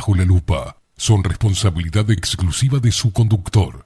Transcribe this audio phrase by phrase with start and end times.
[0.00, 3.84] Bajo la Lupa son responsabilidad exclusiva de su conductor.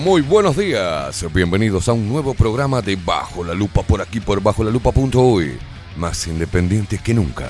[0.00, 1.24] Muy, buenos días.
[1.32, 5.58] Bienvenidos a un nuevo programa de Bajo la Lupa por aquí por bajo la lupa.uy.
[5.96, 7.48] Más independientes que nunca.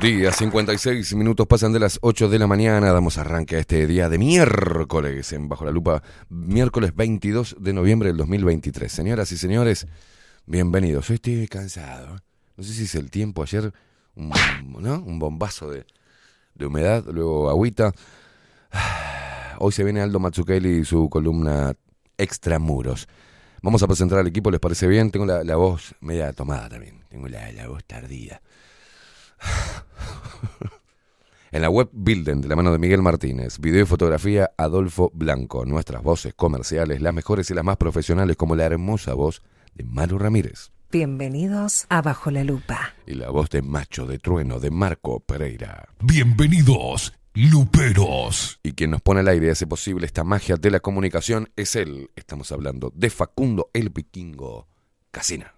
[0.00, 4.08] Días, 56 minutos pasan de las 8 de la mañana, damos arranque a este día
[4.08, 8.90] de miércoles en Bajo la Lupa, miércoles 22 de noviembre del 2023.
[8.90, 9.86] Señoras y señores,
[10.46, 11.10] bienvenidos.
[11.10, 12.16] Hoy estoy cansado,
[12.56, 13.74] no sé si es el tiempo, ayer
[14.14, 14.32] un,
[15.04, 15.84] un bombazo de,
[16.54, 17.92] de humedad, luego agüita.
[19.58, 21.74] Hoy se viene Aldo Matsukeli y su columna
[22.16, 23.06] Extramuros.
[23.60, 25.10] Vamos a presentar al equipo, ¿les parece bien?
[25.10, 28.40] Tengo la, voz media tomada también, tengo la, la voz tardía.
[31.52, 35.64] en la web Bilden, de la mano de Miguel Martínez, video y fotografía Adolfo Blanco,
[35.64, 39.42] nuestras voces comerciales, las mejores y las más profesionales, como la hermosa voz
[39.74, 40.70] de Maru Ramírez.
[40.92, 42.94] Bienvenidos a Bajo la Lupa.
[43.06, 45.88] Y la voz de Macho de Trueno de Marco Pereira.
[46.00, 48.58] Bienvenidos, Luperos.
[48.64, 51.76] Y quien nos pone al aire y hace posible esta magia de la comunicación es
[51.76, 52.10] él.
[52.16, 54.66] Estamos hablando de Facundo el Vikingo
[55.12, 55.54] Casina.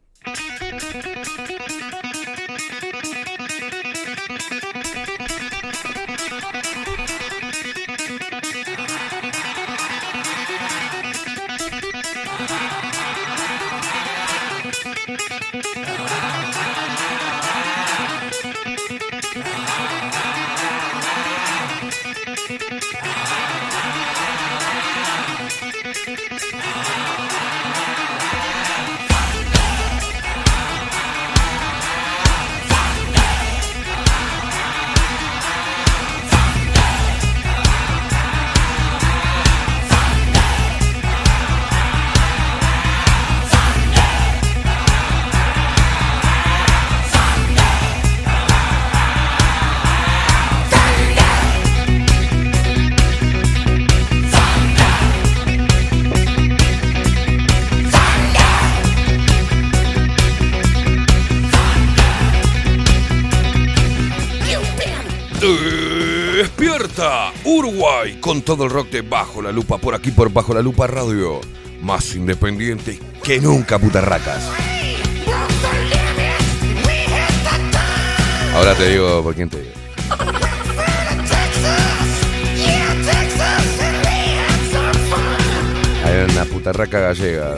[67.44, 70.86] Uruguay con todo el rock de Bajo la Lupa por aquí por Bajo la Lupa
[70.86, 71.40] Radio.
[71.80, 74.48] Más independiente que nunca, putarracas.
[78.54, 79.72] Ahora te digo por quién te digo.
[86.04, 87.56] Hay una putarraca gallega.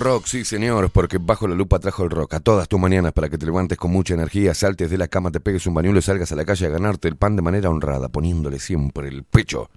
[0.00, 3.28] Rock, sí señor, porque bajo la lupa trajo el rock a todas tus mañanas para
[3.28, 6.02] que te levantes con mucha energía, saltes de la cama, te pegues un bañuelo y
[6.02, 9.70] salgas a la calle a ganarte el pan de manera honrada, poniéndole siempre el pecho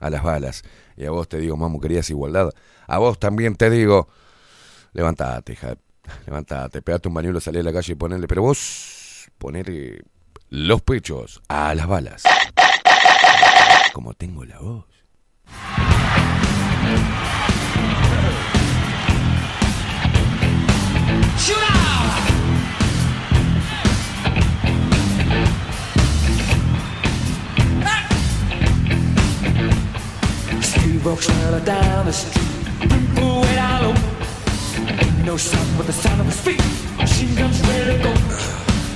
[0.00, 0.62] a las balas.
[0.96, 2.50] Y a vos te digo, mamu, querías igualdad.
[2.86, 4.08] A vos también te digo,
[4.94, 5.76] levantate, hija,
[6.24, 10.02] levantate, pegate un bañuelo, salí a la calle y ponele, pero vos ponele
[10.48, 12.22] los pechos a las balas.
[13.92, 14.86] Como tengo la voz.
[31.16, 31.28] Walks
[31.64, 32.46] down the street.
[34.88, 36.60] Ain't no sound but the sound of feet.
[36.60, 38.12] To go.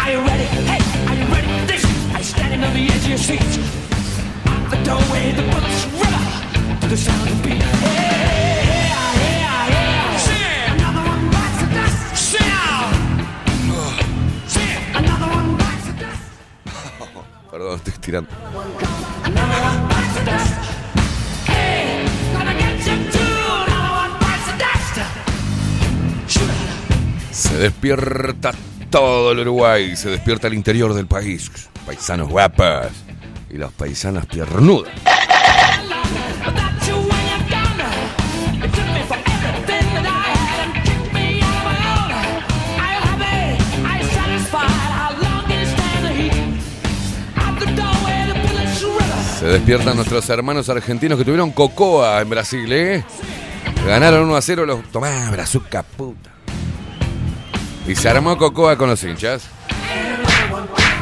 [0.01, 0.45] Are you ready?
[0.45, 1.83] Hey, are you ready this?
[2.27, 3.41] Standing on the edge of your seat?
[4.47, 5.85] Out the doorway, the bullets
[6.81, 7.63] to the sound of beat.
[7.63, 8.50] Hey,
[17.61, 17.89] dust.
[26.29, 27.31] Shoot out.
[27.33, 28.53] Se despierta
[28.91, 31.51] todo el Uruguay, se despierta el interior del país.
[31.87, 32.93] Paisanos guapas
[33.51, 34.93] y las paisanas piernudas.
[49.41, 53.03] Se despiertan nuestros hermanos argentinos que tuvieron cocoa en Brasil, ¿eh?
[53.87, 54.83] Ganaron 1 a 0 los.
[54.93, 56.31] Tomá, brazuca puta.
[57.89, 59.45] Y se armó cocoa con los hinchas.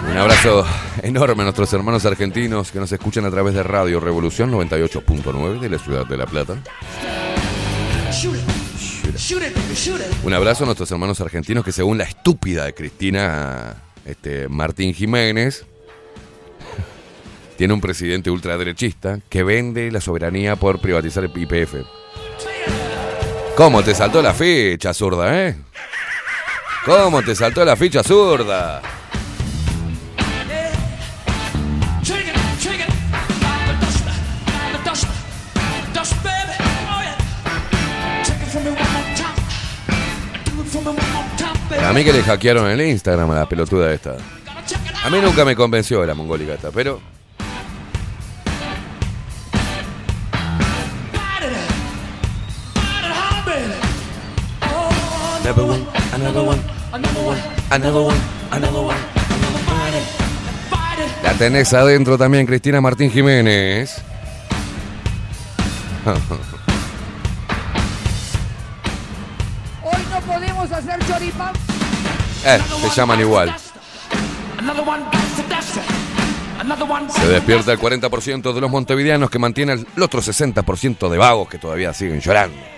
[0.09, 0.64] Un abrazo
[1.02, 5.71] enorme a nuestros hermanos argentinos que nos escuchan a través de Radio Revolución 98.9 de
[5.71, 6.59] la ciudad de La Plata.
[10.23, 15.66] Un abrazo a nuestros hermanos argentinos que según la estúpida de Cristina este, Martín Jiménez,
[17.58, 21.74] tiene un presidente ultraderechista que vende la soberanía por privatizar el IPF.
[23.56, 25.56] ¿Cómo te saltó la ficha, zurda, eh?
[26.84, 28.80] ¿Cómo te saltó la ficha, zurda?
[41.84, 44.16] A mí que le hackearon el Instagram a la pelotuda esta.
[45.02, 47.17] A mí nunca me convenció la mongólica esta, pero
[55.49, 56.61] Another one, another one,
[56.93, 57.38] another one.
[57.71, 58.97] another one, another one.
[59.64, 60.05] Bite it.
[60.71, 61.23] Bite it.
[61.23, 64.02] La tenés adentro también, Cristina Martín Jiménez.
[69.83, 71.55] Hoy no podemos hacer choripán.
[72.45, 73.57] Eh, se llaman igual.
[74.59, 75.78] Another one bites the dust.
[76.61, 81.17] Another one Se despierta el 40% de los montevideanos que mantiene el otro 60% de
[81.17, 82.77] vagos que todavía siguen llorando.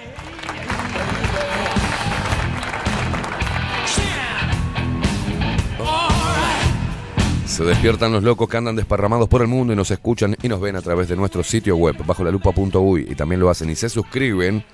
[7.50, 10.60] Se despiertan los locos que andan desparramados por el mundo y nos escuchan y nos
[10.60, 13.74] ven a través de nuestro sitio web bajo la lupa.uy y también lo hacen y
[13.74, 14.64] se suscriben,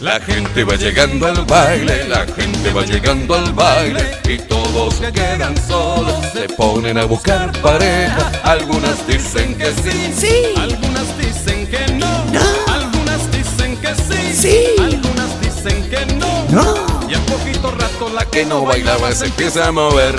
[0.00, 5.10] La gente va llegando al baile, la gente va llegando al baile y todos se
[5.10, 8.30] quedan solos, se ponen a buscar pareja.
[8.44, 10.54] Algunas dicen que sí, Sí.
[10.60, 12.72] Algunas dicen que no, No.
[12.72, 14.66] algunas dicen que sí, Sí.
[14.78, 17.08] algunas dicen que no, No.
[17.10, 20.14] y al poquito rato la que no bailaba se empieza a mover.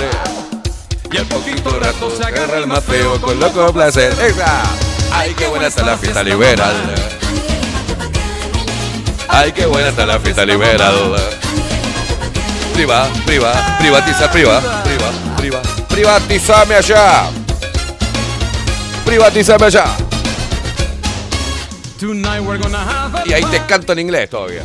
[1.10, 4.12] Y al poquito rato se Agarra el más feo con loco placer.
[4.20, 4.62] ¡Esa!
[5.12, 6.74] ¡Ay, qué buena está la fiesta liberal!
[9.28, 11.16] ¡Ay, qué buena está la fiesta liberal!
[12.74, 15.62] Priva, priva, privatiza, priva, priva, priva.
[15.88, 17.30] Privatizame allá.
[19.04, 19.84] Privatizame allá.
[23.24, 24.62] Y ahí te canto en inglés todavía.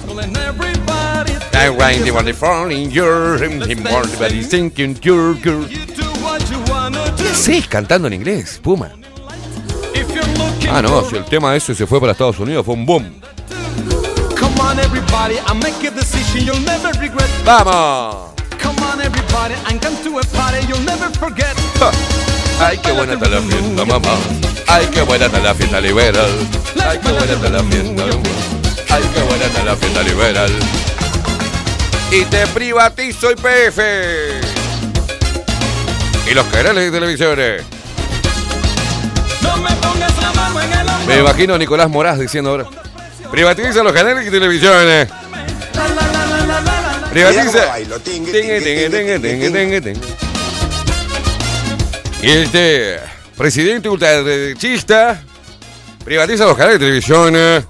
[4.20, 5.66] the he's thinking your girl.
[7.34, 7.44] You do what you wanna do.
[7.46, 8.92] ¿Qué haces cantando en inglés, Puma?
[10.72, 13.22] Ah, no, si el tema ese se fue para Estados Unidos, fue un boom.
[17.46, 18.34] ¡Vamos!
[18.62, 21.56] Come on everybody, and come to a party you'll never forget.
[21.80, 21.92] Ja.
[22.60, 24.16] Ay, qué buena está la fiesta, mamá.
[24.68, 26.32] Ay, qué buena está la fiesta liberal.
[26.88, 28.04] Ay, qué buena está la fiesta.
[28.90, 30.52] Ay, qué buena está la fiesta liberal.
[32.12, 34.43] Y te privatizo IPF.
[36.29, 37.64] Y los canales de televisiones.
[39.42, 41.05] No me pongas la mano en el hombro.
[41.07, 42.66] Me imagino a Nicolás Moraz diciendo ahora.
[43.29, 45.07] Privatiza los canales de la.
[47.12, 47.77] Privatiza.
[52.22, 53.00] Y este
[53.38, 55.22] presidente ultraderechista
[56.05, 57.33] privatiza los canales de televisión.
[57.36, 57.64] eh.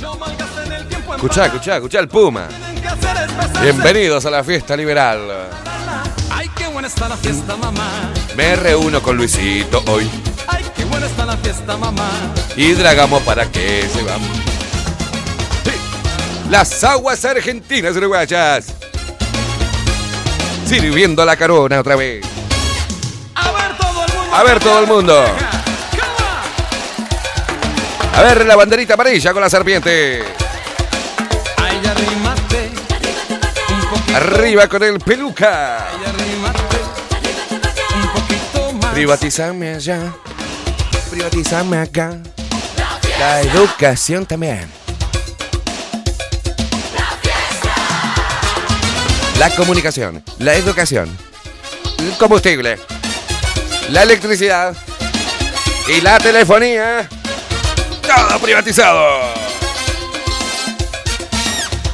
[0.00, 2.48] No malgasten el tiempo en Escuchá, escuchá, escuchá el Puma.
[3.62, 5.20] Bienvenidos a la fiesta liberal.
[6.86, 8.12] Buena está la fiesta, mamá.
[8.36, 10.08] Me reúno con Luisito hoy
[10.46, 12.08] Ay, qué buena está la fiesta, mamá.
[12.56, 14.20] y dragamos para que se van.
[15.64, 15.72] Sí.
[16.48, 18.66] Las aguas argentinas uruguayas.
[20.64, 22.24] Sirviendo la carona otra vez.
[23.34, 24.36] A ver todo el mundo.
[24.36, 25.24] A ver todo el mundo.
[28.14, 30.22] A ver la banderita amarilla con la serpiente.
[34.14, 35.88] Arriba con el peluca.
[38.96, 40.10] Privatizame allá.
[41.10, 42.16] Privatizame acá.
[43.18, 44.66] La educación también.
[49.38, 51.14] La comunicación, la educación,
[51.98, 52.78] el combustible,
[53.90, 54.74] la electricidad
[55.88, 57.06] y la telefonía.
[58.00, 59.04] Todo privatizado.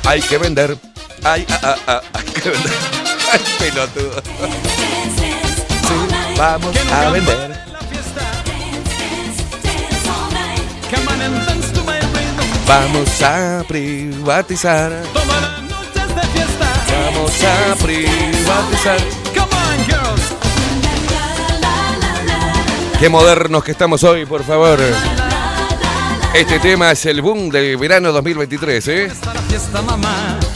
[0.05, 0.77] Hay que vender.
[1.25, 2.73] Hay, ah, ah, ah, hay que vender.
[3.33, 4.72] Ay, pelotudo.
[6.35, 7.53] To my rhythm.
[12.67, 14.93] Vamos a privatizar.
[16.89, 18.99] Vamos a privatizar.
[19.35, 20.35] Come on, girls.
[22.99, 24.79] Qué modernos que estamos hoy, por favor.
[26.35, 29.13] Este tema es el boom del verano 2023, ¿eh?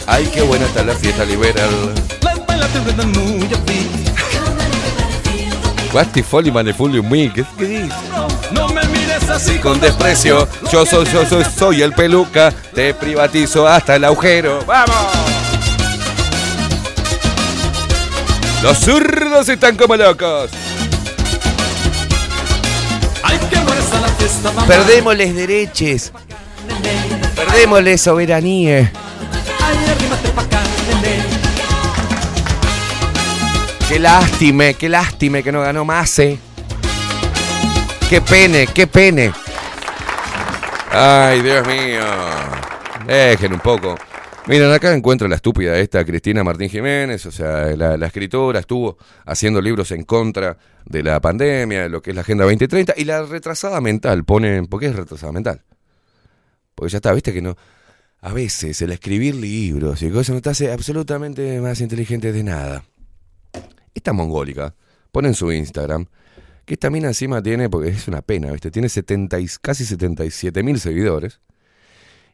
[0.07, 1.93] Ay, qué buena está la fiesta liberal.
[5.97, 7.95] Guasti Folly Manefulio Muy, ¿qué, qué dice?
[8.53, 13.67] No me mires así Con desprecio, yo soy, yo soy, soy el peluca, te privatizo
[13.67, 14.63] hasta el agujero.
[14.67, 14.95] ¡Vamos!
[18.63, 20.51] Los zurdos están como locos.
[24.69, 26.13] Perdémosles dereches,
[27.35, 28.93] perdémosles soberanía.
[33.89, 36.39] Qué lástima, qué lástima que no ganó más, eh.
[38.09, 39.33] Qué pene, qué pene.
[40.91, 42.03] Ay, Dios mío.
[43.07, 43.97] Dejen un poco.
[44.47, 48.97] Miren, acá encuentro la estúpida esta Cristina Martín Jiménez, o sea, la, la escritora estuvo
[49.25, 53.05] haciendo libros en contra de la pandemia, de lo que es la Agenda 2030, y
[53.05, 55.63] la retrasada mental, ponen, ¿por qué es retrasada mental?
[56.75, 57.57] Porque ya está, viste que no,
[58.21, 62.85] a veces el escribir libros y cosas no te hace absolutamente más inteligente de nada.
[63.97, 64.75] Esta mongólica
[65.11, 66.05] pone en su Instagram
[66.67, 68.71] que esta mina encima tiene, porque es una pena, ¿viste?
[68.71, 71.41] Tiene 70 y- casi 77 mil seguidores.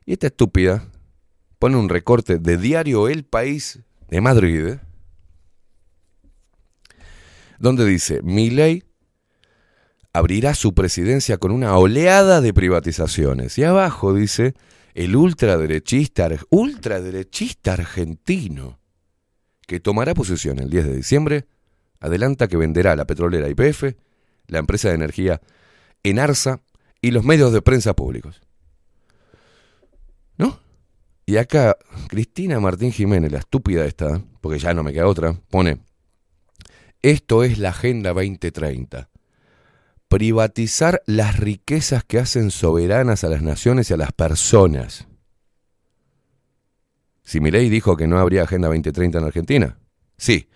[0.04, 0.88] Y esta estúpida
[1.60, 4.74] pone un recorte de diario El País de Madrid,
[7.60, 8.82] donde dice, Milei
[10.12, 13.56] abrirá su presidencia con una oleada de privatizaciones.
[13.56, 14.54] Y abajo dice,
[14.94, 18.80] el ultraderechista, ultraderechista argentino
[19.68, 21.46] que tomará posesión el 10 de diciembre,
[22.02, 23.94] adelanta que venderá la petrolera YPF,
[24.48, 25.40] la empresa de energía
[26.02, 26.60] Enarsa
[27.00, 28.42] y los medios de prensa públicos.
[30.36, 30.60] ¿No?
[31.24, 31.76] Y acá,
[32.08, 35.78] Cristina Martín Jiménez, la estúpida esta, porque ya no me queda otra, pone,
[37.02, 39.08] esto es la Agenda 2030.
[40.08, 45.06] Privatizar las riquezas que hacen soberanas a las naciones y a las personas.
[47.22, 49.78] Si Milei dijo que no habría Agenda 2030 en Argentina,
[50.16, 50.48] sí,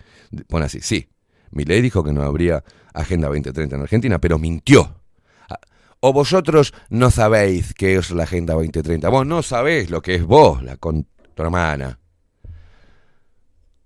[0.47, 1.07] pone así, sí.
[1.51, 5.01] Milei dijo que no habría Agenda 2030 en Argentina, pero mintió.
[5.49, 5.59] Ah,
[5.99, 9.09] O vosotros no sabéis qué es la Agenda 2030.
[9.09, 11.99] Vos no sabéis lo que es vos, la con tu hermana.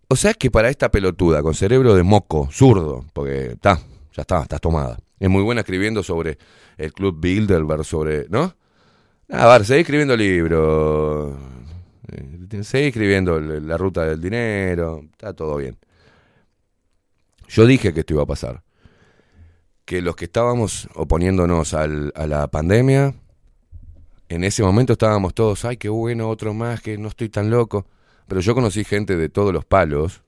[0.08, 3.80] O sea que para esta pelotuda, con cerebro de moco, zurdo, porque está,
[4.14, 4.98] ya está, estás tomada.
[5.20, 6.38] Es muy buena escribiendo sobre
[6.78, 8.56] el Club Bilderberg, sobre, ¿no?
[9.30, 11.34] A ver, seguí escribiendo libros,
[12.12, 15.78] eh, seguí escribiendo la ruta del dinero, está todo bien.
[17.52, 18.64] Yo dije que esto iba a pasar.
[19.84, 23.14] Que los que estábamos oponiéndonos a la pandemia,
[24.30, 27.86] en ese momento estábamos todos, ay, qué bueno, otro más, que no estoy tan loco.
[28.28, 30.24] Pero yo conocí gente de todos los palos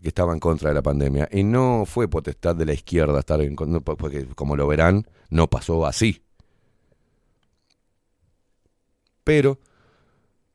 [0.00, 1.28] que estaba en contra de la pandemia.
[1.30, 5.50] Y no fue potestad de la izquierda estar en contra, porque como lo verán, no
[5.50, 6.22] pasó así.
[9.22, 9.58] Pero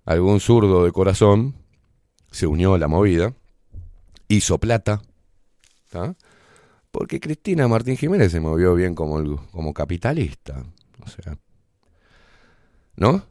[0.05, 1.53] algún zurdo de corazón
[2.31, 3.35] se unió a la movida,
[4.27, 5.03] hizo plata,
[6.91, 10.63] porque Cristina Martín Jiménez se movió bien como, como capitalista.
[11.03, 11.37] O sea,
[12.95, 13.23] ¿no?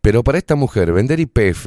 [0.00, 1.66] Pero para esta mujer, vender IPF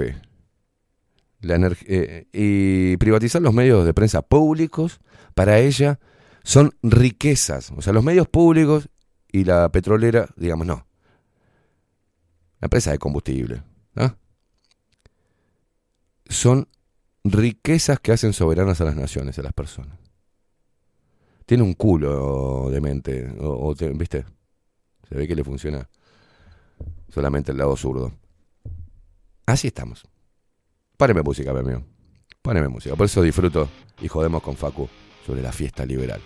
[1.42, 5.02] energ- eh, y privatizar los medios de prensa públicos,
[5.34, 6.00] para ella
[6.44, 7.72] son riquezas.
[7.76, 8.90] O sea, los medios públicos
[9.32, 10.86] y la petrolera, digamos, no.
[12.60, 13.64] La empresa de combustible.
[13.96, 14.16] ¿ah?
[16.28, 16.68] Son
[17.24, 19.98] riquezas que hacen soberanas a las naciones, a las personas.
[21.46, 24.26] Tiene un culo de mente, o, o te- ¿viste?
[25.10, 25.90] Se ve que le funciona
[27.10, 28.14] solamente el lado zurdo.
[29.46, 30.04] Así estamos.
[30.98, 31.84] Páreme música, mi amigo.
[32.42, 32.96] Páreme música.
[32.96, 33.68] Por eso disfruto
[34.02, 34.88] y jodemos con Facu
[35.26, 36.22] sobre la fiesta liberal.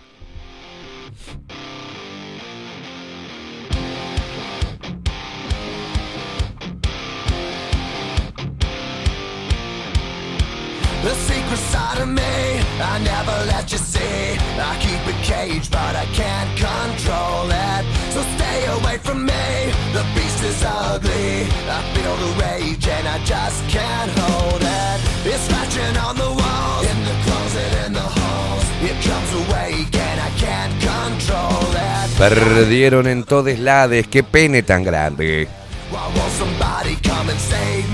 [11.05, 12.33] The secret side of me,
[12.81, 14.41] I never let you see.
[14.57, 17.83] I keep it caged, but I can't control it.
[18.09, 19.45] So stay away from me,
[19.93, 21.45] the beast is ugly.
[21.69, 24.97] I feel the rage and I just can't hold it.
[25.29, 28.65] It's scratching on the walls, in the closet, in the halls.
[28.81, 32.17] It comes awake and I can't control it.
[32.17, 34.07] Perdieron en todos lados.
[34.07, 35.47] Qué pene tan grande.
[35.91, 37.84] Why won't somebody come and save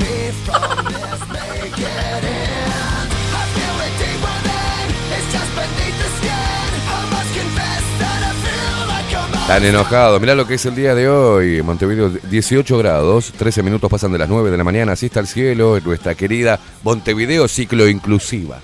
[9.52, 10.22] Tan enojados.
[10.22, 11.62] Mirá lo que es el día de hoy.
[11.62, 13.34] Montevideo 18 grados.
[13.36, 14.94] 13 minutos pasan de las 9 de la mañana.
[14.94, 15.76] Así está el cielo.
[15.76, 18.62] En nuestra querida Montevideo ciclo inclusiva.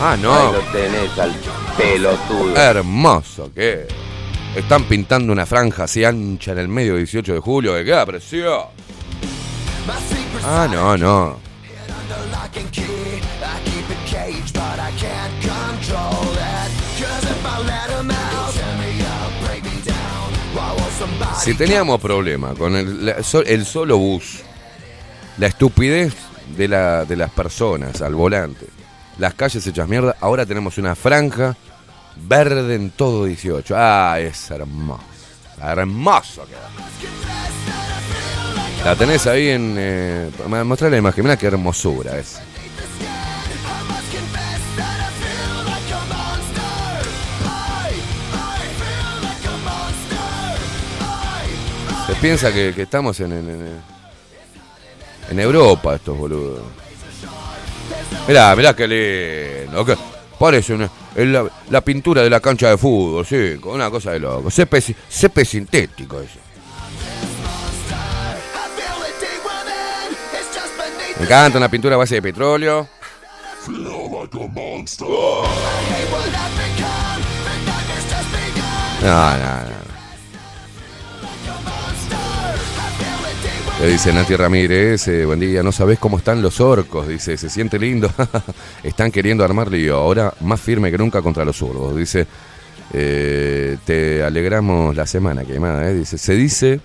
[0.00, 0.34] Ah, no.
[0.34, 1.32] Ahí lo tenés al
[1.78, 2.56] pelotudo.
[2.56, 3.86] Hermoso que
[4.56, 8.70] están pintando una franja así ancha en el medio 18 de julio que queda precioso.
[10.44, 11.36] Ah, no, no.
[21.42, 24.40] Si teníamos problema con el, la- so- el solo bus,
[25.38, 26.14] la estupidez
[26.56, 28.66] de, la, de las personas al volante,
[29.18, 31.56] las calles hechas mierda, ahora tenemos una franja
[32.16, 33.74] verde en todo 18.
[33.76, 35.02] Ah, es hermoso.
[35.60, 36.68] Hermoso queda.
[38.84, 39.74] La tenés ahí en...
[39.78, 40.30] Eh,
[40.64, 42.40] mostrá la imagen, mirá qué hermosura es.
[52.22, 53.82] Piensa que, que estamos en, en,
[55.28, 56.62] en- Europa estos boludos.
[58.28, 58.86] Mirá, mirá qué
[59.66, 59.84] lindo.
[60.38, 64.20] parece una, la, la pintura de la cancha de fútbol, sí, con una cosa de
[64.20, 64.50] loco.
[64.50, 64.64] Si-
[65.08, 66.38] césped sintético eso.
[71.18, 72.88] Me encanta una pintura a base de petróleo.
[79.02, 79.91] No, no, no.
[83.82, 87.80] Dice Nati Ramírez, eh, buen día, no sabés cómo están los orcos, dice, se siente
[87.80, 88.08] lindo,
[88.84, 92.26] están queriendo armar lío, ahora más firme que nunca contra los zurdos, dice,
[92.92, 96.80] eh, te alegramos la semana, quemada, eh, dice, se dice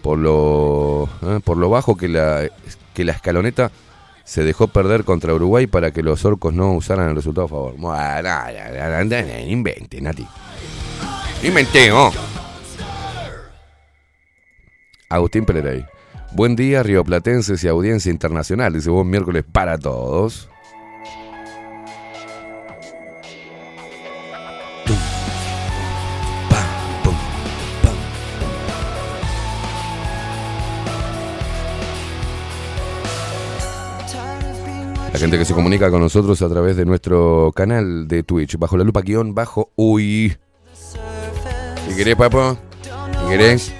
[0.00, 1.08] por lo,
[1.42, 2.48] por lo bajo que la,
[2.94, 3.72] que la escaloneta
[4.24, 7.74] se dejó perder contra Uruguay para que los orcos no usaran el resultado a favor.
[7.76, 10.26] Bueno, no, no, no, no, invente, Nati.
[11.42, 12.12] Inventé, ¿no?
[15.08, 15.84] Agustín Pelerey.
[16.36, 18.74] Buen día, rioplatenses y audiencia internacional.
[18.74, 20.50] Dice buen miércoles para todos.
[35.10, 38.76] La gente que se comunica con nosotros a través de nuestro canal de Twitch, bajo
[38.76, 40.36] la lupa guion bajo uy.
[41.88, 42.58] ¿Qué querés, papá?
[43.22, 43.72] ¿Qué querés?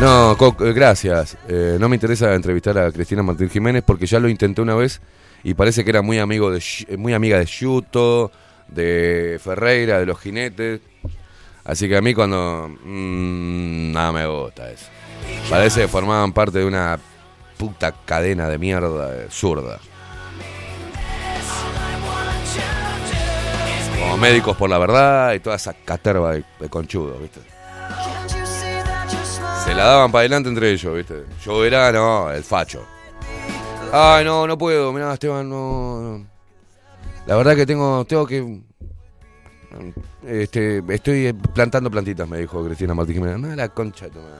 [0.00, 1.36] No, eh, gracias.
[1.48, 5.00] Eh, no me interesa entrevistar a Cristina Martín Jiménez porque ya lo intenté una vez
[5.42, 8.30] y parece que era muy amigo de eh, muy amiga de Yuto,
[8.68, 10.80] de Ferreira, de los jinetes.
[11.64, 14.86] Así que a mí cuando mm, nada me gusta eso.
[15.50, 16.96] Parece que formaban parte de una
[17.56, 19.80] puta cadena de mierda eh, zurda.
[23.98, 27.40] Como médicos por la verdad y toda esa caterva de, de conchudos, ¿viste?
[29.68, 31.24] Se la daban para adelante entre ellos, ¿viste?
[31.44, 32.86] Yo era, no, el facho.
[33.92, 36.24] Ay, no, no puedo, mirá, Esteban, no.
[37.26, 38.62] La verdad que tengo, tengo que.
[40.26, 43.38] Este, estoy plantando plantitas, me dijo Cristina Martín Jiménez.
[43.38, 44.38] No, la concha de tu madre.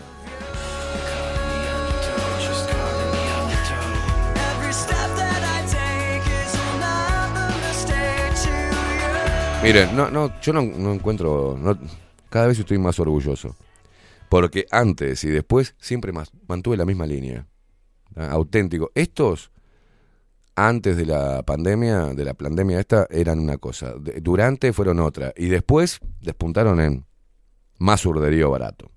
[9.63, 11.59] Miren, no, no, yo no, no encuentro.
[12.31, 13.55] cada vez estoy más orgulloso.
[14.29, 17.47] Porque antes y después siempre más, mantuve la misma línea.
[18.17, 18.91] Auténtico.
[18.95, 19.53] Estos,
[20.55, 23.95] antes de la pandemia, de la pandemia esta, eran una cosa.
[24.21, 25.33] Durante fueron otra.
[25.37, 27.07] Y después despuntaron en
[27.79, 28.91] más urderío barato.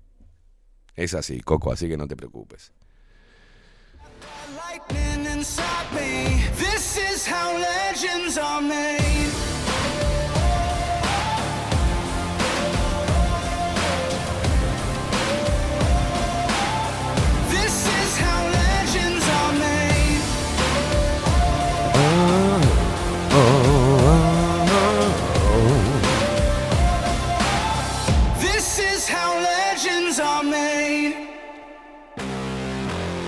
[0.94, 2.72] Es así, Coco, así que no te preocupes.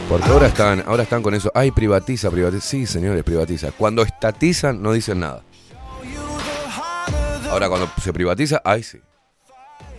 [0.09, 1.51] Porque ahora están, ahora están con eso.
[1.55, 2.67] Ay, privatiza, privatiza.
[2.67, 3.73] Sí, señores, privatiza.
[3.73, 5.43] Cuando estatizan, no dicen nada.
[7.51, 8.99] Ahora, cuando se privatiza, ay, sí.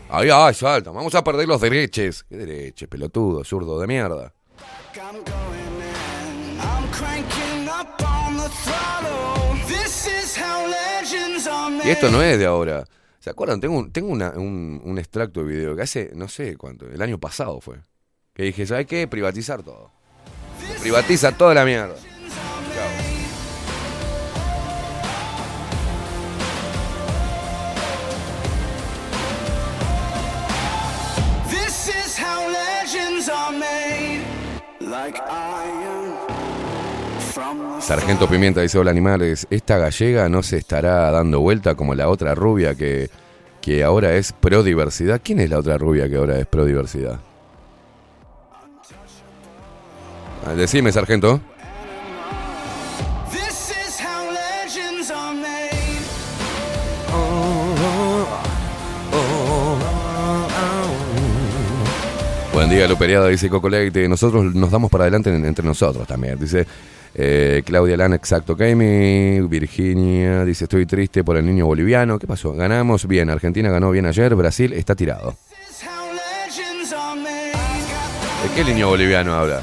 [0.09, 0.91] Ay, ay, salta.
[0.91, 2.23] Vamos a perder los derechos.
[2.29, 4.31] ¿Qué derechos, pelotudo, zurdo de mierda?
[11.83, 12.85] Y esto no es de ahora.
[13.19, 13.59] ¿Se acuerdan?
[13.59, 17.19] Tengo, tengo una- un, un extracto de video que hace, no sé cuánto, el año
[17.19, 17.77] pasado fue.
[18.35, 19.07] Que dije, ¿sabes qué?
[19.07, 19.91] Privatizar todo.
[20.81, 21.95] Privatiza toda la mierda.
[37.79, 42.35] Sargento Pimienta dice, hola animales, esta gallega no se estará dando vuelta como la otra
[42.35, 43.09] rubia que,
[43.61, 45.21] que ahora es pro diversidad.
[45.23, 46.65] ¿Quién es la otra rubia que ahora es pro
[50.53, 51.41] Decime, sargento.
[62.53, 64.07] Buen día, Luperiada, dice Coco Leite.
[64.07, 66.39] Nosotros nos damos para adelante en- entre nosotros también.
[66.39, 66.65] Dice
[67.13, 68.55] eh, Claudia Lana, exacto.
[68.55, 72.17] Kaimi, Virginia, dice estoy triste por el niño boliviano.
[72.17, 72.53] ¿Qué pasó?
[72.53, 73.29] Ganamos bien.
[73.29, 74.33] Argentina ganó bien ayer.
[74.35, 75.35] Brasil está tirado.
[78.43, 79.61] ¿De qué niño boliviano habla?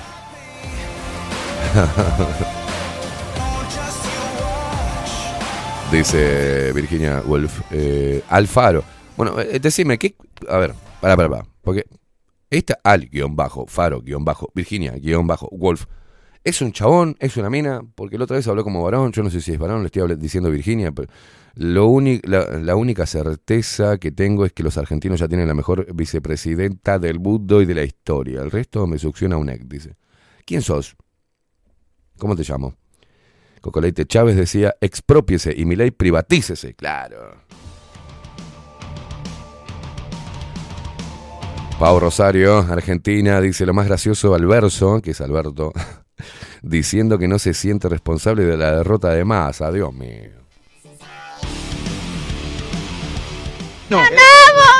[5.92, 7.60] Dice Virginia Wolf.
[7.70, 8.82] Eh, Alfaro.
[9.16, 10.14] Bueno, eh, decime, ¿qué?
[10.48, 11.46] A ver, para, para, para.
[11.62, 11.86] Porque
[12.50, 15.86] esta al guion bajo, Faro guion bajo, Virginia guion bajo, Wolf.
[16.44, 17.16] ¿Es un chabón?
[17.20, 17.82] ¿Es una mina?
[17.94, 19.12] Porque la otra vez habló como varón.
[19.12, 20.92] Yo no sé si es varón, le estoy diciendo Virginia.
[20.92, 21.10] Pero
[21.54, 25.94] lo la, la única certeza que tengo es que los argentinos ya tienen la mejor
[25.94, 28.42] vicepresidenta del mundo y de la historia.
[28.42, 29.96] El resto me succiona un ex, dice.
[30.44, 30.96] ¿Quién sos?
[32.22, 32.76] ¿Cómo te llamo?
[33.60, 36.72] Cocoleite Chávez decía, expropiese y Milei privatícese.
[36.74, 37.42] Claro.
[41.80, 45.72] Pau Rosario, Argentina, dice lo más gracioso al verso, que es Alberto,
[46.62, 49.72] diciendo que no se siente responsable de la derrota de Massa.
[49.72, 50.30] Dios mío.
[53.90, 54.71] ¡Ganamos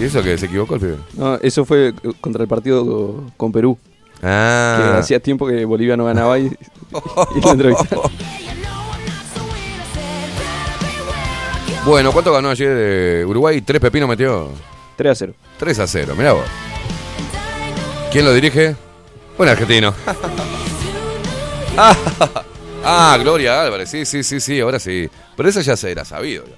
[0.00, 0.96] ¿Y eso que se equivocó el pibe?
[1.14, 3.78] No, eso fue contra el partido con Perú.
[4.20, 4.96] Que Ah.
[4.98, 8.04] hacía tiempo que Bolivia no ganaba y, y lo entrevistaron.
[11.86, 13.62] Bueno, ¿cuánto ganó ayer eh, Uruguay?
[13.62, 14.50] ¿Tres pepinos metió?
[14.96, 15.32] 3 a 0.
[15.58, 16.44] 3 a 0, mirá vos.
[18.12, 18.76] ¿Quién lo dirige?
[19.38, 19.94] Un argentino.
[21.78, 21.96] ah,
[22.84, 25.08] ah, Gloria Álvarez, sí, sí, sí, sí, ahora sí.
[25.34, 26.44] Pero eso ya se era sabido.
[26.44, 26.52] ya.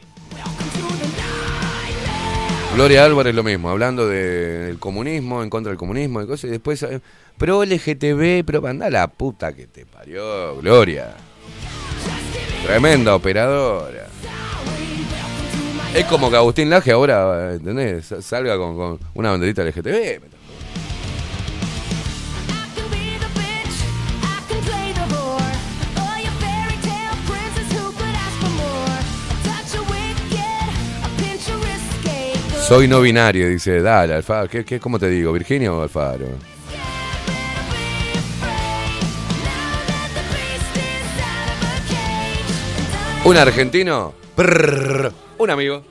[2.74, 6.48] Gloria Álvarez lo mismo, hablando de- del comunismo, en contra del comunismo y cosas, y
[6.48, 7.00] después, eh,
[7.36, 11.14] pro LGTB, pero anda la puta que te parió, Gloria.
[12.66, 14.06] Tremenda operadora.
[15.94, 18.06] Es como que Agustín Laje ahora, ¿entendés?
[18.06, 20.20] Sa- Salga con, con una banderita LGTB.
[32.72, 34.48] Soy no binario, dice, dale, Alfaro.
[34.48, 36.24] ¿Qué, qué, ¿Cómo te digo, Virginia o Alfaro?
[43.26, 44.14] Un argentino,
[45.36, 45.82] un amigo.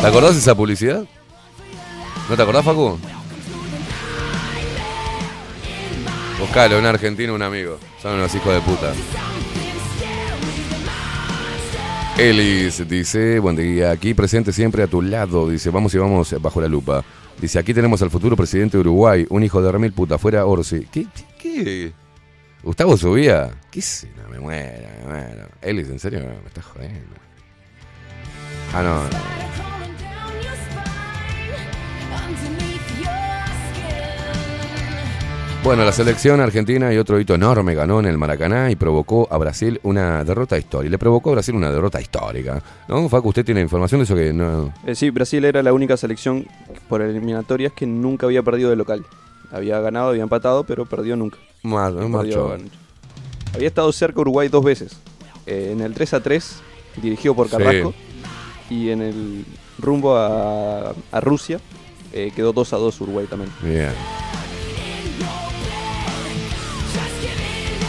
[0.00, 1.04] ¿Te acordás de esa publicidad?
[2.30, 2.96] ¿No te acordás, Facu?
[6.38, 7.80] Buscalo, un argentino, un amigo.
[8.00, 8.92] Son unos hijos de puta.
[12.18, 16.62] Elis dice, buen día, aquí presente siempre a tu lado, dice, vamos y vamos bajo
[16.62, 17.04] la lupa.
[17.38, 20.86] Dice, aquí tenemos al futuro presidente de Uruguay, un hijo de remil puta, fuera Orsi.
[20.90, 21.06] ¿Qué?
[21.38, 21.92] ¿Qué?
[22.62, 23.50] ¿Gustavo subía?
[23.70, 23.82] ¿Qué?
[24.16, 25.48] No, me muero, me muero.
[25.60, 26.20] Elis, ¿en serio?
[26.20, 27.16] Me estás jodiendo.
[28.72, 29.46] Ah, no, no.
[35.66, 39.36] Bueno, la selección argentina y otro hito enorme ganó en el Maracaná y provocó a
[39.36, 40.92] Brasil una derrota histórica.
[40.92, 42.62] Le provocó a Brasil una derrota histórica.
[42.86, 43.30] ¿No, Facu?
[43.30, 44.72] ¿Usted tiene información de eso que no...?
[44.86, 46.46] Eh, sí, Brasil era la única selección
[46.88, 49.04] por eliminatorias que nunca había perdido de local.
[49.50, 51.38] Había ganado, había empatado, pero perdió nunca.
[51.64, 52.56] Más perdió.
[53.52, 54.96] Había estado cerca Uruguay dos veces.
[55.46, 56.58] Eh, en el 3 a 3,
[57.02, 57.56] dirigido por Sí.
[57.56, 57.92] Carrasco.
[58.70, 59.44] Y en el
[59.80, 61.58] rumbo a, a Rusia,
[62.12, 63.50] eh, quedó 2 a 2 Uruguay también.
[63.62, 63.90] Bien.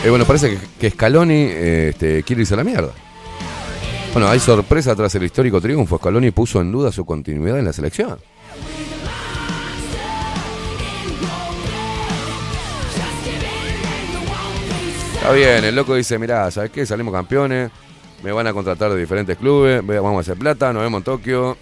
[0.03, 2.91] Eh, bueno, parece que, Scaloni eh, este, quiere irse a la mierda.
[4.13, 5.97] Bueno, hay sorpresa tras el histórico triunfo.
[5.97, 8.17] Scaloni puso en duda su continuidad en la selección.
[15.15, 16.85] Está bien, el loco dice, mirá, ¿sabes qué?
[16.85, 17.69] Salimos campeones,
[18.23, 21.57] me van a contratar de diferentes clubes, vamos a hacer plata, nos vemos en Tokio.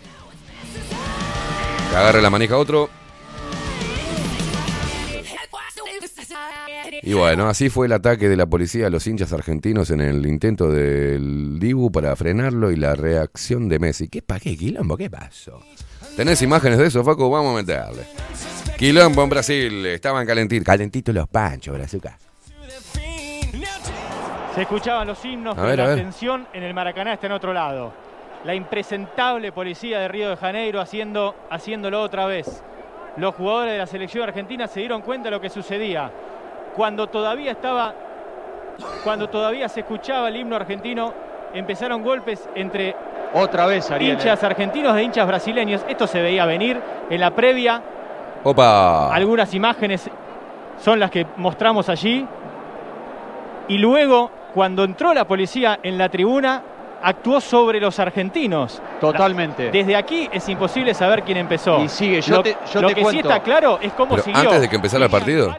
[1.90, 2.90] Que agarre la manija otro.
[7.02, 10.26] Y bueno, así fue el ataque de la policía a los hinchas argentinos en el
[10.26, 14.08] intento del Dibu para frenarlo y la reacción de Messi.
[14.08, 14.98] ¿Qué pa' qué quilombo?
[14.98, 15.62] ¿Qué pasó?
[16.16, 17.30] ¿Tenés imágenes de eso, Facu?
[17.30, 18.04] Vamos a meterle.
[18.78, 20.66] Quilombo en Brasil, estaban calentitos.
[20.66, 22.18] Calentitos los panchos, Brazuca.
[24.54, 26.00] Se escuchaban los himnos, pero la ver.
[26.00, 27.94] atención en el Maracaná está en otro lado.
[28.46, 32.64] La impresentable policía de Río de Janeiro haciendo, haciéndolo otra vez.
[33.18, 36.12] Los jugadores de la selección argentina se dieron cuenta de lo que sucedía.
[36.76, 37.94] Cuando todavía estaba,
[39.04, 41.14] cuando todavía se escuchaba el himno argentino,
[41.54, 42.96] empezaron golpes entre
[43.34, 44.14] Otra vez, Ariel.
[44.14, 45.86] hinchas argentinos e hinchas brasileños.
[45.88, 47.82] Esto se veía venir en la previa.
[48.44, 49.14] Opa.
[49.14, 50.10] Algunas imágenes
[50.80, 52.28] son las que mostramos allí.
[53.68, 56.62] Y luego, cuando entró la policía en la tribuna,
[57.02, 58.82] actuó sobre los argentinos.
[59.00, 59.72] Totalmente.
[59.72, 61.80] Desde aquí es imposible saber quién empezó.
[61.82, 64.24] Y sigue, yo lo, te- yo lo te que sí está claro es cómo Pero
[64.24, 64.40] siguió.
[64.42, 65.56] antes de que empezara el partido.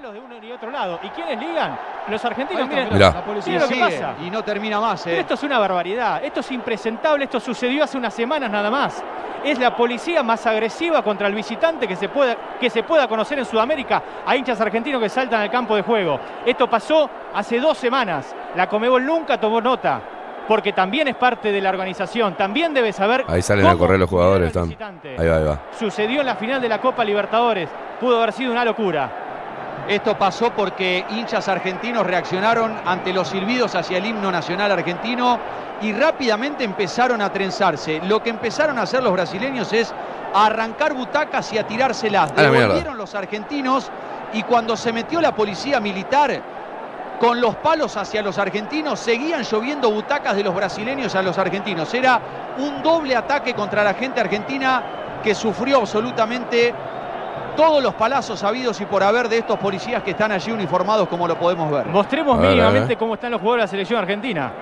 [0.67, 0.99] Otro lado.
[1.03, 1.79] ¿Y quiénes ligan?
[2.09, 2.99] Los argentinos, miren.
[2.99, 4.15] La policía lo que pasa.
[4.25, 5.21] y no termina más, Pero eh.
[5.21, 9.03] esto es una barbaridad, esto es impresentable, esto sucedió hace unas semanas nada más.
[9.45, 13.39] Es la policía más agresiva contra el visitante que se pueda, que se pueda conocer
[13.39, 16.19] en Sudamérica a hinchas argentinos que saltan al campo de juego.
[16.45, 18.35] Esto pasó hace dos semanas.
[18.57, 20.01] La Comebol nunca tomó nota,
[20.49, 23.25] porque también es parte de la organización, también debe saber.
[23.29, 24.49] Ahí salen a correr los jugadores.
[24.49, 24.75] Están.
[25.19, 25.61] Ahí va, ahí va.
[25.79, 27.69] Sucedió en la final de la Copa Libertadores,
[28.01, 29.26] pudo haber sido una locura.
[29.89, 35.39] Esto pasó porque hinchas argentinos reaccionaron ante los silbidos hacia el himno nacional argentino
[35.81, 38.01] y rápidamente empezaron a trenzarse.
[38.03, 39.95] Lo que empezaron a hacer los brasileños es
[40.35, 42.33] arrancar butacas y a tirárselas.
[42.37, 42.43] A.
[42.43, 43.89] Devolvieron los argentinos
[44.33, 46.43] y cuando se metió la policía militar
[47.21, 51.95] con los palos hacia los argentinos, seguían lloviendo butacas de los brasileños a los argentinos.
[51.95, 52.21] Era
[52.59, 54.83] un doble ataque contra la gente argentina
[55.23, 56.75] que sufrió absolutamente
[57.57, 61.27] todos los palazos habidos y por haber de estos policías que están allí uniformados como
[61.27, 61.87] lo podemos ver.
[61.87, 64.53] Mostremos ver, mínimamente cómo están los jugadores de la selección argentina.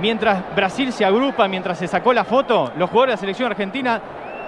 [0.00, 4.00] Mientras Brasil se agrupa, mientras se sacó la foto, los jugadores de la selección argentina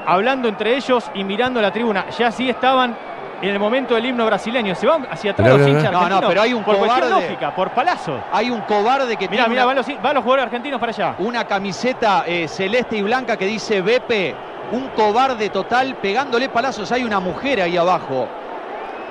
[0.07, 2.09] hablando entre ellos y mirando la tribuna.
[2.11, 2.97] Ya sí estaban
[3.43, 4.75] en el momento del himno brasileño.
[4.75, 5.93] Se van hacia atrás Mirá, los hinchas.
[5.93, 7.11] No, no, pero hay un por cobarde.
[7.11, 8.19] lógica, por palazo.
[8.33, 10.91] Hay un cobarde que Mirá, tiene mirá, una- van los, van los jugadores argentinos para
[10.91, 11.15] allá.
[11.19, 14.35] una camiseta eh, celeste y blanca que dice Bepe,
[14.71, 16.91] un cobarde total, pegándole palazos.
[16.93, 18.29] Hay una mujer ahí abajo.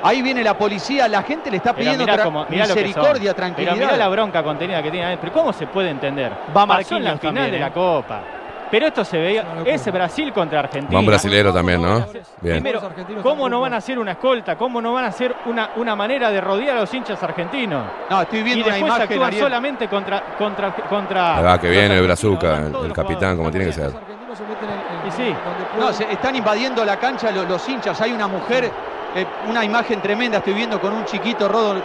[0.03, 3.73] Ahí viene la policía, la gente le está pidiendo mirá cómo- misericordia, tranquilidad.
[3.75, 5.15] Pero mirá la bronca contenida que tiene.
[5.17, 6.31] Pero ¿cómo se puede entender?
[6.57, 7.59] Va Pasó en la final también, de ¿eh?
[7.59, 8.21] la Copa.
[8.71, 9.45] Pero esto se veía.
[9.65, 10.93] Es Brasil contra Argentina.
[10.93, 12.05] Va un brasilero también, ¿no?
[12.41, 12.63] Bien.
[12.63, 12.81] Primero,
[13.21, 14.57] ¿cómo no van a hacer una escolta?
[14.57, 17.83] ¿Cómo no van a hacer una, una manera de rodear a los hinchas argentinos?
[18.09, 19.43] No, estoy viendo y una después imagen, actúan Ariel.
[19.43, 20.23] solamente contra.
[20.37, 23.65] contra, contra Ahí va, que viene el los brazuca, el, el los capitán, como tiene
[23.67, 23.91] que ser.
[25.07, 25.35] Y sí.
[25.77, 27.99] No, se están invadiendo la cancha lo- los, hinchas.
[28.01, 28.71] Hay una mujer,
[29.15, 30.37] eh, una imagen tremenda.
[30.39, 31.81] Estoy viendo con un chiquito rodo eh,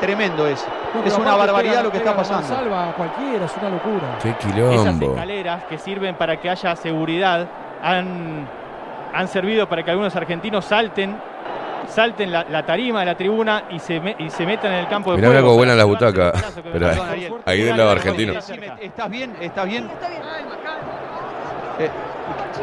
[0.00, 0.64] tremendo es.
[0.94, 2.46] No, es una barbaridad pega- lo que está pasando.
[2.46, 4.18] Salva a cualquiera, es una locura.
[4.22, 5.10] Qué Esas quilombo.
[5.14, 7.46] escaleras que sirven para que haya seguridad
[7.82, 8.46] han,
[9.14, 11.16] han servido para que algunos argentinos salten
[11.88, 14.88] salten la, la tarima de la tribuna y se, me- y se metan en el
[14.88, 15.48] campo de Mirá, mirá juego.
[15.48, 16.54] cómo vuelan las butacas.
[17.46, 18.34] ahí, del lado argentino.
[18.34, 19.34] ¿Estás bien?
[19.40, 19.88] ¿Estás bien?
[21.78, 21.90] Eh,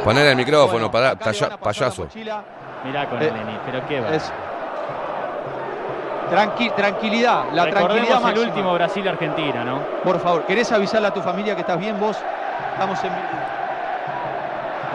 [0.03, 2.07] Poner el micrófono, Bueno, para acá le van a pasar la payaso.
[2.87, 4.15] Mirá con Eh, el pero qué va.
[4.15, 4.33] Es-
[6.29, 8.45] Tranqui- tranquilidad, la Recordemos tranquilidad el máxima.
[8.47, 9.85] último Brasil-Argentina, ¿no?
[10.01, 12.25] Por favor, ¿querés avisarle a tu familia que estás bien vos?
[12.71, 13.13] Estamos en...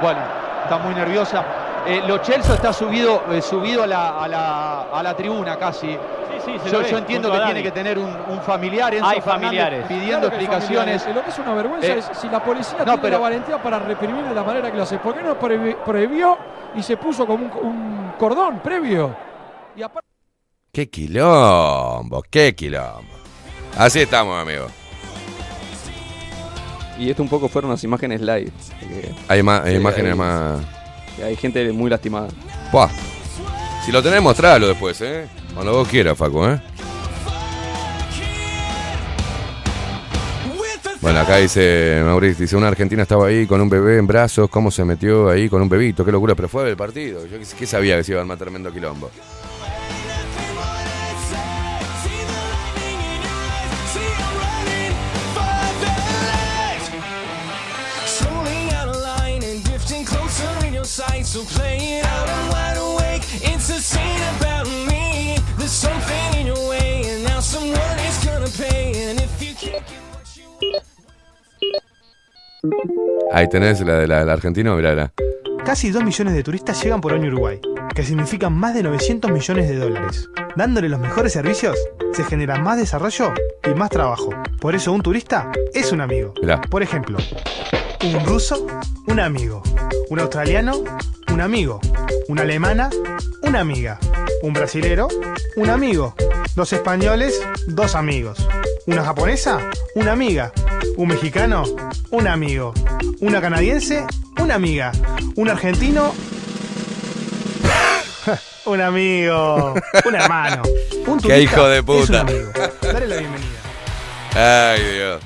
[0.01, 0.26] Bueno,
[0.62, 1.45] está muy nerviosa.
[1.87, 5.89] Eh, Lo Celso está subido, eh, subido a, la, a, la, a la tribuna casi.
[5.89, 5.99] Sí,
[6.45, 9.07] sí, se yo, lo ve, yo entiendo que tiene que tener un, un familiar, Enzo
[9.07, 9.85] Hay Fernández, familiares.
[9.89, 11.03] pidiendo Claro explicaciones.
[11.03, 11.14] familiares.
[11.16, 13.62] Lo que es una vergüenza Eh, es si la policía no, tiene pero- la valentía
[13.62, 14.99] para reprimir de la manera que lo hace.
[14.99, 16.39] ¿Por qué no prohibi- prohibió
[16.74, 19.14] y se puso como un, un cordón previo?
[19.76, 20.09] Y aparte
[20.72, 23.12] Qué quilombo, qué quilombo.
[23.76, 24.66] Así estamos, amigo.
[26.99, 28.53] Y esto un poco fueron las imágenes live.
[29.28, 30.61] Hay, ma- hay Sí, imágenes hay- más.
[31.23, 32.29] Hay gente muy lastimada.
[33.85, 35.27] Si lo tenés, mostralo después, ¿eh?
[35.55, 36.61] Cuando vos quieras, Facu, ¿eh?
[41.01, 44.70] Bueno, acá dice Mauricio, dice, una argentina estaba ahí con un bebé en brazos, ¿cómo
[44.70, 46.05] se metió ahí con un bebito?
[46.05, 47.27] Qué locura, pero fue del partido.
[47.27, 49.11] Yo qué sabía que se iba a armar tremendo quilombo.
[61.33, 63.22] So play it out, I'm wide awake.
[63.41, 65.39] It's a scene about me.
[65.57, 68.93] There's something in your way, and now someone is gonna pay.
[69.09, 70.85] And if you can't get what you want.
[73.33, 75.11] Ahí tenés la de la, del argentino, mirá.
[75.64, 77.59] Casi 2 millones de turistas llegan por año a Uruguay,
[77.95, 80.28] que significan más de 900 millones de dólares.
[80.57, 81.76] Dándole los mejores servicios,
[82.14, 83.32] se genera más desarrollo
[83.64, 84.30] y más trabajo.
[84.61, 86.34] Por eso un turista es un amigo.
[86.40, 86.61] Mirá.
[86.61, 87.18] Por ejemplo,
[88.05, 88.66] un ruso,
[89.07, 89.62] un amigo.
[90.09, 90.82] Un australiano,
[91.32, 91.80] un amigo.
[92.28, 92.90] Una alemana,
[93.43, 93.99] una amiga.
[94.43, 95.09] Un brasilero,
[95.57, 96.14] un amigo.
[96.55, 98.47] Dos españoles, dos amigos.
[98.86, 99.61] Una japonesa,
[99.95, 100.53] una amiga.
[100.97, 101.64] Un mexicano,
[102.11, 102.74] un amigo.
[103.20, 104.05] Una canadiense,
[104.40, 104.93] una amiga.
[105.36, 106.12] Un argentino,
[108.67, 109.75] un amigo.
[110.05, 110.63] Un hermano.
[111.07, 112.21] Un Qué hijo de es un puta.
[112.21, 112.51] amigo.
[112.81, 113.51] Dale la bienvenida.
[114.75, 115.23] Ay, Dios.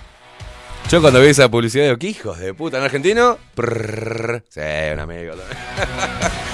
[0.91, 2.78] Yo cuando vi esa publicidad digo, ¿qué hijos de puta?
[2.78, 3.39] ¿En argentino?
[3.55, 4.45] Prrr.
[4.49, 4.61] Sí,
[4.93, 5.59] un amigo también.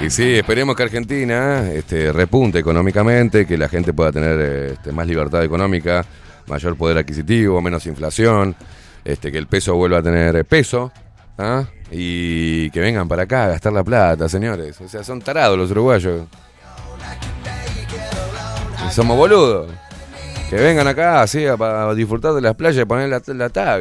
[0.00, 4.40] Y sí, esperemos que Argentina este, repunte económicamente, que la gente pueda tener
[4.72, 6.04] este, más libertad económica,
[6.46, 8.54] mayor poder adquisitivo, menos inflación,
[9.08, 10.92] este, que el peso vuelva a tener peso,
[11.38, 11.64] ¿ah?
[11.90, 14.78] y que vengan para acá a gastar la plata, señores.
[14.82, 16.26] O sea, son tarados los uruguayos.
[18.92, 19.70] Somos boludos.
[20.50, 23.80] Que vengan acá así para disfrutar de las playas y poner la, la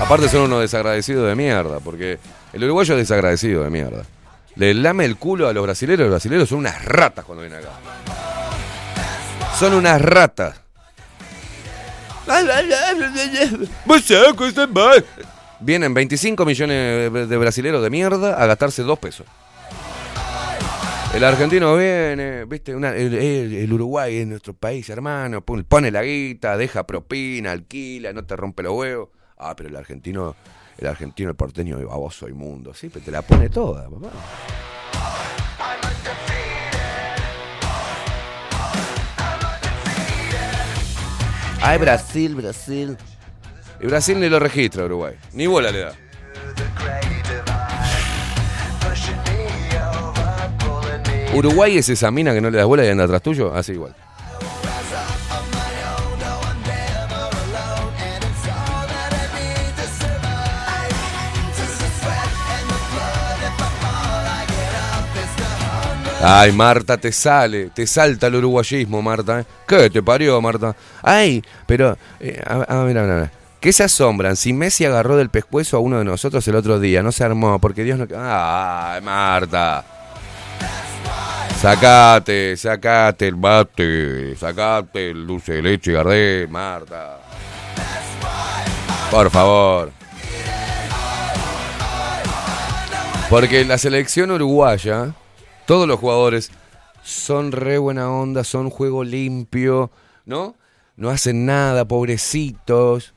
[0.00, 2.18] Aparte son unos desagradecidos de mierda, porque
[2.54, 4.04] el uruguayo es desagradecido de mierda.
[4.56, 7.70] Le lame el culo a los brasileros, los brasileros son unas ratas cuando vienen acá.
[9.58, 10.60] Son unas ratas.
[15.60, 19.26] Vienen 25 millones de brasileros de mierda a gastarse dos pesos.
[21.14, 26.56] El argentino viene, viste, Una- el, Uruguay es nuestro país, hermano, pon- pone la guita,
[26.56, 29.08] deja propina, alquila, no te rompe los huevos.
[29.38, 30.34] Ah, pero el argentino,
[30.78, 34.10] el argentino, el porteño, el baboso, mundo, sí, te la pone toda, papá.
[41.66, 42.96] Ay, Brasil, Brasil.
[43.80, 45.14] Y Brasil ni lo registra Uruguay.
[45.32, 45.92] Ni bola le da.
[51.34, 53.96] Uruguay es esa mina que no le das bola y anda atrás tuyo, así igual.
[66.26, 69.40] Ay, Marta, te sale, te salta el uruguayismo, Marta.
[69.40, 69.44] ¿eh?
[69.68, 70.74] ¿Qué te parió, Marta?
[71.02, 73.30] Ay, pero, eh, a, a ver, a ver, a ver.
[73.60, 74.34] ¿Qué se asombran?
[74.36, 77.58] Si Messi agarró del pescuezo a uno de nosotros el otro día, no se armó,
[77.58, 78.06] porque Dios no...
[78.16, 79.84] Ay, Marta.
[81.60, 87.18] Sacate, sacate el bate, sacate el dulce de leche y Gardé, Marta.
[89.10, 89.92] Por favor.
[93.30, 95.14] Porque la selección uruguaya,
[95.66, 96.50] todos los jugadores
[97.02, 99.90] son re buena onda, son juego limpio,
[100.24, 100.54] ¿no?
[100.96, 103.14] No hacen nada, pobrecitos.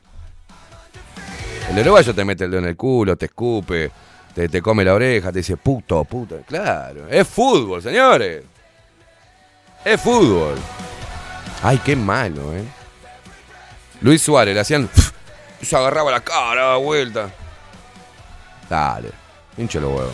[1.69, 3.91] El uruguayo te mete el dedo en el culo, te escupe,
[4.33, 6.39] te, te come la oreja, te dice puto, puto.
[6.47, 8.43] Claro, es fútbol, señores.
[9.83, 10.55] Es fútbol.
[11.61, 12.63] Ay, qué malo, ¿eh?
[14.01, 14.89] Luis Suárez, le hacían...
[15.61, 17.29] Se agarraba la cara, daba vuelta.
[18.69, 19.09] Dale,
[19.57, 20.13] hinche los huevos.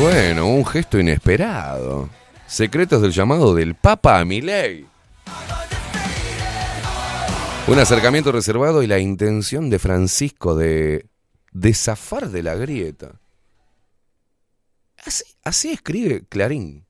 [0.00, 2.10] Bueno, un gesto inesperado.
[2.46, 4.86] Secretos del llamado del Papa a Milei.
[7.66, 11.06] Un acercamiento reservado y la intención de Francisco de,
[11.52, 13.20] de zafar de la grieta.
[15.04, 16.84] Así, así escribe Clarín.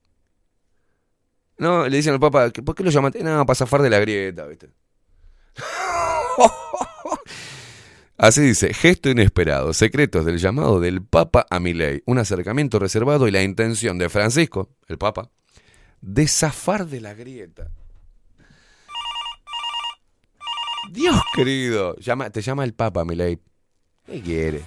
[1.57, 3.23] No, le dicen al Papa, ¿por qué lo llamaste?
[3.23, 4.69] No, para zafar de la grieta, ¿viste?
[8.17, 13.31] Así dice, gesto inesperado, secretos del llamado del Papa a Milei, un acercamiento reservado y
[13.31, 15.31] la intención de Francisco, el Papa,
[15.99, 17.69] de zafar de la grieta.
[20.91, 21.95] Dios querido,
[22.31, 23.37] te llama el Papa, Milei.
[24.05, 24.61] ¿Qué quiere?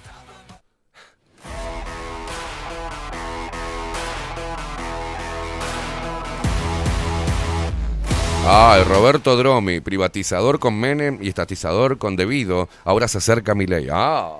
[8.51, 12.67] Ay, Roberto Dromi, privatizador con Menem y estatizador con Debido.
[12.83, 13.89] Ahora se acerca mi ley.
[13.91, 14.35] Ah,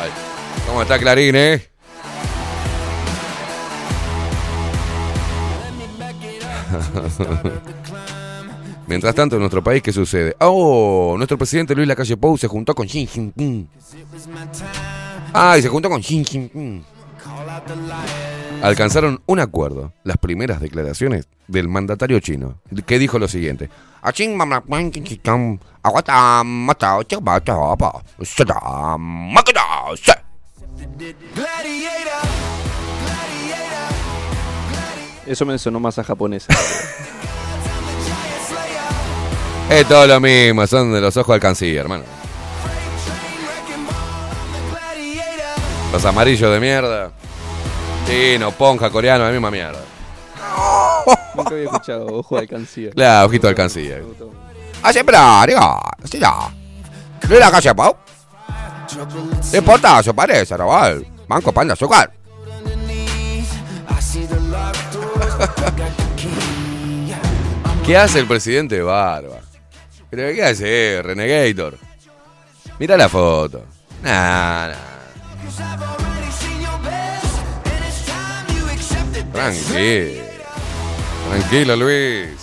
[0.00, 0.10] ay.
[0.68, 1.60] ¿Cómo está Clarín, eh?
[8.86, 10.36] Mientras tanto, en nuestro país, ¿qué sucede?
[10.38, 13.68] Oh, nuestro presidente Luis Lacalle Pou se juntó con Xi Jinping.
[15.32, 16.91] Ay, se juntó con Xi Jinping.
[18.62, 19.92] Alcanzaron un acuerdo.
[20.04, 23.70] Las primeras declaraciones del mandatario chino, que dijo lo siguiente.
[35.26, 36.46] Eso me sonó más a japonés.
[39.70, 42.04] Es todo lo mismo, son de los ojos canciller, hermano.
[45.92, 47.10] Los amarillos de mierda.
[48.06, 49.80] Chino, ponja, coreano, la misma mierda.
[51.34, 52.94] Nunca había escuchado Ojo de Canciller.
[52.94, 54.04] Claro, ojito del canciller.
[54.82, 56.32] Hace diga, sí ya.
[57.28, 57.96] Luis la calle Pau.
[59.50, 60.02] ¿Qué importa?
[60.02, 61.06] Se parece, Raval.
[61.28, 62.12] Banco pan de azúcar.
[67.86, 69.40] ¿Qué hace el presidente de Barba?
[70.10, 71.78] ¿Pero qué hace, Renegator?
[72.78, 73.64] Mira la foto.
[74.02, 76.21] Nah, nah.
[79.32, 80.22] Tranquilo.
[81.28, 82.42] Tranquilo, Luis.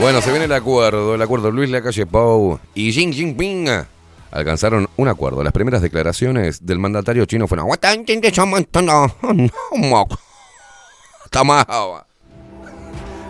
[0.00, 3.66] Bueno, se viene el acuerdo, el acuerdo Luis Lacalle Pou y Xi Jinping
[4.30, 5.42] alcanzaron un acuerdo.
[5.42, 7.66] Las primeras declaraciones del mandatario chino fueron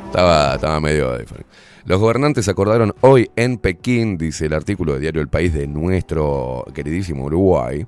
[0.09, 1.48] estaba, estaba medio diferente.
[1.89, 6.67] Los gobernantes acordaron hoy en Pekín, dice el artículo de Diario El País de nuestro
[6.75, 7.87] queridísimo Uruguay,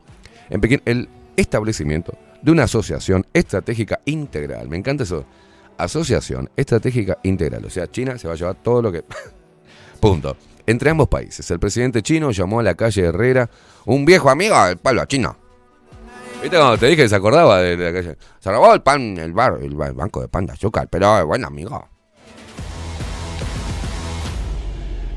[0.49, 4.71] en Pekín el establecimiento de una asociación estratégica integral.
[4.71, 5.27] Me encanta eso.
[5.77, 7.63] Asociación estratégica integral.
[7.67, 9.05] O sea, China se va a llevar todo lo que...
[10.01, 10.35] Punto.
[10.65, 13.51] Entre ambos países, el presidente chino llamó a la calle Herrera
[13.85, 15.37] un viejo amigo del pueblo chino.
[16.41, 18.17] ¿Viste cuando te dije que se acordaba de, la calle?
[18.39, 20.55] Se robó el pan, el bar, el, banco de pan de
[20.91, 21.87] pero es buen amigo.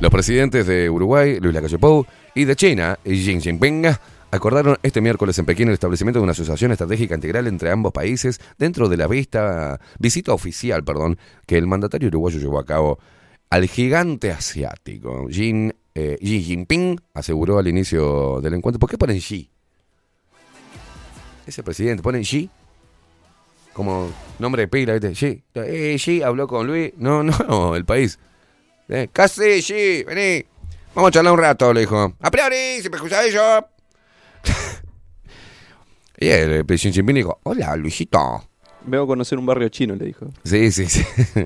[0.04, 3.86] Los presidentes de Uruguay, Luis Lacalle Pou, y de China, Xi Jinping,
[4.32, 8.42] acordaron este miércoles en Pekín el establecimiento de una asociación estratégica integral entre ambos países
[8.58, 13.00] dentro de la vista, visita oficial perdón, que el mandatario uruguayo llevó a cabo
[13.50, 15.30] al gigante asiático.
[15.30, 18.80] Jin, eh, Xi Jinping aseguró al inicio del encuentro.
[18.82, 19.50] ¿Por qué ponen Xi?
[21.48, 22.50] Ese presidente, ponen Xi
[23.72, 25.14] como nombre de pila, ¿viste?
[25.14, 25.44] Xi.
[25.54, 26.92] Eh, Xi habló con Luis.
[26.98, 28.20] No, no, el país.
[28.90, 30.46] Eh, casi, Xi, vení.
[30.96, 32.14] Vamos a charlar un rato, le dijo.
[32.20, 33.68] A priori, si me escucháis yo.
[36.18, 38.44] y el Xi Jinping dijo, hola, Luisito.
[38.86, 40.28] Vengo a conocer un barrio chino, le dijo.
[40.44, 41.04] Sí, sí, sí.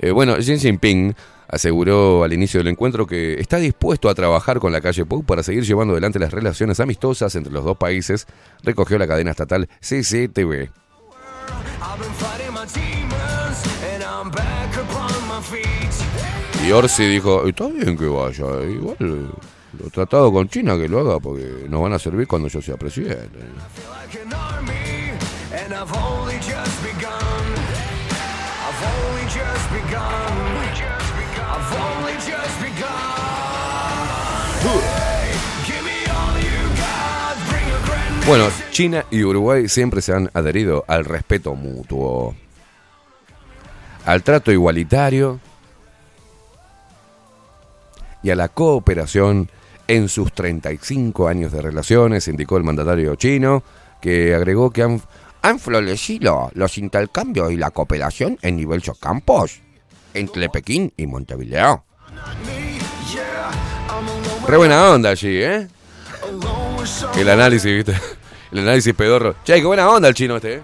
[0.00, 1.14] Eh, bueno, Xi Jinping
[1.48, 5.42] aseguró al inicio del encuentro que está dispuesto a trabajar con la calle Pou para
[5.42, 8.26] seguir llevando adelante las relaciones amistosas entre los dos países,
[8.62, 10.70] recogió la cadena estatal CCTV.
[16.68, 21.18] Y Orsi dijo, está bien que vaya, igual lo tratado con China que lo haga
[21.18, 23.38] porque nos van a servir cuando yo sea presidente.
[38.26, 42.34] Bueno, China y Uruguay siempre se han adherido al respeto mutuo,
[44.04, 45.40] al trato igualitario
[48.22, 49.50] y a la cooperación
[49.86, 53.62] en sus 35 años de relaciones, indicó el mandatario chino,
[54.00, 55.00] que agregó que han,
[55.42, 59.60] han florecido los intercambios y la cooperación en diversos campos
[60.14, 61.84] entre Pekín y Montevideo.
[64.46, 65.68] Re buena onda allí, ¿eh?
[67.16, 67.94] El análisis, ¿viste?
[68.50, 69.36] El análisis pedorro.
[69.44, 70.62] Che, qué buena onda el chino este, ¿eh?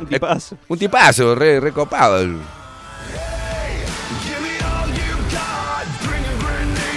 [0.00, 0.58] Un tipazo.
[0.68, 1.72] Un tipazo, re, re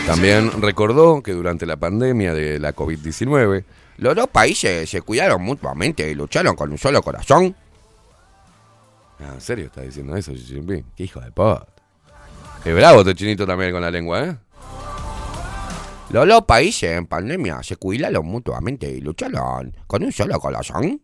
[0.07, 3.65] También recordó que durante la pandemia de la COVID-19,
[3.97, 7.53] los dos países se cuidaron mutuamente y lucharon con un solo corazón.
[9.19, 10.85] Ah, ¿En serio está diciendo eso, Xi Jinping?
[10.95, 11.67] Qué hijo de puta.
[12.63, 14.37] Qué bravo este chinito también con la lengua, ¿eh?
[16.09, 21.01] Los dos países en pandemia se cuidaron mutuamente y lucharon con un solo corazón.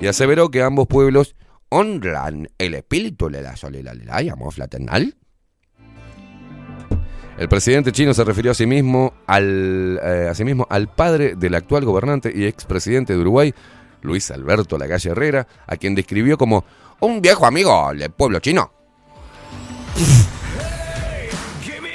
[0.00, 1.34] Y aseveró que ambos pueblos
[1.70, 5.16] honran el espíritu de la solidaridad y amor fraternal.
[7.38, 11.34] El presidente chino se refirió a sí mismo al, eh, a sí mismo al padre
[11.34, 13.54] del actual gobernante y expresidente de Uruguay,
[14.02, 16.64] Luis Alberto Lagalle Herrera, a quien describió como
[17.00, 18.70] un viejo amigo del pueblo chino.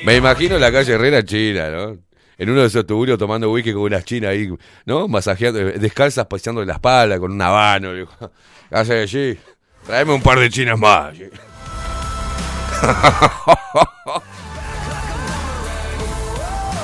[0.05, 1.97] Me imagino la calle Herrera china, ¿no?
[2.37, 4.49] En uno de esos tuburios tomando whisky con unas chinas ahí,
[4.85, 5.07] ¿no?
[5.07, 7.93] Masajeando, descalzas, paseando la espalda con un habano.
[7.93, 8.31] le dijo,
[8.69, 9.37] ¿Qué hace allí?
[9.85, 11.15] Tráeme un par de chinas más.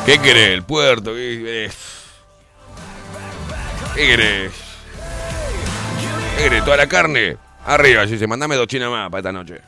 [0.06, 0.50] ¿Qué querés?
[0.50, 1.14] ¿El puerto?
[1.14, 1.78] ¿Qué querés?
[3.96, 4.06] ¿Qué
[6.44, 6.66] querés?
[6.66, 7.38] ¿Toda la carne?
[7.66, 9.62] Arriba, dice, mandame dos chinas más para esta noche.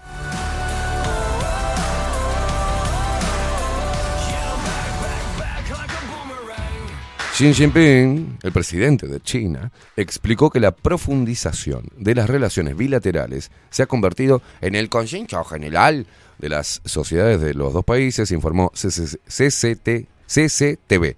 [7.37, 13.83] Xi Jinping, el presidente de China, explicó que la profundización de las relaciones bilaterales se
[13.83, 16.07] ha convertido en el consenso general
[16.37, 21.15] de las sociedades de los dos países, informó CC CCT, CCTV,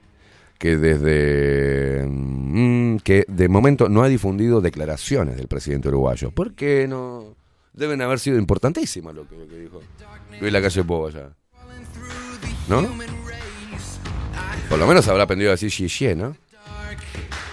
[0.58, 6.32] que desde mm, que de momento no ha difundido declaraciones del presidente uruguayo.
[6.32, 7.36] ¿Por qué no?
[7.74, 9.82] Deben haber sido importantísimas lo que, dijo
[10.42, 11.30] Luis Lacalle Pou allá.
[12.68, 12.88] ¿No?
[14.68, 16.36] Por lo menos habrá aprendido a decir xie ¿no?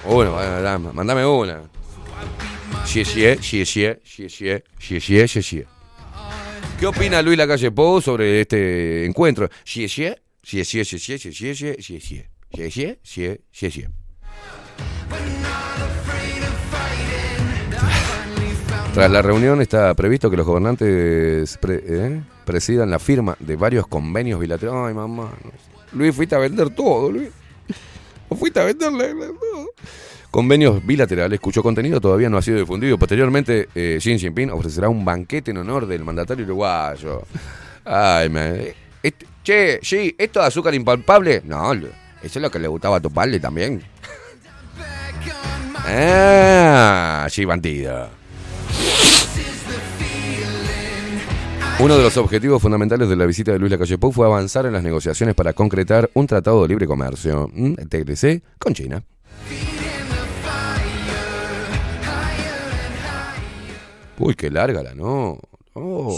[0.06, 1.62] Bueno, dame, mandame una.
[2.84, 5.66] Xie, xie xie, xie xie, xie xie.
[6.78, 9.48] ¿Qué opina Luis Lacalle Pou sobre este encuentro?
[9.64, 13.88] Xie xie, xie, xie xie, xie xie, xie xie, xie xie, xie xie, xie xie.
[18.92, 23.88] Tras la reunión está previsto que los gobernantes pre- eh, presidan la firma de varios
[23.88, 24.88] convenios bilaterales.
[24.88, 25.32] Ay, mamá.
[25.92, 27.28] Luis, fuiste a vender todo, Luis.
[28.38, 29.70] Fuiste a venderle todo.
[30.30, 32.96] Convenios bilaterales cuyo contenido todavía no ha sido difundido.
[32.98, 37.22] Posteriormente, eh, Xi Jinping ofrecerá un banquete en honor del mandatario uruguayo.
[37.84, 38.60] Ay, man.
[39.02, 41.42] Este- che, Xi, ¿esto de azúcar impalpable?
[41.44, 41.88] No, eso
[42.22, 43.82] es lo que le gustaba a tu padre también.
[45.86, 48.08] Ah, Xi bandido.
[51.78, 54.72] Uno de los objetivos fundamentales de la visita de Luis Lacalle Pou fue avanzar en
[54.72, 57.76] las negociaciones para concretar un tratado de libre comercio, ¿m?
[57.76, 59.02] TLC, con China.
[64.18, 65.38] Uy, qué larga la no.
[65.74, 66.16] Oh.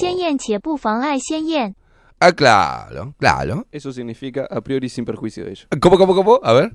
[2.18, 3.66] Ah, claro, claro.
[3.70, 5.66] Eso significa a priori sin perjuicio de ello.
[5.80, 6.40] ¿Cómo, cómo, cómo?
[6.42, 6.74] A ver.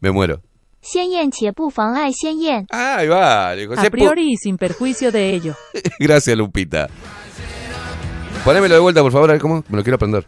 [0.00, 0.42] Me muero.
[2.70, 3.50] Ah, ahí va.
[3.50, 5.54] A priori y sin perjuicio de ello.
[5.98, 6.88] Gracias, Lupita.
[8.44, 9.64] Ponémelo de vuelta, por favor, a ver cómo.
[9.68, 10.26] Me lo quiero aprender.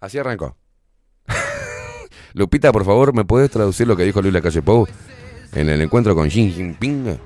[0.00, 0.56] Así arrancó.
[2.34, 4.86] Lupita, por favor, ¿me puedes traducir lo que dijo Luis Lacalle Pou
[5.52, 7.18] en el encuentro con Xi Jinping?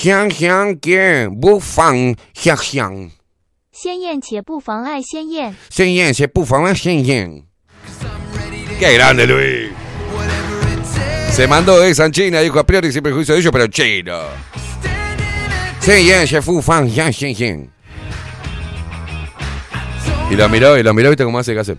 [0.00, 3.10] Xiang Xiang Qian, Bu Fang, Xiang Xiang.
[3.76, 5.54] 鲜艳且不妨碍鲜艳。
[5.68, 7.44] Señe, se pum, fama, señe.
[8.80, 9.70] ¡Qué grande, Luis!
[11.30, 14.18] Se mandó esa en China, dijo a priori sin prejuicio de ello, pero en chino.
[15.80, 17.70] Señe, se fu, fan, yan, xian, xian.
[20.30, 21.76] Y lo miró, y lo miró, viste cómo hace que hace.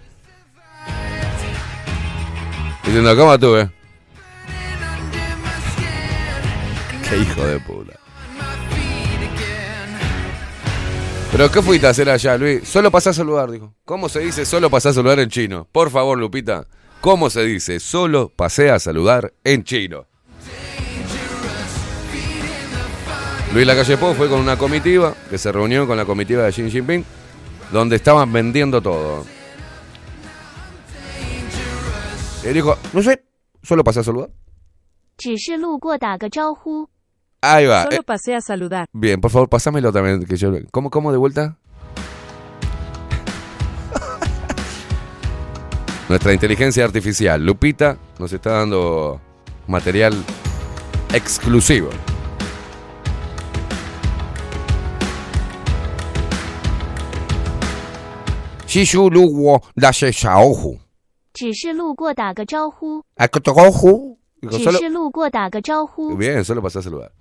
[2.85, 3.67] Diciendo, ¿cómo tú, eh?
[7.09, 7.80] Qué hijo de puta.
[11.32, 12.68] ¿Pero qué fuiste a hacer allá, Luis?
[12.68, 13.72] Solo pasás a saludar, dijo.
[13.86, 15.66] ¿Cómo se dice solo pasás a saludar en chino?
[15.72, 16.66] Por favor, Lupita.
[17.00, 20.04] ¿Cómo se dice solo pasé a saludar en chino?
[23.54, 26.70] Luis Lacalle Pou fue con una comitiva que se reunió con la comitiva de Xi
[26.70, 27.04] Jinping,
[27.72, 29.24] donde estaban vendiendo todo.
[32.44, 33.24] Y dijo, no sé,
[33.62, 34.30] solo pasé a saludar.
[37.44, 37.82] Ahí va.
[37.82, 38.02] Solo eh.
[38.06, 38.86] pasé a saludar.
[38.92, 40.24] Bien, por favor, pásamelo también.
[40.24, 40.52] Que yo...
[40.70, 41.58] ¿Cómo, cómo de vuelta?
[46.08, 49.20] Nuestra inteligencia artificial, Lupita, nos está dando
[49.66, 50.14] material
[51.12, 51.90] exclusivo.
[63.16, 63.26] Ah,
[66.16, 67.12] Bien, solo pasé a saludar.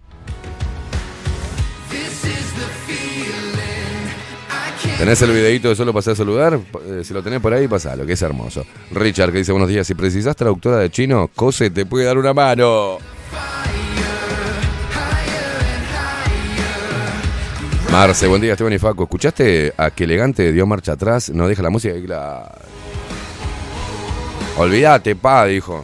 [5.02, 6.60] ¿Tenés el videito de solo pasé a saludar?
[6.86, 8.64] Eh, si lo tenés por ahí, pasalo, que es hermoso.
[8.92, 12.36] Richard que dice buenos días, si precisás traductora de chino, Cose te puede dar una
[12.36, 13.00] mano.
[17.92, 19.06] Marce, buen día, Esteban y Faco.
[19.06, 21.32] ¿Escuchaste a que elegante dio marcha atrás?
[21.32, 22.54] No deja la música y la...
[24.56, 25.84] Olvídate, pa, dijo.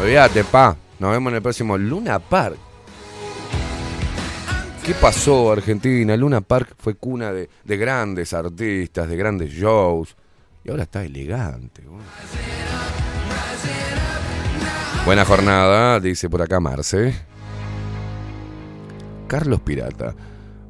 [0.00, 0.76] Olvídate, pa.
[0.98, 2.65] Nos vemos en el próximo Luna Park.
[4.86, 6.16] ¿Qué pasó, Argentina?
[6.16, 10.14] Luna Park fue cuna de, de grandes artistas, de grandes shows.
[10.62, 11.82] Y ahora está elegante.
[15.04, 17.16] Buena jornada, dice por acá Marce.
[19.26, 20.14] Carlos Pirata.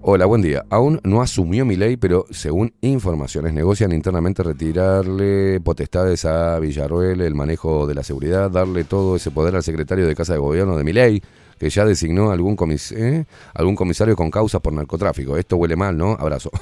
[0.01, 0.65] Hola, buen día.
[0.71, 7.35] Aún no asumió mi ley, pero según informaciones negocian internamente retirarle potestades a Villarroel, el
[7.35, 10.85] manejo de la seguridad, darle todo ese poder al secretario de Casa de Gobierno de
[10.85, 11.23] mi ley,
[11.59, 13.27] que ya designó algún, comis ¿eh?
[13.55, 15.37] algún comisario con causa por narcotráfico.
[15.37, 16.13] Esto huele mal, ¿no?
[16.13, 16.51] Abrazo.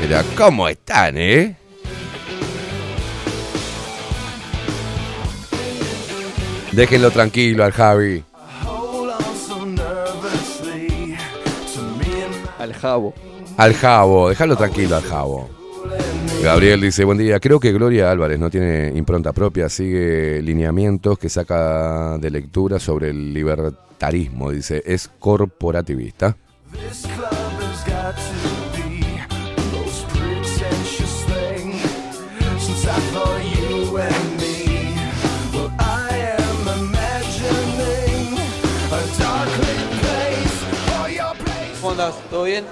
[0.00, 1.56] Mira, ¿cómo están, eh?
[6.72, 8.24] Déjenlo tranquilo al Javi.
[12.58, 13.14] Al jabo.
[13.56, 15.61] Al Jabo, déjalo tranquilo al Jabo.
[16.42, 21.28] Gabriel dice, buen día, creo que Gloria Álvarez no tiene impronta propia, sigue lineamientos que
[21.28, 26.36] saca de lectura sobre el libertarismo, dice, es corporativista.
[41.80, 42.10] ¿Cómo?
[42.30, 42.64] ¿Todo bien?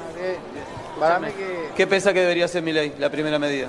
[1.00, 3.68] Para mí que, ¿Qué pensás que debería ser mi ley, la primera medida?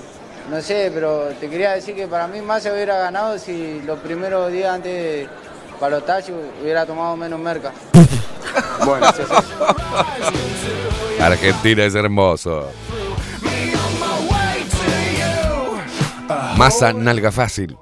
[0.50, 4.00] no sé, pero te quería decir que para mí más se hubiera ganado si los
[4.00, 5.30] primeros días antes de
[5.80, 7.72] balotaje hubiera tomado menos merca.
[8.84, 9.22] Bueno, sí,
[11.22, 12.68] Argentina es hermoso.
[16.58, 17.78] Masa nalga fácil.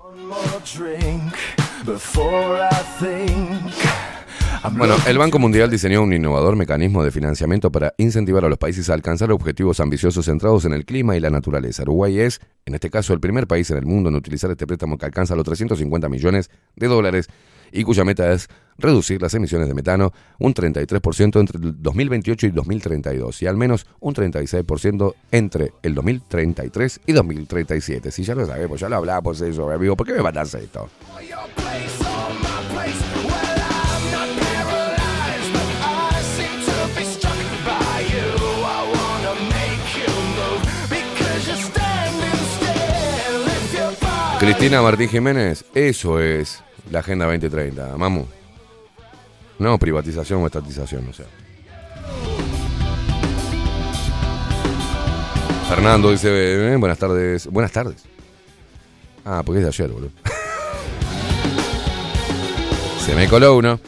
[4.77, 8.89] Bueno, el Banco Mundial diseñó un innovador mecanismo de financiamiento para incentivar a los países
[8.89, 11.83] a alcanzar objetivos ambiciosos centrados en el clima y la naturaleza.
[11.83, 14.97] Uruguay es, en este caso, el primer país en el mundo en utilizar este préstamo
[14.97, 17.27] que alcanza los 350 millones de dólares
[17.71, 18.47] y cuya meta es
[18.77, 23.85] reducir las emisiones de metano un 33% entre el 2028 y 2032 y al menos
[23.99, 28.11] un 36% entre el 2033 y 2037.
[28.11, 29.95] Si ya lo sabemos, ya lo hablamos eso, amigo.
[29.95, 30.89] ¿Por qué me mandas esto?
[44.39, 48.25] Cristina Martín Jiménez, eso es la Agenda 2030, mamu.
[49.59, 51.25] No privatización o estatización, o sea.
[55.67, 57.47] Fernando dice, eh, buenas tardes.
[57.47, 58.05] Buenas tardes.
[59.25, 60.11] Ah, porque es de ayer, boludo.
[63.05, 63.81] Se me coló uno.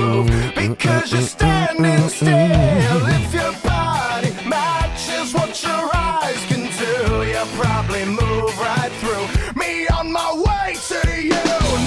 [0.00, 2.30] Move because you're standing still.
[2.30, 9.86] If your body matches what your eyes can do, you probably move right through me
[9.98, 11.30] on my way to you.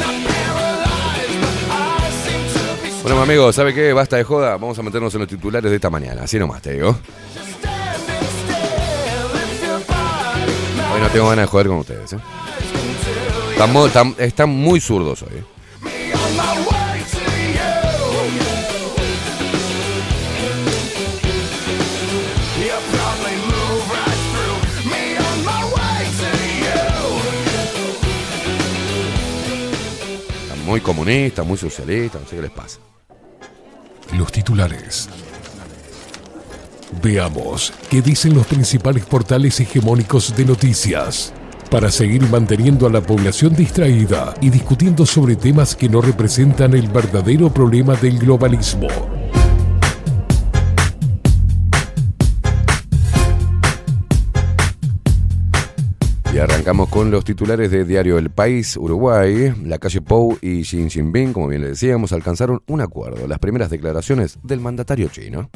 [0.02, 3.94] Not paralyzed, but I seem to be Bueno, mi amigo, ¿sabe qué?
[3.94, 4.52] Basta de joda.
[4.58, 6.24] Vamos a meternos en los titulares de esta mañana.
[6.24, 6.96] Así nomás, te digo.
[10.94, 12.18] Hoy no tengo ganas de joder con ustedes, ¿eh?
[13.54, 15.38] Están, mo- están- están muy zurdos hoy.
[15.38, 15.44] ¿eh?
[30.74, 32.80] Muy comunistas, muy socialistas, no sé qué les pasa.
[34.18, 35.08] Los titulares.
[37.00, 41.32] Veamos qué dicen los principales portales hegemónicos de noticias.
[41.70, 46.88] Para seguir manteniendo a la población distraída y discutiendo sobre temas que no representan el
[46.88, 48.88] verdadero problema del globalismo.
[56.34, 59.54] Y arrancamos con los titulares de Diario El País, Uruguay.
[59.66, 63.28] La calle Pou y Xi Jinping, como bien le decíamos, alcanzaron un acuerdo.
[63.28, 65.52] Las primeras declaraciones del mandatario chino.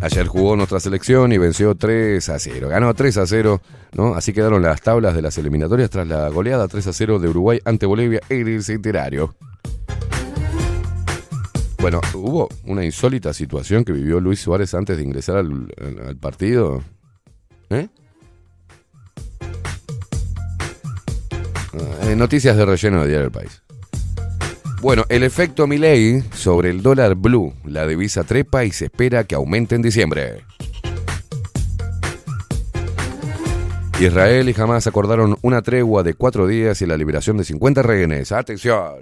[0.00, 2.68] Ayer jugó nuestra selección y venció 3 a 0.
[2.68, 3.60] Ganó 3 a 0,
[3.94, 4.14] ¿no?
[4.14, 7.58] Así quedaron las tablas de las eliminatorias tras la goleada 3 a 0 de Uruguay
[7.64, 9.34] ante Bolivia en el centenario.
[11.80, 16.84] Bueno, hubo una insólita situación que vivió Luis Suárez antes de ingresar al, partido.
[17.70, 17.88] ¿Eh?
[21.72, 23.62] Ah, eh, noticias de relleno de Diario del País.
[24.80, 27.54] Bueno, el efecto Milei sobre el dólar blue.
[27.64, 30.44] La divisa trepa y se espera que aumente en diciembre.
[34.00, 38.32] Israel y Hamas acordaron una tregua de cuatro días y la liberación de 50 rehenes.
[38.32, 38.94] Atención.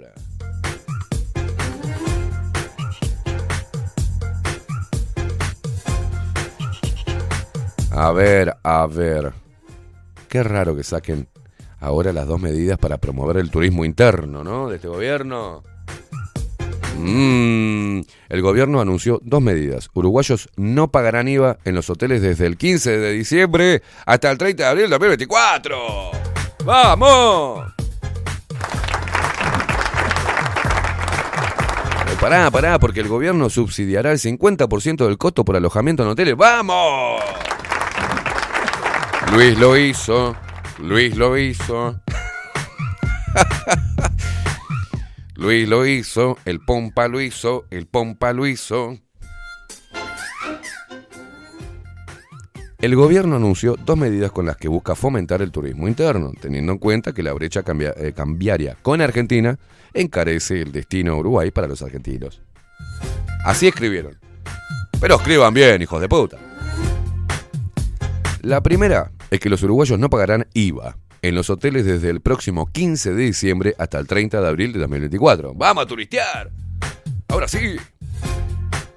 [8.01, 9.33] A ver, a ver.
[10.29, 11.27] Qué raro que saquen
[11.81, 14.69] ahora las dos medidas para promover el turismo interno, ¿no?
[14.69, 15.63] De este gobierno.
[16.97, 19.89] Mm, el gobierno anunció dos medidas.
[19.93, 24.63] Uruguayos no pagarán IVA en los hoteles desde el 15 de diciembre hasta el 30
[24.63, 25.77] de abril de 2024.
[26.63, 27.73] ¡Vamos!
[32.21, 36.37] Pará, pará, porque el gobierno subsidiará el 50% del costo por alojamiento en hoteles.
[36.37, 37.21] ¡Vamos!
[39.33, 40.35] Luis lo hizo.
[40.79, 41.99] Luis lo hizo.
[45.35, 46.37] Luis lo hizo.
[46.45, 47.65] El Pompa lo hizo.
[47.69, 48.97] El Pompa lo hizo.
[52.79, 56.77] El gobierno anunció dos medidas con las que busca fomentar el turismo interno, teniendo en
[56.77, 59.59] cuenta que la brecha cambia- eh, cambiaria con Argentina
[59.93, 62.41] encarece el destino Uruguay para los argentinos.
[63.43, 64.17] Así escribieron.
[65.01, 66.37] Pero escriban bien, hijos de puta.
[68.41, 72.67] La primera es que los uruguayos no pagarán IVA en los hoteles desde el próximo
[72.71, 75.53] 15 de diciembre hasta el 30 de abril de 2024.
[75.53, 76.49] ¡Vamos a turistear!
[77.27, 77.75] Ahora sí.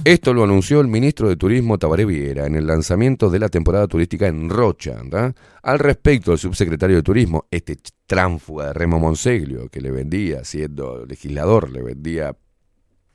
[0.04, 3.86] Esto lo anunció el ministro de Turismo Tabaré Viera en el lanzamiento de la temporada
[3.86, 5.00] turística en Rocha.
[5.02, 5.34] ¿verdad?
[5.62, 7.76] Al respecto, el subsecretario de Turismo, este
[8.06, 12.34] tránfuga de Remo Monseglio, que le vendía, siendo legislador, le vendía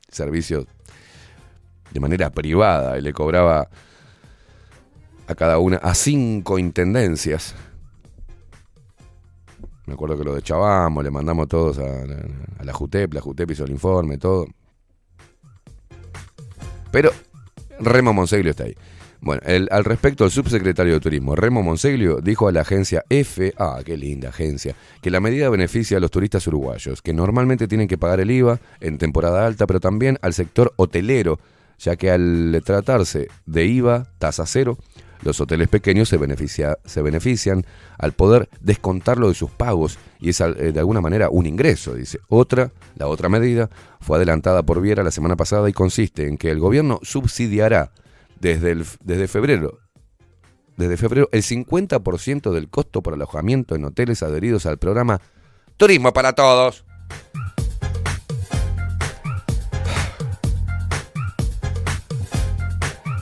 [0.08, 0.66] servicios
[1.90, 3.68] de manera privada y le cobraba
[5.28, 7.54] a cada una, a cinco intendencias.
[9.86, 13.64] Me acuerdo que lo de Chabamo, le mandamos todos a, la JUTEP, la JUTEP hizo
[13.64, 14.46] el informe, todo.
[16.90, 17.10] Pero
[17.78, 18.74] Remo Monseglio está ahí.
[19.20, 23.80] Bueno, al respecto, el subsecretario de Turismo, Remo Monseglio, dijo a la agencia F, ah,
[23.84, 27.98] qué linda agencia, que la medida beneficia a los turistas uruguayos, que normalmente tienen que
[27.98, 31.40] pagar el IVA en temporada alta, pero también al sector hotelero,
[31.78, 34.78] ya que al tratarse de IVA, tasa cero,
[35.22, 37.64] los hoteles pequeños se, beneficia- se benefician
[37.98, 42.18] al poder descontarlo de sus pagos y es eh, de alguna manera un ingreso, dice.
[42.28, 46.50] Otra, la otra medida, fue adelantada por Viera la semana pasada y consiste en que
[46.50, 47.92] el gobierno subsidiará
[48.40, 49.78] desde, el, desde febrero
[50.76, 55.20] desde febrero el 50% del costo por alojamiento en hoteles adheridos al programa
[55.76, 56.84] Turismo para todos.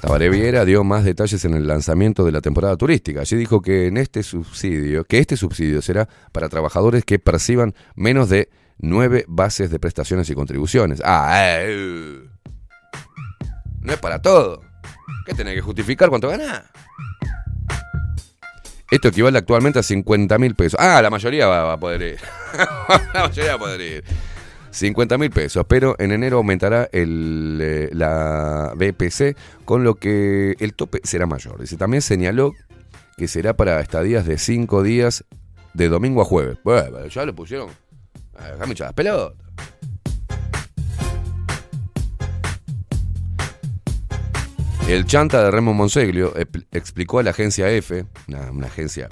[0.07, 3.23] Tabaré Viera dio más detalles en el lanzamiento de la temporada turística.
[3.23, 8.29] Allí dijo que en este subsidio, que este subsidio será para trabajadores que perciban menos
[8.29, 8.49] de
[8.79, 11.03] nueve bases de prestaciones y contribuciones.
[11.05, 12.21] Ah, eh,
[13.81, 14.61] no es para todo.
[15.27, 16.63] ¿Qué tenés que justificar cuánto ganás?
[18.93, 20.79] Esto equivale actualmente a 50 mil pesos.
[20.81, 22.19] Ah, la mayoría va a poder ir.
[23.13, 24.05] la mayoría va a poder ir.
[24.77, 30.75] 50 mil pesos, pero en enero aumentará el, eh, la BPC, con lo que el
[30.75, 31.59] tope será mayor.
[31.61, 32.53] Dice, también señaló
[33.17, 35.25] que será para estadías de 5 días
[35.73, 36.59] de domingo a jueves.
[36.63, 37.71] Bueno, ya le pusieron.
[38.37, 39.39] Ah, Déjame echar las pelotas.
[44.89, 46.35] El chanta de Remo Monseglio
[46.71, 49.09] explicó a la agencia F, una agencia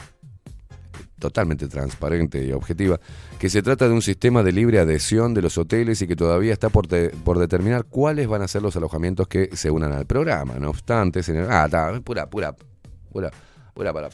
[1.24, 3.00] totalmente transparente y objetiva,
[3.38, 6.52] que se trata de un sistema de libre adhesión de los hoteles y que todavía
[6.52, 6.86] está por,
[7.24, 10.56] por determinar cuáles van a ser los alojamientos que se unan al programa.
[10.58, 11.48] No obstante, señor...
[11.50, 12.54] Ah, está, pura, pura,
[13.10, 13.30] pura,
[13.72, 14.10] pura para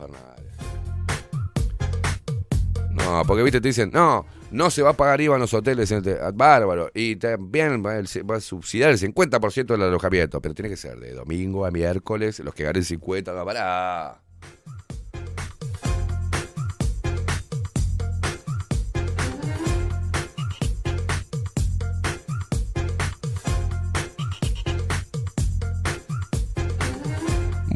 [2.93, 5.93] No, porque viste, te dicen, no, no se va a pagar IVA en los hoteles,
[6.35, 11.13] bárbaro, y también va, a subsidiar el 50% del alojamiento, pero tiene que ser de
[11.15, 14.23] domingo a miércoles, los que ganen 50, va para...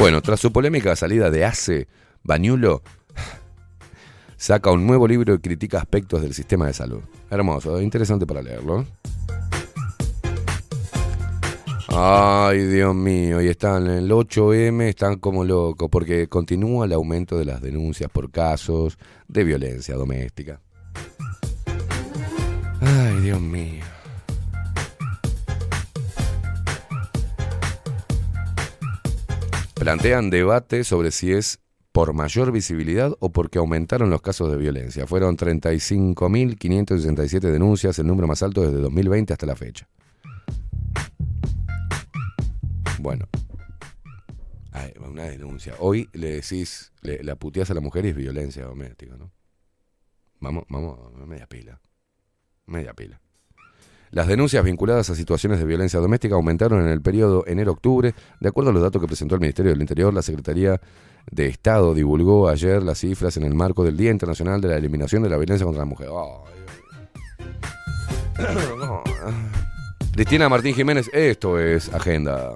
[0.05, 1.89] Bueno, tras su polémica salida de ACE,
[2.23, 2.83] Bañulo
[4.37, 7.01] saca un nuevo libro y critica aspectos del sistema de salud.
[7.31, 8.85] Hermoso, interesante para leerlo.
[11.89, 17.39] Ay, Dios mío, y están en el 8M, están como locos, porque continúa el aumento
[17.39, 20.61] de las denuncias por casos de violencia doméstica.
[22.83, 23.94] Ay, Dios mío.
[29.85, 31.61] Plantean debate sobre si es
[31.93, 35.07] por mayor visibilidad o porque aumentaron los casos de violencia.
[35.07, 39.87] Fueron 35.567 denuncias, el número más alto desde 2020 hasta la fecha.
[42.99, 43.29] Bueno,
[45.07, 45.75] una denuncia.
[45.81, 49.33] Hoy le decís, le, la puteás a la mujer y es violencia doméstica, ¿no?
[50.41, 51.79] Vamos, vamos, media pila.
[52.65, 53.21] Media pila.
[54.15, 58.15] Las denuncias vinculadas a situaciones de violencia doméstica aumentaron en el periodo enero-octubre.
[58.39, 60.81] De acuerdo a los datos que presentó el Ministerio del Interior, la Secretaría
[61.29, 65.25] de Estado divulgó ayer las cifras en el marco del Día Internacional de la Eliminación
[65.25, 66.11] de la Violencia contra la Mujer.
[70.13, 72.55] Cristina Martín Jiménez, esto es Agenda.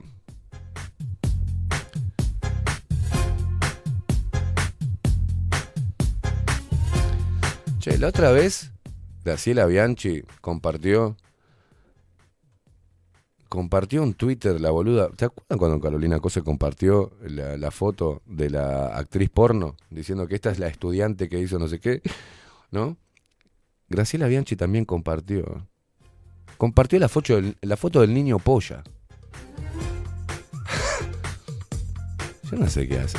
[7.81, 8.71] Che, la otra vez,
[9.25, 11.17] Graciela Bianchi compartió
[13.49, 15.09] compartió un Twitter, la boluda.
[15.11, 20.51] ¿Te acuerdas cuando Carolina Cose compartió la, foto de la actriz porno diciendo que esta
[20.51, 22.03] es la estudiante que hizo no sé qué?
[22.71, 22.97] ¿No?
[23.89, 25.67] Graciela Bianchi también compartió.
[26.59, 28.83] Compartió la foto del, la foto del niño polla.
[32.51, 33.19] Yo no sé qué hace.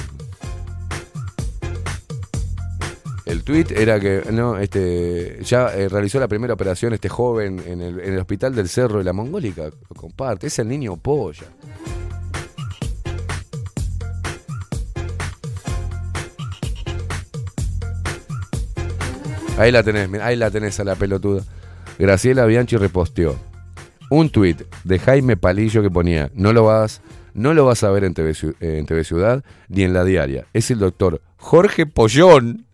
[3.29, 7.79] El tweet era que no, este, ya eh, realizó la primera operación este joven en
[7.79, 9.69] el, hospital del Cerro de la Mongólica.
[9.95, 11.43] Comparte, es el niño polla.
[19.59, 21.43] Ahí la tenés, ahí la tenés a la pelotuda.
[21.99, 23.35] Graciela Bianchi reposteó
[24.09, 27.01] un tuit de Jaime Palillo que ponía, no lo vas,
[27.35, 30.47] no lo vas a ver en TV, en TV Ciudad ni en la diaria.
[30.51, 32.68] Es el doctor Jorge Pollón.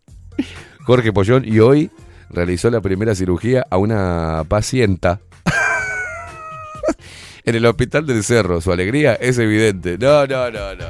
[0.86, 1.92] Jorge Pollón y hoy
[2.30, 5.20] realizó la primera cirugía a una pacienta
[7.46, 8.62] en el hospital del Cerro.
[8.62, 9.98] Su alegría es evidente.
[9.98, 10.86] No, no, no, no.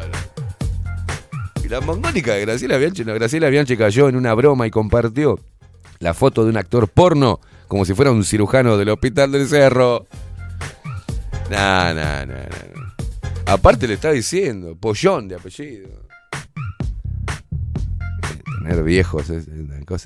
[1.63, 5.39] Y la mongólica de Graciela Bianchi, Graciela Bianchi cayó en una broma y compartió
[5.99, 10.05] la foto de un actor porno como si fuera un cirujano del hospital del Cerro.
[11.49, 12.93] No, no, no, no.
[13.47, 16.04] Aparte le está diciendo, pollón de apellido.
[18.67, 19.47] Tener viejos, es.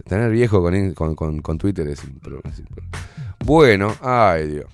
[0.06, 0.62] Tener viejo
[0.96, 2.64] con, con, con- Twitter es, es
[3.46, 4.66] Bueno, ay Dios.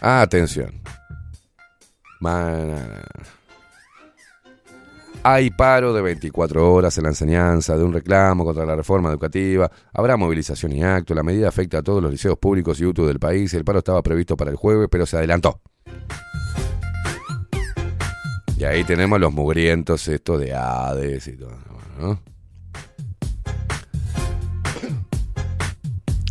[0.00, 0.80] Atención.
[5.22, 9.70] Hay paro de 24 horas en la enseñanza de un reclamo contra la reforma educativa.
[9.92, 11.14] Habrá movilización y acto.
[11.14, 13.52] La medida afecta a todos los liceos públicos y UTU del país.
[13.52, 15.60] El paro estaba previsto para el jueves, pero se adelantó.
[18.60, 21.56] Y ahí tenemos los mugrientos, esto de Hades y todo.
[21.98, 22.20] ¿no?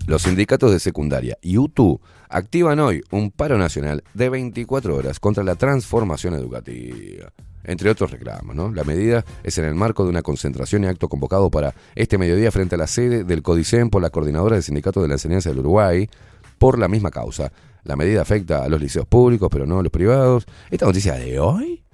[0.06, 2.00] Los sindicatos de secundaria y UTU
[2.30, 7.34] activan hoy un paro nacional de 24 horas contra la transformación educativa.
[7.64, 8.72] Entre otros reclamos, ¿no?
[8.72, 12.52] La medida es en el marco de una concentración y acto convocado para este mediodía
[12.52, 15.62] frente a la sede del CODICEN por la coordinadora del Sindicato de la Enseñanza del
[15.62, 16.08] Uruguay
[16.60, 17.52] por la misma causa.
[17.84, 20.46] La medida afecta a los liceos públicos, pero no a los privados.
[20.70, 21.89] ¿Esta noticia de hoy?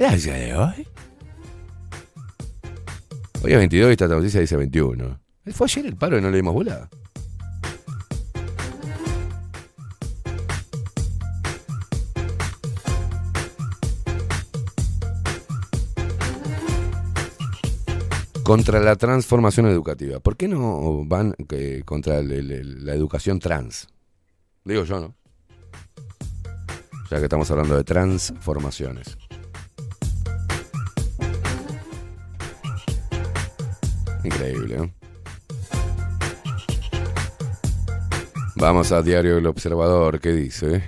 [0.00, 0.88] ¿La noticia de hoy?
[3.42, 5.20] Hoy es 22 y esta noticia dice 21.
[5.52, 6.88] Fue ayer el paro y no le dimos bola.
[18.42, 20.18] Contra la transformación educativa.
[20.20, 23.86] ¿Por qué no van eh, contra la educación trans?
[24.64, 25.14] Digo yo, ¿no?
[27.10, 29.19] Ya que estamos hablando de transformaciones.
[34.24, 34.90] Increíble, ¿no?
[38.56, 40.82] Vamos a Diario El Observador, ¿qué dice?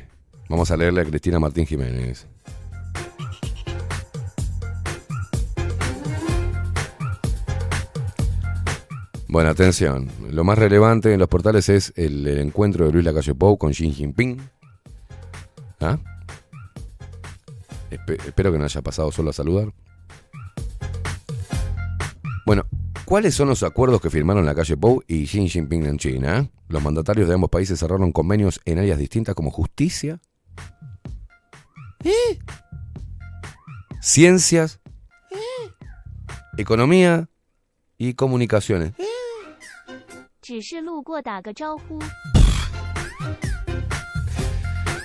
[0.49, 2.27] Vamos a leerle a Cristina Martín Jiménez.
[9.29, 10.11] Bueno, atención.
[10.31, 13.91] Lo más relevante en los portales es el, encuentro de Luis Lacalle Pou con Xi
[13.91, 14.41] Jinping.
[15.81, 15.99] ¿Ah?
[17.91, 19.73] Espe- espero que no haya pasado solo a saludar.
[22.45, 22.65] Bueno,
[23.13, 26.51] ¿Cuáles son los acuerdos que firmaron la calle Pou y Xi Jinping en China?
[26.69, 30.19] Los mandatarios de ambos países cerraron convenios en áreas distintas como justicia,
[32.03, 32.39] ¿Eh?
[34.01, 34.81] ciencias,
[35.31, 35.37] ¿Eh?
[36.57, 37.29] economía
[37.99, 38.95] y comunicaciones.
[38.97, 39.05] ¿Eh?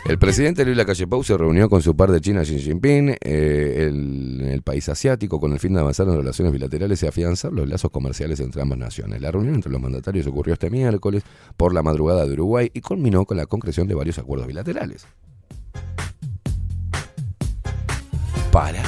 [0.07, 3.87] El presidente Luis Lacalle Pou se reunió con su par de China Xi Jinping eh,
[3.89, 7.51] el- en el país asiático con el fin de avanzar en relaciones bilaterales y afianzar
[7.51, 9.21] los lazos comerciales entre ambas naciones.
[9.21, 11.23] La reunión entre los mandatarios ocurrió este miércoles
[11.57, 15.05] por la madrugada de Uruguay y culminó con la concreción de varios acuerdos bilaterales.
[18.49, 18.81] Para.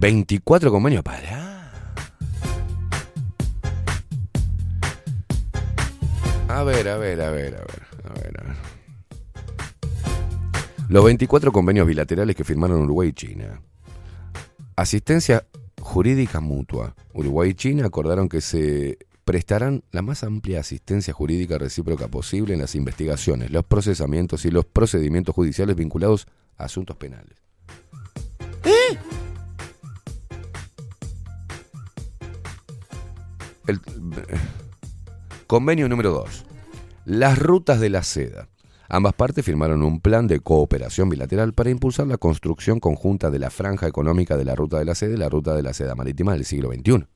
[0.00, 1.04] 24 convenios.
[1.04, 1.70] Para.
[6.48, 8.73] A ver, a ver, a ver, a ver, a ver, a ver.
[10.88, 13.60] Los 24 convenios bilaterales que firmaron Uruguay y China.
[14.76, 15.46] Asistencia
[15.80, 16.94] jurídica mutua.
[17.12, 22.60] Uruguay y China acordaron que se prestarán la más amplia asistencia jurídica recíproca posible en
[22.60, 26.26] las investigaciones, los procesamientos y los procedimientos judiciales vinculados
[26.58, 27.36] a asuntos penales.
[33.66, 33.80] El,
[35.46, 36.44] convenio número 2.
[37.06, 38.48] Las rutas de la seda.
[38.88, 43.50] Ambas partes firmaron un plan de cooperación bilateral para impulsar la construcción conjunta de la
[43.50, 46.32] franja económica de la ruta de la seda y la ruta de la seda marítima
[46.34, 47.06] del siglo XXI.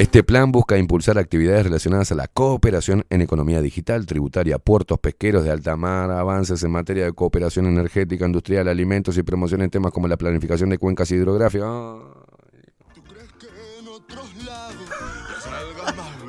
[0.00, 5.44] Este plan busca impulsar actividades relacionadas a la cooperación en economía digital, tributaria, puertos pesqueros
[5.44, 9.92] de alta mar, avances en materia de cooperación energética, industrial, alimentos y promoción en temas
[9.92, 11.68] como la planificación de cuencas hidrográficas.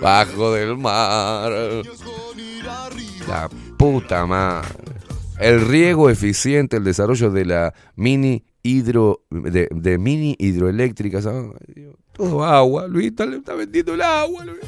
[0.01, 1.51] Bajo del mar.
[3.27, 4.67] La puta madre.
[5.39, 11.27] El riego eficiente, el desarrollo de la mini hidro de, mini hidroeléctricas.
[12.13, 14.45] Todo agua, Luis está, está vendiendo el agua.
[14.45, 14.59] Luis.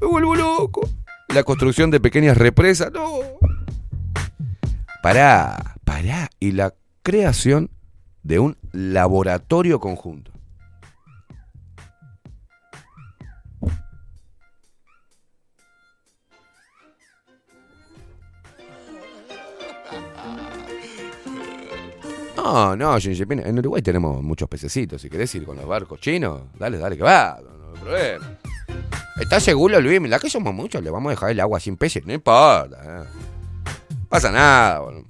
[0.00, 0.88] Me vuelvo loco.
[1.28, 3.20] La construcción de pequeñas represas, no.
[5.02, 6.28] Pará, pará.
[6.40, 7.70] Y la creación
[8.22, 10.29] de un laboratorio conjunto.
[22.42, 25.02] No, no, en Uruguay tenemos muchos pececitos.
[25.02, 27.38] Si querés ir con los barcos chinos, dale, dale, que va.
[27.42, 28.38] No, hay problema.
[29.20, 30.00] ¿Estás seguro, Luis?
[30.08, 32.06] La que somos muchos, le vamos a dejar el agua sin peces.
[32.06, 32.78] No importa.
[32.82, 33.04] eh.
[34.08, 35.04] Pasa nada, boludo.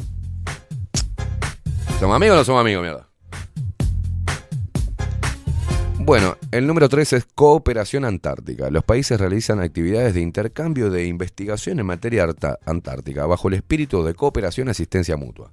[2.01, 3.09] ¿Somos amigos o no somos amigos, mierda?
[6.01, 8.71] Bueno, el número 3 es cooperación antártica.
[8.71, 12.27] Los países realizan actividades de intercambio de investigación en materia
[12.67, 15.53] antártica bajo el espíritu de cooperación y asistencia mutua.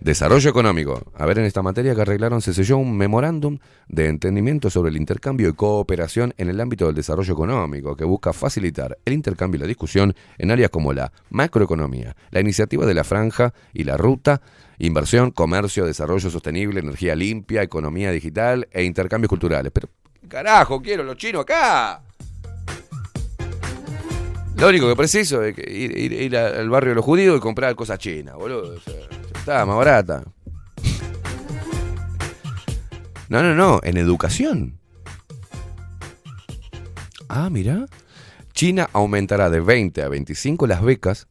[0.00, 1.12] Desarrollo económico.
[1.14, 4.96] A ver, en esta materia que arreglaron se selló un memorándum de entendimiento sobre el
[4.96, 9.60] intercambio y cooperación en el ámbito del desarrollo económico, que busca facilitar el intercambio y
[9.60, 14.40] la discusión en áreas como la macroeconomía, la iniciativa de la franja y la ruta,
[14.78, 19.70] inversión, comercio, desarrollo sostenible, energía limpia, economía digital e intercambios culturales.
[19.70, 19.90] Pero,
[20.28, 22.00] carajo, quiero los chinos acá.
[24.56, 27.98] Lo único que preciso es ir- ir al barrio de los judíos y comprar cosas
[27.98, 28.76] chinas, boludo.
[28.76, 28.94] O sea,
[29.40, 30.22] está más barata.
[33.28, 34.78] No, no, no, en educación.
[37.28, 37.86] Ah, mira.
[38.52, 41.26] China aumentará de 20 a 25 las becas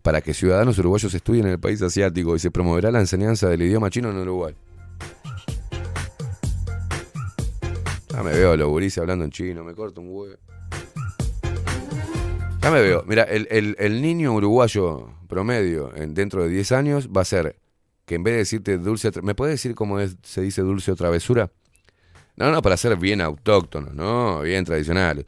[0.00, 3.62] para que ciudadanos uruguayos estudien en el país asiático y se promoverá la enseñanza del
[3.62, 4.54] idioma chino en Uruguay.
[8.08, 10.45] Ya me veo a los gurises hablando en chino, me corto un huevo.
[12.66, 13.04] Ya me veo.
[13.06, 17.60] Mira, el, el, niño uruguayo promedio en, dentro de 10 años va a ser
[18.04, 21.52] que en vez de decirte dulce, ¿me puede decir cómo se dice dulce o travesura?
[22.34, 24.40] No, no, para ser bien autóctonos, ¿no?
[24.40, 25.26] Bien tradicionales.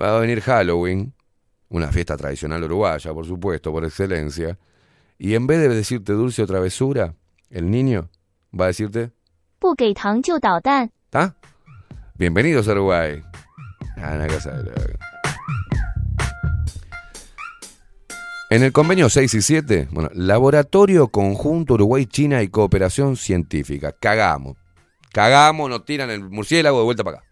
[0.00, 1.12] Va a venir Halloween,
[1.70, 4.56] una fiesta tradicional uruguaya, por supuesto, por excelencia.
[5.18, 7.16] Y en vez de decirte dulce o travesura,
[7.50, 8.10] el niño
[8.58, 9.10] va a decirte...
[11.12, 11.34] ¿Ah?
[12.14, 13.24] Bienvenidos a Uruguay.
[13.96, 15.00] Ah, no,
[18.50, 23.92] En el convenio 6 y 7, bueno, Laboratorio Conjunto Uruguay-China y Cooperación Científica.
[23.92, 24.56] Cagamos.
[25.12, 27.26] Cagamos, nos tiran el murciélago de vuelta para acá.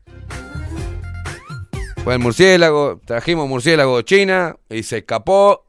[2.05, 5.65] Fue el murciélago, trajimos murciélago de China y se escapó.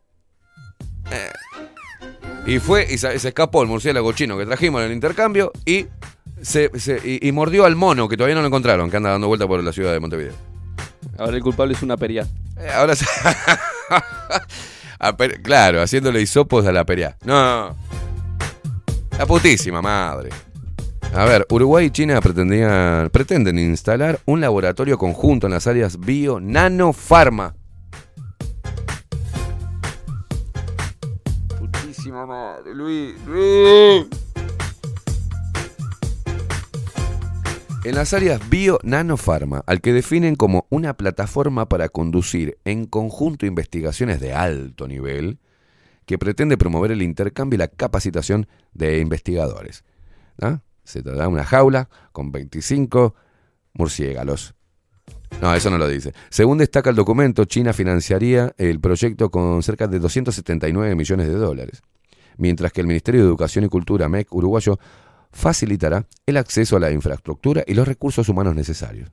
[1.11, 1.31] Eh.
[2.45, 5.87] Y fue y se, se escapó el murciélago chino que trajimos en el intercambio y,
[6.41, 9.27] se, se- y, y mordió al mono que todavía no lo encontraron, que anda dando
[9.27, 10.33] vuelta por la ciudad de Montevideo.
[11.17, 12.27] Ahora el culpable es una peria.
[12.57, 13.05] Eh, ahora se-
[15.41, 17.17] claro, haciéndole hisopos a la peria.
[17.23, 17.75] No.
[19.17, 20.29] La putísima madre.
[21.13, 26.39] A ver, Uruguay y China pretendían, pretenden instalar un laboratorio conjunto en las áreas bio,
[26.39, 27.55] nano, farma.
[31.57, 34.28] Putísima madre, Luis, Luis.
[37.85, 42.85] En las áreas bio, nano, farma, al que definen como una plataforma para conducir en
[42.85, 45.39] conjunto investigaciones de alto nivel
[46.05, 49.85] que pretende promover el intercambio y la capacitación de investigadores.
[50.41, 50.59] ¿Ah?
[50.83, 53.15] Se te da una jaula con 25
[53.73, 54.55] murciélagos.
[55.41, 56.13] No, eso no lo dice.
[56.29, 61.81] Según destaca el documento, China financiaría el proyecto con cerca de 279 millones de dólares,
[62.35, 64.77] mientras que el Ministerio de Educación y Cultura, MEC, uruguayo,
[65.31, 69.11] facilitará el acceso a la infraestructura y los recursos humanos necesarios.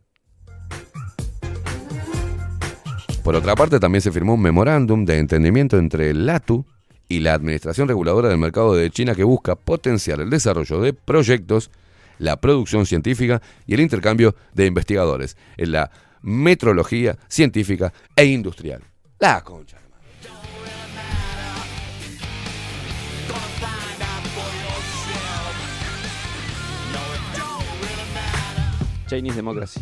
[3.22, 6.64] Por otra parte, también se firmó un memorándum de entendimiento entre el LATU
[7.08, 11.70] y la Administración Reguladora del Mercado de China que busca potenciar el desarrollo de proyectos,
[12.18, 15.90] la producción científica y el intercambio de investigadores en la
[16.22, 18.82] metrología científica e industrial.
[19.18, 19.78] La concha.
[29.06, 29.80] Chinese Democracy.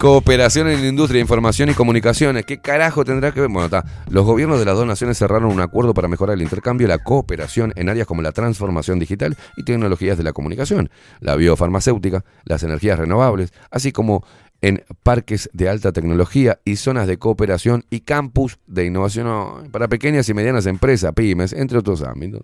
[0.00, 2.46] Cooperación en la industria de información y comunicaciones.
[2.46, 3.50] ¿Qué carajo tendrá que ver?
[3.50, 3.84] Bueno, está.
[4.08, 7.00] Los gobiernos de las dos naciones cerraron un acuerdo para mejorar el intercambio y la
[7.04, 10.88] cooperación en áreas como la transformación digital y tecnologías de la comunicación,
[11.20, 14.24] la biofarmacéutica, las energías renovables, así como
[14.62, 20.30] en parques de alta tecnología y zonas de cooperación y campus de innovación para pequeñas
[20.30, 22.42] y medianas empresas, pymes, entre otros ámbitos.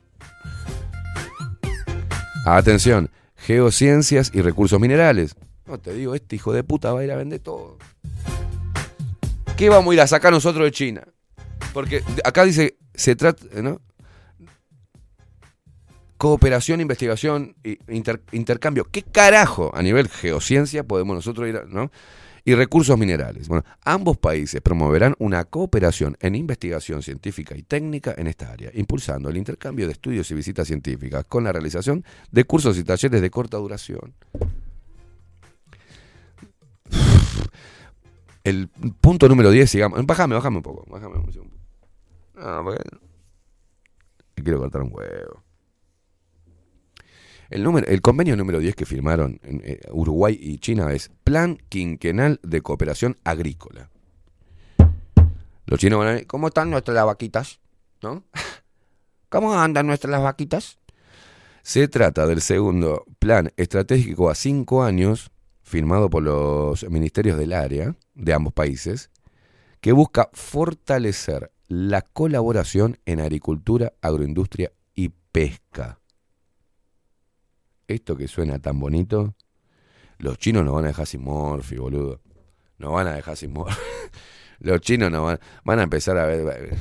[2.45, 3.11] Atención,
[3.47, 5.37] geociencias y recursos minerales.
[5.67, 7.79] No te digo, este hijo de puta va a ir a vender todo.
[9.57, 11.03] ¿Qué vamos a ir a sacar nosotros de China?
[11.73, 13.81] Porque acá dice, se trata, ¿no?
[16.17, 17.55] Cooperación, investigación,
[17.89, 18.85] inter- intercambio.
[18.91, 21.93] ¿Qué carajo a nivel geociencia podemos nosotros ir a, ¿no?
[22.49, 23.49] Y recursos minerales.
[23.49, 29.29] Bueno, ambos países promoverán una cooperación en investigación científica y técnica en esta área, impulsando
[29.29, 33.31] el intercambio de estudios y visitas científicas con la realización de cursos y talleres de
[33.31, 34.15] corta duración.
[38.45, 38.69] El
[39.01, 40.07] punto número 10, sigamos.
[40.07, 40.85] Bájame, bájame un poco.
[40.89, 41.51] Bájame un.
[42.37, 42.85] No, porque.
[44.37, 45.43] me quiero cortar un huevo.
[47.49, 52.41] El, número, el convenio número 10 que firmaron eh, Uruguay y China es Plan Quinquenal
[52.43, 53.91] de Cooperación Agrícola.
[55.67, 57.61] Los chinos van a decir, ¿cómo están nuestras vaquitas?
[58.03, 58.25] ¿No?
[59.29, 60.79] ¿Cómo andan nuestras vaquitas?
[61.63, 65.33] Se trata del segundo plan estratégico a cinco años,
[65.63, 69.11] firmado por los ministerios del área de ambos países,
[69.81, 75.99] que busca fortalecer la colaboración en agricultura, agroindustria y pesca.
[77.89, 79.35] Esto que suena tan bonito,
[80.19, 82.21] los chinos nos van a dejar sin morfi, boludo.
[82.79, 83.79] Nos van a dejar sin morfi.
[84.59, 86.75] Los chinos nos van, van a empezar a ver.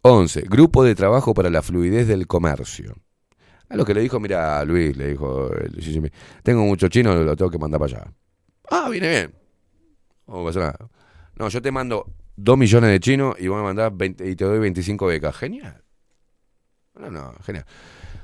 [0.00, 0.42] 11.
[0.48, 2.94] Grupo de trabajo para la fluidez del comercio.
[3.68, 6.10] A lo que le dijo, mira, Luis, le dijo, Jinping,
[6.42, 8.12] tengo mucho chino, lo tengo que mandar para allá.
[8.70, 9.34] Ah, viene bien.
[10.26, 10.90] Nada.
[11.36, 12.06] No, yo te mando
[12.36, 15.36] 2 millones de chinos y vos mandás 20 y te doy 25 becas.
[15.36, 15.82] Genial.
[16.94, 17.64] No, no, genial.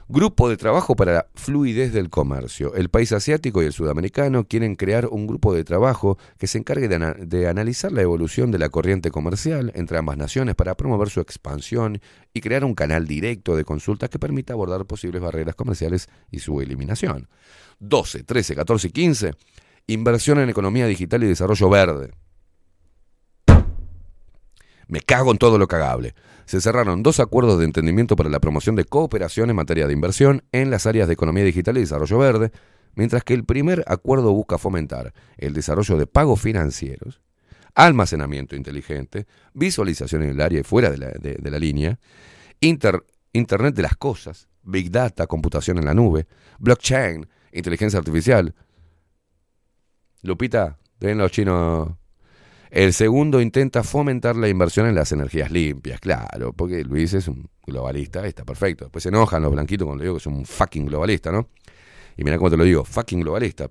[0.07, 2.75] Grupo de trabajo para la fluidez del comercio.
[2.75, 6.89] El país asiático y el sudamericano quieren crear un grupo de trabajo que se encargue
[6.89, 11.21] de, de analizar la evolución de la corriente comercial entre ambas naciones para promover su
[11.21, 12.03] expansión
[12.35, 16.61] y crear un canal directo de consultas que permita abordar posibles barreras comerciales y su
[16.61, 17.31] eliminación.
[17.81, 19.31] 12, 13, 14 y 15.
[19.87, 22.11] Inversión en economía digital y desarrollo verde.
[24.89, 26.15] Me cago en todo lo cagable.
[26.47, 30.43] Se cerraron dos acuerdos de entendimiento para la promoción de cooperación en materia de inversión
[30.53, 32.51] en las áreas de economía digital y desarrollo verde,
[32.95, 37.23] mientras que el primer acuerdo busca fomentar el desarrollo de pagos financieros,
[37.75, 41.99] almacenamiento inteligente, visualización en el área y fuera de la, de- la línea,
[42.61, 46.29] inter- Internet de las cosas, Big Data, computación en la nube,
[46.61, 48.55] blockchain, inteligencia artificial.
[50.23, 51.89] Lupita, ven los chinos
[52.71, 57.49] el segundo intenta fomentar la inversión en las energías limpias, claro, porque Luis es un
[57.67, 58.87] globalista, está perfecto.
[58.87, 61.49] Después se enojan los blanquitos cuando digo que es un fucking globalista, ¿no?
[62.17, 63.71] Y mira cómo te lo digo, fucking globalista.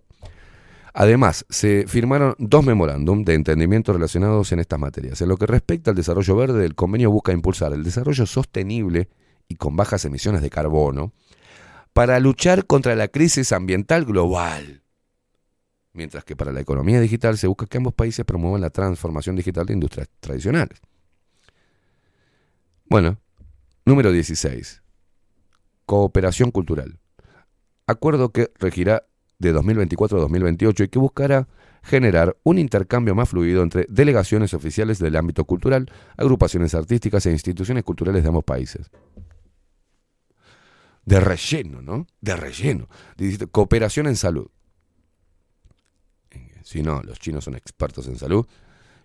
[0.93, 5.21] Además, se firmaron dos memorándum de entendimiento relacionados en estas materias.
[5.21, 9.09] En lo que respecta al desarrollo verde, el convenio busca impulsar el desarrollo sostenible
[9.47, 11.11] y con bajas emisiones de carbono
[11.93, 14.82] para luchar contra la crisis ambiental global.
[15.93, 19.67] Mientras que para la economía digital se busca que ambos países promuevan la transformación digital
[19.67, 20.81] de industrias tradicionales.
[22.89, 23.19] Bueno,
[23.85, 24.81] número 16.
[25.85, 26.99] Cooperación cultural.
[27.85, 29.03] Acuerdo que regirá
[29.37, 31.47] de 2024 a 2028 y que buscará
[31.83, 37.83] generar un intercambio más fluido entre delegaciones oficiales del ámbito cultural, agrupaciones artísticas e instituciones
[37.83, 38.89] culturales de ambos países.
[41.05, 42.07] De relleno, ¿no?
[42.21, 42.87] De relleno.
[43.51, 44.47] Cooperación en salud.
[46.63, 48.45] Si no, los chinos son expertos en salud,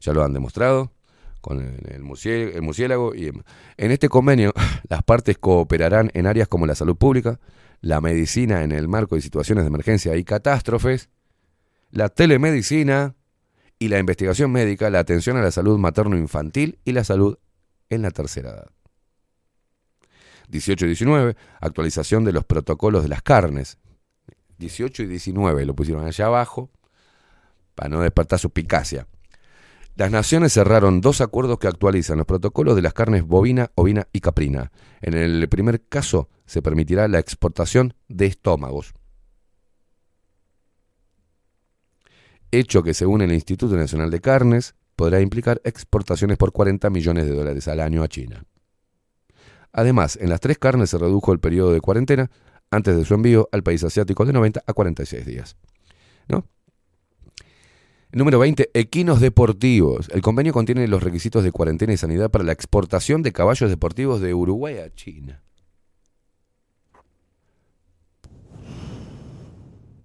[0.00, 0.92] ya lo han demostrado
[1.40, 3.14] con el, el murcié- el murciélago.
[3.14, 4.52] Y en este convenio,
[4.88, 7.38] las partes cooperarán en áreas como la salud pública,
[7.80, 11.10] la medicina en el marco de situaciones de emergencia y catástrofes,
[11.90, 13.14] la telemedicina
[13.78, 17.38] y la investigación médica, la atención a la salud materno-infantil y la salud
[17.90, 18.70] en la tercera edad.
[20.48, 23.78] 18 y 19, actualización de los protocolos de las carnes.
[24.58, 26.70] 18 y 19 lo pusieron allá abajo
[27.78, 29.06] para no despertar suspicacia.
[29.94, 34.20] Las naciones cerraron dos acuerdos que actualizan los protocolos de las carnes bovina, ovina y
[34.20, 34.72] caprina.
[35.00, 38.94] En el primer caso se permitirá la exportación de estómagos.
[42.50, 47.34] Hecho que según el Instituto Nacional de Carnes podrá implicar exportaciones por 40 millones de
[47.34, 48.44] dólares al año a China.
[49.72, 52.30] Además, en las tres carnes se redujo el periodo de cuarentena
[52.72, 55.56] antes de su envío al país asiático de 90 a 46 días.
[56.26, 56.46] ¿No?
[58.10, 58.70] Número 20.
[58.72, 60.08] Equinos deportivos.
[60.08, 64.20] El convenio contiene los requisitos de cuarentena y sanidad para la exportación de caballos deportivos
[64.20, 65.42] de Uruguay a China.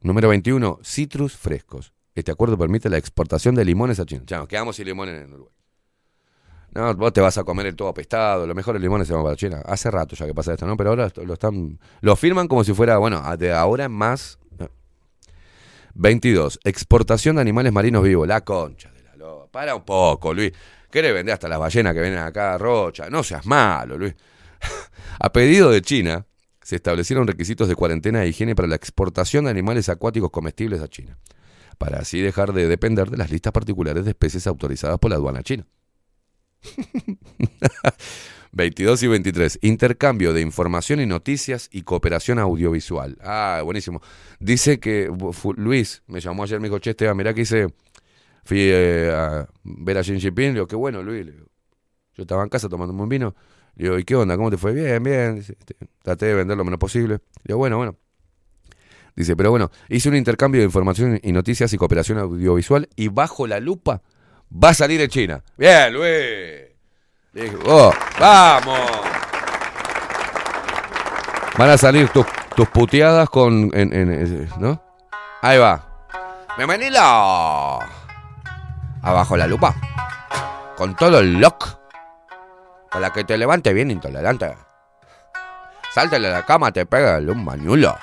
[0.02, 0.80] Número 21.
[0.84, 1.94] Citrus frescos.
[2.14, 4.24] Este acuerdo permite la exportación de limones a China.
[4.28, 5.54] Ya, nos quedamos sin limones en Uruguay.
[6.76, 9.36] No, vos te vas a comer el todo apestado, los mejores limones se van para
[9.36, 9.62] China.
[9.64, 10.76] Hace rato ya que pasa esto, ¿no?
[10.76, 11.80] Pero ahora lo están.
[12.02, 14.40] Lo firman como si fuera, bueno, de ahora en más.
[15.94, 16.00] Eh.
[16.00, 16.60] 22.
[16.64, 18.28] Exportación de animales marinos vivos.
[18.28, 19.48] La concha de la loba.
[19.48, 20.52] Para un poco, Luis.
[20.90, 23.10] ¿Querés vender hasta las ballenas que vienen acá a Rocha?
[23.10, 24.14] No seas malo, Luis.
[25.20, 26.26] a pedido de China,
[26.62, 30.88] se establecieron requisitos de cuarentena e higiene para la exportación de animales acuáticos comestibles a
[30.88, 31.18] China.
[31.78, 35.42] Para así dejar de depender de las listas particulares de especies autorizadas por la aduana
[35.44, 35.66] china.
[38.54, 39.60] 22 y 23.
[39.64, 43.18] Intercambio de información y noticias y cooperación audiovisual.
[43.22, 44.02] Ah, buenísimo.
[44.40, 45.12] Dice que
[45.58, 47.68] Luis me llamó ayer, me dijo, che, Esteban, mirá que hice,
[48.44, 50.48] fui eh, a ver a Xi Jinping.
[50.50, 51.26] Le digo, qué bueno, Luis.
[52.16, 53.36] Yo estaba en casa tomándome un vino.
[53.76, 54.38] Le digo, ¿y qué onda?
[54.38, 54.72] ¿Cómo te fue?
[54.72, 55.36] Bien, bien.
[55.36, 57.16] Dice, "Este, traté de vender lo menos posible.
[57.16, 57.98] Le digo, bueno, bueno.
[59.16, 63.46] Dice, pero bueno, hice un intercambio de información y noticias y cooperación audiovisual y bajo
[63.46, 64.02] la lupa
[64.52, 65.44] va a salir en China.
[65.58, 66.73] Bien, Luis.
[67.66, 68.80] "Oh, vamos.
[71.58, 73.70] Van a salir tus, tus puteadas con.
[74.60, 74.82] ¿No?
[75.42, 75.82] Ahí va.
[76.58, 77.00] Bienvenido.
[79.02, 79.74] Abajo la lupa.
[80.78, 81.80] Con todo el lock.
[82.92, 84.56] Para que te levante bien intolerante.
[85.92, 87.98] Sáltale a la cama, te pega un bañulo.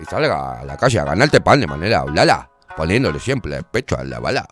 [0.00, 2.50] Y salga a la calle a ganarte pan de manera hablala.
[2.76, 4.46] Poniéndole siempre el pecho a la bala.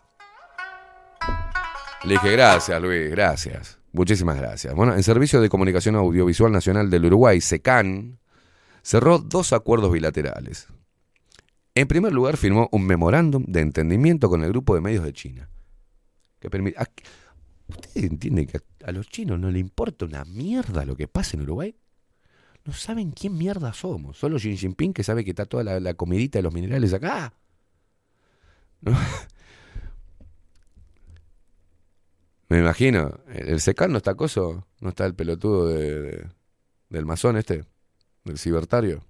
[2.03, 3.79] Le dije, gracias, Luis, gracias.
[3.91, 4.73] Muchísimas gracias.
[4.75, 8.19] Bueno, en Servicio de Comunicación Audiovisual Nacional del Uruguay, SECAN,
[8.83, 10.67] cerró dos acuerdos bilaterales.
[11.75, 15.49] En primer lugar, firmó un memorándum de entendimiento con el grupo de medios de China.
[16.39, 16.77] Que permite.
[16.79, 16.87] ¿a-
[17.69, 21.43] ¿Ustedes entienden que a los chinos no le importa una mierda lo que pasa en
[21.43, 21.75] Uruguay?
[22.63, 24.17] No saben quién mierda somos.
[24.17, 27.33] Solo Xi Jinping que sabe que está toda la, la comidita de los minerales acá.
[28.81, 28.95] ¿No?
[32.49, 33.19] Me imagino.
[33.33, 34.65] El, secán no está acoso.
[34.79, 36.27] No está el pelotudo de, de-
[36.89, 37.65] del masón este.
[38.23, 39.01] Del cibertario.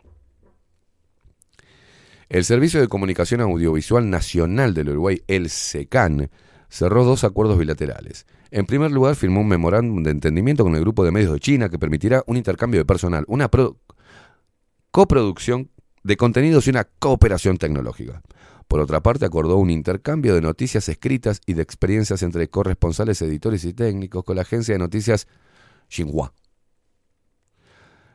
[2.29, 6.29] El Servicio de Comunicación Audiovisual Nacional del Uruguay, el SECAN,
[6.69, 8.25] cerró dos acuerdos bilaterales.
[8.51, 11.69] En primer lugar, firmó un memorándum de entendimiento con el grupo de medios de China
[11.69, 13.77] que permitirá un intercambio de personal, una pro-
[14.91, 15.69] coproducción
[16.03, 18.21] de contenidos y una cooperación tecnológica.
[18.67, 23.63] Por otra parte, acordó un intercambio de noticias escritas y de experiencias entre corresponsales, editores
[23.63, 25.27] y técnicos con la agencia de noticias
[25.89, 26.33] Xinhua.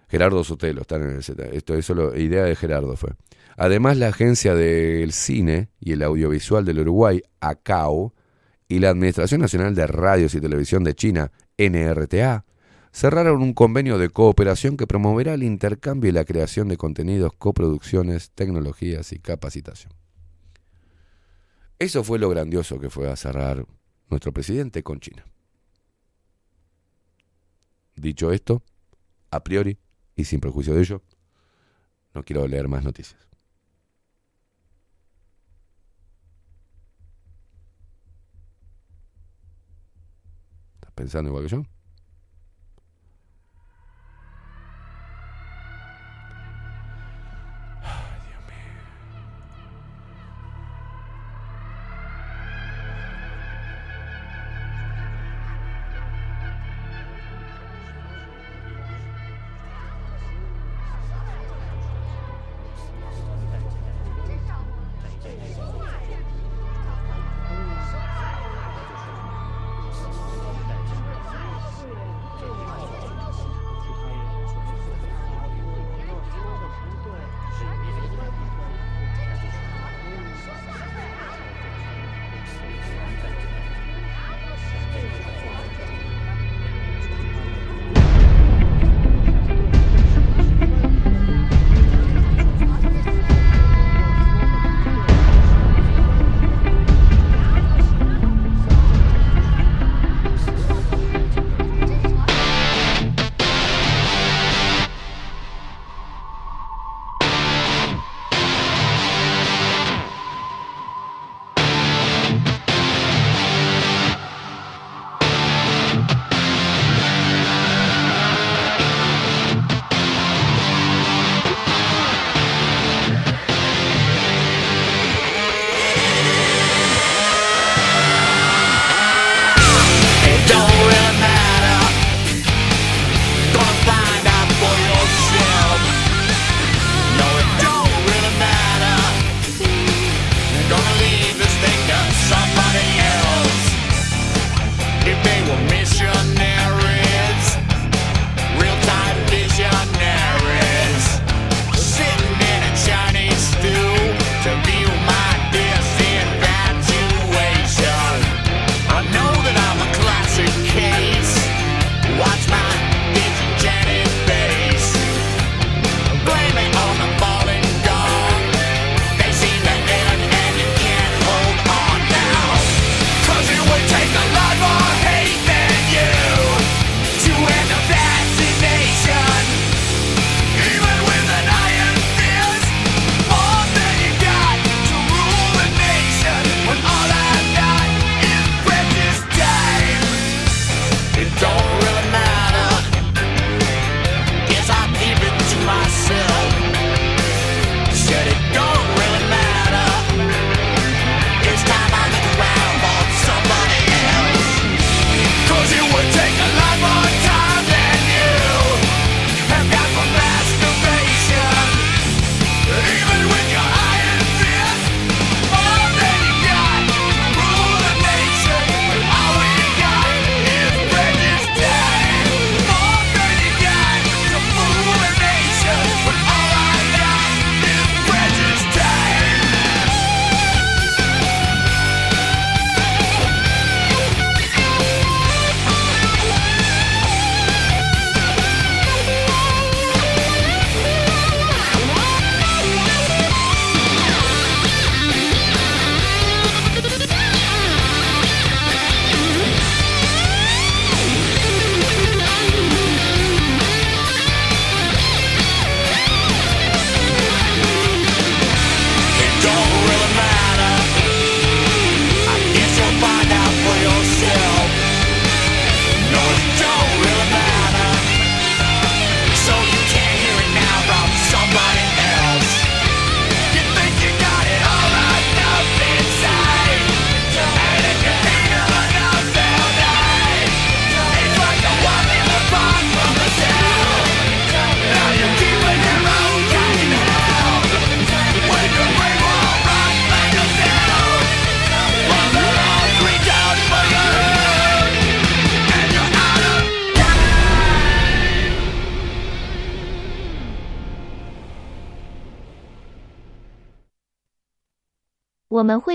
[0.08, 1.42] Gerardo Sotelo, están en el Z.
[1.52, 3.14] Esto es solo idea de Gerardo fue.
[3.56, 8.12] Además, la agencia del cine y el audiovisual del Uruguay, ACAO,
[8.68, 12.44] y la Administración Nacional de Radios y Televisión de China, NRTA,
[12.90, 18.30] cerraron un convenio de cooperación que promoverá el intercambio y la creación de contenidos, coproducciones,
[18.30, 19.92] tecnologías y capacitación.
[21.78, 23.66] Eso fue lo grandioso que fue a cerrar
[24.08, 25.24] nuestro presidente con China.
[27.96, 28.62] Dicho esto,
[29.30, 29.78] a priori
[30.16, 31.02] y sin perjuicio de ello,
[32.14, 33.20] no quiero leer más noticias.
[40.74, 41.64] ¿Estás pensando igual que yo?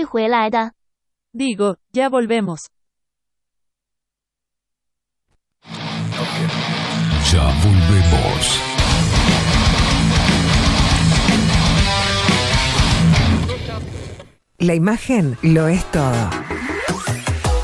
[0.07, 0.73] 回来的。
[1.33, 2.69] Digo, ya volvemos.
[7.31, 8.59] Ya volvemos.
[14.59, 16.29] La imagen lo es todo.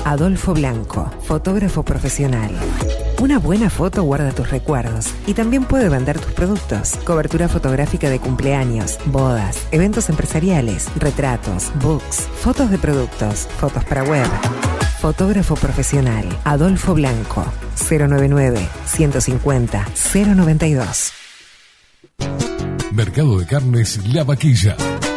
[0.06, 2.50] Adolfo Blanco, fotógrafo profesional.
[3.21, 6.97] Una buena foto guarda tus recuerdos y también puede vender tus productos.
[7.05, 14.27] Cobertura fotográfica de cumpleaños, bodas, eventos empresariales, retratos, books, fotos de productos, fotos para web.
[15.01, 17.45] Fotógrafo profesional, Adolfo Blanco,
[17.89, 21.13] 099 150 092.
[22.93, 24.77] Mercado de Carnes La Vaquilla.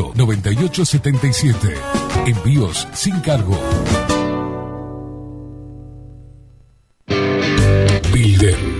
[0.00, 1.74] 2-208-9877.
[2.26, 3.58] Envíos sin cargo.
[8.12, 8.79] Builder.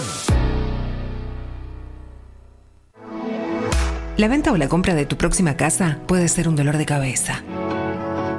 [4.17, 7.43] La venta o la compra de tu próxima casa puede ser un dolor de cabeza.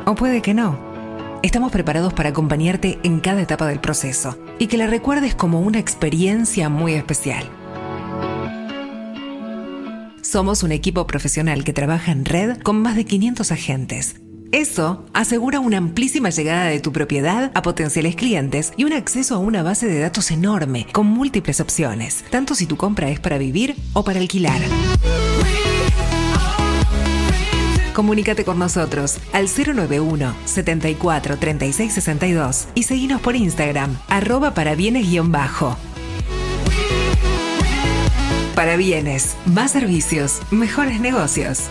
[0.04, 0.78] O puede que no.
[1.42, 5.78] Estamos preparados para acompañarte en cada etapa del proceso y que la recuerdes como una
[5.78, 7.48] experiencia muy especial.
[10.20, 14.21] Somos un equipo profesional que trabaja en red con más de 500 agentes.
[14.52, 19.38] Eso asegura una amplísima llegada de tu propiedad a potenciales clientes y un acceso a
[19.38, 23.74] una base de datos enorme con múltiples opciones, tanto si tu compra es para vivir
[23.94, 24.60] o para alquilar.
[27.94, 35.78] Comunícate con nosotros al 091 74 36 62 y seguinos por Instagram, arroba para bienes-bajo.
[39.46, 41.70] Más servicios, mejores negocios.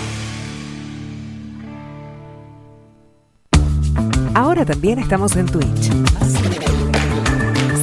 [4.33, 5.91] Ahora también estamos en Twitch.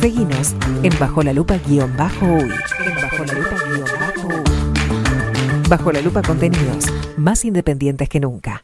[0.01, 2.51] Seguinos en Bajo la Lupa guion bajo UI.
[5.69, 6.87] Bajo la Lupa contenidos,
[7.19, 8.63] más independientes que nunca.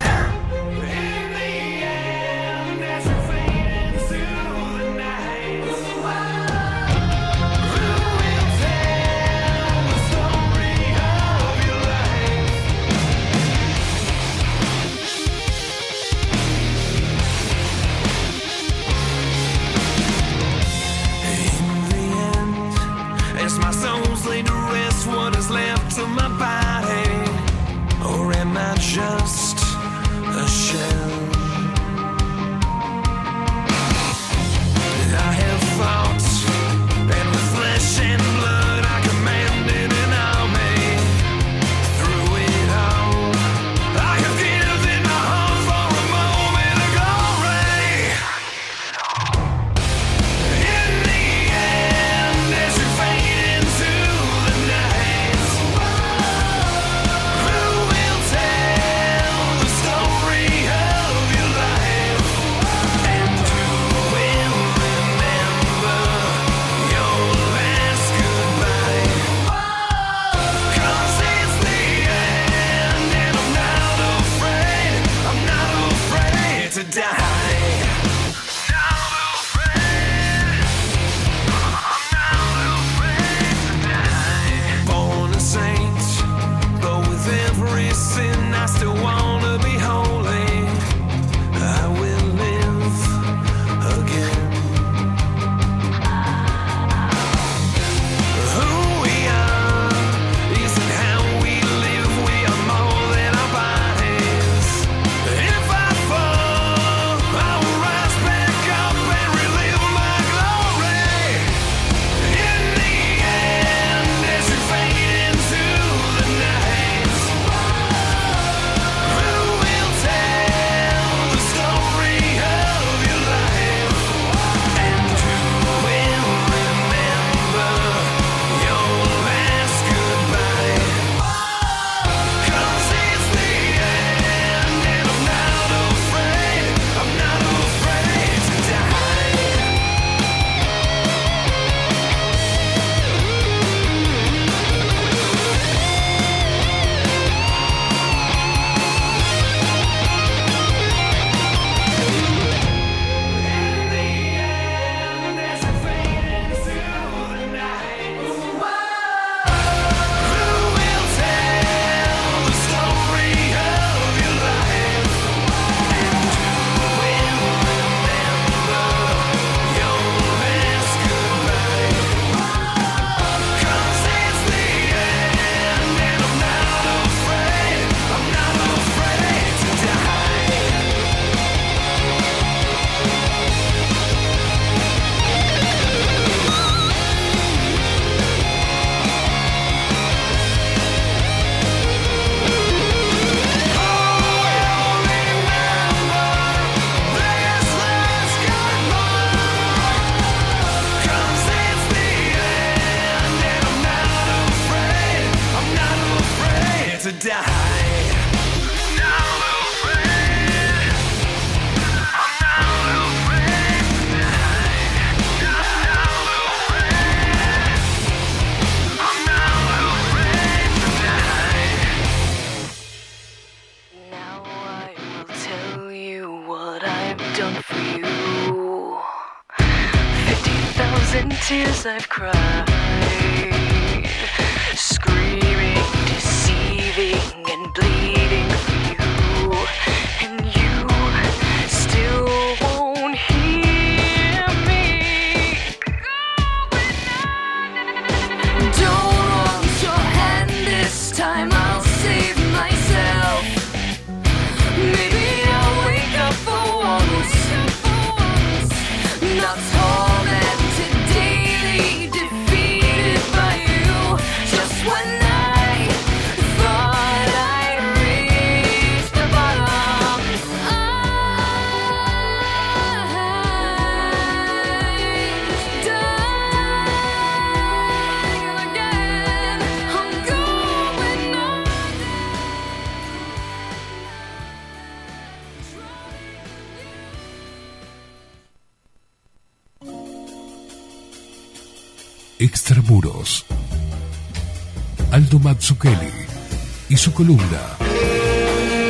[297.14, 297.76] Columna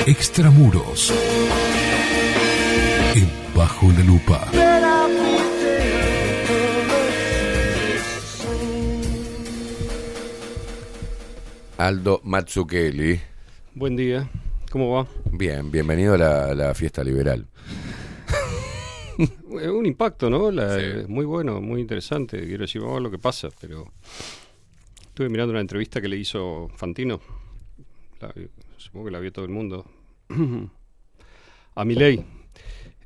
[0.07, 1.13] Extramuros.
[3.15, 4.49] En Bajo la Lupa.
[11.79, 13.21] Aldo Mazzucchelli.
[13.75, 14.31] Buen día,
[14.71, 15.07] ¿cómo va?
[15.33, 17.47] Bien, bienvenido a la, fiesta liberal.
[19.61, 20.51] Eh, Un impacto, ¿no?
[20.51, 22.41] La- eh, Muy bueno, muy interesante.
[22.45, 23.85] Quiero decir, vamos a ver lo que pasa, pero
[25.01, 27.21] estuve mirando una entrevista que le hizo Fantino.
[28.77, 29.85] Supongo que la vio todo el mundo.
[31.75, 32.25] a Milei.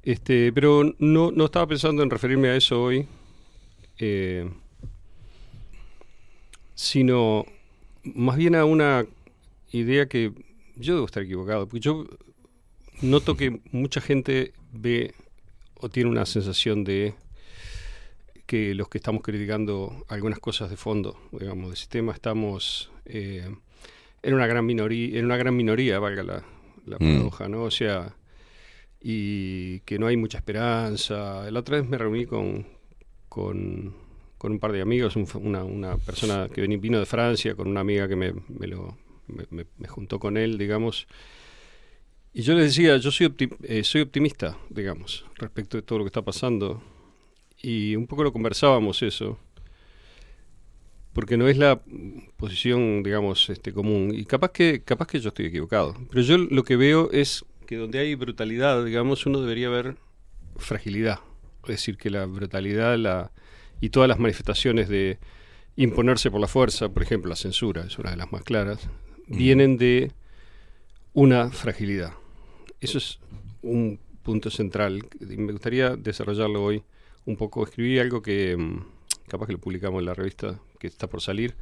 [0.03, 3.07] Este, pero no, no estaba pensando en referirme a eso hoy.
[3.99, 4.49] eh,
[6.75, 7.45] sino
[8.05, 9.05] más bien a una
[9.73, 10.33] idea que
[10.77, 12.07] yo debo estar equivocado, porque yo
[13.03, 15.13] noto que mucha gente ve
[15.75, 17.15] o tiene una sensación de
[18.47, 23.55] que los que estamos criticando algunas cosas de fondo, digamos, del sistema, estamos eh,
[24.23, 26.45] en una gran minoría, en una gran minoría, valga la,
[26.87, 26.99] la Mm.
[26.99, 27.63] paradoja, ¿no?
[27.65, 28.15] O sea,
[29.01, 31.51] y que no hay mucha esperanza.
[31.51, 32.67] La otra vez me reuní con,
[33.29, 33.95] con,
[34.39, 37.81] con un par de amigos, un- una, una persona que vino de Francia, con una
[37.81, 38.97] amiga que me, me lo,
[39.29, 41.07] me, me- me juntó con él, digamos.
[42.33, 46.05] Y yo les decía, yo soy, opti- eh, soy optimista, digamos, respecto de todo lo
[46.05, 46.83] que está pasando.
[47.61, 49.39] Y un poco lo conversábamos eso,
[51.19, 51.81] porque no es la
[52.37, 54.13] posición, digamos, este, común.
[54.15, 55.97] Y capaz que, capaz que yo estoy equivocado.
[56.11, 59.97] Pero yo lo que veo es que donde hay brutalidad, digamos, uno debería ver
[60.59, 61.19] fragilidad.
[61.65, 63.33] Es decir, que la brutalidad la,
[63.81, 65.19] y todas las manifestaciones de
[65.75, 68.89] imponerse por la fuerza, por ejemplo, la censura, es una de las más claras,
[69.27, 70.13] vienen de
[71.15, 72.13] una fragilidad.
[72.81, 73.19] Eso es
[73.63, 75.05] un punto central.
[75.19, 76.85] Me gustaría desarrollarlo hoy
[77.25, 77.65] un poco.
[77.65, 78.85] Escribí algo que mm,
[79.27, 81.55] capaz que lo publicamos en la revista que está por salir,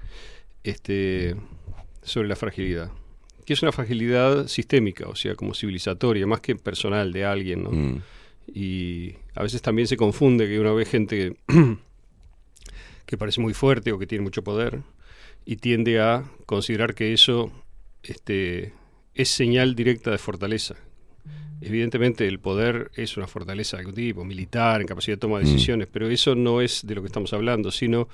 [0.65, 1.37] este,
[2.03, 2.91] sobre la fragilidad.
[3.45, 7.71] Que es una fragilidad sistémica, o sea, como civilizatoria, más que personal de alguien, ¿no?
[7.71, 8.03] Mm.
[8.53, 11.37] Y a veces también se confunde que uno ve gente
[13.07, 14.83] que parece muy fuerte o que tiene mucho poder
[15.45, 17.53] y tiende a considerar que eso
[18.03, 18.73] este,
[19.15, 20.77] es señal directa de fortaleza.
[21.61, 25.45] Evidentemente el poder es una fortaleza de algún tipo, militar, en capacidad de toma de
[25.45, 25.49] Mm.
[25.49, 28.09] decisiones, pero eso no es de lo que estamos hablando, sino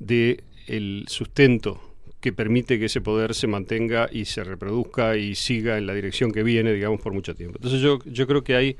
[0.00, 1.80] de el sustento
[2.20, 6.32] que permite que ese poder se mantenga y se reproduzca y siga en la dirección
[6.32, 7.56] que viene, digamos, por mucho tiempo.
[7.58, 8.76] Entonces yo, yo creo que hay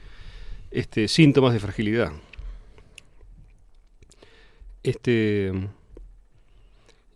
[0.70, 2.12] este, síntomas de fragilidad.
[4.82, 5.52] Este,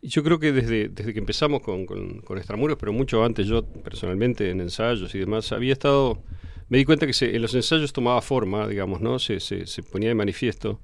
[0.03, 4.51] yo creo que desde, desde que empezamos con, con, Extramuros, pero mucho antes yo personalmente
[4.51, 6.23] en ensayos y demás, había estado,
[6.69, 9.19] me di cuenta que se- en los ensayos tomaba forma, digamos, ¿no?
[9.19, 10.81] Se, se ponía de manifiesto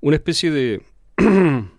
[0.00, 0.82] una especie de,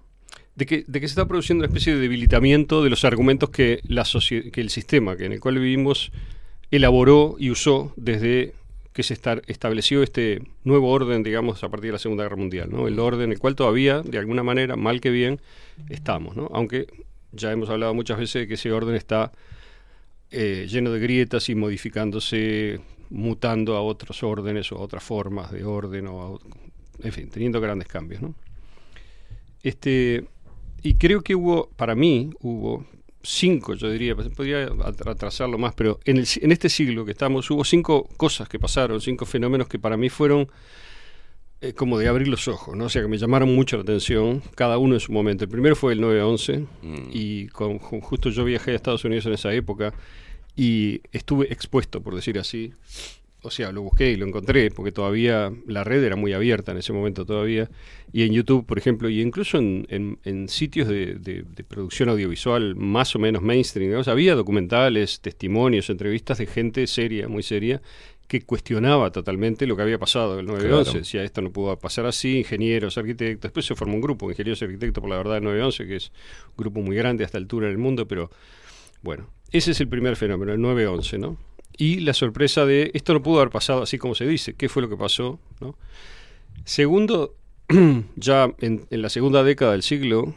[0.57, 4.61] de, que, se está produciendo una especie de debilitamiento de los argumentos que, la que
[4.61, 6.11] el sistema que en el cual vivimos
[6.71, 8.53] elaboró y usó desde
[8.91, 12.69] que se esta- estableció este nuevo orden, digamos, a partir de la Segunda Guerra Mundial,
[12.71, 12.87] ¿no?
[12.87, 15.39] El orden en el cual todavía, de alguna manera, mal que bien,
[15.89, 16.49] estamos, ¿no?
[16.51, 16.87] Aunque
[17.31, 19.31] ya hemos hablado muchas veces de que ese orden está
[20.31, 22.79] eh, lleno de grietas y modificándose,
[23.11, 26.39] mutando a otros órdenes o a otras formas de orden, o
[27.03, 28.33] en fin, teniendo grandes cambios, ¿no?
[29.61, 30.25] Este,
[30.83, 32.85] y creo que hubo, para mí, hubo
[33.23, 37.11] cinco, yo diría, pues, podría at- atrasarlo más, pero en, el en este siglo que
[37.11, 40.47] estamos hubo cinco cosas que pasaron, cinco fenómenos que para mí fueron
[41.59, 42.85] eh, como de abrir los ojos, ¿no?
[42.85, 45.43] O sea, que me llamaron mucho la atención, cada uno en su momento.
[45.43, 46.65] El primero fue el 9-11,
[47.11, 49.93] y con, con- justo yo viajé a Estados Unidos en esa época
[50.55, 52.73] y estuve expuesto, por decir así.
[53.47, 56.77] O sea, lo busqué y lo encontré, porque todavía la red era muy abierta en
[56.77, 57.69] ese momento todavía.
[58.13, 62.09] Y en YouTube, por ejemplo, y incluso en, en- en sitios de, de- de producción
[62.09, 67.81] audiovisual más o menos mainstream, digamos, había documentales, testimonios, entrevistas de gente seria, muy seria,
[68.27, 70.57] que cuestionaba totalmente lo que había pasado el 9-11.
[70.67, 70.83] Claro.
[70.93, 73.43] Decía, esto no pudo pasar así, ingenieros, arquitectos.
[73.43, 76.11] Después se formó un grupo, ingenieros y arquitectos por la verdad del 9-11, que es
[76.49, 78.29] un grupo muy grande a esta altura en el mundo, pero
[79.01, 81.37] bueno, ese es el primer fenómeno, el 9-11, ¿no?
[81.77, 84.81] Y la sorpresa de esto no pudo haber pasado así como se dice, ¿qué fue
[84.81, 85.39] lo que pasó?
[85.61, 85.75] ¿no?
[86.65, 87.35] Segundo,
[88.15, 90.33] ya en, en la segunda década del siglo,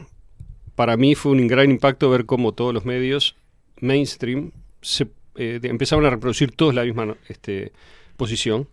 [0.75, 3.35] para mí fue un gran impacto ver cómo todos los medios
[3.79, 4.51] mainstream
[4.81, 7.71] se, eh, empezaron a reproducir todos la misma este,
[8.17, 8.67] posición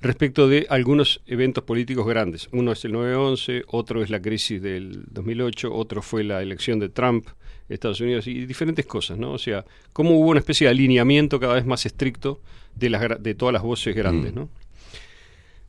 [0.00, 2.48] respecto de algunos eventos políticos grandes.
[2.52, 6.90] Uno es el 9-11, otro es la crisis del 2008, otro fue la elección de
[6.90, 7.26] Trump,
[7.68, 9.32] Estados Unidos, y diferentes cosas, ¿no?
[9.32, 12.40] O sea, cómo hubo una especie de alineamiento cada vez más estricto
[12.74, 14.36] de, las, de todas las voces grandes, Mm.
[14.36, 14.48] ¿no?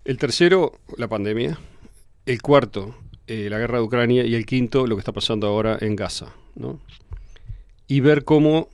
[0.04, 1.58] El tercero, la pandemia.
[2.26, 2.96] El cuarto,
[3.28, 6.34] eh, la guerra de Ucrania y el quinto, lo que está pasando ahora en Gaza.
[6.56, 6.80] ¿no?
[7.88, 8.68] Y ver cómo,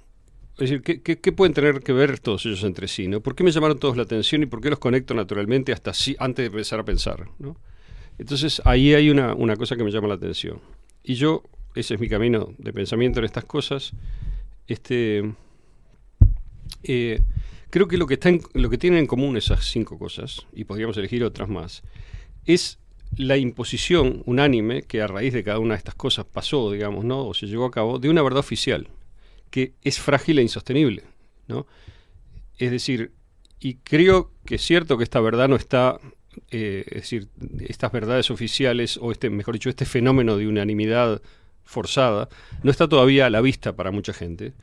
[0.54, 3.08] es decir, ¿qué, qué- qué pueden tener que ver todos ellos entre sí?
[3.08, 3.20] ¿no?
[3.22, 6.16] ¿Por qué me llamaron todos la atención y por qué los conecto naturalmente hasta así,
[6.20, 7.28] antes de empezar a pensar?
[7.40, 7.58] ¿no?
[8.18, 10.60] Entonces ahí hay una, una cosa que me llama la atención.
[11.04, 11.44] Y yo,
[11.76, 13.94] ese es mi camino de pensamiento en estas cosas,
[14.68, 15.34] este,
[16.84, 17.22] eh,
[17.70, 20.64] creo que lo que, está en- lo que tienen en común esas cinco cosas, y
[20.66, 21.84] podríamos elegir otras más,
[22.46, 22.80] es
[23.18, 27.26] la imposición unánime que a raíz de cada una de estas cosas pasó, digamos, ¿no?
[27.28, 28.88] o se llevó a cabo, de una verdad oficial,
[29.50, 31.04] que es frágil e insostenible.
[31.48, 31.68] ¿no?
[32.58, 33.12] Es decir,
[33.60, 36.00] y creo que es cierto que esta verdad no está,
[36.52, 37.28] eh, es decir,
[37.60, 41.22] estas verdades oficiales, o este, mejor dicho, este fenómeno de unanimidad
[41.64, 42.30] forzada,
[42.64, 44.54] no está todavía a la vista para mucha gente.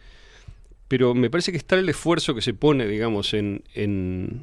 [0.88, 4.42] Pero me parece que está el esfuerzo que se pone, digamos, en, en,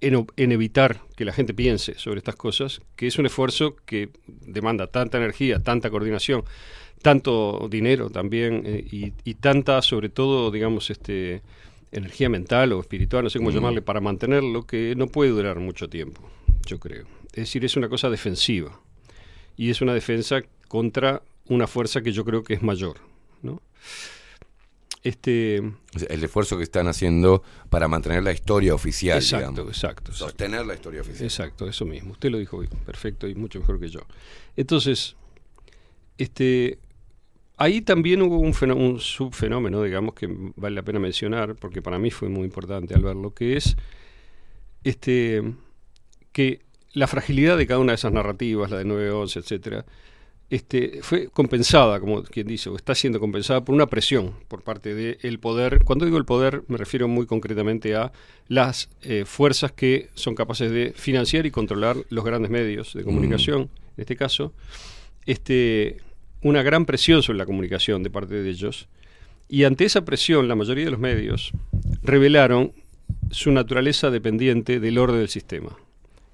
[0.00, 4.88] en, evitar que la gente piense sobre estas cosas, que es un esfuerzo que demanda
[4.88, 6.44] tanta energía, tanta coordinación,
[7.02, 11.42] tanto dinero también eh, y, y tanta, sobre todo, digamos, este
[11.92, 13.54] energía mental o espiritual, no sé cómo Mm.
[13.54, 16.22] llamarle, para mantenerlo, que no puede durar mucho tiempo,
[16.66, 17.06] yo creo.
[17.32, 18.80] Es decir, es una cosa defensiva
[19.56, 22.98] y es una defensa contra una fuerza que yo creo que es mayor,
[23.42, 23.60] ¿no?
[25.02, 29.74] Este, el esfuerzo que están haciendo para mantener la historia oficial, Exacto, digamos.
[29.76, 30.26] exacto, exacto.
[30.26, 31.24] Sostener la historia oficial.
[31.24, 32.12] Exacto, eso mismo.
[32.12, 34.02] Usted lo dijo perfecto y mucho mejor que yo.
[34.56, 35.16] Entonces,
[36.18, 36.78] este,
[37.56, 42.12] ahí también hubo un, un subfenómeno, digamos, que vale la pena mencionar, porque para mí
[42.12, 43.76] fue muy importante al verlo, que es
[44.84, 45.42] este,
[46.30, 46.60] que
[46.92, 49.84] la fragilidad de cada una de esas narrativas, la de 9-11, etcétera,
[50.50, 54.94] este, fue compensada, como quien dice, o está siendo compensada por una presión por parte
[54.94, 55.84] del poder.
[55.84, 58.10] Cuando digo el poder, me refiero muy concretamente a
[58.48, 63.70] las eh, fuerzas que son capaces de financiar y controlar los grandes medios de comunicación,
[63.96, 64.52] en este caso,
[65.24, 65.98] este,
[66.42, 68.88] una gran presión sobre la comunicación de parte de ellos.
[69.48, 71.52] Y ante esa presión, la mayoría de los medios
[72.02, 72.72] revelaron
[73.30, 75.76] su naturaleza dependiente del orden del sistema.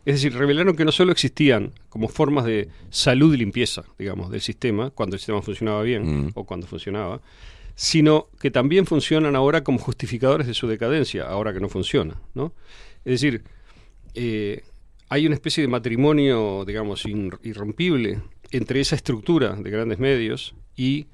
[0.07, 4.41] Es decir, revelaron que no solo existían como formas de salud y limpieza, digamos, del
[4.41, 7.21] sistema, cuando el sistema funcionaba bien o cuando funcionaba,
[7.75, 12.55] sino que también funcionan ahora como justificadores de su decadencia, ahora que no funciona, ¿no?
[13.05, 13.43] Es decir,
[14.15, 14.63] eh,
[15.09, 17.05] hay una especie de matrimonio, digamos,
[17.43, 18.21] irrompible
[18.53, 21.09] entre esa estructura de grandes medios y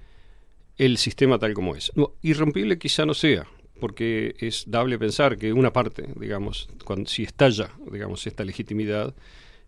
[0.76, 1.92] el sistema tal como es.
[1.94, 3.46] No, irrompible quizá no sea,
[3.82, 9.12] porque es dable pensar que una parte, digamos, cuando, si estalla, digamos, esta legitimidad,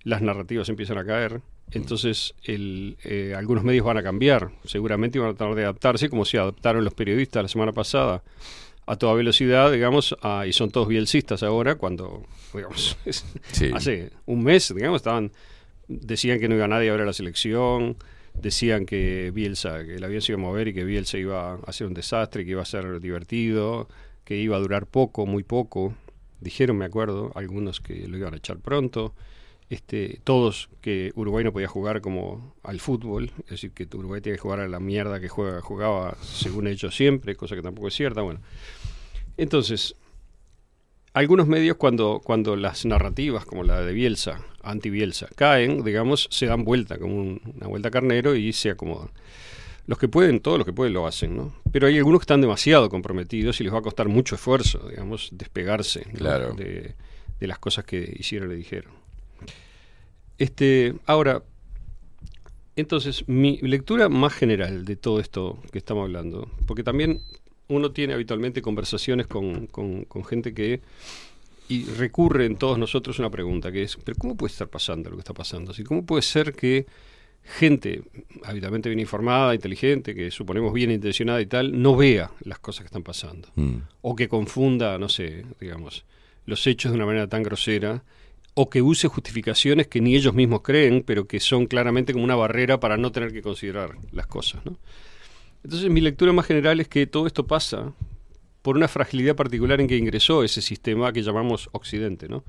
[0.05, 1.41] las narrativas empiezan a caer,
[1.73, 6.25] entonces el, eh, algunos medios van a cambiar, seguramente van a tratar de adaptarse, como
[6.25, 8.23] se adaptaron los periodistas la semana pasada
[8.87, 12.23] a toda velocidad, digamos, a- y son todos bielcistas ahora, cuando,
[12.55, 13.71] digamos, es- Sí.
[13.75, 15.33] hace un mes, digamos, estaban,
[15.89, 17.97] decían que no iba nadie a ver a la selección,
[18.35, 21.55] decían que Bielsa, que el avión se iba a mover y que Bielsa iba a
[21.67, 23.89] hacer un desastre, que iba a ser divertido,
[24.25, 25.95] que iba a durar poco, muy poco.
[26.41, 29.15] Dijeron, me acuerdo, algunos que lo iban a echar pronto.
[29.71, 34.37] Este, todos que Uruguay no podía jugar como al fútbol, es decir, que Uruguay tiene
[34.37, 37.95] que jugar a la mierda que juega, jugaba según ellos siempre, cosa que tampoco es
[37.95, 38.21] cierta.
[38.21, 38.41] Bueno,
[39.37, 39.97] entonces,
[41.15, 46.65] algunos medios cuando, cuando las narrativas como la de Bielsa, anti-Bielsa, caen, digamos, se dan
[46.65, 49.09] vuelta, como un- una vuelta carnero y se acomodan.
[49.87, 51.55] Los que pueden, todos los que pueden lo hacen, ¿no?
[51.71, 55.29] Pero hay algunos que están demasiado comprometidos y les va a costar mucho esfuerzo, digamos,
[55.33, 56.19] despegarse ¿no?
[56.19, 56.55] Claro.
[56.55, 56.95] de,
[57.39, 58.93] de las cosas que hicieron y dijeron.
[60.39, 61.43] Este, ahora,
[62.77, 67.21] entonces, mi lectura más general de todo esto que estamos hablando, porque también
[67.69, 70.81] uno tiene habitualmente conversaciones con, con- con gente que
[71.69, 75.17] y recurre en todos nosotros una pregunta que es, pero ¿cómo puede estar pasando lo
[75.17, 75.71] que está pasando?
[75.71, 76.85] Así, ¿Cómo puede ser que
[77.43, 78.03] gente
[78.45, 82.87] habitualmente bien informada, inteligente, que suponemos bien intencionada y tal, no vea las cosas que
[82.89, 83.49] están pasando?
[83.55, 83.77] Mm.
[84.03, 86.05] O que confunda, no sé, digamos,
[86.47, 88.03] los hechos de una manera tan grosera,
[88.53, 92.37] o que use justificaciones que ni ellos mismos creen, pero que son claramente como una
[92.37, 94.77] barrera para no tener que considerar las cosas, ¿no?
[95.65, 97.93] Entonces mi lectura más general es que todo esto pasa
[98.61, 102.45] por una fragilidad particular en que ingresó ese sistema que llamamos Occidente, ¿no?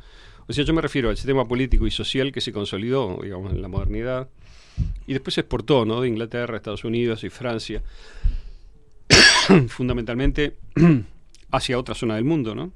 [0.47, 3.61] O sea, yo me refiero al sistema político y social que se consolidó, digamos, en
[3.61, 4.29] la modernidad
[5.07, 6.01] y después se exportó, ¿no?
[6.01, 7.81] De Inglaterra, Estados Unidos y Francia,
[9.69, 10.57] fundamentalmente
[11.51, 12.73] hacia otra zona del mundo, ¿no?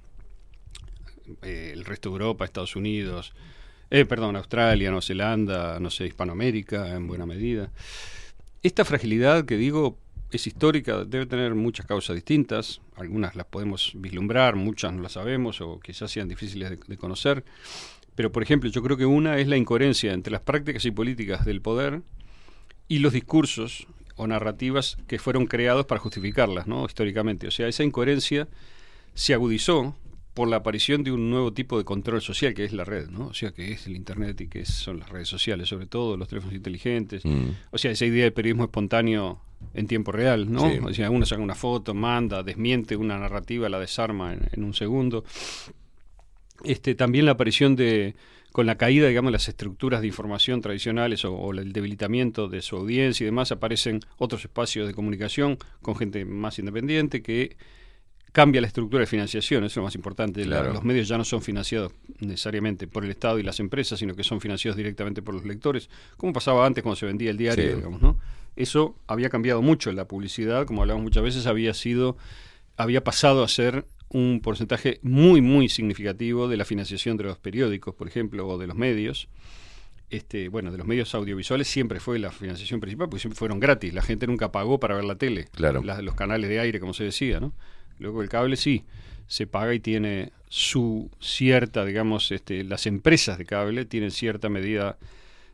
[1.43, 3.33] Eh, el resto de Europa, Estados Unidos,
[3.91, 7.71] eh, perdón, Australia, Nueva Zelanda, no sé, Hispanoamérica en buena medida.
[8.63, 9.97] Esta fragilidad que digo
[10.31, 15.61] es histórica, debe tener muchas causas distintas, algunas las podemos vislumbrar, muchas no las sabemos
[15.61, 17.43] o quizás sean difíciles de, de conocer,
[18.15, 21.45] Pero, por ejemplo, yo creo que una es la incoherencia entre las prácticas y políticas
[21.45, 22.01] del poder
[22.89, 23.87] y los discursos
[24.17, 26.85] o narrativas que fueron creados para justificarlas, ¿no?
[26.85, 27.47] Históricamente.
[27.47, 28.49] O sea, esa incoherencia
[29.13, 29.95] se agudizó
[30.33, 33.27] por la aparición de un nuevo tipo de control social que es la red, ¿no?
[33.27, 36.27] O sea, que es el internet y que son las redes sociales, sobre todo los
[36.27, 37.25] teléfonos inteligentes.
[37.25, 37.49] Mm.
[37.71, 39.41] O sea, esa idea de periodismo espontáneo
[39.73, 40.69] en tiempo real, ¿no?
[40.69, 40.77] Sí.
[40.83, 44.73] O sea, uno saca una foto, manda, desmiente una narrativa, la desarma en, en un
[44.73, 45.25] segundo.
[46.63, 48.15] Este, también la aparición de,
[48.51, 52.61] con la caída, digamos, de las estructuras de información tradicionales o, o el debilitamiento de
[52.61, 57.57] su audiencia y demás, aparecen otros espacios de comunicación con gente más independiente que
[58.31, 60.45] cambia la estructura de financiación, eso es lo más importante.
[60.45, 64.15] La- los medios ya no son financiados necesariamente por el Estado y las empresas, sino
[64.15, 67.69] que son financiados directamente por los lectores, como pasaba antes cuando se vendía el diario,
[67.69, 67.75] Sí.
[67.75, 68.17] digamos, ¿no?
[68.55, 69.91] Eso había cambiado mucho.
[69.91, 72.17] La publicidad, como hablamos muchas veces, había sido,
[72.77, 77.93] había pasado a ser un porcentaje muy, muy significativo de la financiación de los periódicos,
[77.95, 79.27] por ejemplo, o de los medios.
[80.09, 83.93] Este, bueno, de los medios audiovisuales siempre fue la financiación principal, porque siempre fueron gratis.
[83.93, 85.47] La gente nunca pagó para ver la tele.
[85.51, 85.83] Claro.
[85.83, 87.53] La- los canales de aire, como se decía, ¿no?
[87.99, 88.83] Luego el cable sí,
[89.27, 94.97] se paga y tiene su cierta, digamos, este, las empresas de cable tienen cierta medida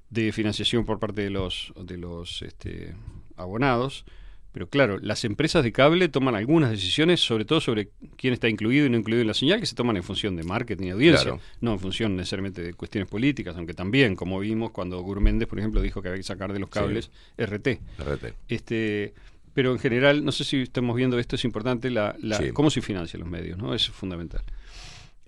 [0.09, 2.93] de financiación por parte de los, de los este,
[3.35, 4.05] abonados.
[4.53, 8.85] Pero claro, las empresas de cable toman algunas decisiones, sobre todo sobre quién está incluido
[8.85, 11.23] y no incluido en la señal, que se toman en función de marketing y audiencia,
[11.31, 11.41] Claro.
[11.59, 15.81] no en función necesariamente de cuestiones políticas, aunque también, como vimos cuando Gurméndez, por ejemplo,
[15.81, 16.73] dijo que había que sacar de los Sí.
[16.80, 17.81] cables RT.
[17.99, 18.34] RT.
[18.47, 19.13] Este,
[19.56, 22.52] pero en general, no sé si estamos viendo esto, es importante, la, la- Sí.
[22.52, 23.73] cómo se financian los medios, ¿no?
[23.73, 24.44] Eso es fundamental.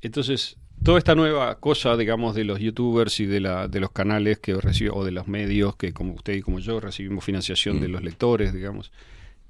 [0.01, 4.37] Entonces, toda esta nueva cosa, digamos, de los youtubers y de, la, de los canales
[4.39, 7.87] que reciben, o de los medios que, como usted y como yo, recibimos financiación de
[7.87, 7.91] Mm.
[7.91, 8.91] los lectores, digamos,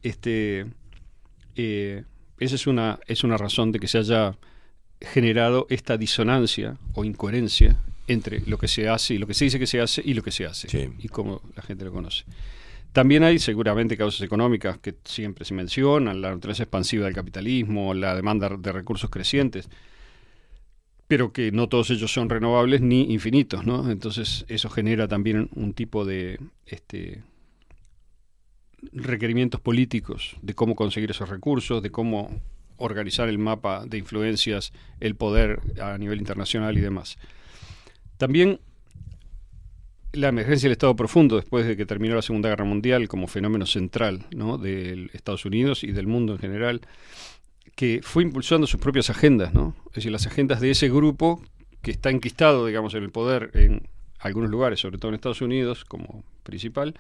[0.04, 0.68] este,
[1.56, 2.04] eh,
[2.40, 4.38] esa es una, es una razón de que se haya
[5.02, 7.78] generado esta disonancia o incoherencia
[8.08, 10.24] entre lo que se hace y lo que se dice que se hace y lo
[10.24, 12.24] que se hace y cómo la gente lo conoce.
[12.98, 18.16] También hay seguramente causas económicas que siempre se mencionan, la naturaleza expansiva del capitalismo, la
[18.16, 19.70] demanda de recursos crecientes,
[21.08, 23.92] pero que no todos ellos son renovables ni infinitos, ¿no?
[23.92, 27.22] Entonces eso genera también un tipo de este,
[28.94, 32.42] requerimientos políticos de cómo conseguir esos recursos, de cómo
[32.78, 37.20] organizar el mapa de influencias, el poder a nivel internacional y demás.
[38.18, 38.60] También
[40.14, 43.66] la emergencia del Estado profundo después de que terminó la Segunda Guerra Mundial como fenómeno
[43.66, 44.58] central ¿no?
[44.58, 46.82] de Estados Unidos y del mundo en general,
[47.76, 49.76] que fue impulsando sus propias agendas, ¿no?
[49.90, 51.42] es decir, las agendas de ese grupo
[51.82, 53.88] que está enquistado, digamos, en el poder en
[54.20, 56.96] algunos lugares, sobre todo en Estados Unidos como principal,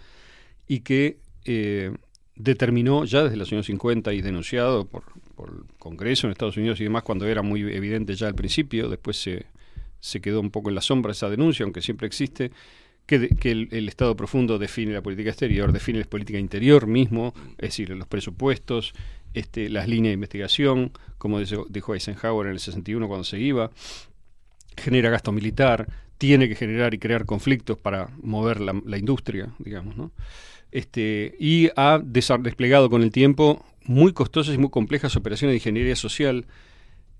[0.67, 1.91] y que eh,
[2.35, 5.03] determinó ya desde los años 50 y denunciado por,
[5.35, 8.89] por el Congreso en Estados Unidos y demás cuando era muy evidente ya al principio,
[8.89, 9.45] después se,
[9.99, 12.51] se quedó un poco en la sombra esa denuncia, aunque siempre existe,
[13.07, 17.33] que, de- que el, Estado profundo define la política exterior, define la política interior mismo,
[17.57, 18.93] es decir, los presupuestos,
[19.33, 23.71] este, las líneas de investigación, como dijo, Eisenhower en el 61 cuando se iba,
[24.75, 29.95] genera gasto militar, tiene que generar y crear conflictos para mover la, la industria, digamos,
[29.97, 30.11] ¿no?
[30.71, 35.95] Este, y ha desplegado con el tiempo muy costosas y muy complejas operaciones de ingeniería
[35.95, 36.45] social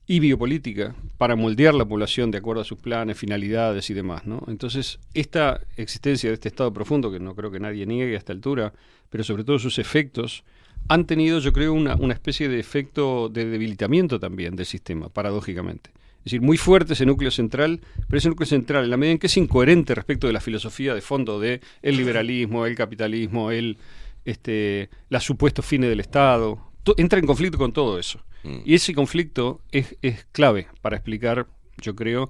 [0.07, 4.41] y biopolítica para moldear la población de acuerdo a sus planes, finalidades y demás, ¿no?
[4.47, 8.31] Entonces, esta existencia de este estado profundo, que no creo que nadie niegue a esta
[8.31, 8.73] altura,
[9.09, 10.45] pero sobre todo sus efectos,
[10.87, 15.89] han tenido, yo creo, una, una especie de efecto de debilitamiento también del sistema, paradójicamente.
[16.19, 19.19] Es decir, muy fuerte ese núcleo central, pero ese núcleo central, en la medida en
[19.19, 23.77] que es incoherente respecto de la filosofía de fondo de el liberalismo, el capitalismo, el,
[24.23, 26.59] este, los supuestos fines del Estado,
[26.95, 28.21] entra en conflicto con todo eso.
[28.65, 31.47] Y ese conflicto es, es clave para explicar,
[31.81, 32.29] yo creo,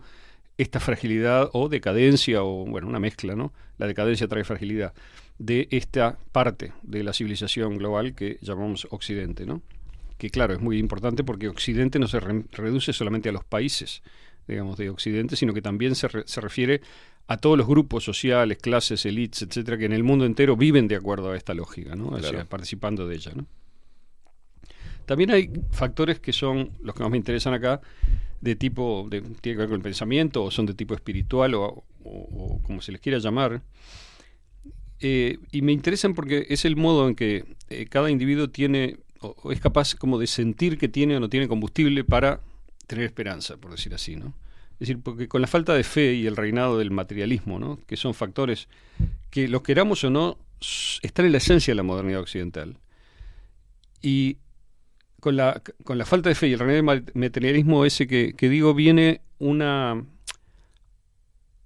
[0.57, 3.53] esta fragilidad o decadencia, o bueno, una mezcla, ¿no?
[3.77, 4.93] La decadencia trae fragilidad
[5.37, 9.61] de esta parte de la civilización global que llamamos Occidente, ¿no?
[10.17, 14.01] Que claro, es muy importante porque Occidente no se re- reduce solamente a los países,
[14.47, 16.81] digamos, de Occidente, sino que también se, re- se refiere
[17.27, 20.95] a todos los grupos sociales, clases, elites, etcétera, que en el mundo entero viven de
[20.95, 22.07] acuerdo a esta lógica, ¿no?
[22.07, 23.45] O sea, participando de ella, ¿no?
[25.07, 27.81] También hay factores que son los que más me interesan acá,
[28.41, 31.83] de tipo, de, tiene que ver con el pensamiento, o son de tipo espiritual, o,
[32.61, 33.63] como se les quiera llamar.
[34.99, 39.35] Eh, y me interesan porque es el modo en que eh, cada individuo tiene, o,
[39.41, 42.41] o es capaz como de sentir que tiene o no tiene combustible para
[42.85, 44.35] tener esperanza, por decir así, ¿no?
[44.79, 47.79] Es decir, porque con la falta de fe y el reinado del materialismo, ¿no?
[47.87, 48.67] que son factores
[49.31, 50.37] que, los queramos o no,
[51.01, 52.77] están en la esencia de la modernidad occidental.
[54.03, 54.37] Y
[55.19, 58.33] con la, con la falta de fe y el reinado del ma- materialismo ese que,
[58.49, 60.03] digo, viene una,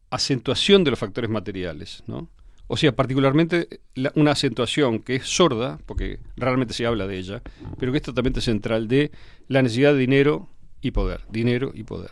[0.10, 2.30] acentuación de los factores materiales, ¿no?
[2.68, 7.42] O sea, particularmente la- una acentuación que es sorda, porque raramente se habla de ella,
[7.80, 9.12] pero que es totalmente central de
[9.48, 10.50] la necesidad de dinero
[10.82, 12.12] y poder, dinero y poder.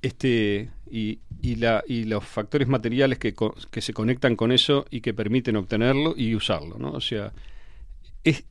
[0.00, 3.34] Este, y, y la, y los factores materiales que,
[3.70, 6.90] que se conectan con eso y que permiten obtenerlo y usarlo, ¿no?
[6.92, 7.32] O sea,
[8.24, 8.44] es,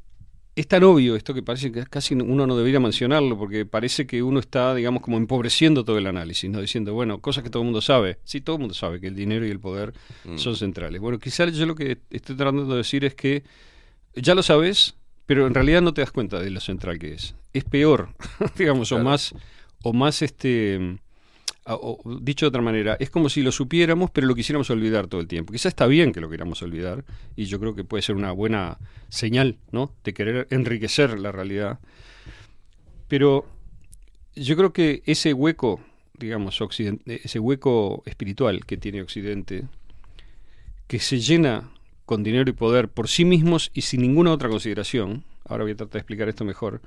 [0.56, 4.22] es tan obvio esto que parece que casi uno no debería mencionarlo porque parece que
[4.22, 6.60] uno está, digamos, como empobreciendo todo el análisis, ¿no?
[6.60, 8.20] Diciendo, bueno, cosas que todo el mundo sabe.
[8.26, 9.94] Sí, todo el mundo sabe que el dinero y el poder
[10.26, 10.38] Mm.
[10.38, 11.00] son centrales.
[11.00, 13.44] Bueno, quizás yo lo que estoy tratando de decir es que
[14.16, 14.96] ya lo sabes,
[15.26, 17.34] pero en realidad no te das cuenta de lo central que es.
[17.54, 18.10] Es peor,
[18.58, 19.34] digamos, o más,
[19.84, 20.98] o más este
[21.66, 25.22] o, dicho de otra manera, es como si lo supiéramos, pero lo quisiéramos olvidar todo
[25.22, 25.54] el tiempo.
[25.54, 27.06] Quizás está bien que lo queramos olvidar,
[27.36, 28.80] y yo creo que puede ser una buena
[29.10, 29.94] señal, ¿no?
[30.04, 31.80] De querer enriquecer la realidad.
[33.08, 33.46] Pero
[34.36, 35.82] yo creo que ese hueco,
[36.18, 36.60] digamos,
[37.06, 39.66] ese hueco espiritual que tiene Occidente,
[40.88, 41.72] que se llena
[42.06, 45.76] con dinero y poder por sí mismos y sin ninguna otra consideración, ahora voy a
[45.76, 46.82] tratar de explicar esto mejor,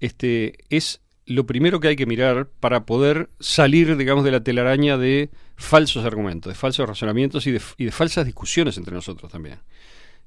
[0.00, 4.98] este, es lo primero que hay que mirar para poder salir, digamos, de la telaraña
[4.98, 9.58] de falsos argumentos, de falsos razonamientos y de, y de falsas discusiones entre nosotros también.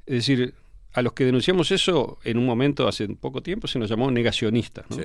[0.06, 0.54] Es decir,
[0.94, 4.86] a los que denunciamos eso, en un momento, hace poco tiempo, se nos llamó negacionistas.
[4.90, 4.98] ¿no?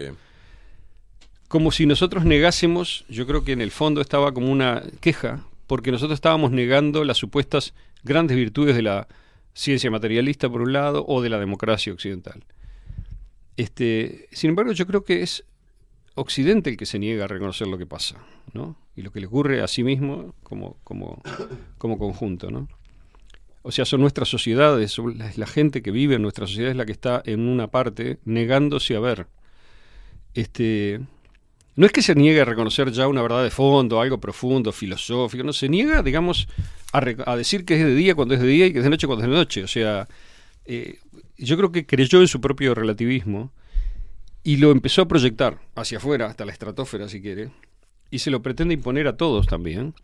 [1.49, 5.93] Como si nosotros negásemos, yo creo que en el fondo estaba como una queja, porque
[5.93, 7.75] nosotros estábamos negando las supuestas
[8.05, 9.07] grandes virtudes de la
[9.53, 12.43] ciencia materialista, por un lado, o de la democracia occidental.
[13.59, 15.45] Este, sin embargo, yo creo que es
[16.15, 18.17] Occidente el que se niega a reconocer lo que pasa,
[18.53, 18.77] ¿no?
[18.95, 21.23] Y lo que le ocurre a sí mismo como, como,
[21.79, 22.69] como conjunto, ¿no?
[23.63, 24.97] O sea, son nuestras sociedades,
[25.37, 28.97] la, gente que vive en nuestra sociedad es la que está en una parte negándose
[28.97, 29.29] a ver.
[30.35, 31.01] Este,
[31.77, 35.45] no es que se niegue a reconocer ya una verdad de fondo, algo profundo, filosófico,
[35.45, 36.49] no, se niega, digamos,
[36.93, 38.91] a, a decir que es de día cuando es de día y que es de
[38.91, 39.63] noche cuando es de noche.
[39.63, 40.09] O sea,
[40.65, 40.99] eh,
[41.39, 43.53] yo creo que creyó en su propio relativismo
[44.45, 47.51] y lo empezó a proyectar hacia afuera, hasta la estratosfera si quiere,
[48.11, 49.95] y se lo pretende imponer a todos también,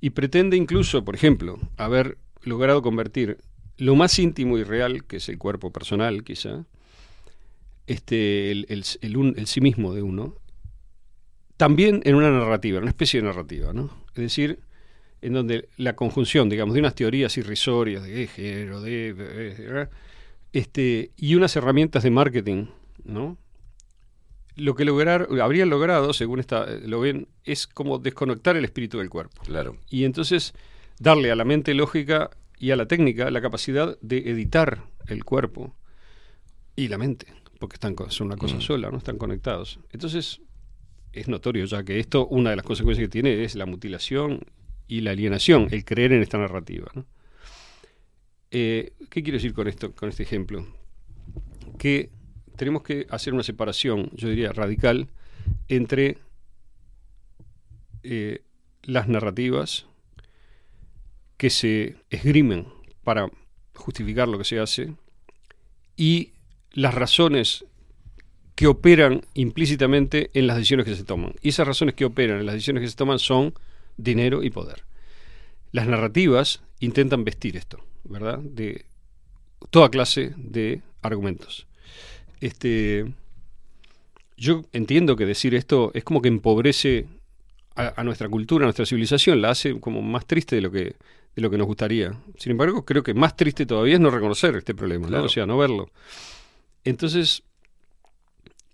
[0.00, 3.38] y pretende incluso, por ejemplo, haber logrado convertir
[3.76, 6.64] lo más íntimo y real, que es el cuerpo personal quizá,
[7.86, 10.34] este, el, el- el sí mismo de uno,
[11.56, 13.90] también en una narrativa, una especie de narrativa, ¿no?
[14.14, 14.60] Es decir,
[15.22, 19.88] en donde la conjunción, digamos, de unas teorías irrisorias de género, de, de- de-
[20.52, 22.66] este, y unas herramientas de marketing,
[23.04, 23.36] ¿no?
[24.58, 29.08] Lo que lograr, habrían logrado, según esta, lo ven, es como desconectar el espíritu del
[29.08, 29.40] cuerpo.
[29.44, 29.76] Claro.
[29.88, 30.52] Y entonces
[30.98, 35.74] darle a la mente lógica y a la técnica la capacidad de editar el cuerpo
[36.74, 37.28] y la mente,
[37.60, 38.60] porque están son una cosa Mm.
[38.60, 39.78] sola, no están conectados.
[39.92, 40.40] Entonces
[41.12, 44.40] es notorio ya que esto, una de las consecuencias que tiene es la mutilación
[44.88, 46.90] y la alienación, el creer en esta narrativa.
[46.94, 47.06] ¿no?
[48.50, 50.66] Eh, ¿Qué quiero decir con esto, con este ejemplo?
[51.78, 52.10] Que
[52.58, 55.08] tenemos que hacer una separación, yo diría radical,
[55.68, 56.18] entre
[58.02, 58.42] eh,
[58.82, 59.86] las narrativas
[61.38, 62.66] que se esgrimen
[63.04, 63.30] para
[63.74, 64.94] justificar lo que se hace
[65.96, 66.32] y
[66.72, 67.64] las razones
[68.54, 71.34] que operan implícitamente en las decisiones que se toman.
[71.40, 73.54] Y esas razones que operan en las decisiones que se toman son
[73.96, 74.84] dinero y poder.
[75.70, 78.40] Las narrativas intentan vestir esto, ¿verdad?
[78.40, 78.84] De
[79.70, 81.68] toda clase de argumentos.
[82.40, 83.12] Este,
[84.36, 87.06] yo entiendo que decir esto es como que empobrece
[87.74, 90.96] a, a nuestra cultura, a nuestra civilización, la hace como más triste de lo que
[91.38, 92.20] de lo que nos gustaría.
[92.36, 95.22] Sin embargo, creo que más triste todavía es no reconocer este problema, ¿no?
[95.22, 95.88] O sea, no verlo.
[96.82, 97.44] Entonces,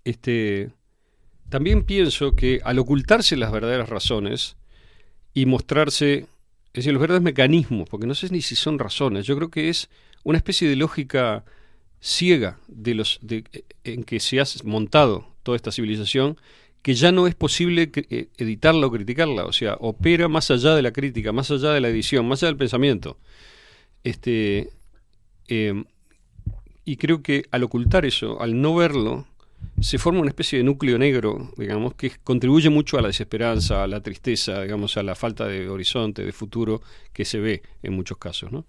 [0.03, 0.71] este,
[1.49, 4.57] también pienso que al ocultarse las verdaderas razones
[5.35, 6.25] y mostrarse,
[6.73, 9.69] es decir, los verdaderos mecanismos, porque no sé ni si son razones, yo creo que
[9.69, 9.87] es
[10.23, 11.45] una especie de lógica
[11.99, 13.43] ciega de los de,
[13.83, 16.37] en que se ha montado toda esta civilización
[16.81, 20.83] que ya no es posible eh, editarla o criticarla, o sea, opera más allá de
[20.83, 23.17] la crítica, más allá de la edición, más allá del pensamiento.
[24.03, 24.69] Este,
[25.47, 25.83] eh,
[26.85, 29.25] y creo que al ocultar eso, al no verlo,
[29.81, 33.87] se forma una especie de núcleo negro, digamos, que contribuye mucho a la desesperanza, a
[33.87, 36.81] la tristeza, digamos, a la falta de horizonte, de futuro
[37.13, 38.65] que se ve en muchos casos, ¿no?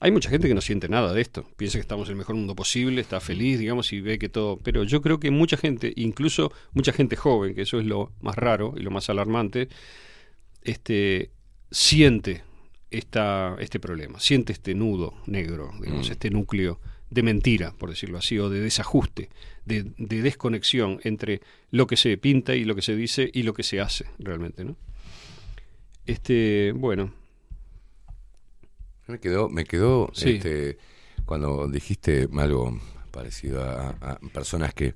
[0.00, 2.36] Hay mucha gente que no siente nada de esto, piensa que estamos en el mejor
[2.36, 4.56] mundo posible, está feliz, digamos, y ve que todo...
[4.58, 8.36] Pero yo creo que mucha gente, incluso mucha gente joven, que eso es lo más
[8.36, 9.68] raro y lo más alarmante,
[10.62, 11.30] este,
[11.72, 12.42] siente
[12.90, 16.12] esta, este problema, siente este nudo negro, digamos, Mm.
[16.12, 16.80] este núcleo
[17.10, 19.30] de mentira, por decirlo así, o de desajuste,
[19.64, 23.52] de, de desconexión entre lo que se pinta y lo que se dice y lo
[23.54, 24.76] que se hace realmente, ¿no?
[26.06, 27.12] Este, bueno.
[29.08, 30.30] Me quedó, me quedó Sí.
[30.36, 30.78] este,
[31.24, 32.78] cuando dijiste algo
[33.10, 34.94] parecido a, a personas que,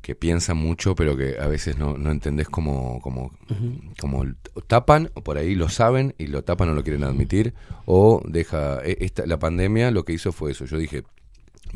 [0.00, 3.32] que piensan mucho, pero que a veces no, no entendés cómo, cómo,
[4.00, 4.24] cómo
[4.66, 7.54] tapan, o por ahí lo saben y lo tapan o lo quieren admitir,
[7.84, 8.78] o deja.
[8.84, 10.64] e- Esta, la pandemia lo que hizo fue eso.
[10.64, 11.02] Yo dije,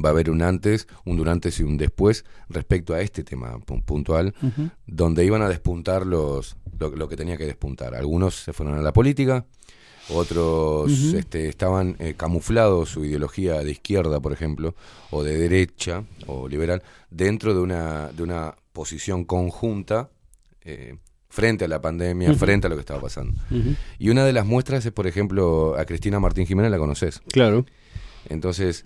[0.02, 3.84] va a haber un antes, un durante y un después respecto a este tema pu-
[3.84, 4.34] puntual,
[4.86, 7.96] donde iban a despuntar los lo, lo que tenía que despuntar.
[7.96, 9.44] Algunos se fueron a la política,
[10.10, 14.74] otros este, estaban eh, camuflados su ideología de izquierda, por ejemplo,
[15.10, 20.10] o de derecha o liberal, dentro de una, de una posición conjunta
[20.62, 20.96] eh,
[21.28, 23.40] frente a la pandemia, frente a lo que estaba pasando.
[23.98, 27.20] Y una de las muestras es, por ejemplo, a Cristina Martín Jiménez, ¿la conoces?
[27.30, 27.66] Claro.
[28.28, 28.84] Entonces,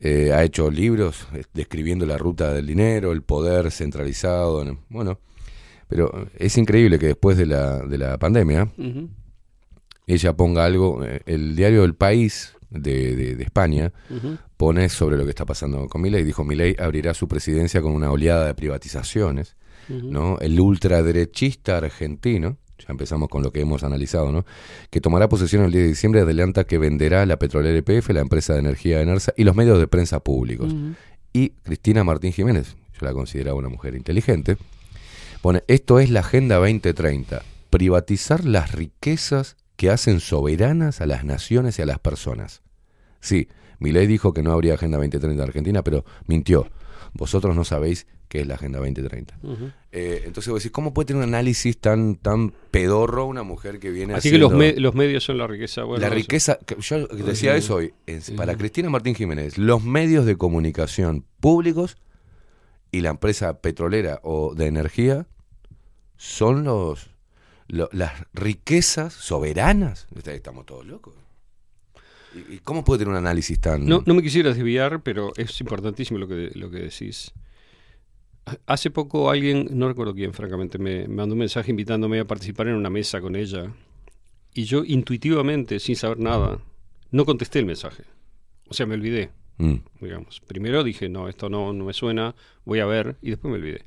[0.00, 4.78] eh, ha hecho libros eh, describiendo la ruta del dinero, el poder centralizado, ¿no?
[4.88, 5.18] bueno,
[5.88, 8.68] pero es increíble que después de la, de la pandemia.
[10.14, 13.92] Ella ponga algo, eh, el diario El País de, de- de España
[14.56, 18.10] pone sobre lo que está pasando con Milei, dijo Milei abrirá su presidencia con una
[18.10, 19.56] oleada de privatizaciones.
[19.88, 20.38] ¿no?
[20.40, 24.44] El ultraderechista argentino, ya empezamos con lo que hemos analizado, ¿no?
[24.90, 28.52] Que tomará posesión el 10 de diciembre, adelanta que venderá la petrolera EPF, la empresa
[28.52, 30.72] de energía Enersa y los medios de prensa públicos.
[31.32, 34.56] Y Cristina Martín Jiménez, yo la consideraba una mujer inteligente,
[35.42, 41.78] pone, esto es la Agenda 2030, privatizar las riquezas que hacen soberanas a las naciones
[41.78, 42.60] y a las personas.
[43.20, 43.48] Sí,
[43.78, 46.68] Milei dijo que no habría Agenda 2030 en Argentina, pero mintió.
[47.14, 49.38] Vosotros no sabéis qué es la Agenda 2030.
[49.42, 49.70] Ujú.
[49.90, 53.90] Eh, entonces vos decís, ¿cómo puede tener un análisis tan, tan pedorro una mujer que
[53.90, 55.84] viene Así que los, me- los medios son la riqueza.
[55.84, 57.94] Bueno, la riqueza, que yo decía eso hoy,
[58.36, 61.96] para Cristina Martín Jiménez, los medios de comunicación públicos
[62.92, 65.26] y la empresa petrolera o de energía
[66.18, 67.08] son los,
[67.70, 70.06] lo- las riquezas soberanas.
[70.24, 71.14] Estamos todos locos.
[72.48, 73.86] ¿Y, cómo puede tener un análisis tan...
[73.86, 77.32] No, no me quisiera desviar, pero es importantísimo lo que, lo que decís.
[78.66, 82.68] Hace poco alguien, no recuerdo quién, francamente, me, me mandó un mensaje invitándome a participar
[82.68, 83.72] en una mesa con ella.
[84.54, 86.58] Y yo intuitivamente, sin saber nada,
[87.10, 88.04] no contesté el mensaje.
[88.68, 89.74] O sea, me olvidé, Mm.
[90.00, 90.40] digamos.
[90.40, 92.34] Primero dije, no, esto no, no me suena,
[92.64, 93.84] voy a ver, y después me olvidé.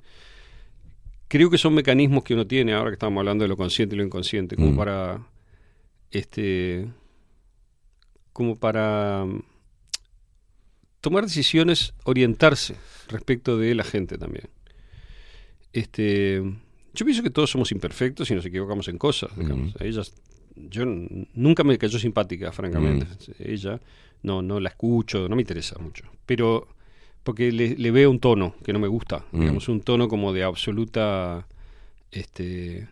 [1.34, 3.98] Creo que son mecanismos que uno tiene, ahora que estamos hablando de lo consciente y
[3.98, 4.76] lo inconsciente, como Mm.
[4.76, 5.28] para
[6.12, 6.88] este
[8.34, 9.42] como para mm,
[11.02, 12.76] tomar decisiones, orientarse
[13.08, 14.48] respecto de la gente también.
[15.72, 16.40] Este,
[16.94, 19.36] yo pienso que todos somos imperfectos y nos equivocamos en cosas.
[19.36, 19.76] digamos.
[19.82, 20.14] A ellas,
[20.56, 23.08] yo nunca me cayó simpática, francamente.
[23.40, 23.82] Ella,
[24.22, 26.04] no, no la escucho, no me interesa mucho.
[26.28, 26.68] Pero
[27.24, 29.40] porque le, le veo un tono que no me gusta, Mm.
[29.40, 31.48] digamos, un tono como de absoluta,
[32.12, 32.88] este,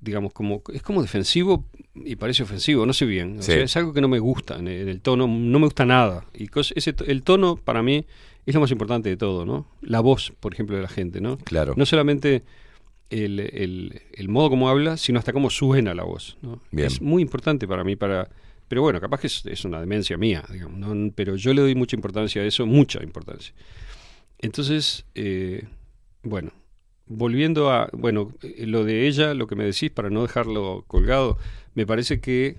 [0.00, 1.64] digamos, como es como defensivo
[1.94, 3.38] y parece ofensivo, no sé bien.
[3.38, 3.52] O Sí.
[3.52, 5.84] sea, es algo que no me gusta en el, en el tono, no me gusta
[5.86, 6.26] nada.
[6.34, 8.04] Y cos- ese, el tono para mí
[8.44, 9.66] es lo más importante de todo, ¿no?
[9.80, 11.38] La voz, por ejemplo, de la gente, ¿no?
[11.38, 11.74] Claro.
[11.76, 12.42] No solamente
[13.10, 16.60] el, el- el modo como habla, sino hasta cómo suena la voz, ¿no?
[16.72, 16.86] Bien.
[16.88, 18.28] Es muy importante para mí, para...
[18.72, 21.12] Pero bueno, capaz que es, es una demencia mía, digamos, ¿no?
[21.14, 23.52] pero yo le doy mucha importancia a eso, mucha importancia.
[24.38, 25.64] Entonces, eh,
[26.22, 26.52] bueno,
[27.04, 31.36] volviendo a, bueno, eh, lo de ella, lo que me decís, para no dejarlo colgado,
[31.74, 32.56] me parece que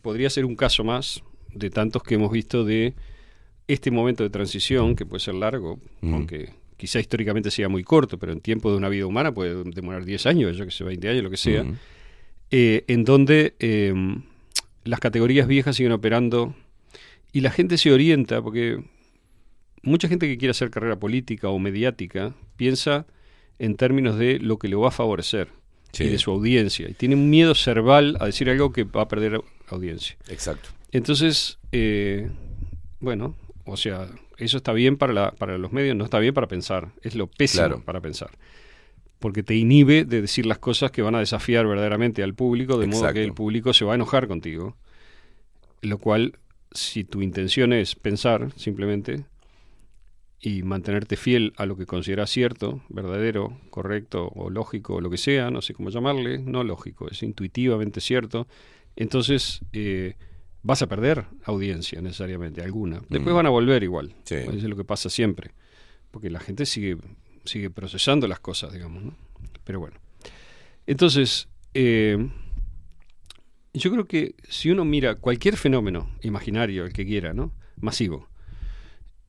[0.00, 2.94] podría ser un caso más de tantos que hemos visto de
[3.66, 6.14] este momento de transición, que puede ser largo, Mm.
[6.14, 10.04] aunque quizá históricamente sea muy corto, pero en tiempo de una vida humana puede demorar
[10.04, 11.78] 10 años, yo que sé, 20 años, lo que sea, Mm.
[12.52, 13.92] eh, en donde eh,
[14.86, 16.54] las categorías viejas siguen operando
[17.32, 18.82] y la gente se orienta, porque
[19.82, 23.06] mucha gente que quiere hacer carrera política o mediática piensa
[23.58, 25.48] en términos de lo que le va a favorecer
[25.92, 26.04] Sí.
[26.04, 29.08] y de su audiencia, y tiene un miedo cerval a decir algo que va a
[29.08, 30.16] perder audiencia.
[30.28, 30.68] Exacto.
[30.92, 32.28] Entonces, eh,
[33.00, 33.34] bueno,
[33.64, 36.88] o sea, eso está bien para, la- para los medios, no está bien para pensar,
[37.02, 37.82] es lo pésimo Claro.
[37.84, 38.30] para pensar.
[39.26, 42.86] Porque te inhibe de decir las cosas que van a desafiar verdaderamente al público, de
[42.86, 44.76] modo que el público se va a enojar contigo.
[45.82, 46.38] Lo cual,
[46.70, 49.24] si tu intención es pensar simplemente
[50.40, 55.16] y mantenerte fiel a lo que consideras cierto, verdadero, correcto o lógico o lo que
[55.18, 58.46] sea, no sé cómo llamarle, no lógico, es intuitivamente cierto,
[58.94, 60.14] entonces eh,
[60.62, 63.00] vas a perder audiencia necesariamente, alguna.
[63.08, 63.36] Después Mm.
[63.38, 64.36] van a volver igual, Sí.
[64.36, 65.50] eso es lo que pasa siempre,
[66.12, 66.96] porque la gente sigue,
[67.46, 69.14] sigue procesando las cosas, digamos, ¿no?
[69.64, 69.96] Pero bueno.
[70.86, 72.28] Entonces, eh,
[73.74, 77.52] yo creo que si uno mira cualquier fenómeno imaginario, el que quiera, ¿no?
[77.80, 78.28] Masivo,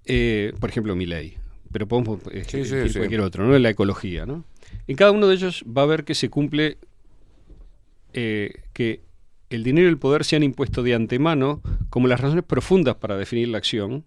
[0.05, 1.37] eh, por ejemplo, mi ley,
[1.71, 2.97] pero podemos eh, Sí, decir sí.
[2.99, 3.57] cualquier otro, ¿no?
[3.59, 4.45] La ecología, ¿no?
[4.87, 6.77] En cada uno de ellos va a ver que se cumple
[8.13, 9.01] eh, que
[9.49, 13.17] el dinero y el poder se han impuesto de antemano como las razones profundas para
[13.17, 14.05] definir la acción.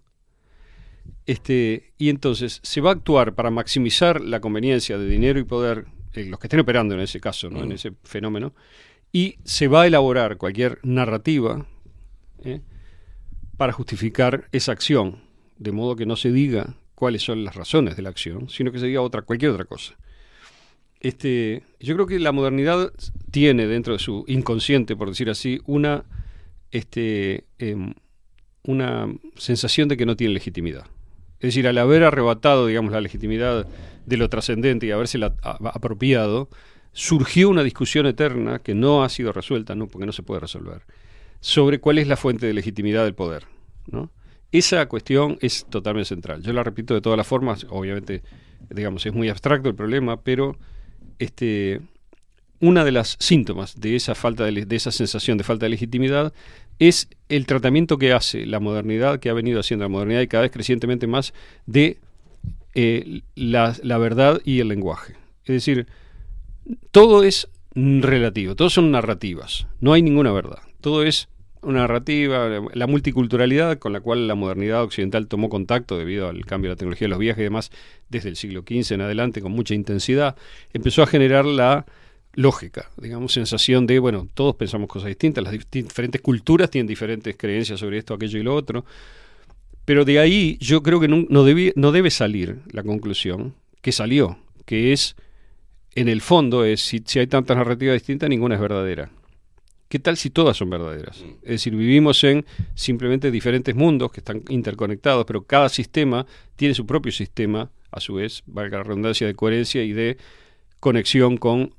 [1.26, 5.86] Este, y entonces se va a actuar para maximizar la conveniencia de dinero y poder,
[6.14, 7.62] eh, los que estén operando en ese caso, ¿no?
[7.62, 7.72] en Mm.
[7.72, 8.54] ese fenómeno,
[9.12, 11.66] y se va a elaborar cualquier narrativa
[12.44, 12.60] ¿eh?
[13.56, 15.18] para justificar esa acción,
[15.58, 18.78] de modo que no se diga cuáles son las razones de la acción, sino que
[18.78, 19.96] se diga otra, cualquier otra cosa.
[21.00, 22.92] Este, yo creo que la modernidad
[23.30, 26.04] tiene dentro de su inconsciente, por decir así, una,
[26.70, 27.94] este, em,
[28.64, 30.86] una sensación de que no tiene legitimidad.
[31.40, 33.66] Es decir, al haber arrebatado, digamos, la legitimidad
[34.04, 36.50] de lo trascendente y habérsela apropiado,
[36.92, 40.82] surgió una discusión eterna que no ha sido resuelta, no, porque no se puede resolver,
[41.40, 43.46] sobre cuál es la fuente de legitimidad del poder.
[43.86, 44.10] ¿no?
[44.52, 46.42] Esa cuestión es totalmente central.
[46.42, 48.22] Yo la repito de todas las formas, obviamente,
[48.68, 50.58] digamos, es muy abstracto el problema, pero
[51.18, 51.80] este,
[52.60, 56.34] una de las síntomas de esa falta de, de esa sensación de falta de legitimidad
[56.80, 60.42] es el tratamiento que hace la modernidad, que ha venido haciendo la modernidad y cada
[60.42, 61.32] vez crecientemente más,
[61.66, 61.98] de
[62.74, 65.14] eh, la, la verdad y el lenguaje.
[65.44, 65.86] Es decir,
[66.90, 71.28] todo es relativo, todo son narrativas, no hay ninguna verdad, todo es
[71.62, 76.70] una narrativa, la multiculturalidad con la cual la modernidad occidental tomó contacto debido al cambio
[76.70, 77.70] de la tecnología de los viajes y demás
[78.08, 80.36] desde el siglo XV en adelante con mucha intensidad,
[80.72, 81.84] empezó a generar la
[82.34, 87.36] lógica, digamos, sensación de, bueno, todos pensamos cosas distintas, las dif- diferentes culturas tienen diferentes
[87.36, 88.84] creencias sobre esto, aquello y lo otro,
[89.84, 93.92] pero de ahí yo creo que no, no, debí- no debe salir la conclusión que
[93.92, 95.16] salió, que es,
[95.94, 99.10] en el fondo, es si, si hay tantas narrativas distintas, ninguna es verdadera.
[99.88, 101.24] ¿Qué tal si todas son verdaderas?
[101.42, 102.46] Es decir, vivimos en
[102.76, 108.14] simplemente diferentes mundos que están interconectados, pero cada sistema tiene su propio sistema, a su
[108.14, 110.16] vez, valga la redundancia, de coherencia y de
[110.78, 111.74] conexión con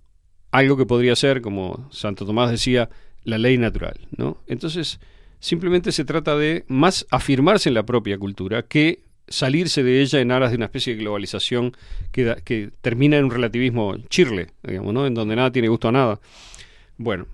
[0.51, 2.89] algo que podría ser, como Santo Tomás decía,
[3.23, 3.99] la ley natural.
[4.15, 4.37] ¿no?
[4.47, 4.99] Entonces,
[5.39, 10.31] simplemente se trata de más afirmarse en la propia cultura que salirse de ella en
[10.31, 11.75] aras de una especie de globalización
[12.11, 15.07] que, que termina en un relativismo chirle, digamos, ¿no?
[15.07, 16.19] en donde nada tiene gusto a nada.
[16.97, 17.27] Bueno,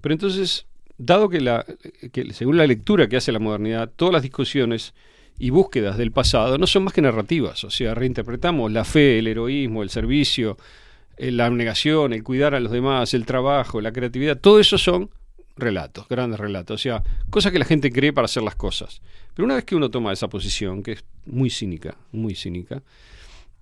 [0.00, 0.66] pero entonces,
[0.98, 1.64] dado que, la,
[2.12, 4.94] que según la lectura que hace la modernidad, todas las discusiones
[5.38, 9.26] y búsquedas del pasado no son más que narrativas, o sea, reinterpretamos la fe, el
[9.26, 10.56] heroísmo, el servicio,
[11.18, 15.10] la abnegación, el cuidar a los demás, el trabajo, la creatividad, todo eso son
[15.56, 19.00] relatos, grandes relatos, o sea, cosas que la gente cree para hacer las cosas.
[19.34, 22.82] Pero una vez que uno toma esa posición, que es muy cínica, muy cínica,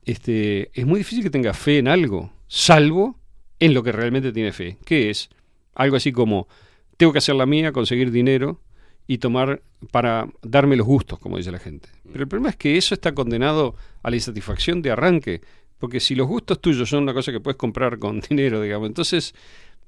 [0.05, 3.19] este, es muy difícil que tenga fe en algo, salvo
[3.59, 5.29] en lo que realmente tiene fe, que es
[5.75, 6.49] algo así como,
[6.97, 8.61] tengo que hacer la mía, conseguir dinero
[9.07, 11.89] y tomar para darme los gustos, como dice la gente.
[12.11, 15.41] Pero el problema es que eso está condenado a la insatisfacción de arranque,
[15.83, 19.35] porque si los gustos tuyos son una cosa que puedes comprar con dinero, digamos, entonces,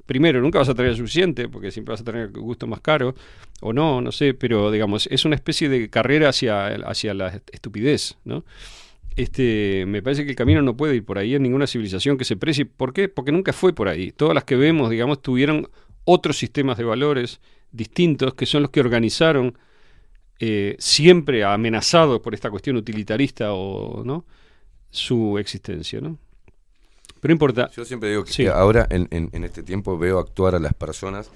[0.06, 3.14] primero, nunca vas a tener suficiente, porque siempre vas a tener gusto más caro,
[3.60, 8.18] o no, no sé, pero digamos, es una especie de carrera hacia, hacia la estupidez,
[8.24, 8.44] ¿no?
[9.14, 12.24] Este, me parece que el camino no puede ir por ahí en ninguna civilización que
[12.24, 12.66] se precie.
[12.66, 13.08] ¿Por qué?
[13.08, 14.10] Porque nunca fue por ahí.
[14.10, 15.70] Todas las que vemos, digamos, tuvieron
[16.02, 17.40] otros sistemas de valores
[17.70, 19.56] distintos que son los que organizaron
[20.40, 24.24] eh, siempre amenazados por esta cuestión utilitarista o no
[24.94, 26.18] su existencia, ¿no?
[27.20, 27.70] Pero no importa.
[27.74, 28.46] Yo siempre digo que Sí.
[28.46, 31.30] ahora en, en- en este tiempo veo actuar a las personas,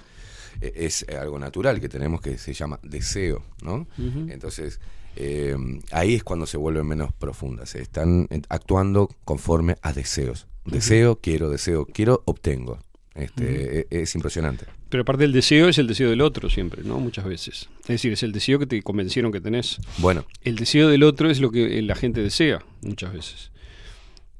[0.61, 3.87] eh, es algo natural que tenemos que se llama deseo, ¿no?
[3.97, 4.79] Entonces,
[5.15, 5.55] eh,
[5.91, 10.47] ahí es cuando se vuelven menos profundas, se están eh, actuando conforme a deseos.
[10.65, 12.79] Deseo, quiero, deseo, quiero, obtengo.
[13.19, 14.65] Este, e- es, impresionante.
[14.89, 16.99] Pero aparte el deseo es el deseo del otro siempre, ¿no?
[16.99, 17.69] Muchas veces.
[17.81, 19.79] Es decir, es el deseo que te convencieron que tenés.
[19.97, 20.25] Bueno.
[20.43, 23.51] El deseo del otro es lo que la gente desea, muchas veces.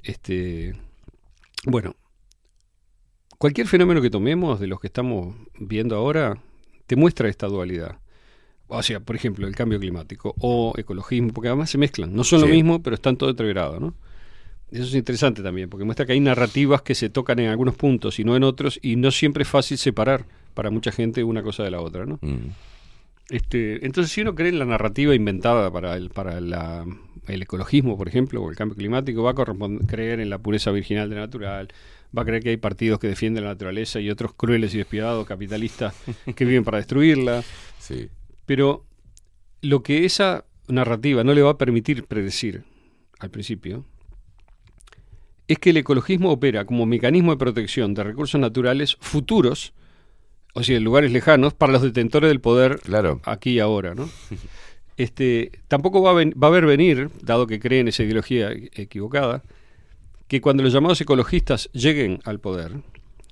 [0.01, 0.75] Este.
[1.65, 1.95] Bueno.
[3.37, 6.41] Cualquier fenómeno que tomemos de los que estamos viendo ahora
[6.87, 7.99] te muestra esta dualidad.
[8.67, 12.13] O sea, por ejemplo, el cambio climático o ecologismo, porque además se mezclan.
[12.13, 13.95] No son lo mismo, pero están todo entreverados, ¿no?
[14.71, 18.19] Eso es interesante también, porque muestra que hay narrativas que se tocan en algunos puntos
[18.19, 21.63] y no en otros, y no siempre es fácil separar para mucha gente una cosa
[21.63, 22.19] de la otra, ¿no?
[22.21, 22.51] Mm.
[23.29, 26.85] Este, entonces, si uno cree en la narrativa inventada para el, para la-
[27.27, 31.09] el ecologismo, por ejemplo, o el cambio climático, va a creer en la pureza virginal
[31.09, 31.67] de la natural,
[32.17, 35.27] va a creer que hay partidos que defienden la naturaleza y otros crueles y despiadados
[35.27, 35.93] capitalistas
[36.35, 37.43] que viven para destruirla.
[37.79, 38.07] Sí.
[38.45, 38.85] Pero
[39.61, 42.63] lo que esa narrativa no le va a permitir predecir
[43.19, 43.83] al principio
[45.49, 49.73] es que el ecologismo opera como mecanismo de protección de recursos naturales futuros,
[50.53, 52.79] o sea, en lugares lejanos, para los detentores del poder
[53.25, 54.09] aquí y ahora, ¿no?
[54.97, 59.43] Este, tampoco va a, ven- va a ver venir, dado que creen esa ideología equivocada,
[60.27, 62.73] que cuando los llamados ecologistas lleguen al poder,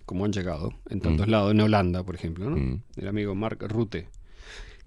[0.06, 1.30] como han llegado en tantos Mm.
[1.32, 2.56] lados, en Holanda, por ejemplo, ¿no?
[2.58, 2.82] Mm.
[2.96, 4.08] el amigo Mark Rutte,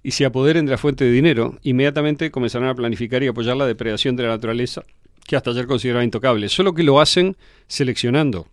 [0.02, 3.66] y se apoderen de la fuente de dinero, inmediatamente comenzarán a planificar y apoyar la
[3.66, 4.82] depredación de la naturaleza
[5.30, 6.48] que hasta ayer consideraban intocable.
[6.48, 7.36] Solo que lo hacen
[7.68, 8.48] seleccionando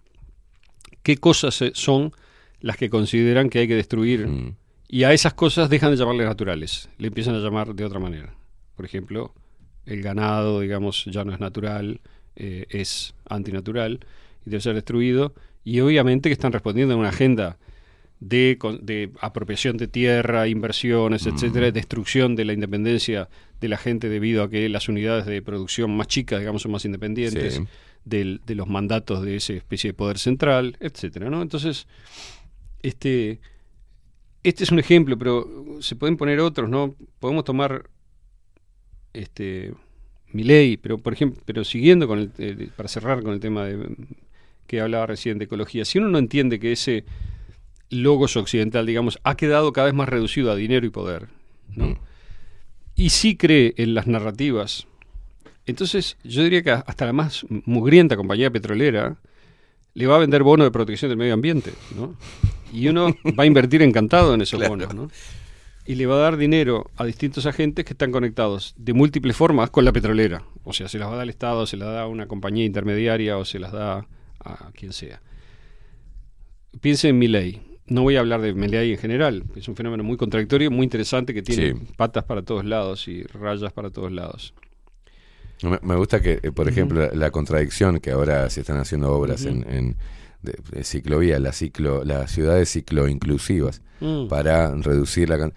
[1.01, 2.11] qué cosas eh, son
[2.61, 4.55] las que consideran que hay que destruir Mm.
[4.87, 8.31] y a esas cosas dejan de llamarle naturales, le empiezan a llamar de otra manera.
[8.75, 9.33] Por ejemplo,
[9.87, 11.99] el ganado, digamos, ya no es natural,
[12.35, 14.01] eh, es antinatural
[14.45, 15.33] y debe ser destruido.
[15.63, 17.57] Y obviamente que están respondiendo a una agenda
[18.19, 23.29] de, de apropiación de tierra, inversiones, etcétera, destrucción de la independencia
[23.59, 26.85] de la gente debido a que las unidades de producción más chicas, digamos, son más
[26.85, 27.63] independientes Sí.
[28.05, 31.41] del- de los mandatos de esa especie de poder central, etcétera, ¿no?
[31.41, 31.87] Entonces,
[32.83, 33.39] este,
[34.43, 35.47] este es un ejemplo, pero
[35.81, 36.95] se pueden poner otros, ¿no?
[37.19, 37.89] Podemos tomar
[39.13, 39.73] este
[40.33, 43.95] Milei, pero por ejemplo, pero siguiendo con el, eh, para cerrar con el tema de
[44.67, 47.05] que hablaba recién de ecología, si uno no entiende que ese
[47.89, 51.27] logos occidental, digamos, ha quedado cada vez más reducido a dinero y poder,
[51.75, 51.97] ¿no?
[52.97, 54.87] Y sí cree en las narrativas,
[55.67, 59.17] entonces yo diría que hasta la más mugrienta compañía petrolera
[59.93, 62.15] le va a vender bonos de protección del medio ambiente, ¿no?
[62.71, 65.09] Y uno va a invertir encantado en esos bonos, ¿no?
[65.85, 69.69] Y le va a dar dinero a distintos agentes que están conectados de múltiples formas
[69.69, 70.43] con la petrolera.
[70.63, 72.65] O sea, se las va a dar el Estado, se las da a una compañía
[72.65, 74.07] intermediaria o se las da
[74.43, 75.21] a quien sea.
[76.79, 77.61] Piense en Milley.
[77.87, 81.33] No voy a hablar de Milley en general, es un fenómeno muy contradictorio, muy interesante
[81.33, 81.93] que tiene Sí.
[81.95, 84.53] patas para todos lados y rayas para todos lados.
[85.63, 89.11] Me, me gusta que, eh, por ejemplo, la, la contradicción que ahora se están haciendo
[89.11, 89.95] obras en, en
[90.43, 94.27] de, de ciclovía, las ciclo, las ciudades cicloinclusivas Mm.
[94.27, 95.51] para reducir la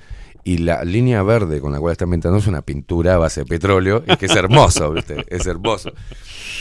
[0.44, 3.46] y la línea verde con la cual están pintando es una pintura a base de
[3.46, 5.26] petróleo, es que es hermoso, ¿viste?
[5.28, 5.92] es hermoso.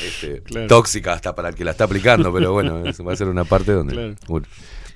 [0.05, 0.67] Este, Claro.
[0.67, 3.71] Tóxica hasta para el que la está aplicando, pero bueno, va a ser una parte
[3.71, 4.15] donde Claro.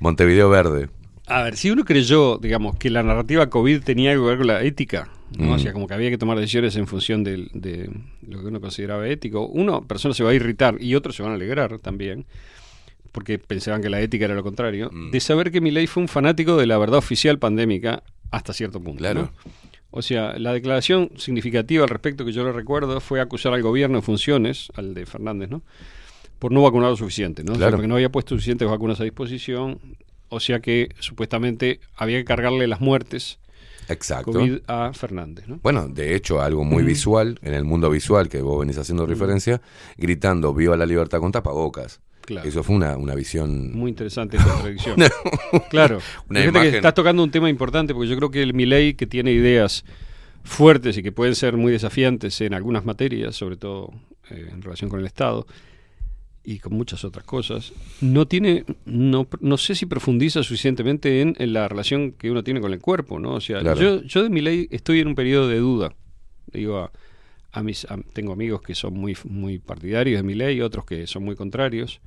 [0.04, 0.90] Montevideo verde.
[1.28, 4.48] A ver, si uno creyó, digamos, que la narrativa COVID tenía algo que ver con
[4.48, 5.08] la ética,
[5.38, 5.46] ¿no?
[5.46, 5.52] Mm.
[5.52, 7.90] O sea, como que había que tomar decisiones en función de,
[8.28, 11.32] lo que uno consideraba ético, uno, persona se va a irritar y otros se van
[11.32, 12.26] a alegrar también,
[13.14, 15.12] porque pensaban que la ética era lo contrario, Mm.
[15.12, 19.00] de saber que Milei fue un fanático de la verdad oficial pandémica hasta cierto punto.
[19.00, 19.22] Claro.
[19.22, 19.52] ¿no?
[19.92, 24.00] O sea, la declaración significativa al respecto que yo le recuerdo fue acusar al gobierno
[24.00, 25.62] en funciones, al de Fernández, ¿no?
[26.44, 27.53] Por no vacunar lo suficiente, ¿no?
[27.53, 27.78] O sea, Claro.
[27.78, 29.80] porque no había puesto suficientes vacunas a disposición,
[30.28, 33.40] o sea que supuestamente había que cargarle las muertes
[33.88, 34.34] Exacto.
[34.34, 35.60] COVID a Fernández, ¿no?
[35.64, 39.61] Bueno, de hecho, algo muy visual, en el mundo visual que vos venís haciendo referencia,
[39.98, 42.02] gritando viva la libertad con tapabocas.
[42.26, 42.48] Claro.
[42.48, 43.72] Eso fue una, una visión...
[43.74, 44.98] Muy interesante esa contradicción.
[45.70, 45.99] claro.
[46.30, 49.07] Una que imagen- estás tocando un tema importante porque yo creo que el Milei, que
[49.07, 49.86] tiene ideas
[50.44, 53.94] fuertes y que pueden ser muy desafiantes en algunas materias, sobre todo
[54.30, 55.45] eh, en relación con el Estado
[56.45, 57.72] y con muchas otras cosas,
[58.02, 62.60] no tiene, no, no sé si profundiza suficientemente en, en la relación que uno tiene
[62.60, 63.36] con el cuerpo, ¿no?
[63.36, 63.80] O sea, Claro.
[63.80, 65.95] yo, yo de Milei estoy en un periodo de duda.
[66.52, 66.91] Digo, a,
[67.53, 71.24] a mis, a- tengo amigos que son muy, muy partidarios de Milei, otros que son
[71.24, 72.02] muy contrarios.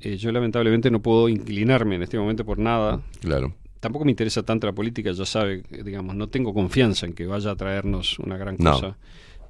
[0.00, 3.00] Eh, yo lamentablemente no puedo inclinarme en este momento por nada.
[3.20, 3.54] Claro.
[3.80, 7.50] Tampoco me interesa tanto la política, ya sabe, digamos, no tengo confianza en que vaya
[7.50, 8.72] a traernos una gran No.
[8.72, 8.96] cosa.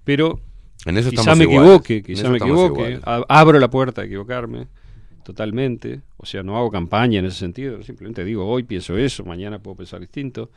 [0.04, 0.40] Pero
[0.86, 1.62] En eso quizá me iguales.
[1.64, 3.00] equivoque, quizá me equivoque.
[3.04, 4.66] Abro la puerta a equivocarme
[5.24, 6.00] totalmente.
[6.16, 7.82] O sea, no hago campaña en ese sentido.
[7.82, 10.50] Simplemente digo, hoy pienso eso, mañana puedo pensar distinto.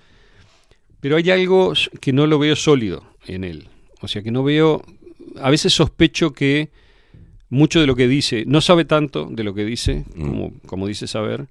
[1.02, 3.68] Pero hay algo que no lo veo sólido en él.
[4.02, 4.84] O sea, que no veo...
[5.42, 6.70] A veces sospecho que
[7.50, 10.22] mucho de lo que dice, no sabe tanto de lo que dice, Mm.
[10.28, 11.48] como, como dice saber,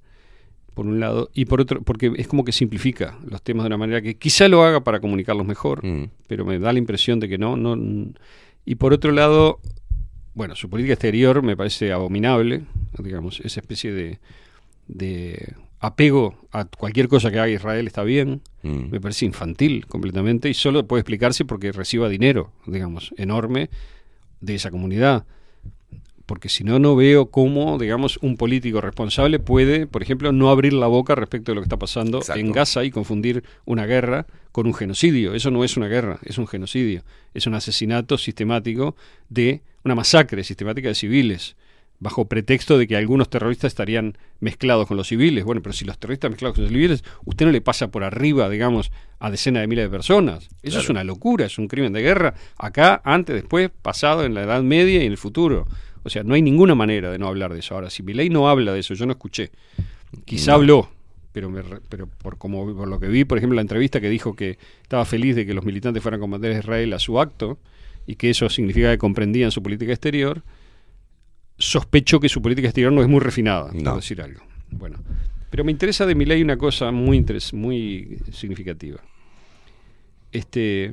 [0.75, 3.79] por un lado, y por otro, porque es como que simplifica los temas de una
[3.79, 6.05] manera que quizá lo haga para comunicarlos mejor, Mm.
[6.29, 7.77] pero me da la impresión de que no, no.
[8.65, 9.61] Y por otro lado,
[10.35, 12.63] bueno, su política exterior me parece abominable,
[12.99, 14.19] digamos, esa especie de,
[14.87, 18.91] de apego a cualquier cosa que haga Israel está bien, Mm.
[18.91, 23.71] me parece infantil completamente y solo puede explicarse porque reciba dinero, digamos, enorme
[24.41, 25.27] de esa comunidad.
[26.29, 30.75] Porque si no, no veo cómo, digamos, un político responsable puede, por ejemplo, no abrir
[30.75, 32.39] la boca respecto de lo que está pasando Exacto.
[32.39, 35.33] en Gaza y confundir una guerra con un genocidio.
[35.33, 37.03] Eso no es una guerra, es un genocidio.
[37.33, 38.95] Es un asesinato sistemático
[39.31, 41.57] de una masacre sistemática de civiles,
[41.99, 45.45] bajo pretexto de que algunos terroristas estarían mezclados con los civiles.
[45.45, 48.51] Bueno, pero si los terroristas mezclados con los civiles, usted no le pasa por arriba,
[48.51, 50.51] digamos, a decenas de miles de personas.
[50.63, 54.43] Eso es una locura, es un crimen de guerra, acá, antes, después, pasado, en la
[54.43, 55.67] Edad Media y en el futuro.
[56.09, 57.75] O sea, no hay ninguna manera de no hablar de eso.
[57.75, 59.51] Ahora, si Milei no habla de eso, yo no escuché.
[60.25, 60.57] Quizá No.
[60.57, 60.91] habló,
[61.33, 64.35] pero, me pero por, como, por lo que vi, por ejemplo, la entrevista que dijo
[64.35, 67.59] que estaba feliz de que los militantes fueran combatir a Israel a su acto
[68.07, 70.43] y que eso significa que comprendían su política exterior,
[71.59, 73.97] sospecho que su política exterior no es muy refinada, por No.
[73.97, 74.41] decir algo.
[74.71, 74.99] Bueno,
[75.51, 78.99] pero me interesa de Milei una cosa muy, interes- muy significativa.
[80.33, 80.93] Este,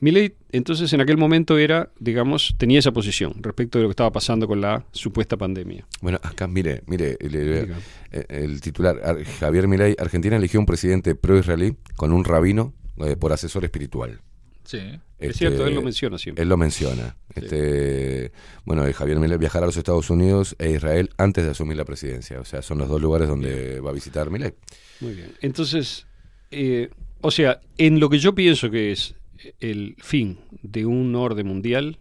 [0.00, 4.12] Milei entonces en aquel momento era, digamos, tenía esa posición respecto de lo que estaba
[4.12, 5.86] pasando con la supuesta pandemia.
[6.02, 7.78] Bueno, acá mire, mire, el, el- Diga.
[8.12, 13.16] eh, el titular, Ar- Javier Milei, Argentina eligió un presidente pro-israelí con un rabino eh,
[13.16, 14.20] por asesor espiritual.
[14.64, 14.80] Sí.
[15.18, 16.42] Es cierto, él lo menciona siempre.
[16.42, 17.16] Él lo menciona.
[17.34, 18.32] Este,
[18.64, 21.84] bueno, eh, Javier Milei viajará a los Estados Unidos e Israel antes de asumir la
[21.86, 22.40] presidencia.
[22.40, 24.52] O sea, son los dos lugares donde va a visitar Milei.
[25.00, 25.32] Muy bien.
[25.40, 26.06] Entonces,
[26.50, 26.90] eh,
[27.22, 29.14] o sea, en lo que yo pienso que es
[29.60, 31.98] el fin de un orden mundial,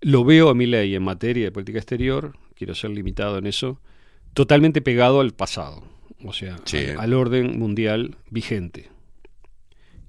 [0.00, 3.80] lo veo a mi ley en materia de política exterior, quiero ser limitado en eso,
[4.34, 5.84] totalmente pegado al pasado,
[6.24, 8.88] o sea, al, al orden mundial vigente.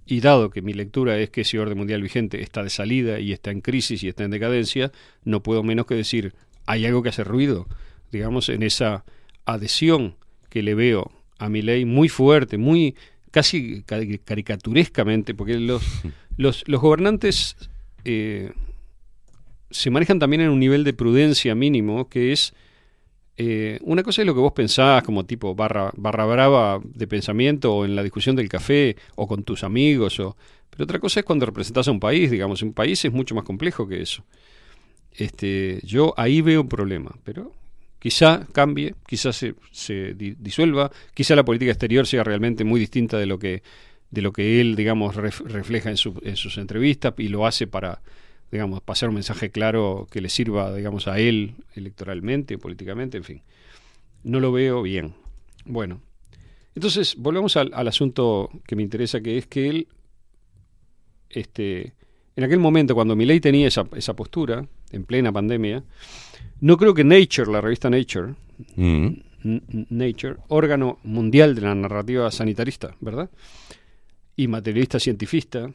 [0.06, 3.32] Y dado que mi lectura es que ese orden mundial vigente está de salida y
[3.32, 4.92] está en crisis y está en decadencia,
[5.24, 6.34] no puedo menos que decir,
[6.66, 7.68] hay algo que hace ruido,
[8.12, 9.06] digamos, en esa
[9.46, 10.16] adhesión
[10.50, 12.96] que le veo a mi ley muy fuerte, muy
[13.34, 15.82] casi cari- caricaturescamente, porque los,
[16.38, 17.58] los, los gobernantes
[18.06, 18.52] eh,
[19.72, 22.54] se manejan también en un nivel de prudencia mínimo, que es
[23.38, 27.74] eh, una cosa es lo que vos pensás como tipo barra, barra brava de pensamiento
[27.74, 30.38] o en la discusión del café o con tus amigos, o,
[30.70, 33.44] pero otra cosa es cuando representás a un país, digamos, un país es mucho más
[33.46, 34.24] complejo que eso.
[35.12, 37.52] Este, yo ahí veo un problema, pero
[38.04, 43.18] quizá cambie, quizá se, se di- disuelva, quizá la política exterior sea realmente muy distinta
[43.18, 43.64] de lo que,
[44.12, 47.66] de lo que él, digamos, ref- refleja en, su- en sus entrevistas y lo hace
[47.66, 48.02] para,
[48.52, 53.42] digamos, pasar un mensaje claro que le sirva, digamos, a él electoralmente, políticamente, en fin.
[54.26, 55.14] No lo veo bien.
[55.64, 56.02] Bueno,
[56.76, 59.88] entonces volvemos al, al asunto que me interesa, que es que él,
[61.30, 61.94] este,
[62.36, 65.86] en aquel momento, cuando Milei tenía esa, esa postura, en plena pandemia,
[66.64, 68.36] no creo que Nature, la revista Nature,
[68.76, 69.08] Mm.
[69.90, 73.30] Nature, órgano mundial de la narrativa sanitarista, ¿verdad?
[74.38, 75.70] Y materialista cientifista,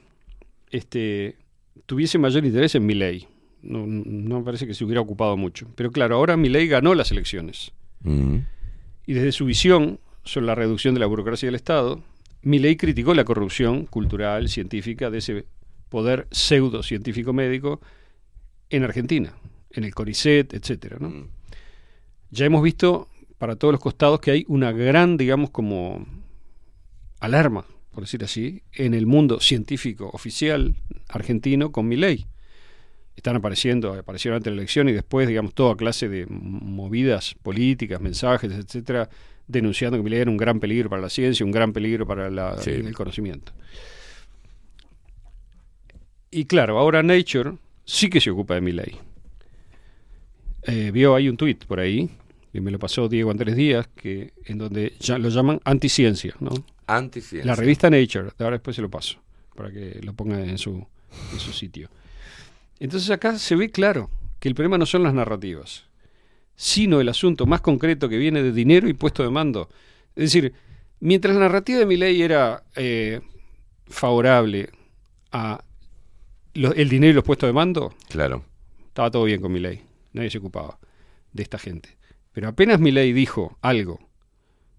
[0.70, 1.36] este,
[1.84, 3.26] tuviese mayor interés en Milley.
[3.60, 5.68] No, no me parece que se hubiera ocupado mucho.
[5.74, 7.72] Pero claro, ahora Milley ganó las elecciones.
[8.00, 8.36] Mm.
[9.06, 12.02] Y desde su visión sobre la reducción de la burocracia del Estado,
[12.42, 15.44] Milley criticó la corrupción cultural, científica de ese
[15.90, 17.80] poder pseudo científico médico
[18.70, 19.34] en Argentina,
[19.70, 21.28] en el CONICET, etcétera, ¿no?
[22.30, 26.06] Ya hemos visto para todos los costados que hay una gran, digamos, como
[27.20, 30.74] alarma, por decir así, en el mundo científico oficial
[31.08, 32.26] argentino con Milley.
[33.16, 38.00] Están apareciendo, aparecieron antes de la elección y después, digamos, toda clase de movidas políticas,
[38.00, 39.08] mensajes, etcétera,
[39.48, 42.58] denunciando que Milley era un gran peligro para la ciencia, un gran peligro para la-
[42.58, 42.70] Sí.
[42.70, 43.52] el conocimiento.
[46.30, 48.98] Y claro, ahora Nature sí que se ocupa de Milley.
[50.62, 52.10] Eh, vio ahí un tuit por ahí,
[52.52, 56.50] que me lo pasó Diego Andrés Díaz, que en donde ya lo llaman anticiencia, ¿no?
[56.86, 57.46] Anticiencia.
[57.46, 59.18] La revista Nature, ahora después se lo paso,
[59.54, 60.84] para que lo ponga en su,
[61.32, 61.88] en su sitio.
[62.80, 65.84] Entonces acá se ve claro que el problema no son las narrativas,
[66.56, 69.68] sino el asunto más concreto que viene de dinero y puesto de mando.
[70.16, 70.52] Es decir,
[71.00, 73.20] mientras la narrativa de mi ley era eh,
[73.86, 74.70] favorable
[75.32, 75.62] a
[76.54, 78.44] lo- el dinero y los puestos de mando, Claro.
[78.88, 79.82] estaba todo bien con mi ley.
[80.12, 80.78] Nadie se ocupaba
[81.32, 81.96] de esta gente.
[82.32, 84.00] Pero apenas mi ley dijo algo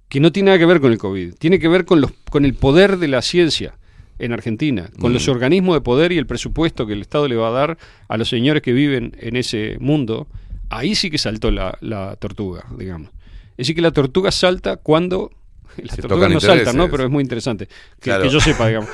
[0.08, 2.46] que no tiene nada que ver con el COVID, tiene que ver con, los, con
[2.46, 3.78] el poder de la ciencia
[4.18, 5.14] en Argentina, con Mm.
[5.14, 7.78] los organismos de poder y el presupuesto que el Estado le va a dar
[8.08, 10.28] a los señores que viven en ese mundo,
[10.70, 13.10] ahí sí que saltó la, la tortuga, digamos.
[13.52, 15.32] Es decir, que la tortuga salta cuando...
[15.78, 16.76] Las Se tortugas no saltan.
[16.76, 16.90] ¿no?
[16.90, 17.68] Pero es muy interesante.
[17.68, 18.24] Que, Claro.
[18.24, 18.90] que yo sepa, digamos.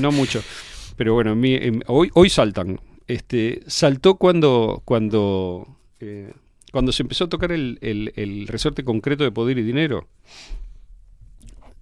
[0.00, 0.42] no mucho.
[0.96, 2.80] Pero bueno, en mi- en- hoy, hoy saltan.
[3.08, 5.66] Este, saltó cuando, cuando,
[6.00, 6.32] eh,
[6.72, 10.06] cuando se empezó a tocar el, el- el resorte concreto de poder y dinero.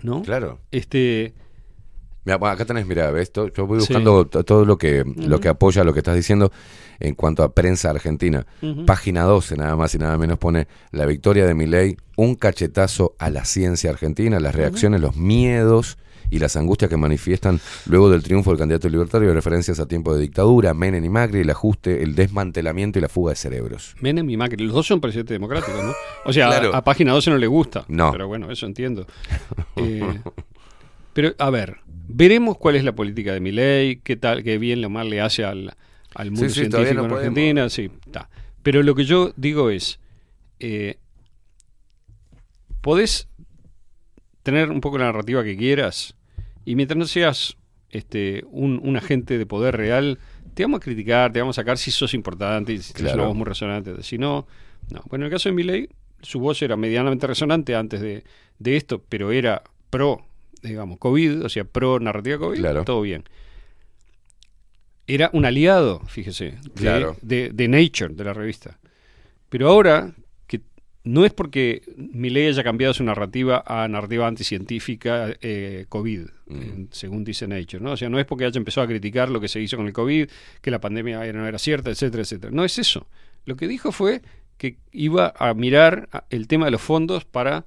[0.02, 0.22] ¿No?
[0.22, 0.60] Claro.
[0.70, 1.34] Este,
[2.26, 5.40] acá tenés, mira, ves, yo voy buscando to- todo lo que, lo Ujú.
[5.40, 6.52] que apoya lo que estás diciendo
[7.00, 8.46] en cuanto a prensa argentina.
[8.86, 13.30] Página 12, nada más y nada menos, pone la victoria de Milei, un cachetazo a
[13.30, 15.98] la ciencia argentina, las reacciones, los miedos
[16.30, 20.20] y las angustias que manifiestan luego del triunfo del candidato libertario, referencias a tiempo de
[20.22, 23.94] dictadura, Menem y Macri, el ajuste, el desmantelamiento y la fuga de cerebros.
[24.00, 25.92] Menem y Macri, los dos son presidentes democráticos, ¿no?
[26.24, 26.74] O sea, Claro.
[26.74, 27.84] a, a página 12 no le gusta.
[27.88, 28.10] No.
[28.12, 29.06] Pero bueno, eso entiendo.
[29.76, 30.20] Eh,
[31.12, 31.76] pero, a ver,
[32.08, 35.44] veremos cuál es la política de Milei, qué tal, qué bien o mal le hace
[35.44, 35.74] al,
[36.14, 37.38] al mundo Sí, sí, todavía científico no en podemos.
[37.38, 37.68] Argentina.
[37.70, 38.28] Sí, está.
[38.62, 40.00] Pero lo que yo digo es,
[40.60, 40.98] eh,
[42.80, 43.28] podés
[44.46, 46.14] tener un poco la narrativa que quieras
[46.64, 47.56] y mientras no seas
[47.90, 50.18] este, un, un agente de poder real,
[50.54, 53.22] te vamos a criticar, te vamos a sacar si sos importante, y si tienes Claro.
[53.24, 54.02] una voz muy resonante.
[54.02, 54.46] Si no,
[54.90, 55.02] no.
[55.08, 55.88] Bueno, en el caso de Milei,
[56.22, 58.22] su voz era medianamente resonante antes de,
[58.58, 60.24] de esto, pero era pro,
[60.62, 62.84] digamos, COVID, o sea, pro narrativa COVID, Claro.
[62.84, 63.24] todo bien.
[65.08, 67.16] Era un aliado, fíjese, de, Claro.
[67.22, 68.78] de, de Nature, de la revista.
[69.48, 70.12] Pero ahora,
[71.06, 77.22] no es porque Milei haya cambiado su narrativa a narrativa anticientífica eh, COVID, eh, según
[77.24, 77.92] dice Nature, ¿no?
[77.92, 79.92] O sea, no es porque haya empezado a criticar lo que se hizo con el
[79.92, 80.28] COVID,
[80.60, 82.50] que la pandemia era- no era cierta, etcétera, etcétera.
[82.52, 83.06] No es eso.
[83.44, 84.20] Lo que dijo fue
[84.58, 87.64] que iba a mirar el tema de los fondos para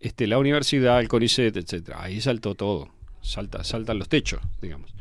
[0.00, 2.02] este, la universidad, el CONICET, etcétera.
[2.02, 2.90] Ahí saltó todo.
[3.20, 4.92] Salta, saltan los techos, digamos.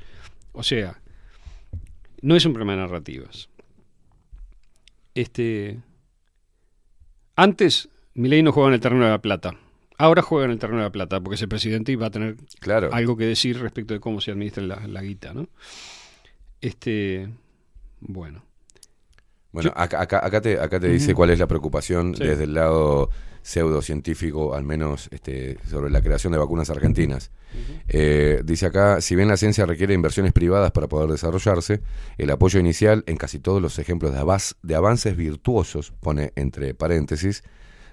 [0.52, 1.02] O sea,
[2.22, 3.50] no es un problema de narrativas.
[5.16, 5.80] Este,
[7.42, 9.56] antes, Milei no jugaba en el terreno de la plata.
[9.98, 12.12] Ahora juega en el terreno de la plata, porque es el presidente y va a
[12.12, 12.36] tener
[12.92, 15.48] algo que decir respecto de cómo se administra la, la guita, ¿no?
[16.60, 17.30] Este,
[18.00, 18.44] bueno.
[19.52, 22.24] Bueno, acá, acá, acá te, acá te dice cuál es la preocupación Sí.
[22.24, 23.10] desde el lado
[23.44, 27.32] pseudocientífico, al menos este, sobre la creación de vacunas argentinas.
[27.88, 31.82] Eh, dice acá, si bien la ciencia requiere inversiones privadas para poder desarrollarse,
[32.18, 37.44] el apoyo inicial en casi todos los ejemplos de, de avances virtuosos, pone entre paréntesis,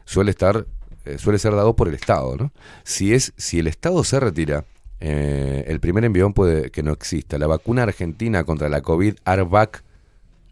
[0.04, 0.66] suele estar,
[1.04, 2.52] eh, suele ser dado por el Estado, ¿no?
[2.84, 4.64] Si es, si el Estado se retira,
[5.00, 7.38] eh, el primer envión puede que no exista.
[7.38, 9.82] La vacuna argentina contra la COVID, ARVAC,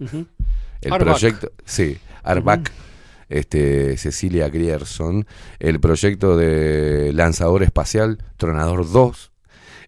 [0.01, 1.01] el Arvac.
[1.01, 2.71] proyecto, sí, Arbac,
[3.29, 5.27] este, Cecilia Grierson,
[5.59, 9.33] el proyecto de lanzador espacial Tronador 2,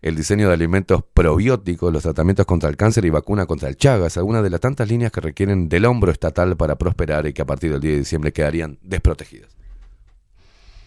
[0.02, 4.16] el diseño de alimentos probióticos, los tratamientos contra el cáncer y vacuna contra el Chagas,
[4.16, 7.46] algunas de las tantas líneas que requieren del hombro estatal para prosperar y que a
[7.46, 9.56] partir del 10 de diciembre quedarían desprotegidas.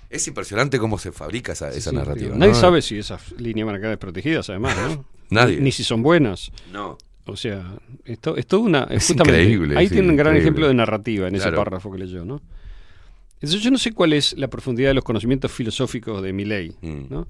[0.10, 2.36] Es impresionante cómo se fabrica esa, esa Sí, narrativa.
[2.36, 2.60] Nadie ¿no?
[2.60, 5.06] sabe si esas líneas van a quedar desprotegidas, además, ¿no?
[5.30, 5.58] Nadie.
[5.58, 6.52] Ni, ni si son buenas.
[6.72, 6.98] No.
[7.26, 8.84] O sea, esto es todo una.
[8.90, 10.42] Es increíble, Ahí sí, tiene un gran increíble.
[10.42, 12.42] ejemplo de narrativa en ese párrafo que leyó, ¿no?
[13.36, 17.02] Entonces, yo no sé cuál es la profundidad de los conocimientos filosóficos de Milley, Mm.
[17.10, 17.28] ¿no?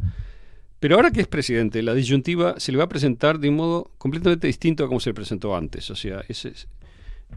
[0.79, 3.91] Pero ahora que es presidente, la disyuntiva se le va a presentar de un modo
[3.97, 5.89] completamente distinto a como se le presentó antes.
[5.91, 6.67] O sea, ese es-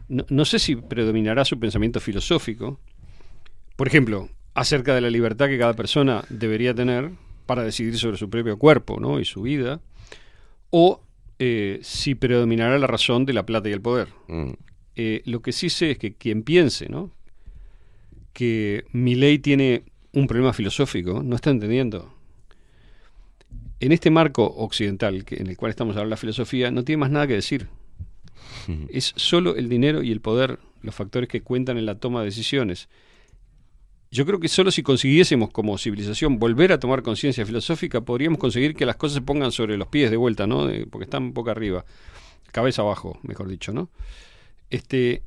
[0.09, 2.79] no, no sé si predominará su pensamiento filosófico.
[3.75, 7.11] Por ejemplo, acerca de la libertad que cada persona debería tener
[7.45, 9.19] para decidir sobre su propio cuerpo ¿no?
[9.19, 9.79] y su vida.
[10.71, 11.01] O
[11.39, 14.09] eh, si predominará la razón de la plata y el poder.
[14.27, 14.51] Mm.
[14.95, 17.11] Eh, lo que sí sé es que quien piense ¿no?
[18.33, 19.83] que mi ley tiene
[20.13, 22.13] un problema filosófico, no está entendiendo.
[23.79, 27.11] En este marco occidental que- en el cual estamos ahora la filosofía, no tiene más
[27.11, 27.67] nada que decir.
[28.89, 32.25] Es solo el dinero y el poder los factores que cuentan en la toma de
[32.27, 32.87] decisiones.
[34.15, 38.73] Yo creo que solo si consiguiésemos como civilización volver a tomar conciencia filosófica, podríamos conseguir
[38.75, 40.65] que las cosas se pongan sobre los pies de vuelta, ¿no?
[40.65, 41.83] De- porque están un poco arriba,
[42.53, 43.89] cabeza abajo, mejor dicho, ¿no?
[44.69, 45.21] Este,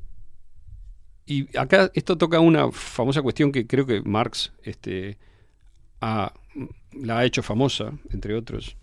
[1.25, 5.17] y acá esto toca una famosa cuestión que creo que Marx este,
[6.01, 6.33] ha-
[6.93, 8.75] la ha hecho famosa, entre otros,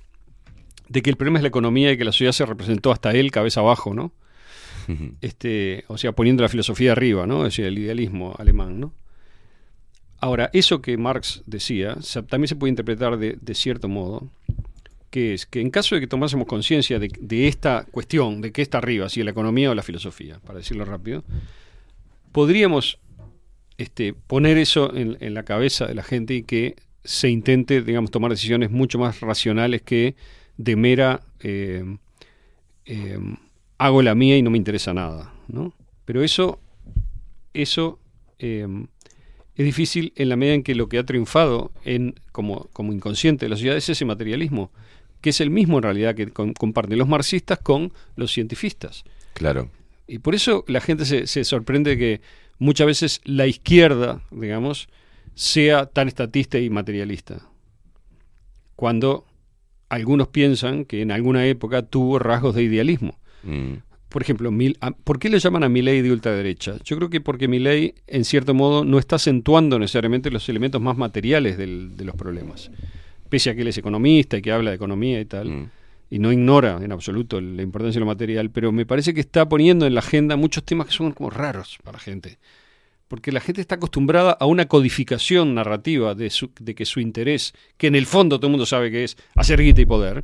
[0.88, 3.32] de que el problema es la economía y que la sociedad se representó hasta él
[3.32, 4.12] cabeza abajo, ¿no?
[5.20, 7.38] este, o sea, poniendo la filosofía arriba, ¿no?
[7.38, 8.92] Es decir, el idealismo alemán, ¿no?
[10.18, 11.96] Ahora, eso que Marx decía
[12.28, 14.28] también se puede interpretar de, cierto modo,
[15.10, 18.78] que es que en caso de que tomásemos conciencia de, esta cuestión, de qué está
[18.78, 21.22] arriba, si la economía o la filosofía, para decirlo rápido,
[22.32, 22.98] podríamos
[23.78, 28.10] este, poner eso en, en la cabeza de la gente y que se intente, digamos,
[28.10, 30.16] tomar decisiones mucho más racionales que
[30.56, 31.84] de mera eh,
[32.84, 33.18] eh,
[33.78, 35.72] hago la mía y no me interesa nada, ¿no?
[36.04, 36.58] Pero eso,
[37.52, 37.98] eso
[38.38, 38.66] eh,
[39.56, 43.46] es difícil en la medida en que lo que ha triunfado en, como, como inconsciente
[43.46, 44.70] de la sociedad es ese materialismo,
[45.20, 49.04] que es el mismo en realidad que con- comparten los marxistas con los cientifistas.
[49.34, 49.70] Claro.
[50.06, 52.20] Y por eso la gente se, se sorprende de que
[52.58, 54.88] muchas veces la izquierda, digamos,
[55.34, 57.48] sea tan estatista y materialista.
[58.76, 59.24] Cuando
[59.88, 63.18] algunos piensan que en alguna época tuvo rasgos de idealismo.
[63.42, 63.74] Mm.
[64.16, 66.76] Por ejemplo, Mil- a- ¿por qué le llaman a Milley de ultraderecha?
[66.82, 70.96] Yo creo que porque Milley, en cierto modo, no está acentuando necesariamente los elementos más
[70.96, 72.70] materiales del- de los problemas.
[73.28, 75.68] Pese a que él es economista y que habla de economía y tal,
[76.08, 79.46] y no ignora en absoluto la importancia de lo material, pero me parece que está
[79.50, 82.38] poniendo en la agenda muchos temas que son como raros para la gente.
[83.08, 87.52] Porque la gente está acostumbrada a una codificación narrativa de, su- de que su interés,
[87.76, 90.22] que en el fondo todo el mundo sabe que es hacer guita y poder,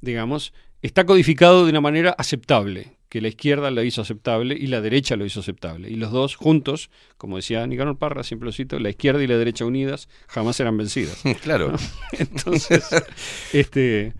[0.00, 4.80] digamos, está codificado de una manera aceptable, que la izquierda lo hizo aceptable y la
[4.80, 5.88] derecha lo hizo aceptable.
[5.90, 9.36] Y los dos juntos, como decía Nicanor Parra, siempre lo cito, la izquierda y la
[9.36, 11.22] derecha unidas jamás serán vencidas.
[11.42, 11.72] Claro.
[11.72, 11.78] ¿No?
[12.18, 12.84] Entonces,
[13.52, 14.14] este,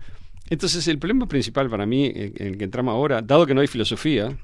[0.49, 3.59] entonces el problema principal para mí, en en el que entramos ahora, dado que no
[3.61, 4.37] hay filosofía,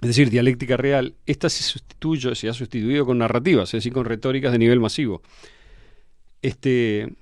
[0.00, 4.04] es decir, dialéctica real, esta se sustituye, se ha sustituido con narrativas, es decir, con
[4.04, 5.22] retóricas de nivel masivo.
[6.42, 7.14] Este,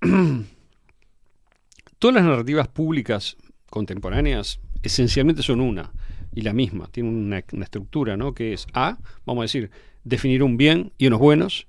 [1.98, 3.36] todas las narrativas públicas
[3.70, 5.92] contemporáneas esencialmente son una
[6.34, 8.34] y la misma, tienen una, una estructura, ¿no?
[8.34, 9.70] Que es A, vamos a decir,
[10.04, 11.66] definir un bien y unos buenos,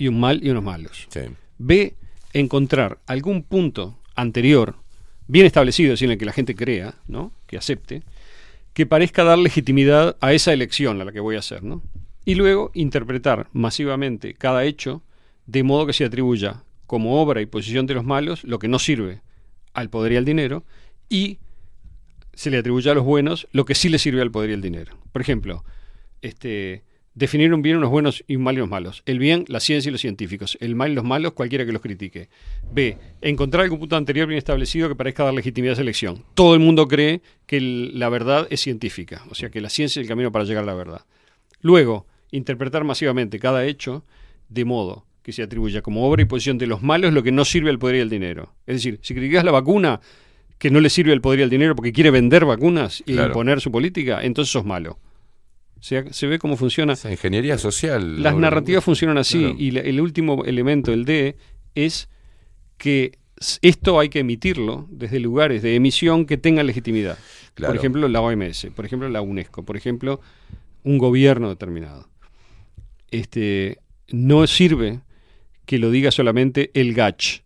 [0.00, 1.08] y un mal y unos malos.
[1.58, 1.94] B,
[2.32, 4.76] encontrar algún punto anterior,
[5.26, 7.32] bien establecido, es decir, en el que la gente crea, ¿no?
[7.46, 8.02] Que acepte,
[8.72, 11.82] que parezca dar legitimidad a esa elección a la que voy a hacer, ¿no?
[12.24, 15.02] Y luego interpretar masivamente cada hecho
[15.46, 18.78] de modo que se atribuya como obra y posición de los malos lo que no
[18.78, 19.20] sirve
[19.74, 20.64] al poder y al dinero
[21.08, 21.38] y
[22.40, 24.62] se le atribuye a los buenos lo que sí le sirve al poder y al
[24.62, 24.96] dinero.
[25.12, 25.62] Por ejemplo,
[26.22, 29.02] este, definir un bien, unos buenos y un mal y unos malos.
[29.04, 30.56] El bien, la ciencia y los científicos.
[30.58, 32.30] El mal y los malos, cualquiera que los critique.
[32.72, 32.96] B.
[33.20, 36.24] Encontrar algún punto anterior bien establecido que parezca dar legitimidad a esa elección.
[36.34, 40.00] Todo el mundo cree que el- la verdad es científica, o sea que la ciencia
[40.00, 41.04] es el camino para llegar a la verdad.
[41.60, 44.02] Luego, interpretar masivamente cada hecho
[44.48, 47.44] de modo que se atribuya como obra y posición de los malos lo que no
[47.44, 48.54] sirve al poder y al dinero.
[48.66, 50.00] Es decir, si criticas la vacuna
[50.60, 53.28] que no le sirve al poder y al dinero porque quiere vender vacunas y Claro.
[53.28, 54.98] imponer su política, entonces sos malo.
[55.78, 56.92] O sea, se ve cómo funciona.
[56.92, 58.22] Esa ingeniería social.
[58.22, 59.54] Las narrativas funcionan así Claro.
[59.58, 61.36] y la- el último elemento, el D,
[61.74, 62.10] es
[62.76, 63.12] que
[63.62, 67.16] esto hay que emitirlo desde lugares de emisión que tengan legitimidad.
[67.54, 67.72] Claro.
[67.72, 70.20] Por ejemplo, la OMS, por ejemplo, la UNESCO, por ejemplo,
[70.84, 72.08] un gobierno determinado.
[73.10, 73.78] Este,
[74.10, 75.00] no sirve
[75.64, 77.42] que lo diga solamente el GACH.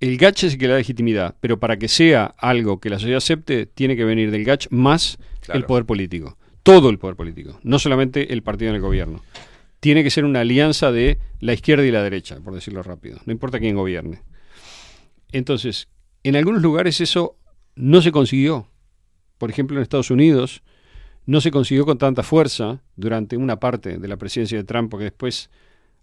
[0.00, 2.98] El GACH es el que le da legitimidad, pero para que sea algo que la
[2.98, 5.58] sociedad acepte, tiene que venir del GACH más Claro.
[5.60, 6.36] el poder político.
[6.62, 9.22] Todo el poder político, no solamente el partido en el gobierno.
[9.80, 13.20] Tiene que ser una alianza de la izquierda y la derecha, por decirlo rápido.
[13.24, 14.20] No importa quién gobierne.
[15.32, 15.88] Entonces,
[16.24, 17.36] en algunos lugares eso
[17.74, 18.68] no se consiguió.
[19.38, 20.62] Por ejemplo, en Estados Unidos
[21.26, 25.04] no se consiguió con tanta fuerza durante una parte de la presidencia de Trump, porque
[25.04, 25.50] después,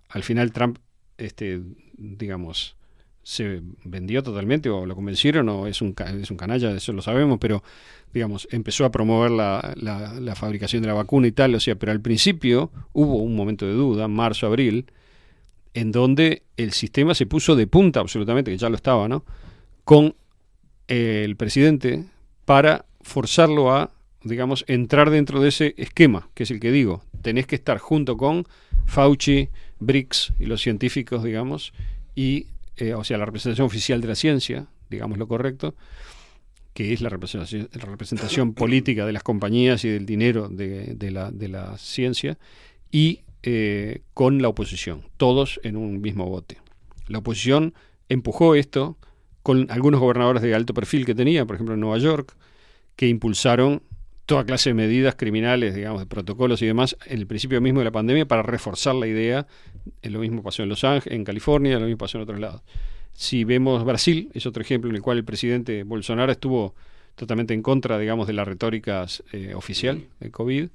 [0.10, 0.78] al final, Trump,
[1.18, 1.62] este,
[1.98, 2.76] digamos,
[3.24, 7.40] se vendió totalmente o lo convencieron o es un, es un canalla, eso lo sabemos,
[7.40, 7.64] pero
[8.14, 11.92] digamos, empezó a promover la, la- fabricación de la vacuna y tal, o sea, pero
[11.92, 14.85] al principio hubo un momento de duda, marzo, abril,
[15.74, 19.24] en donde el sistema se puso de punta absolutamente, que ya lo estaba, ¿no?
[19.84, 20.16] Con
[20.88, 22.03] el presidente
[22.45, 23.90] para forzarlo a,
[24.24, 28.18] digamos, entrar dentro de ese esquema, que es el que digo, tenés que estar junto
[28.18, 28.45] con
[28.85, 31.74] Fauci, BRICS y los científicos, digamos,
[32.16, 35.76] y, eh, o sea, la representación oficial de la ciencia, digamos lo correcto,
[36.74, 41.11] que es la representación, la representación política de las compañías y del dinero de, de
[41.11, 42.38] la, de la ciencia,
[42.92, 46.58] y eh, con la oposición, todos en un mismo bote.
[47.08, 47.74] La oposición
[48.08, 48.98] empujó esto
[49.42, 52.38] con algunos gobernadores de alto perfil que tenía, por ejemplo en Nueva York,
[52.95, 53.84] que impulsaron
[54.26, 57.85] toda clase de medidas criminales, digamos, de protocolos y demás, en el principio mismo de
[57.85, 59.48] la pandemia para reforzar la idea.
[60.02, 62.61] Lo mismo pasó en Los Ángeles, en California, lo mismo pasó en otros lados.
[63.14, 66.74] Si vemos Brasil, es otro ejemplo en el cual el presidente Bolsonaro estuvo
[67.16, 70.69] totalmente en contra, digamos, de la retórica eh, oficial del COVID.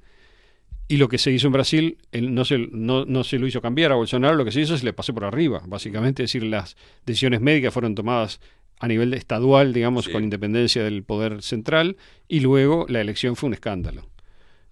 [0.87, 3.61] Y lo que se hizo en Brasil él no, se, no, no se lo hizo
[3.61, 6.23] cambiar a Bolsonaro, lo que se hizo es le pasó por arriba, básicamente.
[6.23, 8.39] Es decir, las decisiones médicas fueron tomadas
[8.79, 13.53] a nivel estadual, digamos, con independencia del poder central, y luego la elección fue un
[13.53, 14.07] escándalo.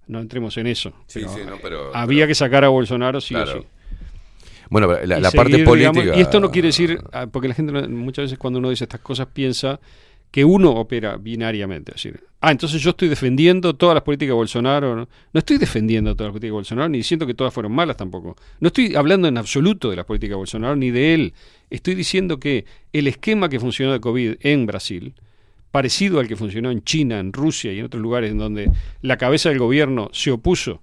[0.07, 0.93] No entremos en eso.
[1.07, 3.51] Sí, pero sí, no, pero- había que sacar a Bolsonaro sí Claro.
[3.51, 3.67] o sí.
[4.69, 5.91] Bueno, la, la parte política.
[5.91, 8.83] digamos, y esto no quiere decir, ah, porque la gente muchas veces cuando uno dice
[8.85, 9.79] estas cosas piensa
[10.31, 11.91] que uno opera binariamente.
[11.91, 14.95] Es decir, ah, entonces yo estoy defendiendo todas las políticas de Bolsonaro.
[14.95, 17.97] No, No estoy defendiendo todas las políticas de Bolsonaro, ni diciendo que todas fueron malas
[17.97, 18.35] tampoco.
[18.59, 21.33] No estoy hablando en absoluto de las políticas de Bolsonaro, ni de él.
[21.69, 25.13] Estoy diciendo que el esquema que funcionó de COVID en Brasil,
[25.71, 29.17] parecido al que funcionó en China, en Rusia y en otros lugares en donde la
[29.17, 30.81] cabeza del gobierno se opuso,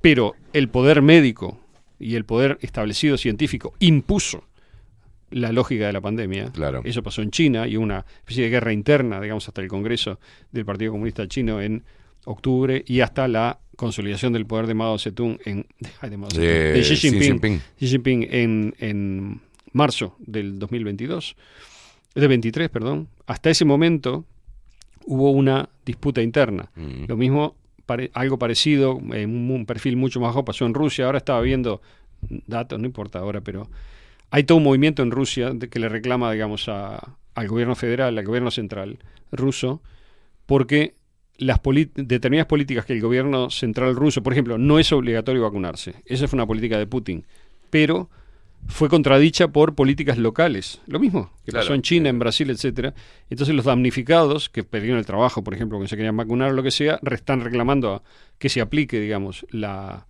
[0.00, 1.58] pero el poder médico
[1.98, 4.44] y el poder establecido científico impuso
[5.32, 6.50] la lógica de la pandemia.
[6.52, 6.82] Claro.
[6.84, 10.18] Eso pasó en China y una especie de guerra interna, digamos, hasta el Congreso
[10.52, 11.82] del Partido Comunista Chino en
[12.24, 15.66] octubre y hasta la consolidación del poder de Mao Zedong en
[16.00, 17.60] ay, de, Mao Zedong, De de Xi Xi Jinping.
[17.78, 19.40] Xi Jinping en, en
[19.72, 21.34] marzo del 2022,
[22.14, 23.08] de 23, perdón.
[23.26, 24.24] Hasta ese momento
[25.06, 26.70] hubo una disputa interna.
[26.76, 27.04] Mm.
[27.08, 31.06] Lo mismo, pare- algo parecido, en un, un perfil mucho más bajo pasó en Rusia.
[31.06, 31.80] Ahora estaba viendo
[32.46, 33.68] datos, no importa ahora, pero
[34.32, 38.16] hay todo un movimiento en Rusia de que le reclama, digamos, a- al gobierno federal,
[38.18, 38.98] al gobierno central
[39.30, 39.82] ruso,
[40.46, 40.94] porque
[41.36, 41.60] las
[41.94, 45.94] determinadas políticas que el gobierno central ruso, por ejemplo, no es obligatorio vacunarse.
[46.06, 47.24] Esa fue una política de Putin.
[47.70, 48.08] Pero
[48.68, 50.80] fue contradicha por políticas locales.
[50.86, 52.94] Lo mismo que pasó en China, en Brasil, etcétera.
[53.28, 56.62] Entonces los damnificados que perdieron el trabajo, por ejemplo, que se querían vacunar o lo
[56.62, 58.02] que sea, están reclamando a
[58.38, 60.06] que se aplique, digamos, la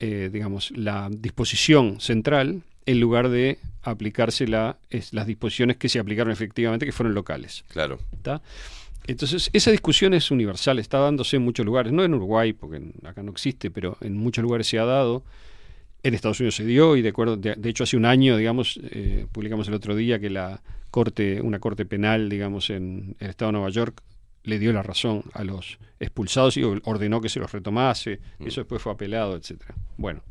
[0.00, 5.98] eh, digamos, la disposición central en lugar de aplicarse la, es- las disposiciones que se
[5.98, 7.64] aplicaron efectivamente, que fueron locales.
[7.68, 7.98] Claro.
[8.12, 8.42] ¿Está?
[9.06, 12.94] Entonces, esa discusión es universal, está dándose en muchos lugares, no en Uruguay, porque en-
[13.04, 15.22] acá no existe, pero en muchos lugares se ha dado.
[16.02, 18.78] En Estados Unidos se dio, y de acuerdo, de, de hecho hace un año, digamos,
[18.82, 23.50] eh, publicamos el otro día que la corte, una corte penal, digamos, en el estado
[23.50, 24.02] de Nueva York,
[24.42, 28.20] le dio la razón a los expulsados y or- ordenó que se los retomase.
[28.40, 29.74] Eso después fue apelado, etcétera.
[29.96, 30.22] Bueno,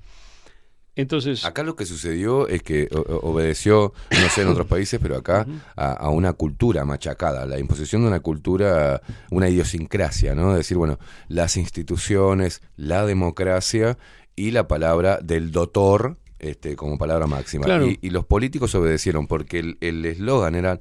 [0.96, 1.44] entonces.
[1.46, 2.88] Acá lo que sucedió es que
[3.22, 8.02] obedeció, no sé en otros países, pero acá a, a una cultura machacada, la imposición
[8.04, 10.52] de una cultura, una idiosincrasia, ¿no?
[10.52, 13.98] Es decir, bueno, las instituciones, la democracia
[14.36, 17.66] y la palabra del doctor este, como palabra máxima.
[17.66, 17.88] Claro.
[17.88, 20.78] Y, y los políticos obedecieron porque el- eslogan era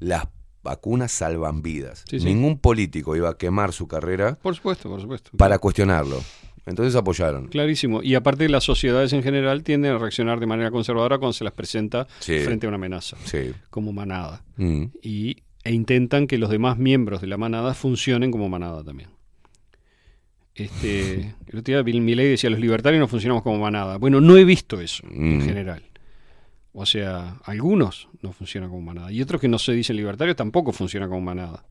[0.00, 0.24] las
[0.62, 2.04] vacunas salvan vidas.
[2.08, 2.24] Sí, sí.
[2.24, 5.30] Ningún político iba a quemar su carrera Por supuesto, por supuesto.
[5.36, 6.22] para cuestionarlo.
[6.66, 7.48] Entonces apoyaron.
[7.48, 8.02] Clarísimo.
[8.02, 11.52] Y aparte las sociedades en general tienden a reaccionar de manera conservadora cuando se las
[11.52, 12.38] presenta Sí.
[12.40, 13.52] frente a una amenaza, Sí.
[13.70, 14.42] como manada.
[14.56, 14.84] Mm.
[15.02, 19.10] Y, e intentan que los demás miembros de la manada funcionen como manada también.
[20.54, 23.98] Este, el otro día Bill Milley decía, los libertarios no funcionamos como manada.
[23.98, 25.42] Bueno, no he visto eso en Mm.
[25.42, 25.82] general.
[26.72, 29.12] O sea, algunos no funcionan como manada.
[29.12, 31.64] Y otros que no se dicen libertarios tampoco funcionan como manada.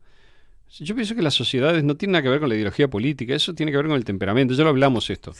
[0.79, 3.53] Yo pienso que las sociedades no tienen nada que ver con la ideología política, eso
[3.53, 4.53] tiene que ver con el temperamento.
[4.53, 5.31] Ya lo hablamos esto,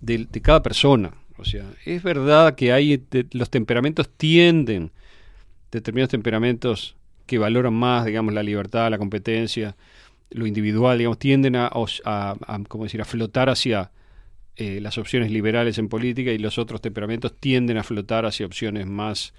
[0.00, 1.14] de, de cada persona.
[1.36, 4.90] O sea, es verdad que hay de- los temperamentos tienden,
[5.70, 6.96] determinados temperamentos
[7.26, 9.76] que valoran más, digamos, la libertad, la competencia,
[10.30, 11.70] lo individual, digamos, tienden a,
[12.04, 13.90] a, ¿cómo decir, a flotar hacia
[14.56, 18.86] eh, las opciones liberales en política y los otros temperamentos tienden a flotar hacia opciones
[18.86, 19.32] más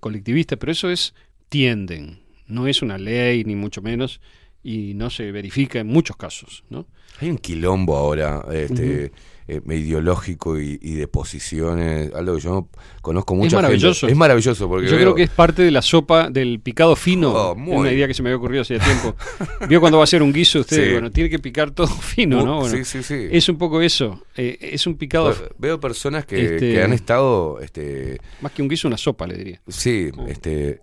[0.00, 1.14] colectivistas, pero eso es
[1.48, 4.20] tienden, no es una ley ni mucho menos
[4.64, 6.86] y no se verifica en muchos casos, ¿no?
[7.20, 9.12] Hay un quilombo ahora este,
[9.46, 12.68] eh, ideológico y, y de posiciones, algo que yo
[13.02, 14.00] conozco mucha es maravilloso.
[14.00, 14.12] gente.
[14.12, 17.30] Es maravilloso porque Yo veo- creo que es parte de la sopa del picado fino.
[17.32, 17.76] Oh, Es muy.
[17.76, 19.14] una idea que se me había ocurrido hace tiempo.
[19.68, 20.92] Vio cuando va a hacer un guiso usted, Sí.
[20.92, 22.60] bueno, tiene que picar todo fino, Uh, ¿no?
[22.62, 23.28] Bueno, sí, sí, sí.
[23.30, 24.24] Es un poco eso.
[24.36, 28.60] eh, es un picado Veo- Veo personas que, Este- que han estado, este, más que
[28.62, 29.60] un guiso, una sopa, le diría.
[29.68, 30.80] sí, este,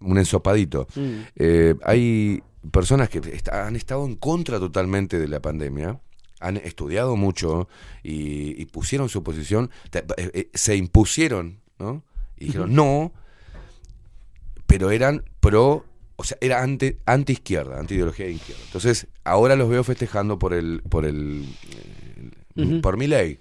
[0.00, 0.86] un ensopadito.
[0.94, 1.10] Mm.
[1.36, 6.00] Eh, hay personas que est- han estado en contra totalmente de la pandemia,
[6.40, 7.68] han estudiado mucho
[8.02, 12.02] y, y pusieron su posición, te- eh, eh, se impusieron, ¿no?
[12.38, 13.12] Y dijeron no,
[14.66, 15.84] pero eran pro,
[16.16, 18.62] o sea, era anti, anti izquierda, anti ideología de izquierda.
[18.66, 22.30] Entonces, ahora los veo festejando por el, por el, eh,
[22.80, 23.38] por mi ley.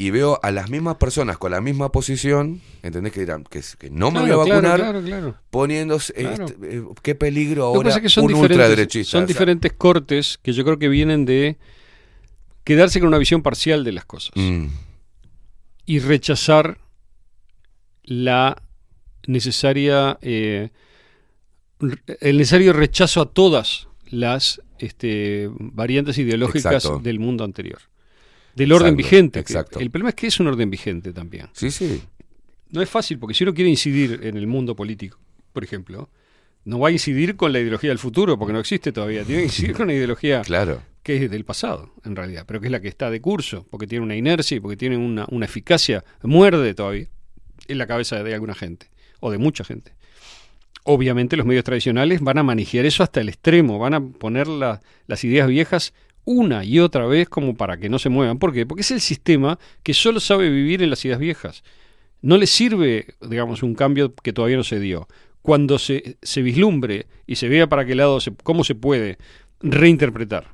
[0.00, 3.12] Y veo a las mismas personas con la misma posición, ¿entendés?
[3.12, 5.34] Que dirán que, que no me Claro, voy a vacunar, claro, claro.
[5.50, 6.44] poniéndose, Claro.
[6.46, 9.10] este, eh, qué peligro que ahora es que son un ultraderechista.
[9.10, 11.58] son o sea, diferentes cortes que yo creo que vienen de
[12.64, 14.66] quedarse con una visión parcial de las cosas Mm.
[15.86, 16.78] y rechazar
[18.04, 18.62] la
[19.26, 20.70] necesaria eh,
[22.20, 27.00] el necesario rechazo a todas las este, variantes ideológicas Exacto.
[27.00, 27.80] del mundo anterior
[28.54, 29.78] del orden vigente exacto.
[29.80, 32.02] el problema es que es un orden vigente también Sí, sí.
[32.70, 35.18] no es fácil, porque si uno quiere incidir en el mundo político,
[35.52, 36.08] por ejemplo,
[36.64, 39.24] no va a incidir con la ideología del futuro, porque no existe todavía.
[39.24, 40.82] Tiene que incidir con una ideología Claro.
[41.02, 43.86] que es del pasado, en realidad, pero que es la que está de curso, porque
[43.86, 47.08] tiene una inercia y porque tiene una, una eficacia, muerde todavía
[47.66, 48.86] en la cabeza de alguna gente,
[49.20, 49.94] o de mucha gente.
[50.84, 54.80] Obviamente los medios tradicionales van a manejar eso hasta el extremo, van a poner la-
[55.06, 55.92] las ideas viejas
[56.24, 58.38] una y otra vez como para que no se muevan.
[58.38, 58.66] ¿Por qué?
[58.66, 61.62] Porque es el sistema que solo sabe vivir en las ideas viejas.
[62.22, 65.08] No le sirve, digamos, un cambio que todavía no se dio.
[65.42, 69.16] Cuando se, se vislumbre y se vea para qué lado, se, cómo se puede
[69.60, 70.48] reinterpretar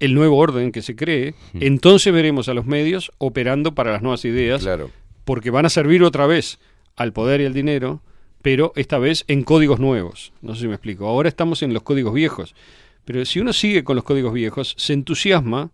[0.00, 4.24] el nuevo orden que se cree, entonces veremos a los medios operando para las nuevas
[4.24, 4.90] ideas, Claro.
[5.24, 6.60] porque van a servir otra vez
[6.94, 8.00] al poder y al dinero,
[8.40, 10.32] pero esta vez en códigos nuevos.
[10.40, 11.08] No sé si me explico.
[11.08, 12.54] Ahora estamos en los códigos viejos.
[13.08, 15.70] Pero si uno sigue con los códigos viejos, se entusiasma.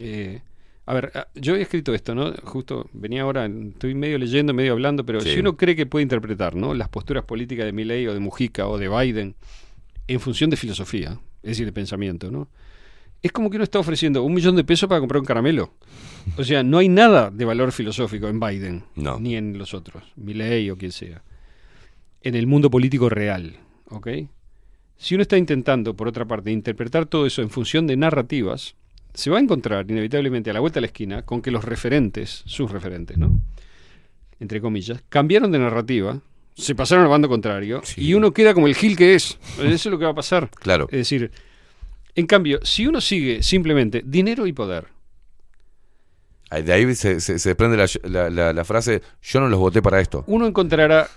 [0.00, 0.40] eh,
[0.86, 2.32] a ver, ah, yo he escrito esto, ¿no?
[2.42, 5.34] Justo venía ahora, estoy medio leyendo, medio hablando, pero Sí.
[5.34, 6.74] si uno cree que puede interpretar, ¿no?
[6.74, 9.36] Las posturas políticas de Milley o de Mujica o de Biden
[10.08, 12.48] en función de filosofía, es decir, de pensamiento, ¿no?
[13.22, 15.74] Es como que uno está ofreciendo un millón de pesos para comprar un caramelo.
[16.36, 19.20] O sea, no hay nada de valor filosófico en Biden, No.
[19.20, 21.22] ni en los otros, Milley o quien sea.
[22.22, 23.58] En el mundo político real,
[23.90, 24.08] ¿ok?
[24.98, 28.74] Si uno está intentando, por otra parte, interpretar todo eso en función de narrativas,
[29.14, 32.42] se va a encontrar inevitablemente a la vuelta de la esquina con que los referentes,
[32.46, 33.40] sus referentes, ¿no?
[34.40, 36.20] entre comillas, cambiaron de narrativa,
[36.54, 39.38] se pasaron al bando contrario y uno queda como el gil que es.
[39.58, 40.48] Eso es lo que va a pasar.
[40.60, 40.86] Claro.
[40.90, 41.30] Es decir,
[42.14, 44.86] en cambio, si uno sigue simplemente dinero y poder,
[46.50, 49.82] De ahí se, se- se desprende la, la- la- la frase, yo no los voté
[49.82, 50.24] para esto.
[50.28, 51.08] uno encontrará,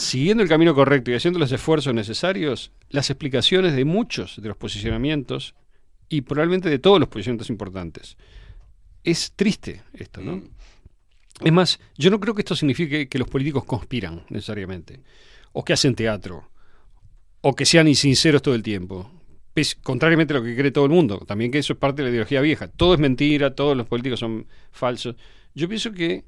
[0.00, 4.56] siguiendo el camino correcto y haciendo los esfuerzos necesarios, las explicaciones de muchos de los
[4.56, 5.54] posicionamientos
[6.08, 8.16] y probablemente de todos los posicionamientos importantes.
[9.04, 10.42] Es triste esto, ¿no?
[11.42, 15.00] Es más, yo no creo que esto signifique que los políticos conspiran necesariamente,
[15.52, 16.50] o que hacen teatro,
[17.40, 19.10] o que sean insinceros todo el tiempo.
[19.54, 22.08] Pes- contrariamente a lo que cree todo el mundo, también que eso es parte de
[22.08, 22.68] la ideología vieja.
[22.68, 25.16] Todo es mentira, todos los políticos son falsos.
[25.54, 26.24] Yo pienso que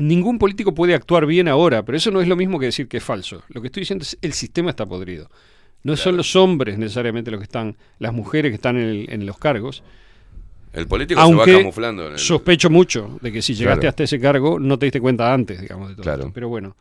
[0.00, 2.96] ningún político puede actuar bien ahora, pero eso no es lo mismo que decir que
[2.96, 3.42] es falso.
[3.48, 5.30] Lo que estoy diciendo es el sistema está podrido.
[5.82, 9.24] No son los hombres necesariamente los que están, las mujeres que están en, el- en
[9.26, 9.82] los cargos.
[10.72, 12.06] El político se Aunque va camuflando.
[12.06, 13.88] en el- sospecho mucho de que si llegaste Claro.
[13.90, 16.20] hasta ese cargo no te diste cuenta antes, digamos, de todo Claro.
[16.22, 16.32] esto.
[16.34, 16.76] Pero bueno,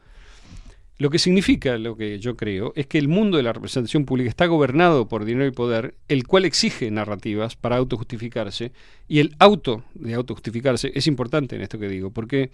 [0.99, 4.29] lo que significa, lo que yo creo, es que el mundo de la representación pública
[4.29, 8.73] está gobernado por dinero y poder, el cual exige narrativas para autojustificarse,
[9.07, 12.51] y el auto de autojustificarse es importante en esto que digo, porque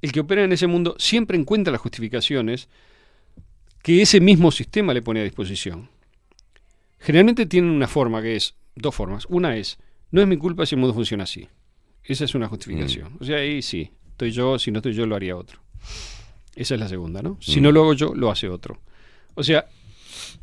[0.00, 2.70] el que opera en ese mundo siempre encuentra las justificaciones
[3.82, 5.90] que ese mismo sistema le pone a disposición.
[6.98, 9.26] Generalmente tienen una forma que es, dos formas.
[9.28, 9.78] Una es,
[10.10, 11.46] no es mi culpa si el mundo funciona así.
[12.04, 13.18] Esa es una justificación.
[13.20, 15.60] O sea, ahí sí, estoy yo, si no estoy yo lo haría otro.
[16.56, 17.38] Esa es la segunda, ¿no?
[17.40, 17.62] Si Mm.
[17.64, 18.78] no lo hago yo, lo hace otro.
[19.34, 19.66] O sea,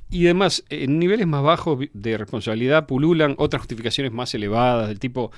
[0.10, 5.32] y además, en niveles más bajos de responsabilidad pululan otras justificaciones más elevadas, del tipo,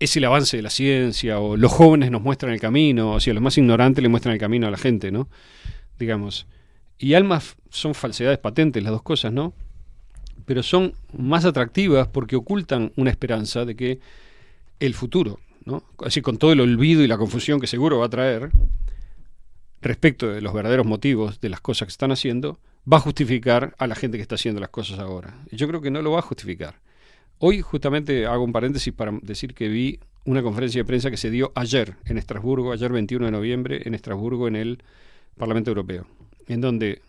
[0.00, 3.34] es el avance de la ciencia, o los jóvenes nos muestran el camino, o sea,
[3.34, 5.28] los más ignorantes le muestran el camino a la gente, ¿no?
[5.98, 6.46] Digamos.
[6.98, 9.52] Y almas son falsedades patentes, las dos cosas, ¿no?
[10.46, 13.98] Pero son más atractivas porque ocultan una esperanza de que
[14.80, 15.82] el futuro, ¿no?
[16.04, 18.50] Así con todo el olvido y la confusión que seguro va a traer
[19.82, 22.58] respecto de los verdaderos motivos de las cosas que están haciendo,
[22.90, 25.34] va a justificar a la gente que está haciendo las cosas ahora.
[25.50, 26.80] Yo creo que no lo va a justificar.
[27.38, 31.30] Hoy justamente hago un paréntesis para decir que vi una conferencia de prensa que se
[31.30, 34.82] dio ayer en Estrasburgo, ayer 21 de noviembre, en Estrasburgo, en el
[35.36, 36.06] Parlamento Europeo,
[36.48, 37.00] en donde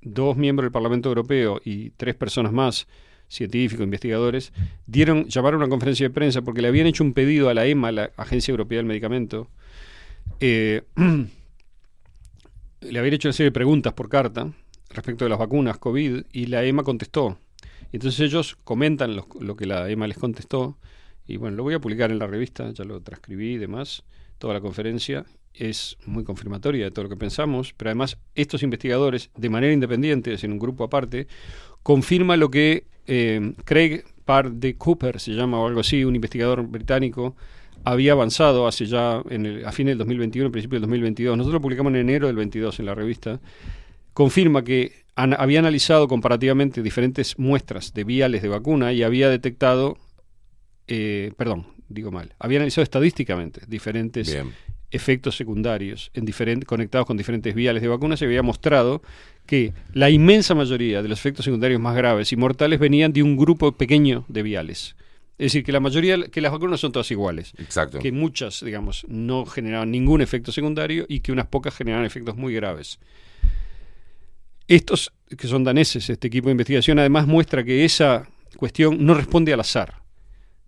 [0.00, 2.86] dos miembros del Parlamento Europeo y tres personas más,
[3.28, 4.52] científicos, investigadores,
[4.86, 7.66] dieron, llamaron a una conferencia de prensa porque le habían hecho un pedido a la
[7.66, 9.48] EMA, la Agencia Europea del Medicamento,
[10.40, 10.82] eh,
[12.80, 14.52] le habían hecho una serie de preguntas por carta
[14.90, 17.38] respecto de las vacunas COVID y la EMA contestó.
[17.92, 20.78] Entonces ellos comentan lo, lo que la EMA les contestó
[21.26, 24.02] y bueno, lo voy a publicar en la revista, ya lo transcribí y demás,
[24.38, 29.30] toda la conferencia es muy confirmatoria de todo lo que pensamos, pero además estos investigadores,
[29.36, 31.26] de manera independiente, es en un grupo aparte,
[31.82, 36.62] confirman lo que eh, Craig Parr de Cooper, se llama o algo así, un investigador
[36.66, 37.36] británico,
[37.84, 41.36] había avanzado hace ya en el- a fines del 2021, principio del 2022.
[41.36, 43.40] Nosotros lo publicamos en enero del 22 en la revista.
[44.12, 49.96] Confirma que an- había analizado comparativamente diferentes muestras de viales de vacuna y había detectado,
[50.86, 54.52] eh, perdón, digo mal, había analizado estadísticamente diferentes Bien.
[54.90, 59.02] efectos secundarios en diferen- conectados con diferentes viales de vacunas y había mostrado
[59.46, 63.36] que la inmensa mayoría de los efectos secundarios más graves y mortales venían de un
[63.36, 64.94] grupo pequeño de viales.
[65.38, 67.52] Es decir, que la mayoría, que las vacunas son todas iguales.
[67.58, 68.00] Exacto.
[68.00, 72.52] Que muchas, digamos, no generaban ningún efecto secundario y que unas pocas generaban efectos muy
[72.54, 72.98] graves.
[74.66, 79.52] Estos, que son daneses, este equipo de investigación, además muestra que esa cuestión no responde
[79.52, 80.02] al azar.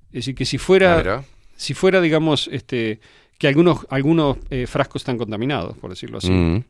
[0.09, 1.25] Es decir, que si Ah, fuera, mira.
[1.57, 3.01] si fuera, digamos, este,
[3.39, 6.65] que algunos, algunos eh, frascos están contaminados, por decirlo así, Mm.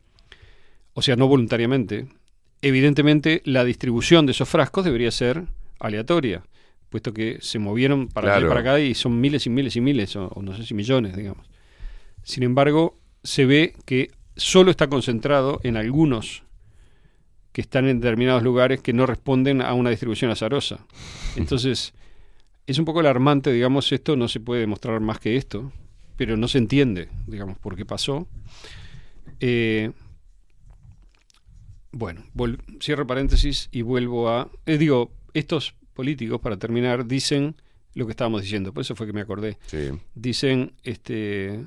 [0.95, 2.07] o sea, no voluntariamente,
[2.63, 5.45] evidentemente la distribución de esos frascos debería ser
[5.79, 6.43] aleatoria,
[6.91, 8.49] puesto que se movieron para allá y Claro.
[8.51, 11.17] para acá y son miles y miles y miles, o, o no sé si millones,
[11.17, 11.47] digamos.
[12.23, 16.43] Sin embargo, se ve que solo está concentrado en algunos
[17.53, 20.87] que están en determinados lugares que no responden a una distribución azarosa.
[21.37, 21.95] Entonces,
[22.67, 25.73] es un poco alarmante, digamos, esto no se puede demostrar más que esto,
[26.17, 28.29] pero no se entiende, digamos, por qué pasó.
[29.41, 29.91] Eh,
[31.93, 32.23] bueno,
[32.81, 34.51] cierro paréntesis y vuelvo a...
[34.67, 37.57] eh, digo, estos políticos, para terminar, dicen
[37.95, 39.59] lo que estábamos diciendo, por eso fue que me acordé.
[40.15, 41.65] Dicen, este,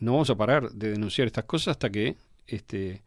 [0.00, 2.16] no vamos a parar de denunciar estas cosas hasta que
[2.46, 3.02] este,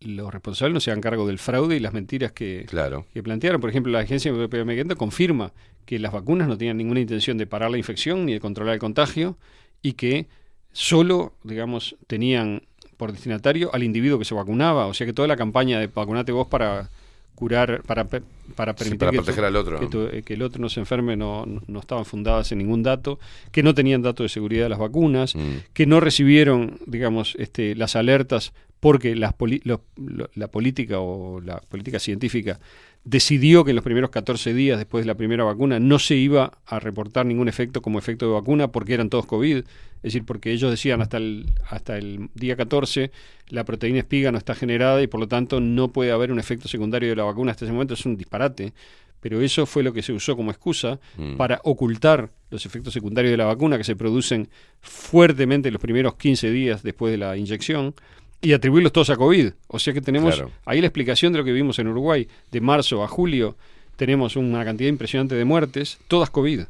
[0.00, 2.66] los responsables no se hagan cargo del fraude y las mentiras que,
[3.12, 3.60] que plantearon.
[3.60, 5.52] Por ejemplo, la Agencia Europea de Medicamentos confirma
[5.84, 8.80] que las vacunas no tenían ninguna intención de parar la infección ni de controlar el
[8.80, 9.38] contagio
[9.82, 10.26] y que
[10.72, 12.62] solo, digamos, tenían
[12.96, 14.86] por destinatario al individuo que se vacunaba.
[14.86, 16.90] O sea que toda la campaña de vacunate vos para
[17.36, 19.78] curar, para, para Sí, permitir para que, proteger al otro.
[19.78, 22.58] que tu- eh, que el otro no se enferme, no, no- no estaban fundadas en
[22.58, 23.20] ningún dato,
[23.52, 25.40] que no tenían datos de seguridad de las vacunas, Mm.
[25.72, 31.40] que no recibieron, digamos, este, las alertas porque las poli- lo- lo- la política o
[31.40, 32.58] la política científica
[33.06, 36.58] decidió que en los primeros 14 días después de la primera vacuna no se iba
[36.66, 39.58] a reportar ningún efecto como efecto de vacuna porque eran todos COVID.
[39.58, 43.12] Es decir, porque ellos decían hasta el, hasta el día 14
[43.48, 46.66] la proteína espiga no está generada y por lo tanto no puede haber un efecto
[46.66, 47.94] secundario de la vacuna hasta ese momento.
[47.94, 48.72] Es un disparate.
[49.20, 51.36] Pero eso fue lo que se usó como excusa Mm.
[51.36, 54.48] para ocultar los efectos secundarios de la vacuna que se producen
[54.80, 57.94] fuertemente los primeros 15 días después de la inyección
[58.40, 59.50] y atribuirlos todos a COVID.
[59.68, 60.50] O sea que tenemos Claro.
[60.64, 62.28] ahí la explicación de lo que vimos en Uruguay.
[62.50, 63.56] De marzo a julio
[63.96, 66.62] tenemos una cantidad impresionante de muertes, todas COVID.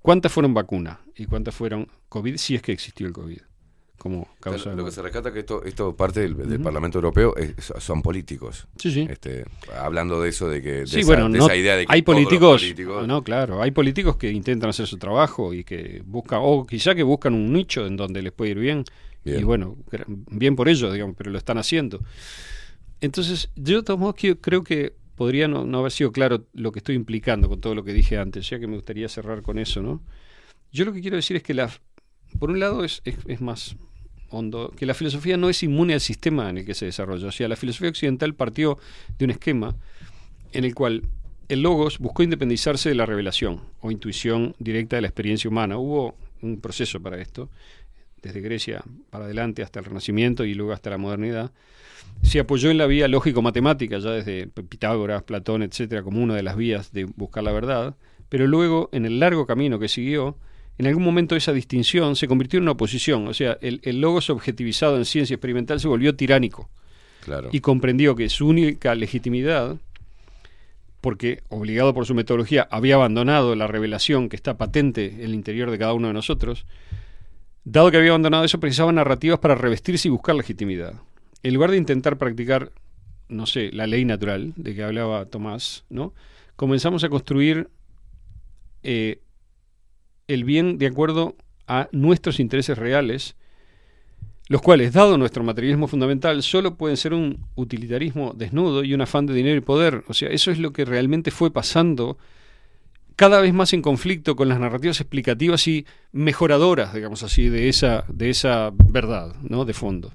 [0.00, 3.38] ¿Cuántas fueron vacuna y cuántas fueron COVID si es que existió el COVID
[3.98, 4.70] como causa?
[4.70, 6.60] Lo de que se rescata es que esto, esto parte del, del.
[6.60, 8.66] Parlamento Europeo es- son políticos.
[8.76, 9.06] Sí, sí.
[9.08, 9.44] Este,
[9.80, 11.92] hablando de eso, de que de Sí, esa, bueno, de no- esa idea de que
[11.92, 16.40] hay políticos, políticos- no, claro, hay políticos que intentan hacer su trabajo y que buscan,
[16.42, 18.84] o quizá que buscan un nicho en donde les puede ir bien,
[19.24, 19.76] y bueno,
[20.30, 22.02] bien por ellos, digamos, pero lo están haciendo.
[23.00, 26.80] Entonces, yo de todos modos creo que podría no, no haber sido claro lo que
[26.80, 29.82] estoy implicando con todo lo que dije antes, ya que me gustaría cerrar con eso,
[29.82, 30.02] ¿no?
[30.72, 31.70] Yo lo que quiero decir es que la,
[32.38, 33.76] por un lado es, es, es más
[34.30, 37.28] hondo, que la filosofía no es inmune al sistema en el que se desarrolla.
[37.28, 38.78] O sea, la filosofía occidental partió
[39.18, 39.76] de un esquema
[40.52, 41.02] en el cual
[41.48, 45.76] el logos buscó independizarse de la revelación o intuición directa de la experiencia humana.
[45.76, 47.50] Hubo un proceso para esto,
[48.22, 51.50] desde Grecia para adelante hasta el Renacimiento y luego hasta la modernidad.
[52.22, 56.56] Se apoyó en la vía lógico-matemática, ya desde Pitágoras, Platón, etcétera, como una de las
[56.56, 57.96] vías de buscar la verdad,
[58.28, 60.36] pero luego, en el largo camino que siguió,
[60.78, 63.28] en algún momento esa distinción se convirtió en una oposición.
[63.28, 66.70] O sea, el, el logos objetivizado en ciencia experimental se volvió tiránico
[67.24, 67.50] Claro.
[67.52, 69.76] y comprendió que su única legitimidad,
[71.00, 75.70] porque obligado por su metodología había abandonado la revelación que está patente en el interior
[75.70, 76.64] de cada uno de nosotros,
[77.64, 80.94] dado que había abandonado eso, precisaba narrativas para revestirse y buscar legitimidad.
[81.42, 82.72] En lugar de intentar practicar,
[83.28, 86.12] no sé, la ley natural de que hablaba Tomás, ¿no?
[86.56, 87.70] comenzamos a construir
[88.82, 89.20] eh,
[90.28, 93.36] el bien de acuerdo a nuestros intereses reales,
[94.48, 99.26] los cuales, dado nuestro materialismo fundamental, solo pueden ser un utilitarismo desnudo y un afán
[99.26, 100.04] de dinero y poder.
[100.08, 102.18] O sea, eso es lo que realmente fue pasando
[103.22, 108.04] cada vez más en conflicto con las narrativas explicativas y mejoradoras, digamos así, de esa,
[108.08, 109.64] de esa verdad, ¿no?
[109.64, 110.10] De fondo.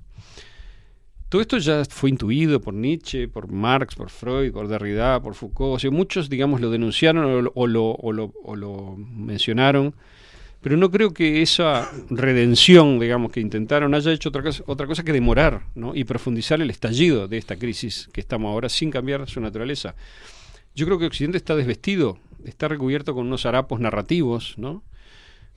[1.30, 5.82] Todo esto ya fue intuido por Nietzsche, por Marx, por Freud, por Derrida, por Foucault.
[5.90, 9.96] Muchos, digamos, lo denunciaron o lo, o lo, o lo- o lo mencionaron,
[10.62, 15.04] pero no creo que esa redención, digamos, que intentaron haya hecho otra cosa, otra cosa
[15.06, 15.96] que demorar ¿no?
[15.96, 19.96] y profundizar el estallido de esta crisis que estamos ahora sin cambiar su naturaleza.
[20.76, 22.20] Yo creo que Occidente está desvestido,
[22.50, 24.84] está recubierto con unos harapos narrativos, ¿no?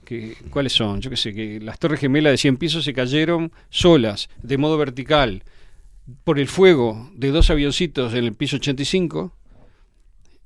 [0.05, 0.99] Que, ¿Cuáles son?
[1.01, 4.77] Yo qué sé, que las torres gemelas de 100 pisos se cayeron solas, de modo
[4.77, 5.43] vertical,
[6.23, 9.35] por el fuego de dos avioncitos en el piso 85.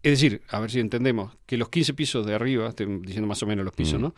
[0.03, 3.41] Es decir, a ver si entendemos, que los 15 pisos de arriba, estoy diciendo más
[3.41, 4.03] o menos los pisos, Mm.
[4.03, 4.15] ¿no?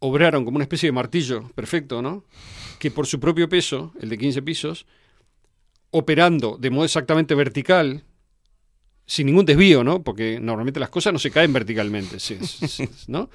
[0.00, 2.24] Obraron como una especie de martillo perfecto, ¿no?
[2.78, 4.86] Que por su propio peso, el de 15 pisos,
[5.90, 8.02] operando de modo exactamente vertical,
[9.06, 10.02] sin ningún desvío, ¿no?
[10.02, 13.28] Porque normalmente las cosas no se caen verticalmente, se- se- ¿no?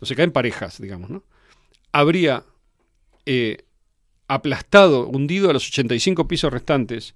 [0.00, 1.22] O se caen parejas, digamos, ¿no?
[1.92, 2.44] Habría
[3.24, 3.58] eh,
[4.28, 7.14] aplastado, hundido a los 85 pisos restantes,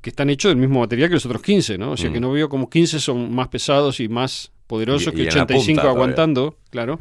[0.00, 1.92] que están hechos del mismo material que los otros 15, ¿no?
[1.92, 2.12] O sea Mm.
[2.14, 5.34] que no veo como 15 son más pesados y más poderosos Y- que y en
[5.36, 5.90] la 85 punta todavía.
[6.02, 6.98] aguantando, claro.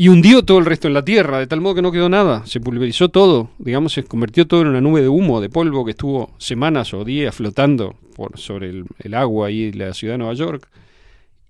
[0.00, 2.46] Y hundió todo el resto en la tierra, de tal modo que no quedó nada.
[2.46, 5.90] Se pulverizó todo, digamos, se convirtió todo en una nube de humo, de polvo, que
[5.90, 10.34] estuvo semanas o días flotando por, sobre el, agua ahí en la ciudad de Nueva
[10.34, 10.68] York.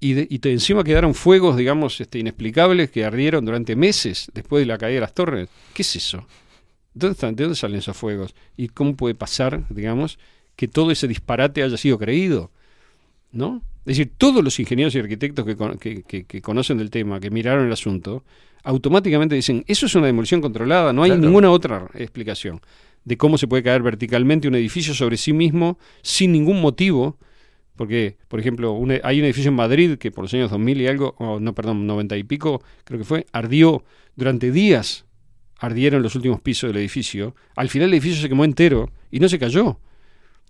[0.01, 4.67] Y, de- y encima quedaron fuegos, digamos, este, inexplicables que ardieron durante meses después de
[4.67, 5.51] la caída de las torres.
[5.75, 6.25] ¿Qué es eso?
[6.95, 8.35] ¿Dónde están, ¿De dónde salen esos fuegos?
[8.57, 10.19] ¿Y cómo puede pasar, digamos,
[10.57, 12.51] que todo ese disparate haya sido creído?
[13.31, 13.61] ¿No?
[13.89, 17.31] Es decir, todos los ingenieros y arquitectos que, que- que- que conocen del tema, que
[17.31, 18.23] miraron el asunto,
[18.63, 21.23] automáticamente dicen, eso es una demolición controlada, no hay Claro.
[21.23, 22.61] ninguna otra explicación
[23.05, 27.17] de cómo se puede caer verticalmente un edificio sobre sí mismo sin ningún motivo,
[27.77, 30.81] porque, por ejemplo, un e- hay un edificio en Madrid que por los años 2000
[30.83, 33.85] y algo, o no, perdón, 90 y pico, creo que fue, ardió
[34.17, 35.07] durante días,
[35.61, 39.29] ardieron los últimos pisos del edificio, al final el edificio se quemó entero y no
[39.31, 39.79] se cayó,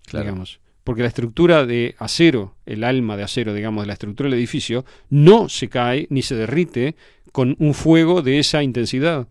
[0.06, 0.24] Claro.
[0.24, 0.58] digamos,
[0.88, 4.86] porque la estructura de acero, el alma de acero, digamos, de la estructura del edificio,
[5.10, 6.96] no se cae ni se derrite
[7.30, 9.28] con un fuego de esa intensidad.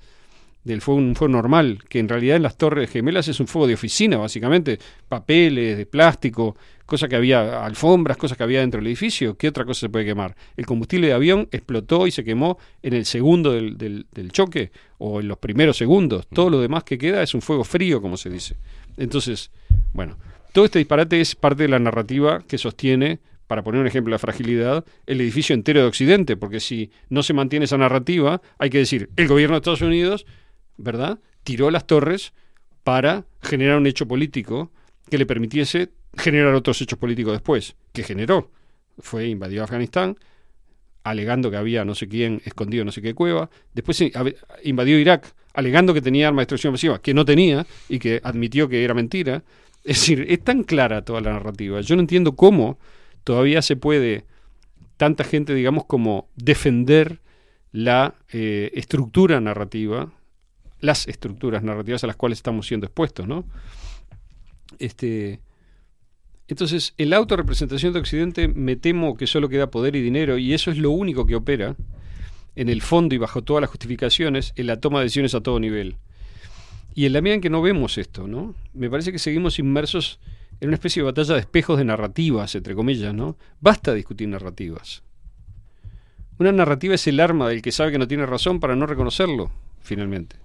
[0.64, 3.66] del fuego, un fuego normal, que en realidad en las Torres Gemelas es un fuego
[3.68, 4.78] de oficina, básicamente,
[5.10, 6.56] papeles, de plástico,
[6.86, 10.06] cosas que había, alfombras, cosas que había dentro del edificio, ¿qué otra cosa se puede
[10.06, 10.36] quemar?
[10.58, 14.72] El combustible de avión explotó y se quemó en el segundo del, del- del choque,
[15.00, 18.16] o en los primeros segundos, todo lo demás que queda es un fuego frío, como
[18.18, 18.58] se dice.
[18.98, 19.50] Entonces,
[19.94, 20.18] bueno,
[20.58, 24.16] todo este disparate es parte de la narrativa que sostiene, para poner un ejemplo de
[24.16, 28.72] la fragilidad, el edificio entero de Occidente, porque si no se mantiene esa narrativa, hay
[28.72, 30.26] que decir, el gobierno de Estados Unidos,
[30.78, 32.34] ¿verdad?, tiró las torres
[32.84, 34.72] para generar un hecho político
[35.12, 38.50] que le permitiese generar otros hechos políticos después, que generó.
[38.98, 40.18] Fue invadió Afganistán,
[41.04, 43.52] alegando que había no sé quién escondido no sé qué cueva.
[43.76, 44.12] Después eh,
[44.64, 48.68] invadió Irak, alegando que tenía arma de destrucción masiva, que no tenía y que admitió
[48.68, 49.44] que era mentira.
[49.88, 51.80] Es decir, es tan clara toda la narrativa.
[51.80, 52.78] Yo no entiendo cómo
[53.24, 54.26] todavía se puede
[54.98, 57.22] tanta gente, digamos, como defender
[57.72, 60.12] la eh, estructura narrativa,
[60.82, 63.46] las estructuras narrativas a las cuales estamos siendo expuestos, ¿no?
[64.78, 65.40] Este,
[66.50, 70.54] entonces, en la autorrepresentación de Occidente me temo que solo queda poder y dinero, y
[70.54, 71.78] eso es lo único que opera,
[72.58, 75.62] en el fondo y bajo todas las justificaciones, en la toma de decisiones a todo
[75.62, 75.96] nivel.
[76.98, 78.56] Y en la medida en que no vemos esto, ¿no?
[78.74, 80.20] Me parece que seguimos inmersos
[80.60, 83.38] en una especie de batalla de espejos de narrativas, entre comillas, ¿no?
[83.62, 85.04] Basta discutir narrativas.
[86.40, 89.52] Una narrativa es el arma del que sabe que no tiene razón para no reconocerlo,
[89.80, 90.38] finalmente.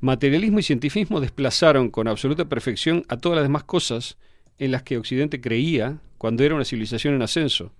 [0.00, 4.18] Materialismo y cientifismo desplazaron con absoluta perfección a todas las demás cosas
[4.58, 7.72] en las que Occidente creía cuando era una civilización en ascenso.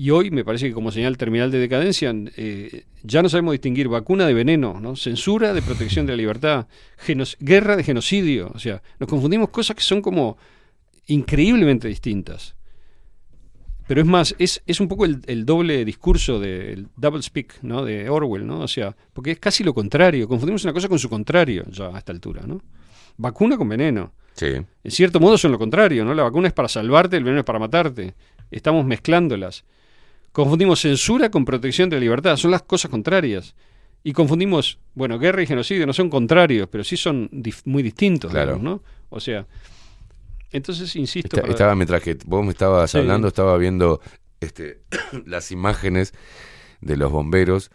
[0.00, 3.86] Y hoy me parece que como señal terminal de decadencia eh, ya no sabemos distinguir
[3.88, 4.96] vacuna de veneno, ¿no?
[4.96, 6.68] censura de protección de la libertad,
[7.38, 8.50] guerra de genocidio.
[8.54, 10.38] O sea, nos confundimos cosas que son como
[11.08, 12.54] increíblemente distintas.
[13.86, 17.84] Pero es más, es, es un poco el, el doble discurso del double speak ¿no?
[17.84, 18.60] de Orwell, ¿no?
[18.60, 20.26] O sea, porque es casi lo contrario.
[20.26, 22.62] Confundimos una cosa con su contrario ya a esta altura, ¿no?
[23.18, 24.14] Vacuna con veneno.
[24.32, 24.46] Sí.
[24.46, 26.14] En cierto modo son lo contrario, ¿no?
[26.14, 28.14] La vacuna es para salvarte, el veneno es para matarte.
[28.50, 29.66] Estamos mezclándolas.
[30.32, 33.54] Confundimos censura con protección de la libertad, son las cosas contrarias.
[34.02, 38.30] Y confundimos, bueno, guerra y genocidio no son contrarios, pero sí son dif- muy distintos,
[38.30, 38.54] Claro.
[38.54, 38.82] digamos, ¿no?
[39.10, 39.46] O sea,
[40.52, 41.36] entonces, insisto...
[41.36, 42.98] Para- estaba mientras que vos me estabas Sí.
[42.98, 44.00] hablando, estaba viendo
[44.40, 44.80] este,
[45.26, 46.12] las imágenes
[46.80, 47.70] de los bomberos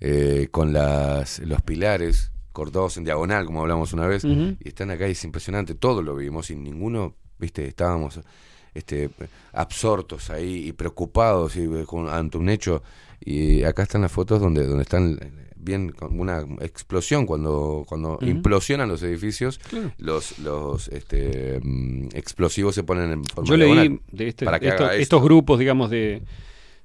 [0.00, 5.06] eh, con las, los pilares cortados en diagonal, como hablamos una vez, y están acá
[5.08, 8.18] y es impresionante, todos lo vimos y ninguno, viste, estábamos
[8.76, 9.10] este,
[9.52, 12.82] absortos ahí y preocupados y, eh, con- ante un hecho.
[13.20, 15.18] Y acá están las fotos donde, donde están
[15.56, 19.90] bien con una explosión cuando cuando implosionan los edificios Claro.
[19.98, 24.68] los los este mm, explosivos se ponen en forma Yo leí de este- para que
[24.68, 24.88] esto.
[24.92, 26.22] estos grupos, digamos, de,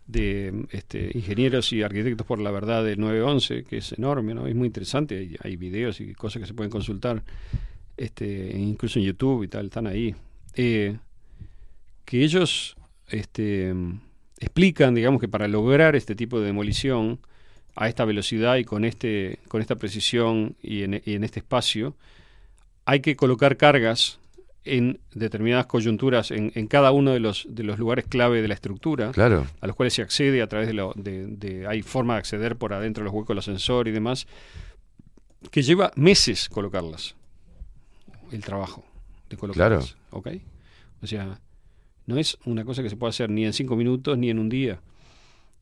[0.07, 4.47] de este, ingenieros y arquitectos por la verdad del 911, que es enorme, ¿no?
[4.47, 7.23] Es muy interesante, hay, hay videos y cosas que se pueden consultar,
[7.97, 10.15] este, incluso en YouTube y tal, están ahí.
[10.55, 10.97] Eh,
[12.05, 12.75] que ellos
[13.07, 13.73] este,
[14.39, 17.19] explican, digamos, que para lograr este tipo de demolición
[17.75, 21.95] a esta velocidad y con, este, con esta precisión y en, y en este espacio,
[22.85, 24.19] hay que colocar cargas
[24.63, 28.53] en determinadas coyunturas en, en cada uno de los, de los lugares clave de la
[28.53, 29.47] estructura, Claro.
[29.59, 32.55] a los cuales se accede a través de, lo, de, de- hay forma de acceder
[32.57, 34.27] por adentro de los huecos del ascensor y demás,
[35.49, 37.15] que lleva meses colocarlas,
[38.31, 38.85] el trabajo
[39.30, 40.27] de colocarlas, ¿ok?
[41.01, 41.39] O sea,
[42.11, 44.49] no es una cosa que se puede hacer ni en cinco minutos ni en un
[44.49, 44.81] día.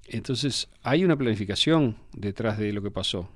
[0.07, 3.29] Entonces, hay una planificación detrás de lo que pasó.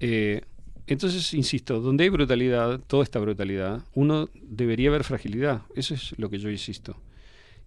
[0.00, 0.40] Eh,
[0.86, 5.62] entonces, insisto, donde hay brutalidad, toda esta brutalidad, uno debería ver fragilidad.
[5.74, 6.96] Eso es lo que yo insisto.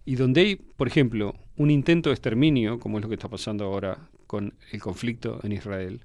[0.04, 3.66] Y donde hay, por ejemplo, un intento de exterminio, como es lo que está pasando
[3.66, 6.00] ahora con el conflicto en Israel,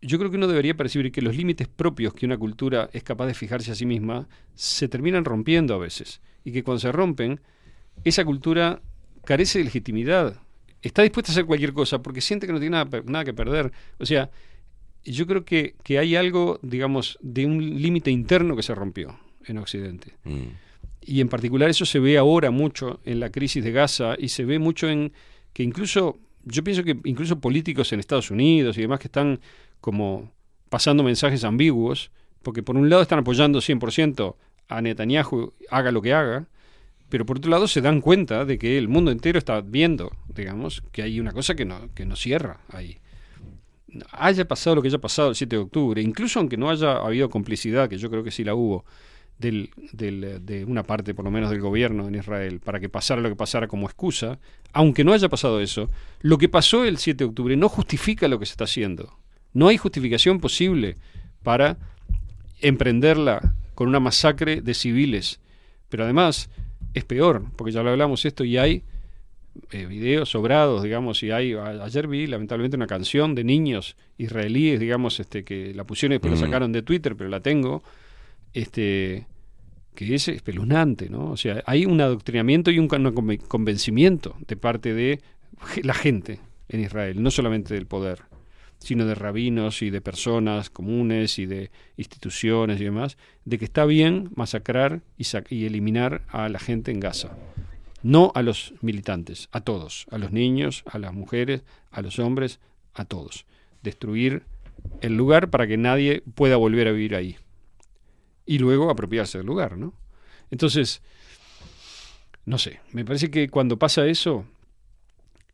[0.00, 3.26] yo creo que uno debería percibir que los límites propios que una cultura es capaz
[3.26, 6.20] de fijarse a sí misma se terminan rompiendo a veces.
[6.44, 7.40] Y que cuando se rompen,
[8.04, 8.80] esa cultura
[9.24, 10.40] carece de legitimidad.
[10.82, 13.72] Está dispuesta a hacer cualquier cosa porque siente que no tiene nada, nada que perder.
[13.98, 14.30] O sea,
[15.04, 19.58] yo creo que, que hay algo, digamos, de un límite interno que se rompió en
[19.58, 20.12] Occidente.
[20.24, 20.42] Mm.
[21.06, 24.44] Y en particular eso se ve ahora mucho en la crisis de Gaza y se
[24.44, 25.12] ve mucho en
[25.52, 29.40] que incluso, yo pienso que incluso políticos en Estados Unidos y demás que están
[29.80, 30.32] como
[30.70, 32.10] pasando mensajes ambiguos,
[32.42, 34.34] porque por un lado están apoyando 100%
[34.68, 36.46] a Netanyahu, haga lo que haga,
[37.08, 40.82] pero por otro lado se dan cuenta de que el mundo entero está viendo, digamos,
[40.90, 42.98] que hay una cosa que no, que no cierra ahí.
[44.10, 47.30] Haya pasado lo que haya pasado el 7 de octubre, incluso aunque no haya habido
[47.30, 48.84] complicidad, que yo creo que sí la hubo,
[49.38, 53.36] de una parte por lo menos del gobierno en Israel para que pasara lo que
[53.36, 54.38] pasara como excusa,
[54.72, 58.38] aunque no haya pasado eso, lo que pasó el 7 de octubre no justifica lo
[58.38, 59.18] que se está haciendo.
[59.52, 60.96] No hay justificación posible
[61.42, 61.78] para
[62.60, 65.40] emprenderla con una masacre de civiles.
[65.88, 66.50] Pero además
[66.94, 68.82] es peor, porque ya lo hablamos esto y hay
[69.70, 74.80] eh, videos sobrados, digamos, y hay, a- ayer vi lamentablemente una canción de niños israelíes,
[74.80, 76.40] digamos, este, que la pusieron y después Mm.
[76.40, 77.82] la sacaron de Twitter, pero la tengo,
[78.52, 79.26] este,
[79.94, 81.30] que es espeluznante, ¿no?
[81.30, 85.20] O sea, hay un adoctrinamiento y un con- conven- convencimiento de parte de
[85.82, 88.22] la gente en Israel, no solamente del poder,
[88.84, 93.86] sino de rabinos y de personas comunes y de instituciones y demás, de que está
[93.86, 97.36] bien masacrar y, y eliminar a la gente en Gaza.
[98.02, 102.60] No a los militantes, a todos, a los niños, a las mujeres, a los hombres,
[102.92, 103.46] a todos.
[103.82, 104.42] Destruir
[105.00, 107.36] el lugar para que nadie pueda volver a vivir ahí.
[108.44, 109.94] Y luego apropiarse del lugar, ¿no?
[110.50, 111.00] Entonces,
[112.44, 114.44] no sé, me parece que cuando pasa eso,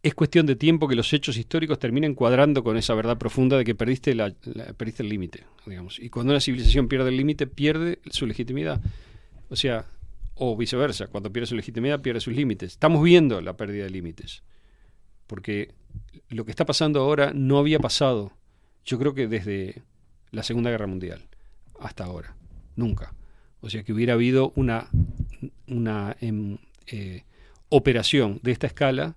[0.02, 3.64] es cuestión de tiempo que los hechos históricos terminen cuadrando con esa verdad profunda de
[3.64, 5.98] que perdiste, la, la- perdiste el límite, digamos.
[5.98, 8.80] Y cuando una civilización pierde el límite, pierde su legitimidad.
[9.50, 9.84] O sea,
[10.34, 12.72] o viceversa, cuando pierde su legitimidad, pierde sus límites.
[12.72, 14.42] Estamos viendo la pérdida de límites.
[15.26, 15.72] Porque
[16.30, 18.32] lo que está pasando ahora no había pasado,
[18.84, 19.82] yo creo que desde
[20.30, 21.28] la Segunda Guerra Mundial
[21.78, 22.36] hasta ahora.
[22.74, 23.14] Nunca.
[23.60, 24.88] O sea, que hubiera habido una,
[25.66, 26.56] una em,
[26.86, 27.24] eh,
[27.68, 29.16] operación de esta escala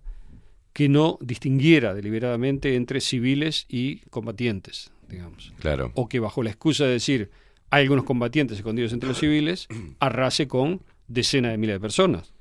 [0.74, 5.53] que no distinguiera deliberadamente entre civiles y combatientes, digamos.
[5.60, 5.92] Claro.
[5.95, 7.30] O que bajo la excusa de decir
[7.69, 9.68] hay algunos combatientes escondidos entre los civiles,
[10.00, 12.34] arrase con decenas de miles de personas.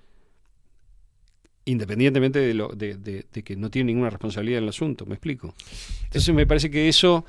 [1.64, 5.14] Independientemente de, lo, de, de- de que no tiene ninguna responsabilidad en el asunto, me
[5.14, 5.54] explico.
[6.04, 7.24] Entonces me parece que eso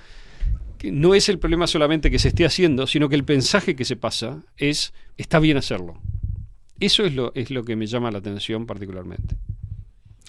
[0.80, 3.86] que no es el problema solamente que se esté haciendo, sino que el mensaje que
[3.86, 6.02] se pasa es está bien hacerlo.
[6.80, 9.36] Eso es lo, es lo que me llama la atención particularmente.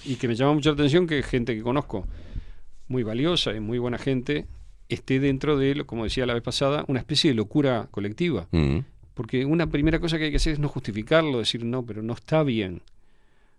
[0.05, 2.07] Y que me llama mucho la atención que gente que conozco,
[2.89, 4.47] muy valiosa y muy buena gente,
[4.89, 8.49] esté dentro de, lo- como decía la vez pasada, una especie de locura colectiva.
[8.51, 8.79] Mm.
[9.15, 12.13] Porque una primera cosa que hay que hacer es no justificarlo, decir no, pero no
[12.15, 12.83] está bien.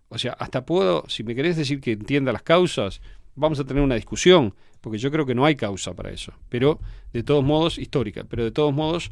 [0.09, 3.01] O sea, hasta puedo, si me querés decir que entienda las causas,
[3.35, 6.33] vamos a tener una discusión, porque yo creo que no hay causa para eso.
[6.49, 6.79] Pero,
[7.13, 9.09] de todos modos, histórica, pero de todos modos,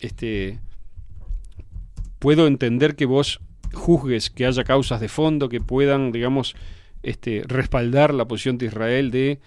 [0.00, 0.58] este
[2.18, 3.40] puedo entender que vos
[3.72, 6.54] juzgues que haya causas de fondo que puedan, digamos,
[7.02, 9.38] este, respaldar la posición de Israel de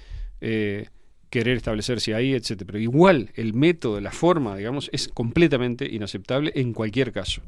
[0.42, 0.88] eh,
[1.30, 2.68] querer establecerse ahí, etcétera.
[2.68, 7.42] Pero igual el método, la forma, digamos, es completamente inaceptable en cualquier caso.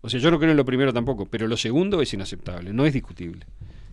[0.00, 2.86] O sea, yo no creo en lo primero tampoco, pero lo segundo es inaceptable, no
[2.86, 3.46] es discutible.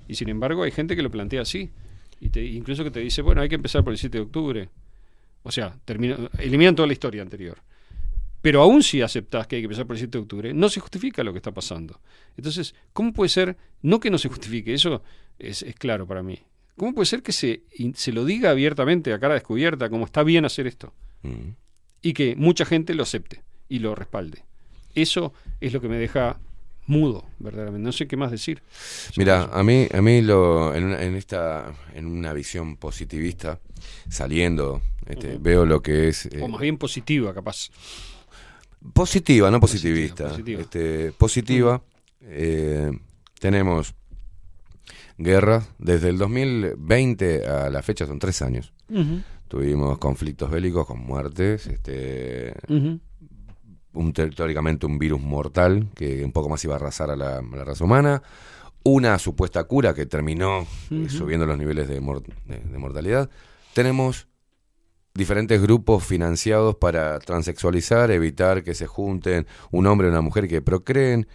[0.08, 1.72] Y sin embargo hay gente que lo plantea así,
[2.20, 4.70] y te, incluso que te dice, bueno, hay que empezar por el 7 de octubre.
[5.44, 7.58] O sea, termina, eliminan toda la historia anterior.
[8.46, 10.80] Pero aún si aceptás que hay que empezar por el 7 de octubre, no se
[10.80, 12.00] justifica lo que está pasando.
[12.38, 15.02] Entonces, ¿cómo puede ser, no que no se justifique, eso
[15.40, 16.38] es, es claro para mí,
[16.78, 17.64] ¿cómo puede ser que se,
[17.96, 20.94] se lo diga abiertamente, a cara descubierta, como está bien hacer esto?
[21.24, 21.54] Mm.
[22.04, 24.44] Y que mucha gente lo acepte y lo respalde.
[24.94, 26.40] Eso es lo que me deja
[26.86, 27.84] mudo, verdaderamente.
[27.84, 28.62] No sé qué más decir.
[29.18, 33.60] Mira, a mí, a mí lo, en, una- en esta, en una visión positivista,
[34.08, 37.72] saliendo, este, veo lo que es eh, O más bien positiva, capaz.
[38.94, 40.30] Positiva, no positivista.
[40.30, 40.62] positiva.
[40.62, 41.82] Este, positiva.
[42.22, 42.92] eh,
[43.40, 43.94] tenemos
[45.18, 48.74] guerras desde el 2020 a la fecha son tres años.
[49.48, 52.54] Tuvimos conflictos bélicos con muertes, este,
[53.94, 57.42] un teóricamente un virus mortal que un poco más iba a arrasar a la, a
[57.42, 58.22] la raza humana,
[58.84, 63.30] una supuesta cura que terminó eh, subiendo los niveles de, mor- de- de mortalidad.
[63.74, 64.28] Tenemos
[65.16, 70.62] diferentes grupos financiados para transexualizar, evitar que se junten un hombre y una mujer que
[70.62, 71.28] procreen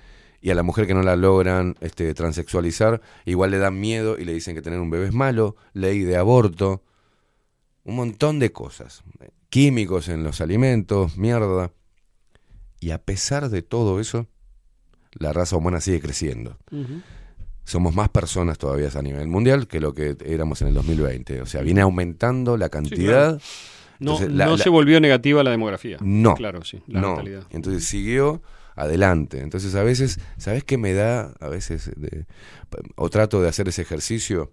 [0.43, 4.25] y a la mujer que no la logran este, transexualizar, igual le dan miedo y
[4.25, 6.83] le dicen que tener un bebé es malo, ley de aborto,
[7.85, 9.03] un montón de cosas,
[9.49, 11.73] químicos en los alimentos, mierda.
[12.81, 14.27] Y a pesar de todo eso,
[15.13, 16.59] la raza humana sigue creciendo.
[16.71, 17.03] Ujú.
[17.71, 21.41] Somos más personas todavía a nivel mundial que lo que éramos en el 2020.
[21.43, 23.39] O sea, viene aumentando la cantidad.
[23.39, 23.41] claro.
[24.01, 25.99] No, Entonces, la- no la- se volvió negativa la demografía.
[26.01, 26.35] No.
[26.35, 27.11] Claro, sí, la no.
[27.11, 27.45] natalidad.
[27.51, 28.43] Entonces siguió
[28.75, 29.41] adelante.
[29.41, 31.35] Entonces a veces, ¿sabes qué me da?
[31.39, 32.25] A veces, de-
[32.97, 34.53] o trato de hacer ese ejercicio,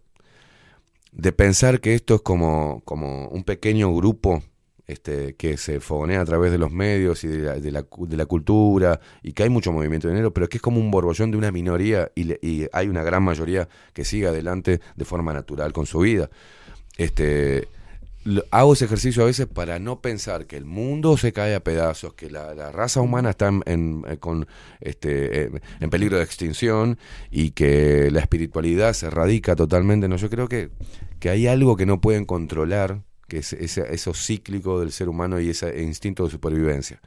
[1.13, 4.43] de pensar que esto es como, como un pequeño grupo
[4.87, 8.99] este, que se fogonea a través de los medios y de la, de la cultura
[9.21, 11.51] y que hay mucho movimiento de dinero, pero que es como un borbollón de una
[11.51, 15.85] minoría y, le- y hay una gran mayoría que sigue adelante de forma natural con
[15.85, 16.29] su vida.
[16.97, 17.67] Este,
[18.51, 22.13] hago ese ejercicio a veces para no pensar que el mundo se cae a pedazos,
[22.13, 24.47] que la, la raza humana está en, en- eh, con,
[24.81, 26.97] este, eh, en peligro de extinción
[27.31, 30.07] y que la espiritualidad se radica totalmente.
[30.07, 30.69] No, yo creo que,
[31.19, 35.39] que hay algo que no pueden controlar, que es ese- eso cíclico del ser humano
[35.39, 37.01] y ese instinto de supervivencia.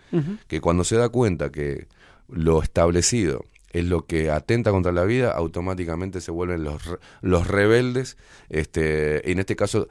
[0.47, 1.87] Que cuando se da cuenta que
[2.29, 6.83] lo establecido es lo que atenta contra la vida, automáticamente se vuelven los,
[7.23, 8.17] los rebeldes,
[8.49, 9.89] este, en este caso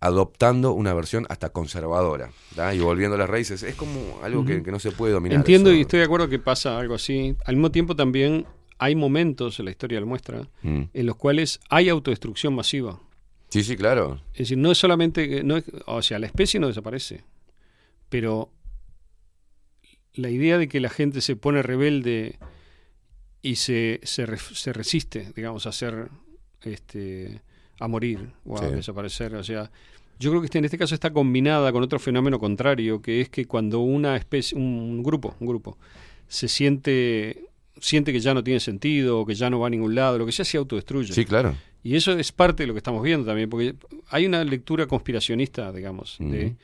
[0.00, 2.74] adoptando una versión hasta conservadora, ¿da?
[2.74, 3.62] y volviendo a las raíces.
[3.62, 5.36] Es como algo que, que no se puede dominar.
[5.38, 5.76] Entiendo eso.
[5.78, 7.36] y estoy de acuerdo que pasa algo así.
[7.44, 8.46] Al mismo tiempo también
[8.78, 10.82] hay momentos, la historia lo muestra, Mm.
[10.94, 12.98] en los cuales hay autodestrucción masiva.
[13.50, 14.20] Sí, sí, claro.
[14.32, 17.24] Es decir, no es solamente, que- no es- o sea, la especie no desaparece,
[18.08, 18.50] pero
[20.14, 22.38] la idea de que la gente se pone rebelde
[23.42, 26.08] y se, se, re- se resiste, digamos, a ser,
[26.62, 27.40] este,
[27.78, 28.74] a morir o a Sí.
[28.74, 29.70] desaparecer, o sea,
[30.18, 33.28] yo creo que este- en este caso está combinada con otro fenómeno contrario, que es
[33.30, 35.78] que cuando una especie, un grupo, un grupo,
[36.28, 37.46] se siente
[37.80, 40.26] siente que ya no tiene sentido, o que ya no va a ningún lado, lo
[40.26, 41.12] que sea, se autodestruye.
[41.12, 41.54] Sí, claro.
[41.82, 43.74] Y eso es parte de lo que estamos viendo también, porque
[44.10, 46.56] hay una lectura conspiracionista, digamos, de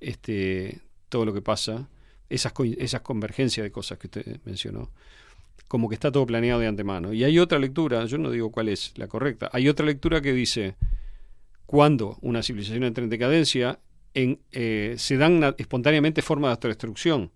[0.00, 1.88] este todo lo que pasa,
[2.28, 4.90] esas, esas convergencias de cosas que usted mencionó,
[5.68, 7.12] como que está todo planeado de antemano.
[7.12, 10.32] Y hay otra lectura, yo no digo cuál es la correcta, hay otra lectura que
[10.32, 10.74] dice,
[11.66, 13.78] cuando una civilización entra en decadencia,
[14.14, 17.30] en, eh, se dan espontáneamente formas de autodestrucción.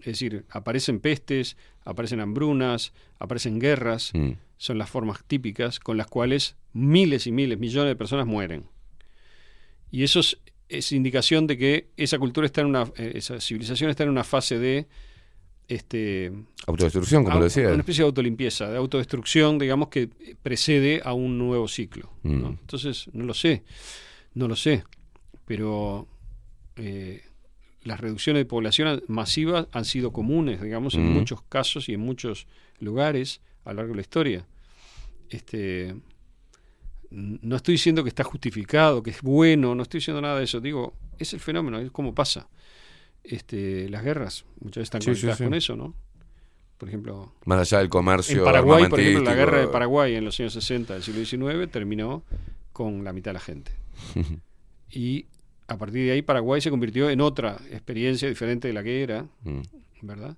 [0.00, 4.32] Es decir, aparecen pestes, aparecen hambrunas, aparecen guerras, Mm.
[4.58, 8.64] son las formas típicas con las cuales miles y miles, millones de personas mueren.
[9.90, 13.90] Y eso es, es indicación de que esa cultura está en una, eh, esa civilización
[13.90, 14.86] está en una fase de
[15.68, 16.32] este
[16.66, 17.68] Autodestrucción, como lo decía.
[17.68, 20.08] Una especie de autolimpieza, de autodestrucción, digamos, que
[20.42, 22.10] precede a un nuevo ciclo.
[22.22, 22.50] ¿no?
[22.50, 22.58] Mm.
[22.60, 23.64] Entonces, no lo sé,
[24.34, 24.84] no lo sé,
[25.44, 26.06] pero
[26.76, 27.22] eh,
[27.86, 31.14] las reducciones de población masivas han sido comunes, digamos, en Mm.
[31.14, 32.46] muchos casos y en muchos
[32.80, 34.46] lugares a lo largo de la historia.
[35.30, 35.94] Este,
[37.10, 40.60] no estoy diciendo que está justificado, que es bueno, no estoy diciendo nada de eso.
[40.60, 42.48] Digo, es el fenómeno, es como pasa.
[43.24, 45.44] Este, las guerras muchas veces están Sí, sí, conectadas sí.
[45.44, 45.94] con eso, ¿no?
[46.78, 50.24] Por ejemplo, Más allá del comercio en Paraguay, por ejemplo, la guerra de Paraguay en
[50.26, 52.22] los años 60 del siglo XIX terminó
[52.72, 53.72] con la mitad de la gente.
[54.90, 55.26] Y
[55.68, 59.26] a partir de ahí Paraguay se convirtió en otra experiencia diferente de la que era,
[59.44, 59.62] Mm.
[60.02, 60.36] ¿verdad?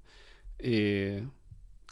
[0.58, 1.24] Eh,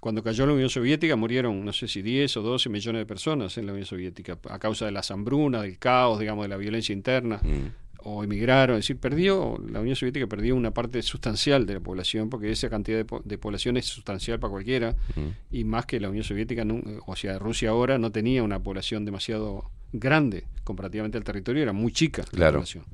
[0.00, 3.56] cuando cayó la Unión Soviética murieron, no sé si 10 o 12 millones de personas
[3.58, 6.92] en la Unión Soviética a causa de las hambrunas, del caos, digamos, de la violencia
[6.92, 7.72] interna, Mm.
[8.08, 12.30] o emigraron, es decir, perdió, la Unión Soviética perdió una parte sustancial de la población,
[12.30, 15.20] porque esa cantidad de, po- de población es sustancial para cualquiera, Mm.
[15.50, 19.04] y más que la Unión Soviética, no- o sea, Rusia ahora no tenía una población
[19.04, 22.84] demasiado grande comparativamente al territorio, era muy chica la población.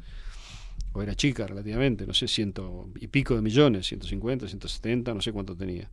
[0.93, 5.33] O era chica relativamente, no sé, ciento y pico de millones, 150, 170, no sé
[5.33, 5.91] cuánto tenía.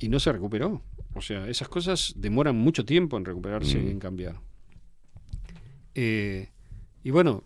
[0.00, 0.82] Y no se recuperó.
[1.14, 3.86] O sea, esas cosas demoran mucho tiempo en recuperarse Mm.
[3.86, 4.40] y en cambiar.
[5.94, 6.48] Eh,
[7.04, 7.44] y bueno,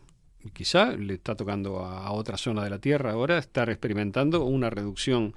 [0.54, 4.70] quizá le está tocando a, a otra zona de la Tierra ahora estar experimentando una
[4.70, 5.34] reducción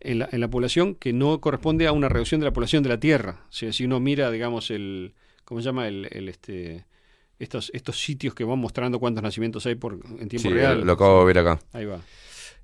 [0.00, 2.88] en la, en la población que no corresponde a una reducción de la población de
[2.88, 3.44] la Tierra.
[3.48, 5.14] O sea, si uno mira, digamos, el,
[5.44, 5.86] ¿cómo se llama?
[5.86, 6.86] El, el, este,
[7.40, 10.86] estos, estos sitios que van mostrando cuántos nacimientos hay por, en tiempo Sí, real.
[10.86, 11.58] lo acabo de ver acá.
[11.72, 12.00] Ahí va.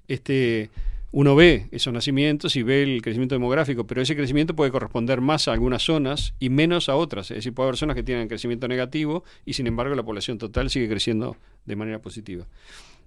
[0.07, 0.71] Este,
[1.13, 5.49] uno ve esos nacimientos y ve el crecimiento demográfico, pero ese crecimiento puede corresponder más
[5.49, 7.31] a algunas zonas y menos a otras.
[7.33, 10.71] Es decir, puede haber zonas que tienen crecimiento negativo y sin embargo la población total
[10.71, 12.47] sigue creciendo de manera positiva.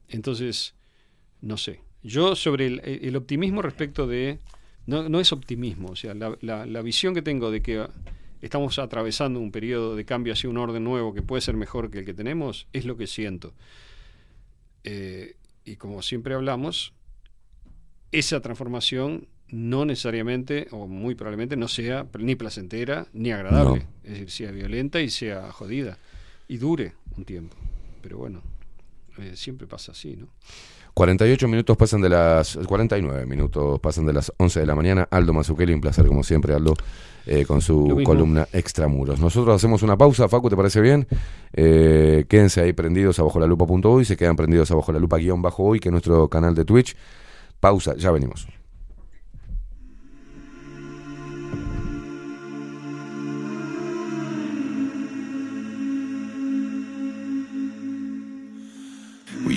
[0.09, 0.73] Entonces,
[1.41, 1.79] no sé.
[2.03, 4.39] Yo sobre el, el optimismo respecto de...
[4.87, 7.85] No, no es optimismo, o sea, la, la- la visión que tengo de que
[8.41, 11.99] estamos atravesando un periodo de cambio hacia un orden nuevo que puede ser mejor que
[11.99, 13.53] el que tenemos, es lo que siento.
[14.83, 15.35] Eh,
[15.65, 16.93] y como siempre hablamos,
[18.11, 23.87] esa transformación no necesariamente o muy probablemente no sea ni placentera ni agradable.
[24.03, 25.97] Es decir, sea violenta y sea jodida
[26.47, 27.55] y dure un tiempo.
[28.01, 28.41] Pero bueno,
[29.17, 30.27] eh, siempre pasa así, ¿no?
[30.93, 35.07] 48 minutos pasan de las 49 minutos pasan de las 11 de la mañana.
[35.09, 36.73] Aldo Mazzucchelli, un placer como siempre, Aldo,
[37.25, 39.19] eh, con su columna Extramuros.
[39.19, 41.07] Nosotros hacemos una pausa, Facu, ¿te parece bien?
[41.53, 45.17] Eh, quédense ahí prendidos a bajo la lupa.uy, se quedan prendidos a bajo la lupa
[45.17, 46.95] guion bajo hoy, que es nuestro canal de Twitch.
[47.59, 48.58] Pausa, ya venimos.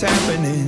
[0.00, 0.66] what's happening.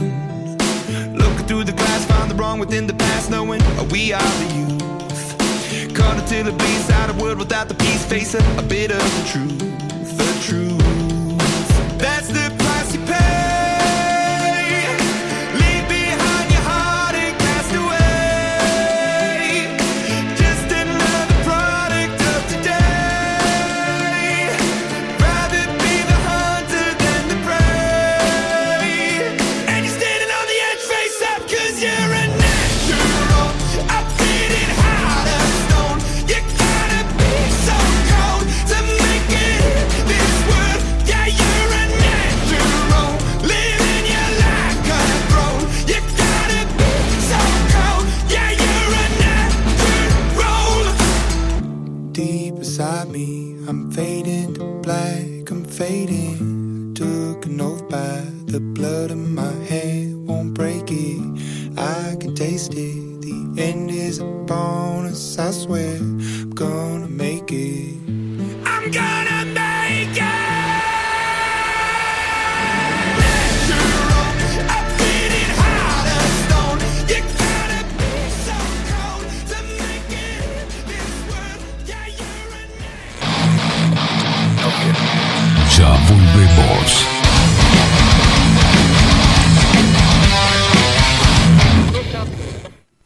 [1.15, 5.95] Looking through the glass, find the wrong within the past, knowing we are the youth.
[5.95, 9.29] Caught until it bleeds out a world without the peace, facing a bit of the
[9.33, 9.59] truth,
[10.19, 10.79] the truth.
[11.99, 12.42] That's the
[64.13, 65.39] is a bonus.
[65.39, 65.97] I swear.
[65.97, 67.97] I'm gonna make it.
[68.67, 69.45] I'm gonna
[77.99, 78.13] be
[78.45, 78.57] so
[78.91, 80.53] told to make it.
[85.71, 85.93] Natural.
[85.95, 87.12] I'm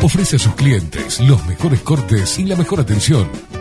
[0.00, 3.28] Ofrece a sus clientes los mejores cortes y la mejor atención.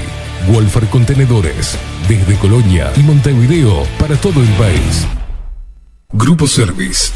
[0.53, 1.77] Wolfer Contenedores
[2.09, 5.07] desde Colonia y Montevideo para todo el país.
[6.13, 7.11] Grupo Service.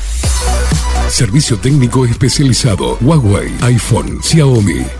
[1.09, 2.99] Servicio técnico especializado.
[3.01, 5.00] Huawei, iPhone, Xiaomi.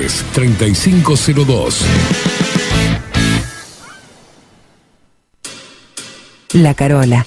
[0.00, 1.84] 3502.
[6.54, 7.26] La Carola.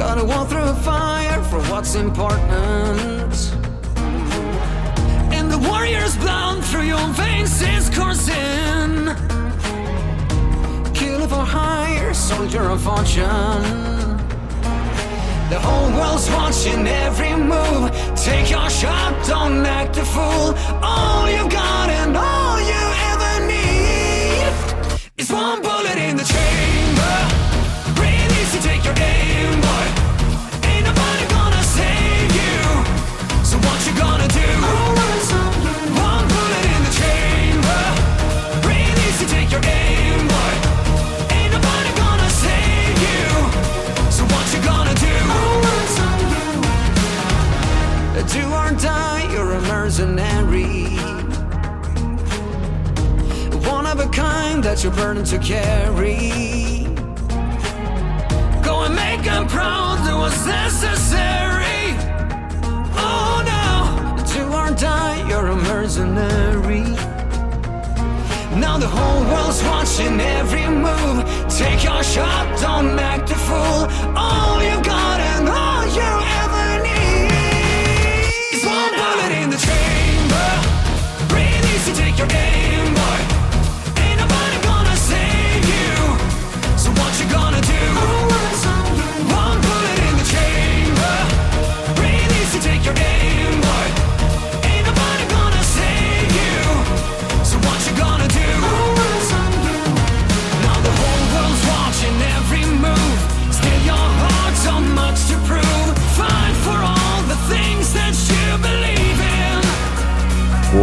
[0.00, 3.34] Gotta walk through fire for what's important.
[5.30, 9.14] And the warrior's blood through your veins is coursing.
[10.94, 14.16] Kill for hire, soldier of fortune.
[15.50, 17.90] The whole world's watching every move.
[18.16, 20.54] Take your shot, don't act a fool.
[20.82, 24.48] All you got and all you ever need
[25.18, 27.29] is one bullet in the chamber.
[54.20, 56.18] Kind that you're burning to carry.
[58.68, 61.84] Go and make them proud, do what's necessary.
[63.08, 63.68] Oh no,
[64.34, 66.86] do or die, you're a mercenary.
[68.64, 71.18] Now the whole world's watching every move.
[71.60, 73.80] Take your shot, don't act a fool.
[74.24, 75.19] All you've got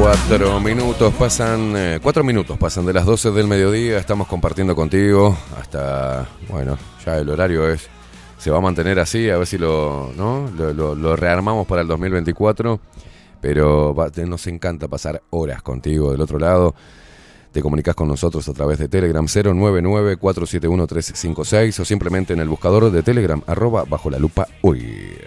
[0.08, 5.38] Cuatro minutos pasan, eh, cuatro minutos pasan de las 12 del mediodía, estamos compartiendo contigo
[5.60, 7.90] hasta, bueno, ya el horario es,
[8.38, 10.50] se va a mantener así, a ver si lo, ¿no?
[10.50, 12.80] lo, rearmamos para el 2024,
[13.42, 13.94] pero
[14.26, 16.74] nos encanta pasar horas contigo del otro lado.
[17.52, 23.04] Te comunicas con nosotros a través de Telegram 099-471-356 o simplemente en el buscador de
[23.04, 25.18] Telegram arroba bajo la lupa uy.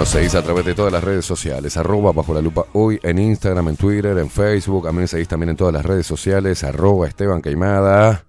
[0.00, 3.18] Nos seguís a través de todas las redes sociales, arroba bajo la lupa hoy, en
[3.18, 6.64] Instagram, en Twitter, en Facebook, a mí me seguís también en todas las redes sociales,
[6.64, 8.24] arroba Esteban Queimada,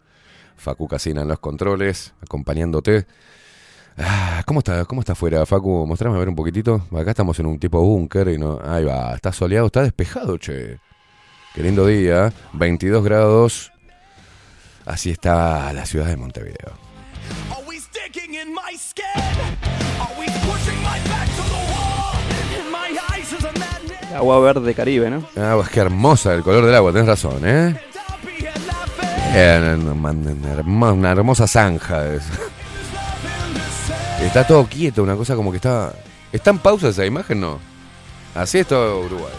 [0.57, 3.05] Facu Casina en los controles, acompañándote.
[3.97, 5.87] Ah, ¿Cómo está, ¿Cómo está afuera, Facu?
[5.87, 6.85] Mostrame a ver un poquitito.
[6.93, 8.59] Acá estamos en un tipo búnker y no.
[8.61, 10.77] Ahí va, está soleado, está despejado, che.
[11.55, 13.71] Qué lindo día, 22 grados.
[14.85, 16.73] Así está la ciudad de Montevideo.
[24.15, 25.23] Agua verde Caribe, ¿no?
[25.37, 27.75] Ah, pues qué hermosa el color del agua, tenés razón, ¿eh?
[30.65, 32.05] Una hermosa zanja.
[32.07, 32.23] es.
[34.21, 35.93] Está todo quieto, una cosa como que está.
[36.31, 37.39] ¿Está en pausa esa imagen?
[37.39, 37.59] No.
[38.35, 39.33] Así es todo Uruguay.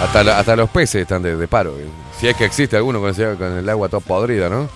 [0.00, 1.74] Hasta, hasta los peces están de, de paro.
[2.18, 4.68] Si es que existe alguno con, con el agua toda podrida, ¿no?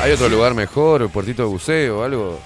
[0.00, 1.08] ¿Hay otro lugar mejor?
[1.10, 2.38] ¿Puertito de buceo o algo?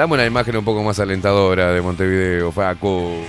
[0.00, 3.26] Dame una imagen un poco más alentadora de Montevideo, called.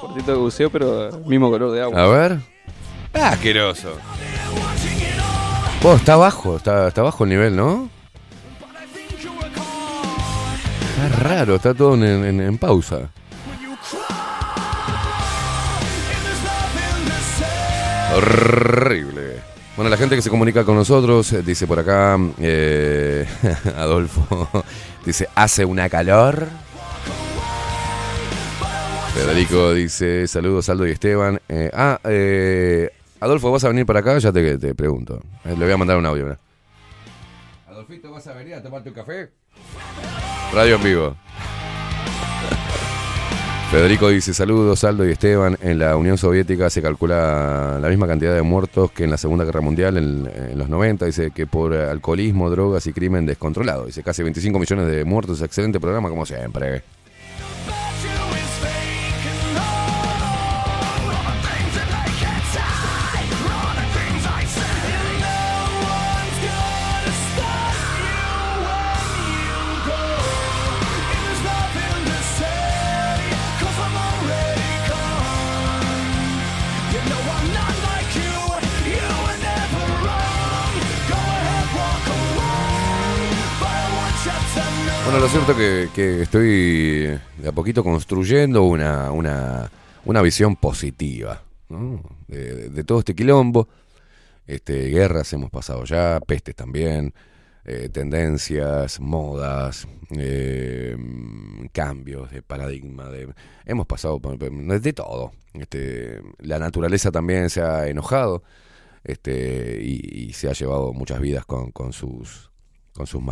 [0.00, 2.02] Portito de buceo, pero mismo color de agua.
[2.02, 2.38] A ver.
[3.12, 3.98] Ah, asqueroso.
[5.82, 7.90] Vos, está bajo, está, está bajo el nivel, ¿no?
[10.96, 13.10] Está raro, está todo en, en- en pausa.
[18.14, 19.40] Horrible.
[19.76, 23.26] Bueno, la gente que se comunica con nosotros eh, dice por acá, eh,
[23.76, 24.48] Adolfo,
[25.04, 26.46] dice, hace una calor.
[29.14, 31.40] Federico dice, saludos Aldo y Esteban.
[31.48, 34.18] Eh, ah, eh, Adolfo, ¿vas a venir para acá?
[34.18, 35.20] Ya te, te pregunto.
[35.44, 36.24] Le voy a mandar un audio.
[36.24, 36.38] mirá.
[37.68, 39.30] Adolfito, ¿vas a venir a tomarte un café?
[40.52, 41.16] Radio en vivo.
[43.72, 45.56] Federico dice, saludos Aldo y Esteban.
[45.62, 49.46] En la Unión Soviética se calcula la misma cantidad de muertos que en la Segunda
[49.46, 51.06] Guerra Mundial en, en los 90.
[51.06, 53.86] Dice que por alcoholismo, drogas y crimen descontrolado.
[53.86, 55.40] Dice casi 25 millones de muertos.
[55.40, 56.82] Excelente programa como siempre.
[85.20, 89.70] Lo cierto que, que estoy de a poquito construyendo una, una,
[90.04, 91.42] una visión positiva
[92.28, 93.68] de, todo este quilombo.
[94.46, 97.14] Este, guerras hemos pasado ya, pestes también,
[97.64, 100.96] eh, tendencias, modas, eh,
[101.72, 103.08] cambios de paradigma.
[103.08, 103.32] De,
[103.64, 105.32] hemos pasado de todo.
[105.54, 108.42] Este, la naturaleza también se ha enojado
[109.04, 112.50] este, y, y se ha llevado muchas vidas con, con sus,
[112.94, 113.22] con sus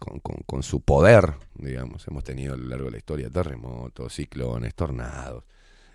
[0.00, 2.08] con, con- su poder, digamos.
[2.08, 5.44] Hemos tenido a lo largo de la historia terremotos, ciclones, tornados,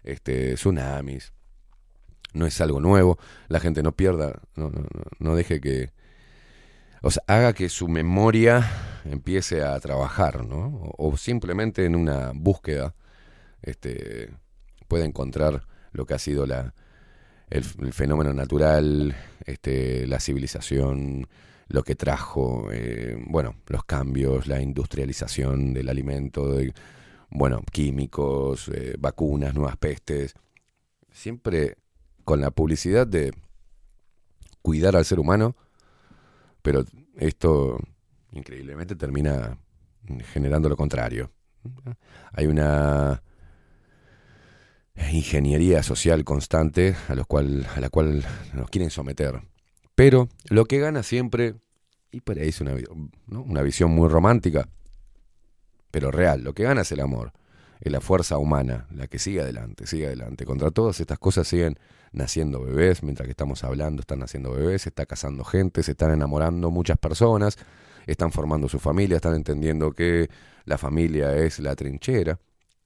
[0.04, 1.34] este, tsunamis.
[2.34, 3.18] No es algo nuevo.
[3.50, 4.86] La gente no pierda, no, no,
[5.20, 5.92] no, deje que.
[7.02, 8.68] O sea, haga que su memoria
[9.06, 10.68] empiece a trabajar, ¿no?
[10.98, 12.96] O, o simplemente en una búsqueda
[13.62, 14.32] este,
[14.88, 16.74] puede encontrar lo que ha sido la,
[17.50, 21.28] el, el fenómeno natural, este, la civilización,
[21.68, 26.74] lo que trajo, eh, bueno, los cambios, la industrialización del alimento, de,
[27.30, 30.36] bueno, químicos, eh, vacunas, nuevas pestes,
[31.12, 31.78] siempre
[32.24, 33.34] con la publicidad de
[34.62, 35.56] cuidar al ser humano,
[36.62, 36.86] pero
[37.16, 37.78] esto
[38.32, 39.58] increíblemente termina
[40.34, 41.32] generando lo contrario.
[42.34, 43.22] Hay una
[45.12, 49.42] ingeniería social constante a, cual, a la cual nos quieren someter.
[49.96, 51.56] Pero lo que gana siempre,
[52.12, 52.76] y por ahí es una,
[53.28, 54.68] una visión muy romántica,
[55.92, 57.32] pero real, lo que gana es el amor,
[57.80, 60.46] es la fuerza humana, la que sigue adelante, sigue adelante.
[60.46, 61.80] Contra todas estas cosas siguen
[62.12, 66.12] naciendo bebés, mientras que estamos hablando están naciendo bebés, se está casando gente, se están
[66.12, 67.58] enamorando muchas personas,
[68.06, 70.30] están formando su familia, están entendiendo que
[70.66, 72.40] la familia es la trinchera,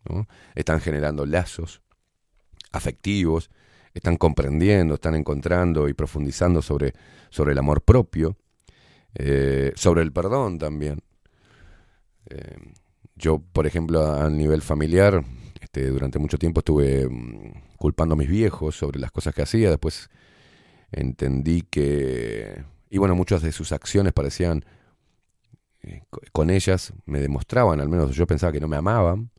[0.07, 0.27] ¿no?
[0.55, 1.81] están generando lazos
[2.71, 3.49] afectivos,
[3.93, 6.93] están comprendiendo, están encontrando y profundizando sobre,
[7.29, 8.37] sobre el amor propio,
[9.15, 11.01] eh, sobre el perdón también.
[12.29, 12.57] Eh,
[13.15, 15.23] yo, por ejemplo, a nivel familiar,
[15.61, 19.69] este, durante mucho tiempo estuve mm, culpando a mis viejos sobre las cosas que hacía,
[19.69, 20.09] después
[20.91, 24.65] entendí que, y bueno, muchas de sus acciones parecían,
[25.81, 29.31] eh, co- con ellas me demostraban, al menos yo pensaba que no me amaban,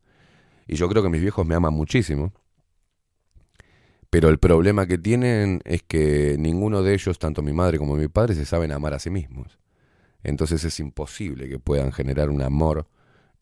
[0.68, 2.32] y yo creo que mis viejos me aman muchísimo,
[4.10, 8.08] pero el problema que tienen es que ninguno de ellos, tanto mi madre como mi
[8.08, 9.58] padre, se saben amar a sí mismos.
[10.24, 12.88] Entonces es imposible que puedan generar un amor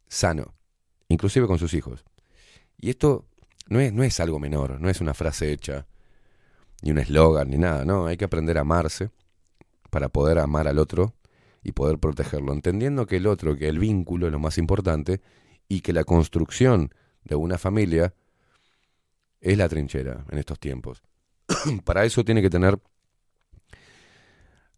[0.08, 0.54] sano,
[1.08, 2.04] inclusive con sus hijos.
[2.76, 3.24] Y esto
[3.68, 5.86] no es, no es algo menor, no es una frase hecha,
[6.82, 9.10] ni un eslogan, ni nada, no, hay que aprender a amarse
[9.90, 11.14] para poder amar al otro
[11.62, 15.20] y poder protegerlo, entendiendo que el otro, que el vínculo es lo más importante
[15.66, 18.14] y que la construcción de una familia
[19.40, 21.02] es la trinchera en estos tiempos.
[21.84, 22.78] Para eso tiene que tener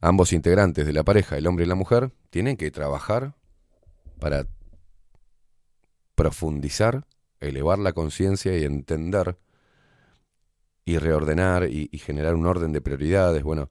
[0.01, 3.35] ambos integrantes de la pareja, el hombre y la mujer, tienen que trabajar
[4.19, 4.47] para
[6.15, 7.07] profundizar
[7.41, 9.39] elevar la conciencia y entender
[10.85, 13.43] y reordenar y, generar un orden de prioridades.
[13.43, 13.71] Bueno,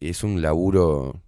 [0.00, 1.22] es un laburo.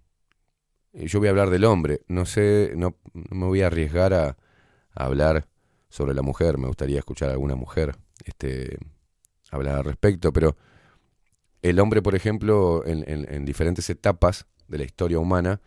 [0.93, 4.37] y Yo voy a hablar del hombre, no sé, no, me voy a arriesgar a
[4.93, 5.47] hablar
[5.89, 6.57] sobre la mujer.
[6.57, 8.77] Me gustaría escuchar a alguna mujer este,
[9.51, 10.55] hablar al respecto, pero
[11.61, 15.61] el hombre, por ejemplo, en, en- en diferentes etapas de la historia humana,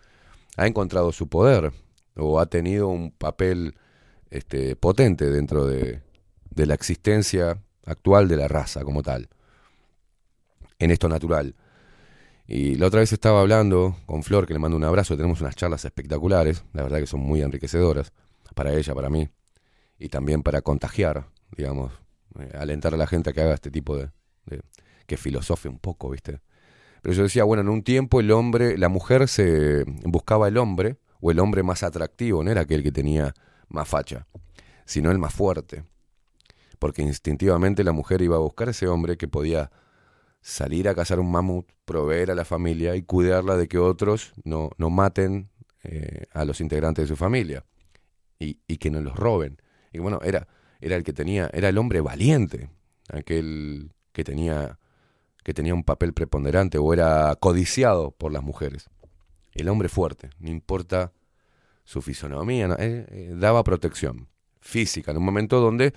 [0.57, 1.73] ha encontrado su poder
[2.17, 3.75] o ha tenido un papel
[4.31, 6.03] este, potente dentro de,
[6.51, 9.29] de la existencia actual de la raza como tal,
[10.79, 11.55] en esto natural.
[12.47, 15.55] Y la otra vez estaba hablando con Flor, que le mando un abrazo, tenemos unas
[15.57, 18.13] charlas espectaculares, la verdad que son muy enriquecedoras,
[18.55, 19.29] para ella, para mí,
[19.99, 21.93] y también para contagiar, digamos,
[22.39, 24.11] eh, alentar a la gente a que haga este tipo de,
[25.07, 26.41] que filosofe un poco, ¿viste?
[27.03, 30.99] Pero yo decía, bueno, en un tiempo el hombre, la mujer se buscaba el hombre,
[31.21, 33.35] o el hombre más atractivo, no era aquel que tenía
[33.69, 34.27] más facha,
[34.85, 35.85] sino el más fuerte.
[36.79, 39.71] Porque instintivamente la mujer iba a buscar ese hombre que podía
[40.41, 44.71] salir a cazar un mamut, proveer a la familia y cuidarla de que otros no,
[44.79, 45.51] no maten
[45.83, 47.65] eh, a los integrantes de su familia
[48.39, 49.61] y, y que no los roben.
[49.99, 50.47] Y bueno, era,
[50.81, 52.71] era el que tenía, era el hombre valiente,
[53.09, 54.79] aquel que tenía,
[55.43, 58.89] que tenía un papel preponderante o era codiciado por las mujeres.
[59.51, 61.13] El hombre fuerte, no importa
[61.83, 64.29] su fisonomía, no, eh, eh, daba protección
[64.61, 65.95] física en un momento donde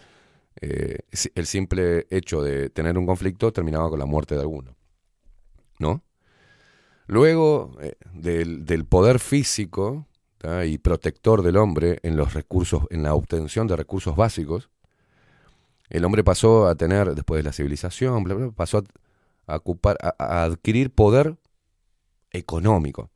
[0.60, 0.98] eh,
[1.36, 4.76] el simple hecho de tener un conflicto terminaba con la muerte de alguno.
[5.78, 6.04] ¿No?
[7.06, 7.78] Luego
[8.14, 10.08] del, del poder físico
[10.66, 14.70] y protector del hombre en los recursos, en la obtención de recursos básicos,
[15.90, 18.84] el hombre pasó a tener, después de la civilización, bla, bla, pasó
[19.46, 21.38] a, ocupar, a adquirir poder
[22.32, 23.10] económico.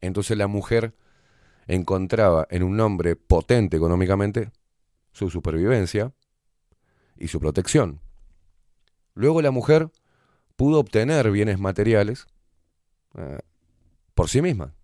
[0.00, 0.94] Entonces la mujer
[1.66, 4.52] encontraba en un hombre potente económicamente
[5.12, 6.12] su supervivencia
[7.16, 8.00] y su protección.
[9.14, 9.90] Luego la mujer
[10.56, 12.26] pudo obtener bienes materiales
[13.16, 13.40] eh,
[14.14, 14.74] por sí misma.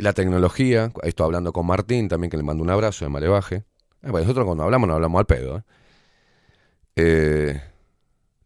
[0.00, 3.56] La tecnología, estoy hablando con Martín también, que le mando un abrazo de Malevaje.
[3.56, 5.58] Eh, bueno, nosotros cuando hablamos no hablamos al pedo.
[5.58, 5.62] ¿eh?
[6.96, 7.62] Eh,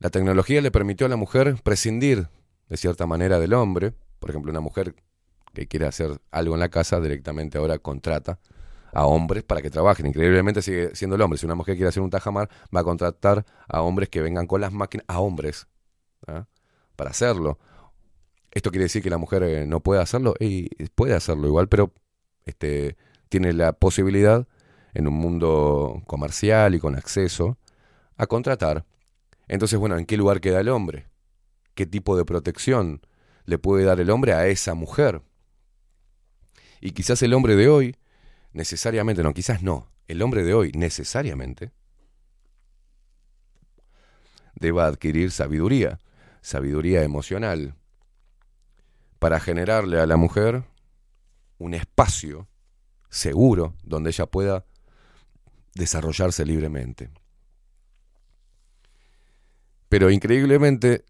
[0.00, 2.26] la tecnología le permitió a la mujer prescindir
[2.68, 3.92] de cierta manera del hombre.
[4.18, 4.96] Por ejemplo, una mujer
[5.52, 8.40] que quiere hacer algo en la casa directamente ahora contrata
[8.92, 10.06] a hombres para que trabajen.
[10.06, 11.38] Increíblemente sigue siendo el hombre.
[11.38, 14.60] Si una mujer quiere hacer un tajamar, va a contratar a hombres que vengan con
[14.60, 15.68] las máquinas, a hombres,
[16.26, 16.46] ¿ah?
[16.96, 17.60] para hacerlo.
[18.54, 20.34] ¿Esto quiere decir que la mujer eh, no puede hacerlo?
[20.38, 21.92] Y puede hacerlo igual, pero
[22.46, 22.96] este,
[23.28, 24.46] tiene la posibilidad
[24.94, 27.58] en un mundo comercial y con acceso
[28.16, 28.86] a contratar.
[29.48, 31.08] Entonces, bueno, ¿en qué lugar queda el hombre?
[31.74, 33.02] ¿Qué tipo de protección
[33.44, 35.22] le puede dar el hombre a esa mujer?
[36.80, 37.96] Y quizás el hombre de hoy,
[38.52, 41.72] necesariamente, no, quizás no, el hombre de hoy necesariamente
[44.54, 45.98] deba adquirir sabiduría,
[46.40, 47.74] sabiduría emocional,
[49.24, 50.64] para generarle a la mujer
[51.56, 52.46] un espacio
[53.08, 54.66] seguro donde ella pueda
[55.74, 57.08] desarrollarse libremente.
[59.88, 61.06] Pero increíblemente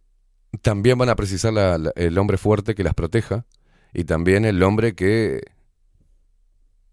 [0.63, 1.55] también van a precisar
[1.97, 3.47] el hombre fuerte que las proteja
[3.93, 5.41] y también el hombre que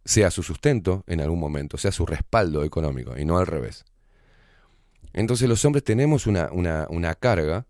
[0.04, 3.86] sea su sustento en algún momento, sea su respaldo económico y no al revés.
[5.14, 7.68] Entonces los hombres tenemos una, una, una carga,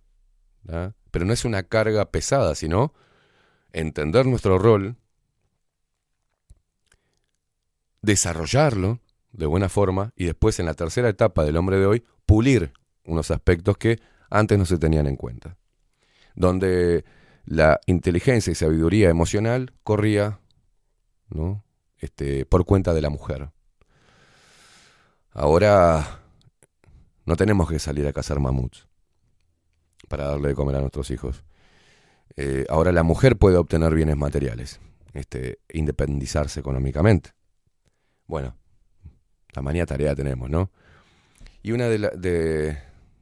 [0.70, 0.94] ¿ah?
[1.12, 2.94] pero no es una carga pesada, sino
[3.74, 4.98] entender nuestro rol,
[8.02, 9.00] desarrollarlo
[9.32, 12.74] de buena forma y después en la tercera etapa del hombre de hoy pulir
[13.06, 15.58] unos aspectos que antes no se tenían en cuenta.
[16.36, 17.04] Donde
[17.46, 20.40] la inteligencia y sabiduría emocional corría
[21.30, 21.64] ¿no?
[21.98, 23.52] este, por cuenta de la mujer.
[25.32, 26.20] Ahora
[27.26, 28.88] no tenemos que salir a cazar mamuts
[30.10, 31.44] para darle de comer a nuestros hijos.
[32.38, 34.80] Eh, ahora la mujer puede obtener bienes materiales,
[35.14, 37.32] este, independizarse económicamente.
[38.28, 38.56] Bueno,
[39.54, 40.72] la manía tarea tenemos, ¿no?
[41.62, 42.78] Y una de, la- de-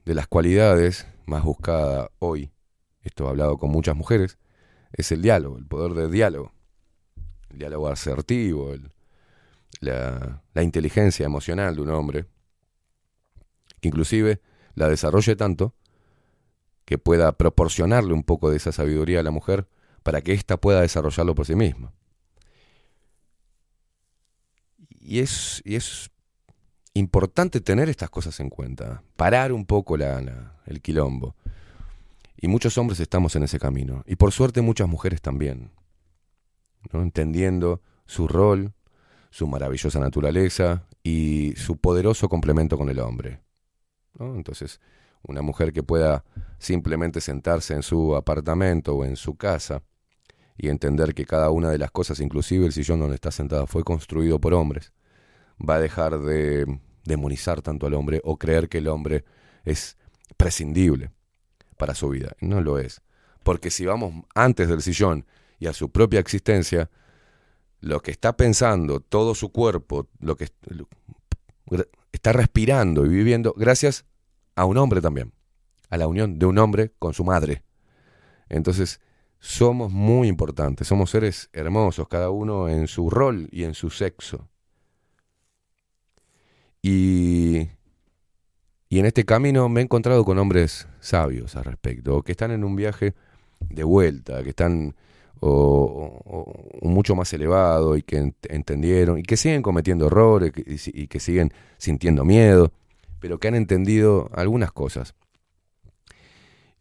[0.05, 2.51] de las cualidades más buscada hoy,
[3.01, 4.37] esto he hablado con muchas mujeres,
[4.93, 6.51] es el diálogo, el poder del diálogo.
[7.49, 8.73] El diálogo asertivo,
[9.81, 12.25] la, la inteligencia emocional de un hombre,
[13.81, 14.41] que inclusive
[14.75, 15.73] la desarrolle tanto
[16.89, 19.67] que pueda proporcionarle un poco de esa sabiduría a la mujer
[20.01, 21.93] para que ésta pueda desarrollarlo por sí misma.
[24.99, 26.09] Y es, y es
[26.95, 31.35] importante tener estas cosas en cuenta, parar un poco la, el quilombo.
[32.37, 34.03] Y muchos hombres estamos en ese camino.
[34.07, 35.69] Y por suerte muchas mujeres también.
[36.91, 37.03] ¿no?
[37.03, 38.73] Entendiendo su rol,
[39.29, 43.41] su maravillosa naturaleza y su poderoso complemento con el hombre.
[44.19, 44.81] Entonces,
[45.23, 46.23] una mujer que pueda
[46.57, 49.83] simplemente sentarse en su apartamento o en su casa
[50.57, 53.83] y entender que cada una de las cosas, inclusive el sillón donde está sentada, fue
[53.83, 54.91] construido por hombres,
[55.57, 59.23] va a dejar de demonizar tanto al hombre o creer que el hombre
[59.63, 59.97] es
[60.37, 61.11] prescindible
[61.77, 62.35] para su vida.
[62.41, 63.01] No lo es.
[63.43, 65.25] Porque si vamos antes del sillón
[65.59, 66.89] y a su propia existencia,
[67.79, 70.49] lo que está pensando, todo su cuerpo, lo que
[72.11, 74.05] está respirando y viviendo, gracias
[74.55, 75.33] a un hombre también,
[75.89, 77.63] a la unión de un hombre con su madre.
[78.49, 78.99] Entonces,
[79.39, 84.49] somos muy importantes, somos seres hermosos, cada uno en su rol y en su sexo.
[86.81, 87.69] Y,
[88.89, 92.63] y en este camino me he encontrado con hombres sabios al respecto, que están en
[92.63, 93.13] un viaje
[93.69, 94.95] de vuelta, que están
[95.41, 100.51] o, mucho más elevado y que ent- entendieron y que siguen cometiendo errores
[100.87, 102.71] y que siguen sintiendo miedo,
[103.19, 105.15] pero que han entendido algunas cosas.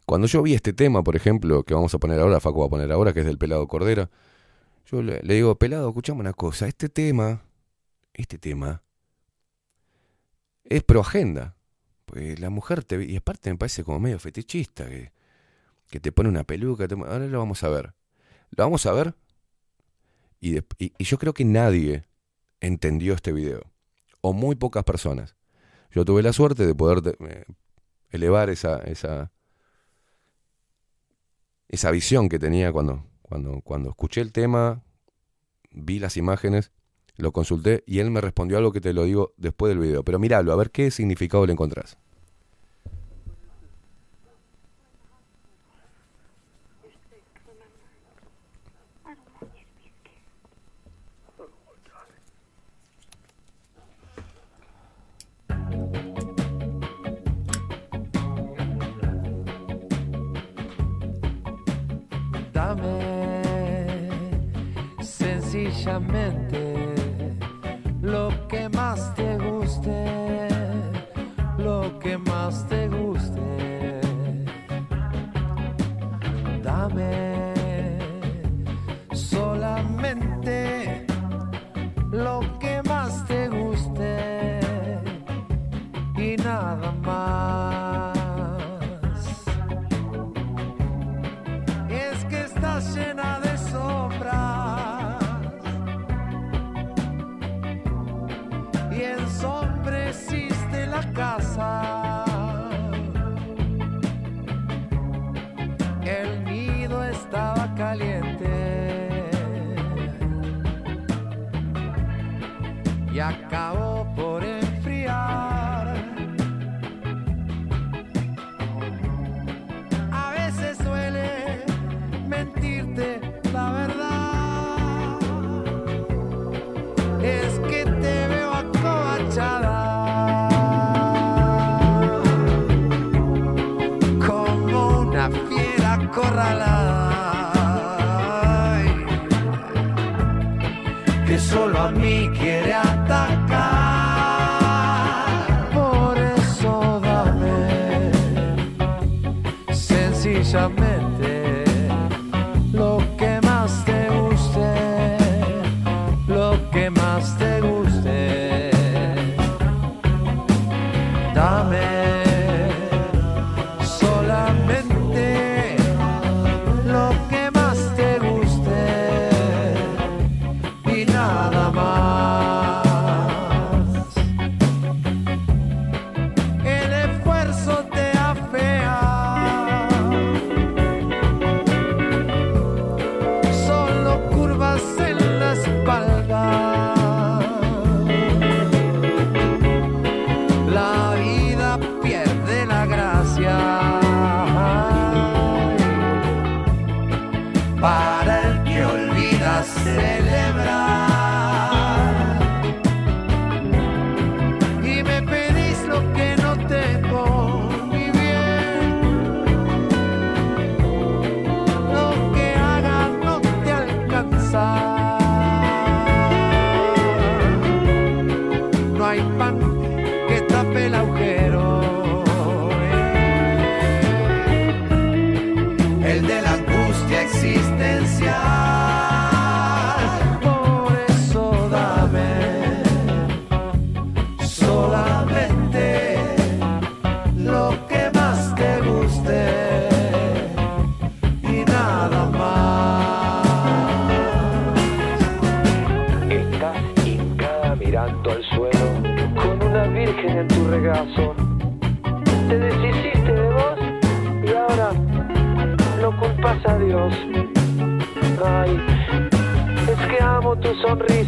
[0.07, 2.70] Cuando yo vi este tema, por ejemplo, que vamos a poner ahora, Facu va a
[2.70, 4.10] poner ahora, que es del pelado Cordera,
[4.91, 7.42] yo le, digo, pelado, escuchame una cosa, este tema,
[8.15, 8.83] este tema,
[10.65, 11.57] es pro agenda.
[12.07, 15.12] Pues la mujer te y aparte me parece como medio fetichista, que,
[15.91, 17.94] que te pone una peluca, ahora lo vamos a ver.
[18.50, 19.15] Lo vamos a ver
[20.41, 22.07] y, y- y yo creo que nadie
[22.60, 23.62] entendió este video,
[24.20, 25.36] o muy pocas personas.
[25.91, 27.44] Yo tuve la suerte de poder eh,
[28.10, 29.33] elevar esa, esa,
[31.68, 34.83] esa visión que tenía cuando, cuando, cuando escuché el tema,
[35.70, 36.73] vi las imágenes,
[37.17, 40.05] lo consulté y él me respondió algo que te lo digo después del video.
[40.05, 41.99] Pero míralo, a ver qué significado le encontrás.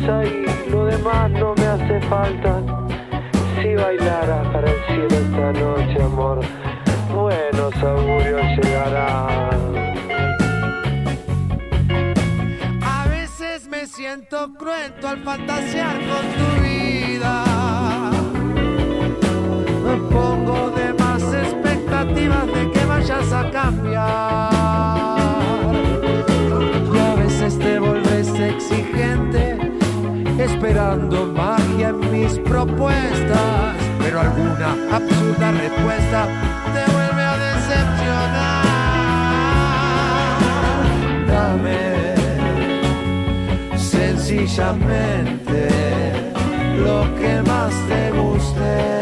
[0.07, 2.63] Sonrisa lo demás no me hace falta.
[3.61, 6.41] Si bailaras para el cielo esta noche, amor,
[7.13, 9.61] buenos augurios llegarán.
[12.83, 17.45] A veces me siento cruento al fantasear con tu vida.
[19.85, 24.20] Me pongo de más expectativas de que vayas a cambiar.
[30.91, 33.77] Esperando magia en mis propuestas.
[33.99, 36.27] Pero alguna absurda respuesta
[36.75, 38.65] te vuelve a decepcionar.
[41.29, 42.15] Dame
[43.77, 45.69] sencillamente
[46.79, 49.00] lo que más te guste,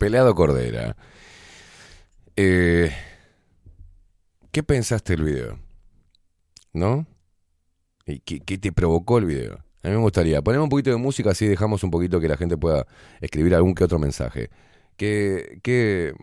[0.00, 0.96] pelado Cordera.
[2.34, 2.90] Eh,
[4.50, 5.58] ¿Qué pensaste del video?
[6.72, 7.06] ¿No?
[8.06, 9.58] ¿Y qué, te provocó el video?
[9.82, 10.40] A mí me gustaría.
[10.40, 12.86] Ponemos un poquito de música así dejamos un poquito que la gente pueda
[13.20, 14.48] escribir algún que otro mensaje.
[14.96, 16.14] ¿Qué, qué,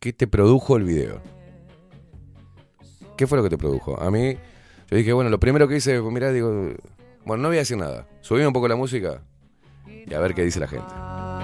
[0.00, 1.22] qué te produjo el video?
[3.16, 4.00] ¿Qué fue lo que te produjo?
[4.00, 4.34] A mí,
[4.90, 6.74] yo dije, bueno, lo primero que hice, mirá, digo,
[7.24, 8.08] bueno, no voy a decir nada.
[8.22, 9.22] Subime un poco la música
[9.86, 11.39] y a ver qué dice la gente.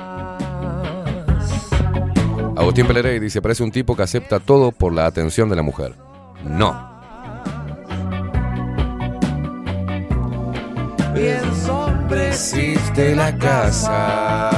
[2.67, 5.95] Agustín Pelerey dice, parece un tipo que acepta todo por la atención de la mujer.
[6.43, 6.75] No.
[11.15, 11.39] bien
[12.11, 14.51] Existe la casa.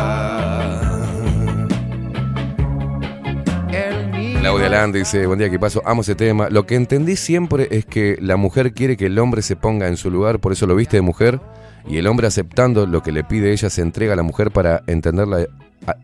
[4.40, 5.82] Claudia Land dice, buen día, ¿qué pasó?
[5.84, 6.48] Amo ese tema.
[6.48, 9.98] Lo que entendí siempre es que la mujer quiere que el hombre se ponga en
[9.98, 11.40] su lugar, por eso lo viste de mujer,
[11.86, 14.82] y el hombre aceptando lo que le pide ella se entrega a la mujer para
[14.86, 15.46] entenderla,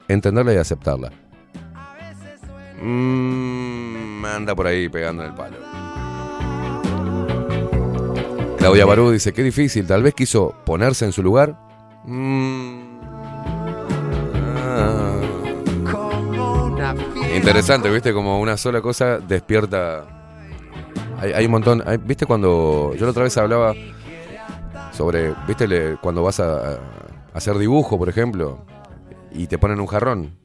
[0.09, 1.24] entenderla y aceptarla.
[2.85, 5.57] Mm, anda por ahí pegando en el palo.
[8.59, 11.55] Claudia Barú dice, qué difícil, tal vez quiso ponerse en su lugar.
[12.05, 12.81] Mm,
[14.57, 15.21] ah.
[17.35, 20.07] Interesante, viste, como una sola cosa despierta.
[21.21, 21.83] Hay, hay un montón.
[21.87, 22.93] hay- ¿Viste cuando.?
[22.97, 23.75] Yo la otra vez hablaba
[24.93, 25.35] sobre.
[25.47, 26.79] ¿Viste cuando vas a
[27.35, 28.65] hacer dibujo, por ejemplo?
[29.33, 30.37] Y te ponen un jarrón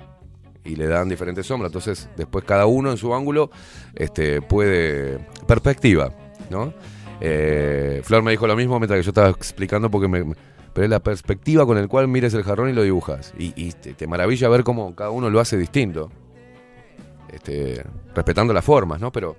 [0.64, 1.70] y le dan diferentes sombras.
[1.70, 3.50] Entonces, después cada uno en su ángulo
[3.96, 5.20] este, puede.
[5.48, 6.14] Perspectiva,
[6.50, 6.74] ¿no?
[7.22, 10.36] Eh, Flor me dijo lo mismo mientras que yo estaba explicando porque me.
[10.74, 13.34] pero es la perspectiva con el cual mires el jarrón y lo dibujas.
[13.38, 16.12] Y, te, maravilla ver cómo cada uno lo hace distinto.
[17.32, 17.84] Este,
[18.16, 19.12] respetando las formas, ¿no?
[19.12, 19.36] Pero.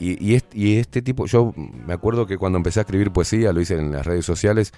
[0.00, 3.52] Y, y, este, y este tipo, yo me acuerdo que cuando empecé a escribir poesía,
[3.52, 4.72] lo hice en las redes sociales,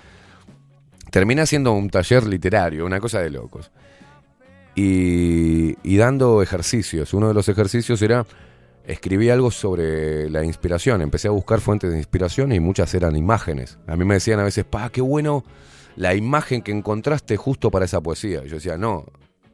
[1.11, 3.71] terminé haciendo un taller literario, una cosa de locos.
[4.77, 7.15] Y, y dando ejercicios.
[7.15, 8.27] Uno de los ejercicios era,
[8.85, 11.03] escribí algo sobre la inspiración.
[11.03, 13.79] Empecé a buscar fuentes de inspiración y muchas eran imágenes.
[13.87, 15.45] A mí me decían a veces, pa, qué bueno
[15.97, 18.43] la imagen que encontraste justo para esa poesía.
[18.45, 19.07] Y yo decía, no,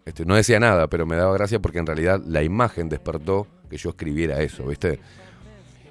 [0.04, 3.76] este, no decía nada, pero me daba gracia porque en realidad la imagen despertó que
[3.76, 5.00] yo escribiera eso, ¿viste?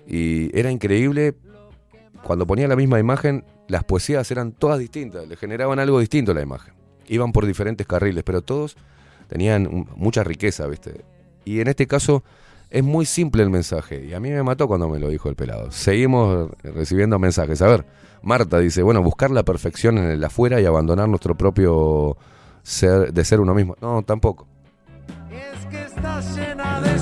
[0.06, 1.36] Y era increíble,
[2.24, 6.36] cuando ponía la misma imagen, las poesías eran todas distintas, le generaban algo distinto a
[6.36, 6.74] la imagen.
[7.08, 8.76] Iban por diferentes carriles, pero todos
[9.32, 11.06] tenían mucha riqueza, ¿viste?
[11.46, 12.22] Y en este caso
[12.70, 15.36] es muy simple el mensaje, y a mí me mató cuando me lo dijo el
[15.36, 15.72] pelado.
[15.72, 17.62] Seguimos recibiendo mensajes.
[17.62, 17.86] A ver,
[18.22, 22.18] Marta dice, bueno, buscar la perfección en el afuera y abandonar nuestro propio
[22.62, 23.78] ser, de ser uno mismo.
[23.80, 24.48] No, tampoco.
[25.72, 26.98] Estás llena de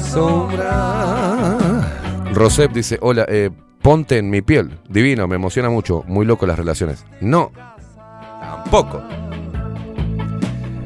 [2.35, 3.49] Rosep dice, hola, eh,
[3.81, 4.77] ponte en mi piel.
[4.87, 6.03] Divino, me emociona mucho.
[6.05, 7.03] Muy loco las relaciones.
[7.21, 7.51] No,
[8.39, 9.01] tampoco.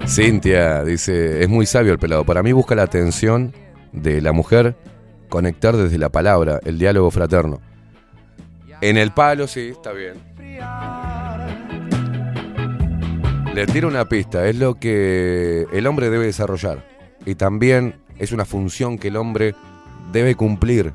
[0.07, 2.25] Cintia dice, es muy sabio el pelado.
[2.25, 3.53] Para mí busca la atención
[3.91, 4.75] de la mujer,
[5.29, 7.61] conectar desde la palabra, el diálogo fraterno.
[8.81, 10.15] En el palo, sí, está bien.
[13.53, 16.85] Le tiro una pista, es lo que el hombre debe desarrollar.
[17.25, 19.55] Y también es una función que el hombre
[20.11, 20.93] debe cumplir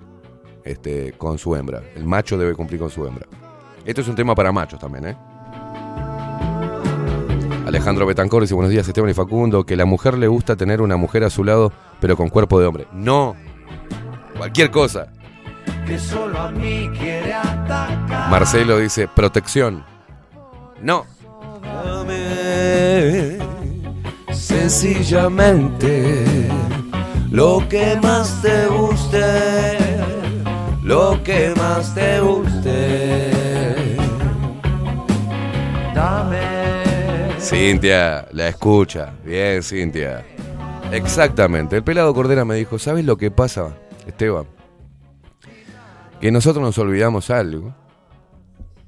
[0.65, 1.83] este, con su hembra.
[1.97, 3.27] El macho debe cumplir con su hembra.
[3.85, 5.17] Esto es un tema para machos también, ¿eh?
[7.69, 10.97] Alejandro Betancor dice, buenos días Esteban y Facundo, que la mujer le gusta tener una
[10.97, 12.87] mujer a su lado, pero con cuerpo de hombre.
[12.95, 13.37] No,
[14.39, 15.09] cualquier cosa.
[15.87, 18.31] Que solo a mí quiere atacar.
[18.31, 19.85] Marcelo dice, protección.
[20.81, 21.05] No.
[24.33, 26.49] Sencillamente
[27.31, 29.77] lo que más te guste,
[30.83, 33.31] lo que más te guste.
[35.95, 36.38] Dame.
[37.49, 39.15] Cintia, la escucha.
[39.25, 40.25] Bien, Cintia.
[40.93, 41.77] Exactamente.
[41.77, 43.75] El pelado Cordera me dijo, ¿sabes lo que pasa,
[44.07, 44.47] Esteban?
[46.21, 47.75] Que nosotros nos olvidamos algo.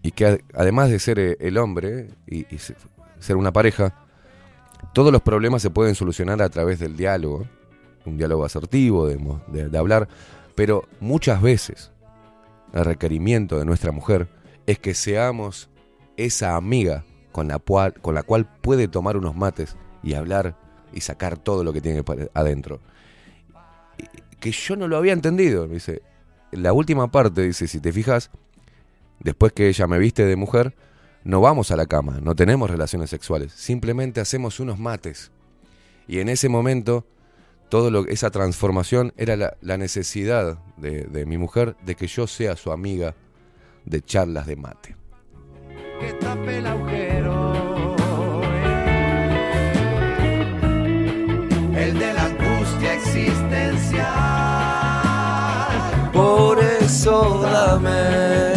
[0.03, 2.75] Y que además de ser eh, el hombre y, y se-
[3.19, 3.95] ser una pareja,
[4.95, 7.47] todos los problemas se pueden solucionar a través del diálogo.
[8.07, 10.09] Un diálogo asertivo, de hablar.
[10.55, 11.93] Pero muchas veces
[12.73, 14.29] el requerimiento de nuestra mujer
[14.67, 15.69] es que seamos
[16.17, 20.57] esa amiga con la, cual, con la cual puede tomar unos mates y hablar
[20.93, 22.03] y sacar todo lo que tiene
[22.35, 22.81] adentro.
[24.41, 25.69] Que yo no lo había entendido.
[25.69, 26.03] Dice,
[26.53, 28.31] la última parte, dice, si te fijas,
[29.21, 30.75] después que ella me viste de mujer,
[31.23, 35.31] no vamos a la cama, no tenemos relaciones sexuales, simplemente hacemos unos mates.
[36.09, 37.07] Y en ese momento,
[37.69, 42.57] todo esa transformación era la, la necesidad de, de mi mujer de que yo sea
[42.57, 43.15] su amiga
[43.85, 44.97] de charlas de mate.
[56.93, 58.53] Dame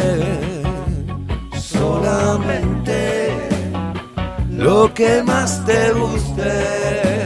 [1.56, 3.30] solamente
[4.50, 7.26] lo que más te guste,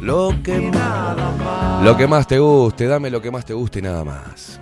[0.00, 1.84] lo que nada más.
[1.84, 4.60] Lo que más te guste, dame lo que más te guste y nada más.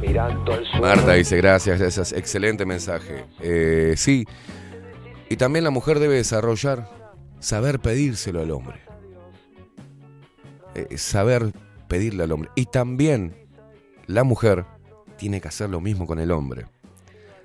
[0.00, 0.80] Mirando al.
[0.80, 3.24] Marta dice gracias, gracias, excelente mensaje.
[3.40, 4.24] Eh, sí,
[5.28, 6.88] y también la mujer debe desarrollar,
[7.40, 8.80] saber pedírselo al hombre.
[10.76, 11.52] Eh, saber
[11.92, 12.48] pedirle al hombre.
[12.54, 13.34] Y también
[14.06, 14.64] la mujer
[15.18, 16.64] tiene que hacer lo mismo con el hombre.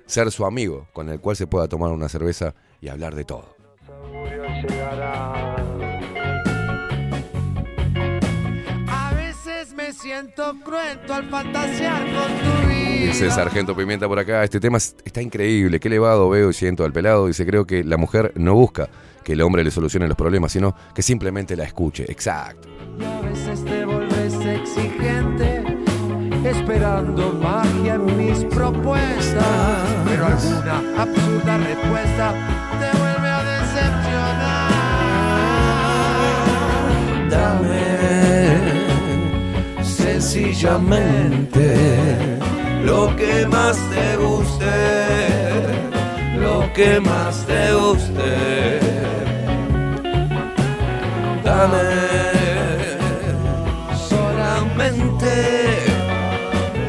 [0.06, 3.54] Ser su amigo, con el cual se pueda tomar una cerveza y hablar de todo.
[8.88, 13.06] A veces me siento cruento al fantasear con tu vida.
[13.06, 16.84] Dice Sargento Pimienta por acá, este tema es- está increíble, qué elevado veo y siento
[16.86, 17.26] al pelado.
[17.26, 18.88] Dice, creo que la mujer no busca
[19.22, 22.10] que el hombre le solucione los problemas, sino que simplemente la escuche.
[22.10, 22.66] Exacto.
[24.78, 25.64] Exigente,
[26.44, 29.44] esperando magia en mis propuestas.
[30.04, 32.32] Pero alguna absurda respuesta
[32.80, 34.70] te vuelve a decepcionar.
[37.30, 37.84] Dame
[39.82, 41.64] sencillamente
[42.84, 44.66] lo que más te guste,
[46.38, 48.80] lo que más te guste.
[51.44, 52.37] Dame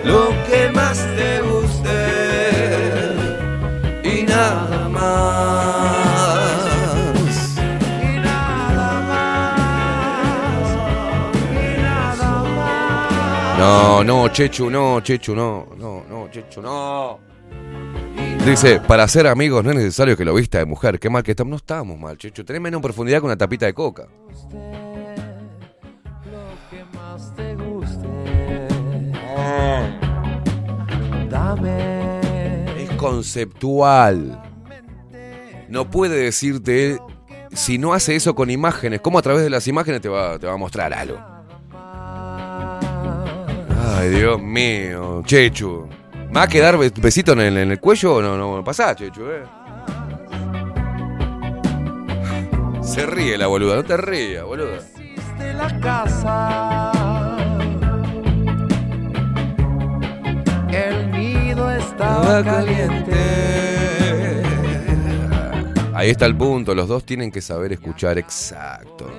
[0.10, 1.98] lo que más te guste
[4.04, 6.28] y nada más.
[8.02, 9.80] Y nada más.
[11.52, 13.60] Y nada más.
[13.60, 17.20] No, no, Chechu, no, Chechu, no, no, no, Chechu, no.
[18.46, 21.00] Dice, para ser amigos no es necesario que lo vista de mujer.
[21.00, 21.52] Qué mal que estamos.
[21.52, 22.44] No estamos mal, Chechu.
[22.44, 24.08] Tenés menos profundidad que una tapita de coca.
[31.30, 32.84] Dame.
[32.84, 34.42] Es conceptual.
[35.68, 36.98] No puede decirte,
[37.54, 40.48] si no hace eso con imágenes, ¿cómo a través de las imágenes te va, te
[40.48, 41.18] va a mostrar algo?
[43.98, 45.88] Ay, Dios mío, Chechu.
[46.30, 48.38] ¿Me va a quedar be- besito en el, en el cuello o no?
[48.38, 49.44] No, pasá, Chechu, eh.
[52.82, 54.80] Se ríe la boluda, no te rías, boluda.
[55.56, 56.69] la casa.
[62.00, 63.14] Estaba caliente.
[65.94, 69.12] Ahí está el punto, los dos tienen que saber escuchar exacto.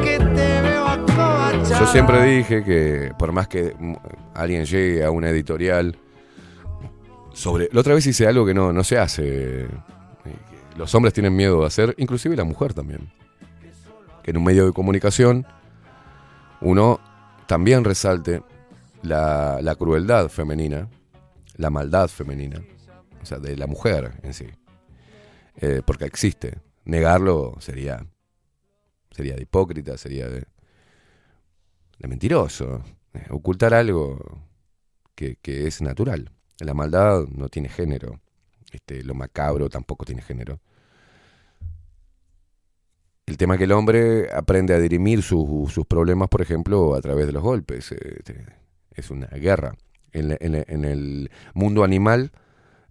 [1.91, 3.75] siempre dije que por más que
[4.35, 5.97] alguien llegue a una editorial
[7.37, 7.69] sobre...
[7.73, 9.65] La otra vez hice algo que no, no se hace.
[9.65, 9.69] eh,
[10.77, 13.13] Los hombres tienen miedo de hacer, inclusive la mujer también.
[14.23, 15.47] Que en un medio de comunicación
[16.61, 16.99] uno
[17.47, 18.43] también resalte
[19.03, 20.89] la, la crueldad femenina,
[21.57, 22.61] la maldad femenina,
[23.23, 24.47] o sea, de la mujer en sí.
[25.59, 26.59] Eh, porque existe.
[26.85, 28.07] Negarlo sería,
[29.11, 30.45] sería de hipócrita, sería de,
[31.99, 32.83] de mentiroso.
[33.15, 34.41] Eh, ocultar algo
[35.15, 36.31] que, que es natural.
[36.61, 38.21] La maldad no tiene género.
[38.73, 40.61] Este, lo macabro tampoco tiene género.
[43.27, 47.01] El tema es que el hombre aprende a dirimir su- sus problemas, por ejemplo, a
[47.01, 47.91] través de los golpes.
[47.93, 48.47] Este,
[48.95, 49.77] es una guerra.
[50.13, 52.31] En, el mundo animal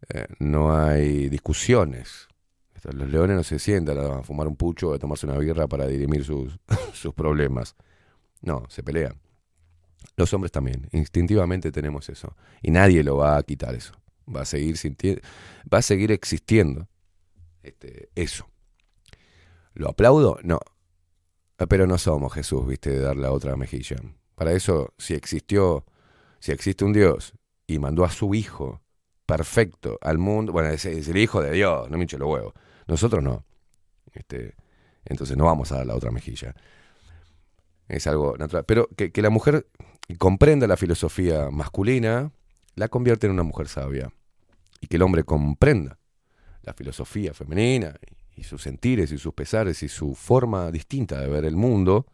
[0.09, 2.27] eh, no hay discusiones.
[2.75, 5.67] Esto, Los leones no se sientan a fumar un pucho o a tomarse una birra
[5.67, 6.59] para dirimir sus,
[6.93, 7.75] sus problemas.
[8.41, 9.15] No, se pelean.
[10.15, 12.35] Los hombres también, instintivamente tenemos eso.
[12.61, 13.93] Y nadie lo va a quitar eso.
[14.33, 14.75] Va a seguir
[15.71, 16.87] va a seguir existiendo
[17.63, 18.47] este, eso.
[19.73, 20.39] ¿Lo aplaudo?
[20.43, 20.59] No.
[21.57, 23.97] Ah, Pero no somos Jesús, viste, de dar la otra mejilla.
[24.35, 25.85] Para eso, si existió,
[26.39, 27.33] si existe un Dios
[27.67, 28.81] y mandó a su hijo
[29.25, 32.53] perfecto al mundo, bueno, es, es el hijo de Dios, no me hinche los huevos.
[32.87, 33.45] Nosotros no.
[34.13, 34.55] Este,
[35.05, 36.55] entonces no vamos a dar la otra mejilla.
[37.87, 38.65] Es algo natural.
[38.65, 39.67] Pero que, que la mujer
[40.15, 42.31] comprenda la filosofía masculina,
[42.75, 44.11] la convierte en una mujer sabia.
[44.79, 45.97] Y que el hombre comprenda
[46.61, 47.95] la filosofía femenina
[48.35, 52.05] y, sus sentires y sus pesares y su forma distinta de ver el mundo,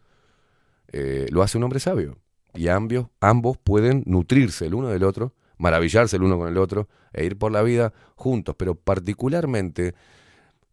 [0.92, 2.18] eh, lo hace un hombre sabio.
[2.54, 6.88] Y ambos, ambos pueden nutrirse el uno del otro, maravillarse el uno con el otro
[7.12, 8.54] e ir por la vida juntos.
[8.56, 9.94] Pero particularmente,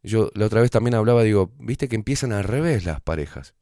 [0.04, 3.56] yo la otra vez también hablaba, digo, viste que empiezan al revés las parejas.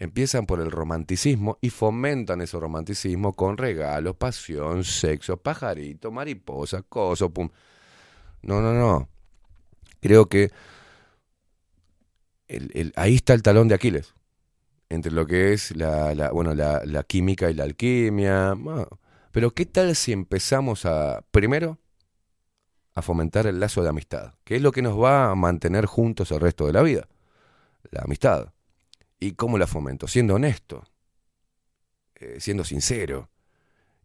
[0.00, 7.30] Empiezan por el romanticismo y fomentan ese romanticismo con regalos, pasión, sexo, pajarito, mariposa, coso,
[7.30, 7.50] pum.
[8.42, 9.08] No, no, no.
[10.00, 10.50] Creo que
[12.96, 14.14] ahí está el talón de Aquiles.
[14.88, 18.54] Entre lo que es la, la- bueno, la, química y la alquimia.
[19.32, 21.78] Pero ¿qué tal si empezamos a, primero,
[22.94, 24.34] a fomentar el lazo de amistad?
[24.44, 27.08] Que es lo que nos va a mantener juntos el resto de la vida.
[27.90, 28.52] La amistad.
[29.20, 30.08] ¿Y cómo la fomento?
[30.08, 30.82] Siendo honesto,
[32.14, 33.30] eh, siendo sincero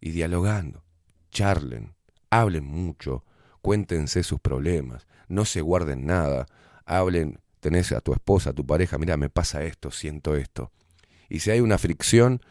[0.02, 0.84] y dialogando.
[1.32, 1.95] Charlen,
[2.30, 3.24] hablen mucho,
[3.61, 6.45] cuéntense sus problemas, no se guarden nada,
[6.85, 10.72] hablen, tenés a tu esposa, a tu pareja, mira, me pasa esto, siento esto.
[11.30, 12.42] Y si hay una fricción,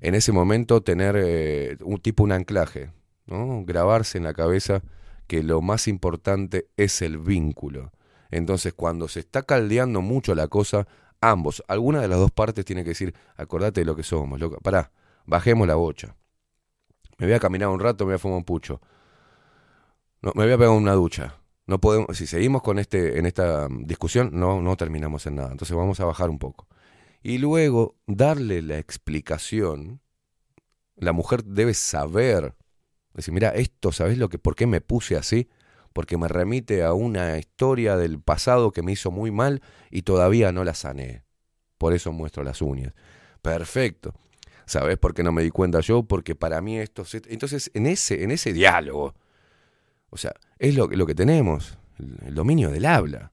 [0.00, 2.92] en ese momento tener eh, un tipo un anclaje,
[3.26, 3.64] ¿no?
[3.64, 4.82] Grabarse en la cabeza
[5.26, 7.92] que lo más importante es el vínculo.
[8.30, 10.86] Entonces, cuando se está caldeando mucho la cosa,
[11.30, 14.58] ambos, alguna de las dos partes tiene que decir, acordate de lo que somos, loco,
[14.62, 14.90] pará,
[15.26, 16.16] bajemos la bocha.
[17.18, 18.80] Me voy a caminar un rato, me voy a fumar un pucho.
[20.22, 21.38] Me voy a pegar una ducha.
[21.66, 25.52] No podemos, si seguimos con este, en esta mm, discusión, no, no terminamos en nada.
[25.52, 26.66] Entonces vamos a bajar un poco.
[27.22, 30.00] Y luego darle la explicación.
[30.96, 32.54] La mujer debe saber.
[33.14, 35.48] Decir, mira, esto, ¿sabes lo que, por qué me puse así?
[35.94, 40.52] Porque me remite a una historia del pasado que me hizo muy mal y todavía
[40.52, 41.24] no la sané.
[41.78, 42.92] Por eso muestro las uñas.
[43.40, 44.12] Perfecto.
[44.66, 46.02] ¿Sabes por qué no me di cuenta yo?
[46.02, 47.04] Porque para mí esto...
[47.04, 49.14] se- Entonces, en ese, en ese diálogo,
[50.10, 53.32] o sea, es lo, que- lo que tenemos, el, dominio del habla.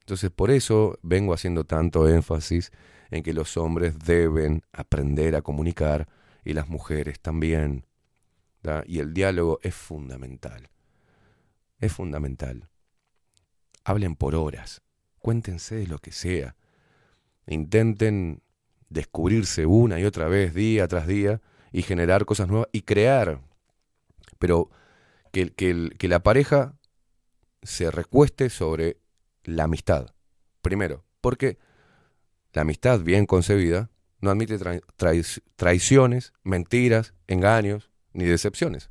[0.00, 2.72] Entonces, por eso vengo haciendo tanto énfasis
[3.10, 6.08] en que los hombres deben aprender a comunicar
[6.44, 7.84] y las mujeres también.
[8.86, 10.70] Y el diálogo es fundamental.
[11.80, 12.68] Es fundamental.
[13.84, 14.82] Hablen por horas.
[15.18, 16.56] Cuéntense de lo que sea.
[17.46, 18.42] Intenten
[18.88, 21.40] descubrirse una y otra vez, día tras día,
[21.72, 23.40] y generar cosas nuevas y crear.
[24.38, 24.70] Pero
[25.32, 26.78] que, que que la pareja
[27.62, 28.98] se recueste sobre
[29.42, 30.14] la amistad.
[30.62, 31.58] Primero, porque
[32.52, 38.90] la amistad bien concebida no admite trai- traiciones, mentiras, engaños ni decepciones.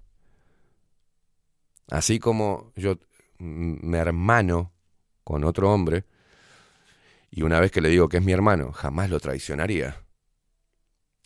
[1.89, 2.97] Así como yo
[3.37, 4.71] me hermano
[5.23, 6.05] con otro hombre
[7.35, 10.03] y una vez que le digo que es mi hermano, jamás lo traicionaría.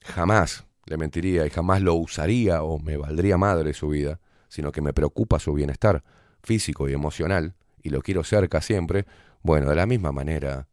[0.04, 4.82] Jamás le mentiría y jamás lo usaría o me valdría madre su vida, sino que
[4.82, 6.04] me preocupa su bienestar
[6.42, 9.06] físico y emocional y lo quiero cerca siempre.
[9.42, 10.70] Bueno, de la misma manera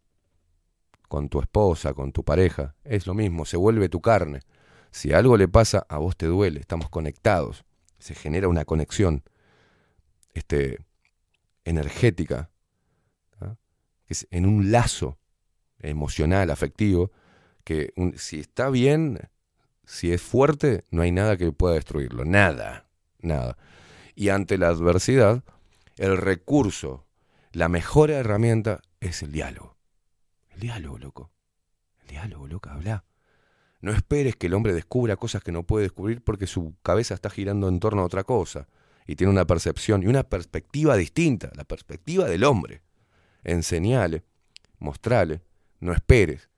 [1.08, 4.40] con tu esposa, con tu pareja, es lo mismo, se vuelve tu carne.
[4.92, 7.64] Si algo le pasa, a vos te duele, estamos conectados,
[7.98, 9.24] se genera una conexión
[10.34, 10.84] este,
[11.64, 12.50] energética,
[13.40, 13.56] ¿ah?
[14.08, 15.18] es en un lazo
[15.78, 17.10] emocional, afectivo,
[17.64, 19.18] que si está bien,
[19.84, 22.24] si es fuerte, no hay nada que pueda destruirlo.
[22.24, 22.86] Nada,
[23.20, 23.56] nada.
[24.14, 25.42] Y ante la adversidad,
[25.96, 27.06] el recurso,
[27.52, 29.76] la mejor herramienta es el diálogo.
[30.54, 31.30] El diálogo, loco.
[32.02, 33.04] El diálogo, loca, habla.
[33.80, 37.28] No esperes que el hombre descubra cosas que no puede descubrir porque su cabeza está
[37.28, 38.66] girando en torno a otra cosa
[39.06, 42.82] y tiene una percepción y una perspectiva distinta, la perspectiva del hombre.
[43.42, 44.24] Enseñale,
[44.78, 45.42] mostrale,
[45.80, 46.48] no esperes,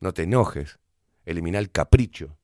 [0.00, 0.78] no te enojes,
[1.24, 2.36] elimina el capricho.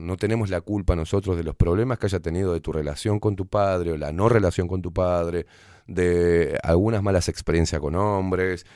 [0.00, 3.36] No tenemos la culpa nosotros de los problemas que haya tenido de tu relación con
[3.36, 5.46] tu padre o la no relación con tu padre,
[5.86, 8.66] de algunas malas experiencias con hombres.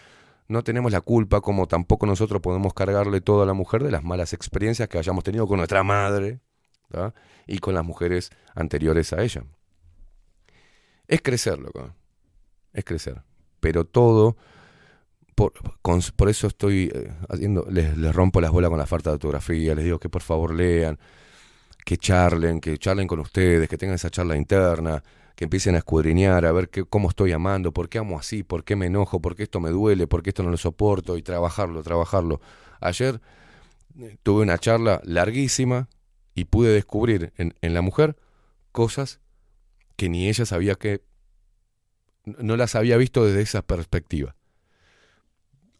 [0.48, 4.04] No tenemos la culpa, como tampoco nosotros podemos cargarle todo a la mujer de las
[4.04, 6.40] malas experiencias que hayamos tenido con nuestra madre
[7.46, 9.44] y con las mujeres anteriores a ella.
[11.08, 11.94] Es crecer, loco.
[12.72, 13.22] Es crecer.
[13.60, 14.36] Pero todo,
[15.34, 15.52] por,
[15.82, 19.74] con- por eso estoy eh, haciendo, les, rompo las bolas con la falta de ortografía,
[19.74, 20.98] les digo que por favor lean,
[21.84, 25.02] que charlen, que charlen con ustedes, que tengan esa charla interna,
[25.36, 28.64] que empiecen a escudriñar, a ver qué, cómo estoy amando, por qué amo así, por
[28.64, 31.22] qué me enojo, por qué esto me duele, por qué esto no lo soporto, y
[31.22, 32.40] trabajarlo, trabajarlo.
[32.80, 33.20] Ayer
[34.00, 35.88] eh, tuve una charla larguísima
[36.34, 38.16] y pude descubrir en, en la mujer
[38.72, 39.20] cosas
[39.96, 41.02] que ni ella sabía que
[42.24, 44.34] no las había visto desde esa perspectiva.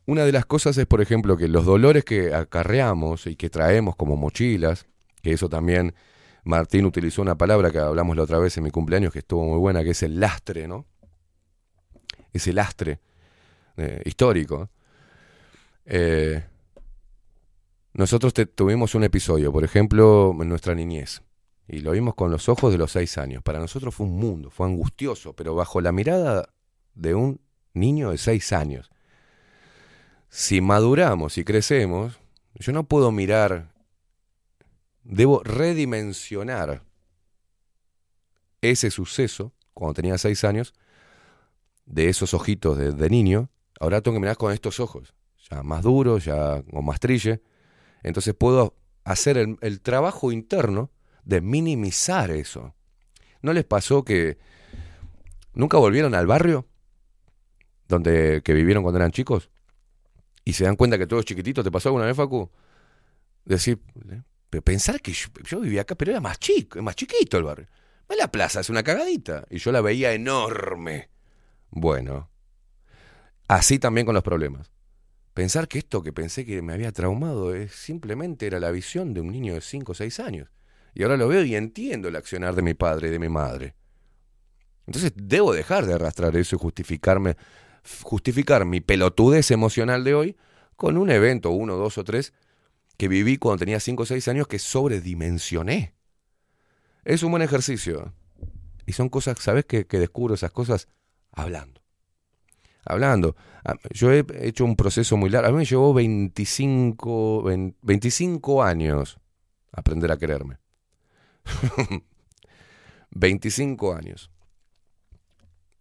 [0.06, 3.96] Una de las cosas es, por ejemplo, que los dolores que acarreamos y que traemos
[3.96, 4.86] como mochilas,
[5.22, 5.94] que eso también
[6.44, 9.58] Martín utilizó una palabra que hablamos la otra vez en mi cumpleaños que estuvo muy
[9.58, 10.86] buena, que es el lastre, ¿no?
[12.32, 13.00] Ese lastre
[13.76, 14.70] eh, histórico.
[15.84, 16.44] Eh,
[17.94, 21.22] nosotros te- tuvimos un episodio, por ejemplo, en nuestra niñez,
[21.68, 23.42] y lo vimos con los ojos de los seis años.
[23.42, 26.48] Para nosotros fue un mundo, fue angustioso, pero bajo la mirada
[26.94, 27.40] de un
[27.74, 28.90] niño de seis años.
[30.28, 32.18] Si maduramos y crecemos,
[32.54, 33.72] yo no puedo mirar,
[35.02, 36.84] debo redimensionar
[38.60, 40.72] ese suceso, cuando tenía seis años,
[41.84, 45.14] de esos ojitos de, de niño, ahora tengo que mirar con estos ojos,
[45.50, 47.42] ya más duros, ya con más trille.
[48.02, 50.90] Entonces puedo hacer el, el trabajo interno
[51.26, 52.74] de minimizar eso.
[53.42, 54.38] ¿No les pasó que
[55.52, 56.66] nunca volvieron al barrio
[57.88, 59.50] donde que vivieron cuando eran chicos
[60.44, 61.62] y se dan cuenta que todo es chiquitito?
[61.62, 62.50] ¿Te pasó alguna vez, Facu?
[63.44, 63.80] Decir,
[64.48, 67.68] pero pensar que yo, yo vivía acá, pero era más chico, más chiquito el barrio.
[68.16, 71.10] La plaza es una cagadita y yo la veía enorme.
[71.70, 72.30] Bueno,
[73.48, 74.70] así también con los problemas.
[75.34, 79.20] Pensar que esto que pensé que me había traumado es simplemente era la visión de
[79.20, 80.48] un niño de 5 o 6 años.
[80.96, 83.74] Y ahora lo veo y entiendo el accionar de mi padre y de mi madre.
[84.86, 87.36] Entonces debo dejar de arrastrar eso y justificarme,
[88.00, 90.36] justificar mi pelotudez emocional de hoy
[90.74, 92.32] con un evento, uno, dos o tres,
[92.96, 95.94] que viví cuando tenía 5 o 6 años que sobredimensioné.
[97.04, 98.14] Es un buen ejercicio.
[98.86, 100.88] Y son cosas, ¿sabes que, que descubro esas cosas?
[101.30, 101.82] Hablando.
[102.86, 103.36] Hablando.
[103.66, 105.48] Ah, Yo he hecho un proceso muy largo.
[105.48, 109.18] A mí me llevó 25, 20 25 años
[109.72, 110.56] aprender a quererme.
[113.10, 114.30] 25 años.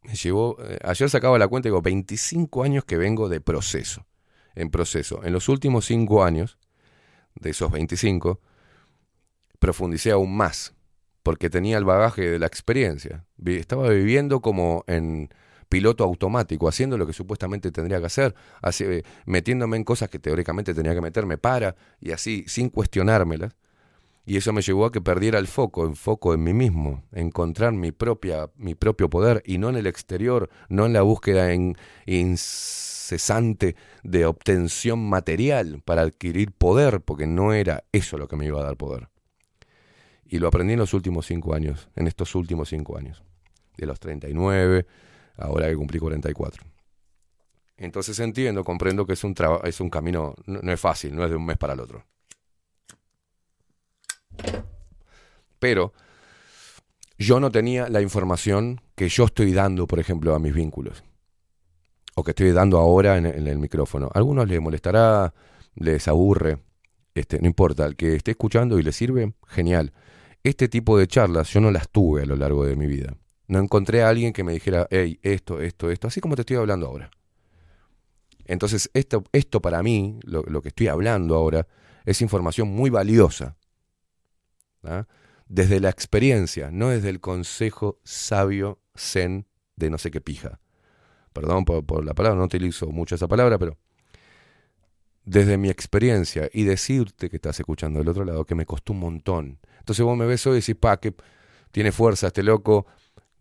[0.04, 4.06] Me llevó, eh, ayer sacaba la cuenta y digo, 25 años que vengo de proceso.
[4.56, 5.24] En proceso.
[5.24, 6.58] En los últimos 5 años,
[7.36, 8.40] de esos 25,
[9.60, 10.74] profundicé aún más,
[11.24, 13.26] porque tenía el bagaje de la experiencia.
[13.44, 15.30] Estaba viviendo como en
[15.70, 20.20] piloto automático, haciendo lo que supuestamente tendría que hacer, así, eh, metiéndome en cosas que
[20.20, 23.56] teóricamente tenía que meterme para, y así, sin cuestionármelas.
[24.26, 27.74] Y eso me llevó a que perdiera el foco, el foco en mí mismo, encontrar
[27.74, 31.54] mi, propia, mi propio poder y no en el exterior, no en la búsqueda
[32.08, 38.60] incesante de obtención material para adquirir poder, porque no era eso lo que me iba
[38.60, 39.10] a dar poder.
[40.26, 43.24] Y lo aprendí en los últimos cinco años, en estos últimos cinco años,
[43.78, 44.88] de los 39,
[45.38, 46.64] ahora que cumplí 44.
[47.78, 51.30] Entonces entiendo, comprendo que es un, es un camino, no, no es fácil, no es
[51.30, 52.06] de un mes para el otro.
[55.60, 55.94] Pero
[57.18, 61.04] yo no tenía la información que yo estoy dando, por ejemplo, a mis vínculos.
[62.16, 64.08] O que estoy dando ahora en, el micrófono.
[64.14, 65.34] A algunos les molestará,
[65.76, 66.60] les aburre,
[67.14, 67.86] este, no importa.
[67.86, 69.94] El que esté escuchando y le sirve, genial.
[70.44, 73.18] Este tipo de charlas yo no las tuve a lo largo de mi vida.
[73.48, 76.58] No encontré a alguien que me dijera, hey, esto, esto, esto, así como te estoy
[76.58, 77.12] hablando ahora.
[78.46, 81.68] Entonces, esto, esto para mí, lo que estoy hablando ahora,
[82.06, 83.56] es información muy valiosa.
[85.48, 90.60] Desde la experiencia, no desde el consejo sabio zen de no sé qué pija.
[91.34, 93.78] Perdón por, la palabra, no utilizo mucho esa palabra, pero
[95.26, 99.00] desde mi experiencia y decirte que estás escuchando del otro lado que me costó un
[99.00, 99.60] montón.
[99.80, 101.14] Entonces vos me ves hoy y decís, pa, que
[101.72, 102.86] tiene fuerza este loco,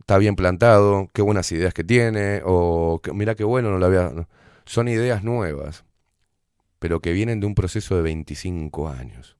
[0.00, 4.12] está bien plantado, qué buenas ideas que tiene, o mira qué bueno, no lo había...
[4.66, 5.84] Son ideas nuevas,
[6.78, 9.36] pero que vienen de un proceso de 25 años.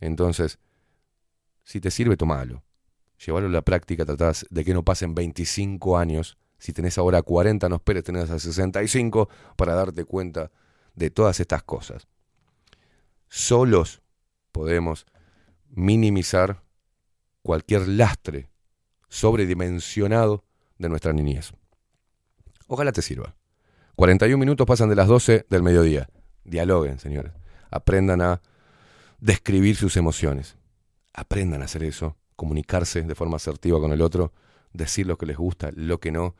[0.00, 0.58] Entonces,
[1.64, 2.62] si te sirve, tomalo.
[3.24, 6.36] Llevarlo a la práctica, tratás de que no pasen 25 años.
[6.58, 10.50] Si tenés ahora 40, no esperes tener a 65 para darte cuenta
[10.94, 12.06] de todas estas cosas.
[13.28, 14.02] Solos
[14.52, 15.06] podemos
[15.68, 16.62] minimizar
[17.42, 18.50] cualquier lastre
[19.08, 20.44] sobredimensionado
[20.78, 21.52] de nuestra niñez.
[22.66, 23.34] Ojalá te sirva.
[23.96, 26.08] 41 minutos pasan de las 12 del mediodía.
[26.44, 27.32] Dialoguen, señores.
[27.70, 28.42] Aprendan a
[29.20, 30.56] describir sus emociones.
[31.14, 34.32] Aprendan a hacer eso, comunicarse de forma asertiva con el otro,
[34.72, 36.34] decir lo que les gusta, lo que no,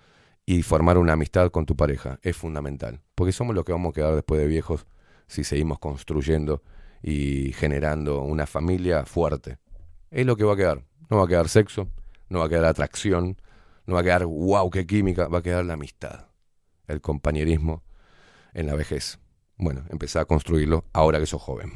[0.44, 2.19] y formar una amistad con tu pareja.
[2.23, 3.01] Es fundamental.
[3.15, 4.86] Porque somos los que vamos a quedar después de viejos
[5.27, 6.62] si seguimos construyendo
[7.03, 9.59] y generando una familia fuerte.
[10.11, 10.85] Es lo que va a quedar.
[11.11, 11.89] No va a quedar sexo,
[12.28, 13.36] no va a quedar atracción,
[13.86, 16.28] no va a quedar wow, qué química, va a quedar la amistad,
[16.89, 17.83] el compañerismo
[18.55, 19.19] en la vejez.
[19.57, 21.73] Bueno, empezá a construirlo ahora que sos joven.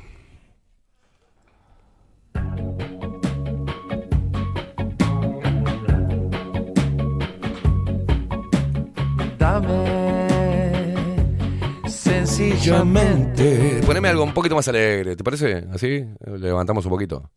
[11.86, 13.80] Sencillamente.
[13.84, 15.66] Poneme algo un poquito más alegre, ¿te parece?
[15.72, 17.30] Así le levantamos un poquito.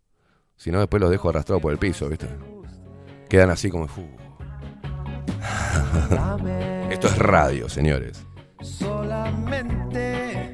[0.55, 2.27] Si no, después los dejo arrastrados por el piso, ¿viste?
[3.29, 3.85] Quedan así como.
[6.89, 8.25] Esto es radio, señores.
[8.61, 10.53] Solamente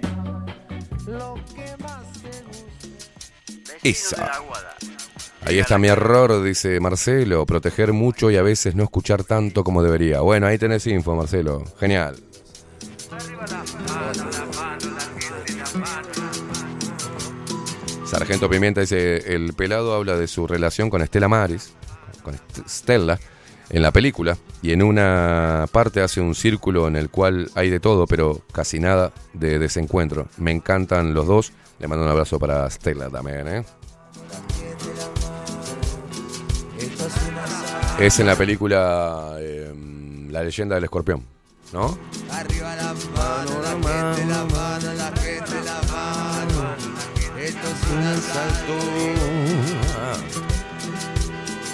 [1.08, 3.74] lo que más te gusta.
[3.84, 4.32] Esa.
[5.48, 7.46] Ahí está mi error, dice Marcelo.
[7.46, 10.20] Proteger mucho y a veces no escuchar tanto como debería.
[10.20, 11.64] Bueno, ahí tenés info, Marcelo.
[11.80, 12.18] Genial.
[18.06, 21.72] Sargento Pimienta dice, el pelado habla de su relación con Estela Maris,
[22.24, 23.18] con Stella,
[23.70, 27.80] en la película, y en una parte hace un círculo en el cual hay de
[27.80, 30.28] todo, pero casi nada de desencuentro.
[30.36, 31.54] Me encantan los dos.
[31.80, 33.64] Le mando un abrazo para Stella también, ¿eh?
[38.00, 39.74] Es en la película eh,
[40.30, 41.24] La leyenda del escorpión,
[41.74, 41.98] ¿no?
[42.32, 46.76] Arriba la mano, la gente la mano, la gente la mano.
[47.40, 48.74] Esto es un asalto.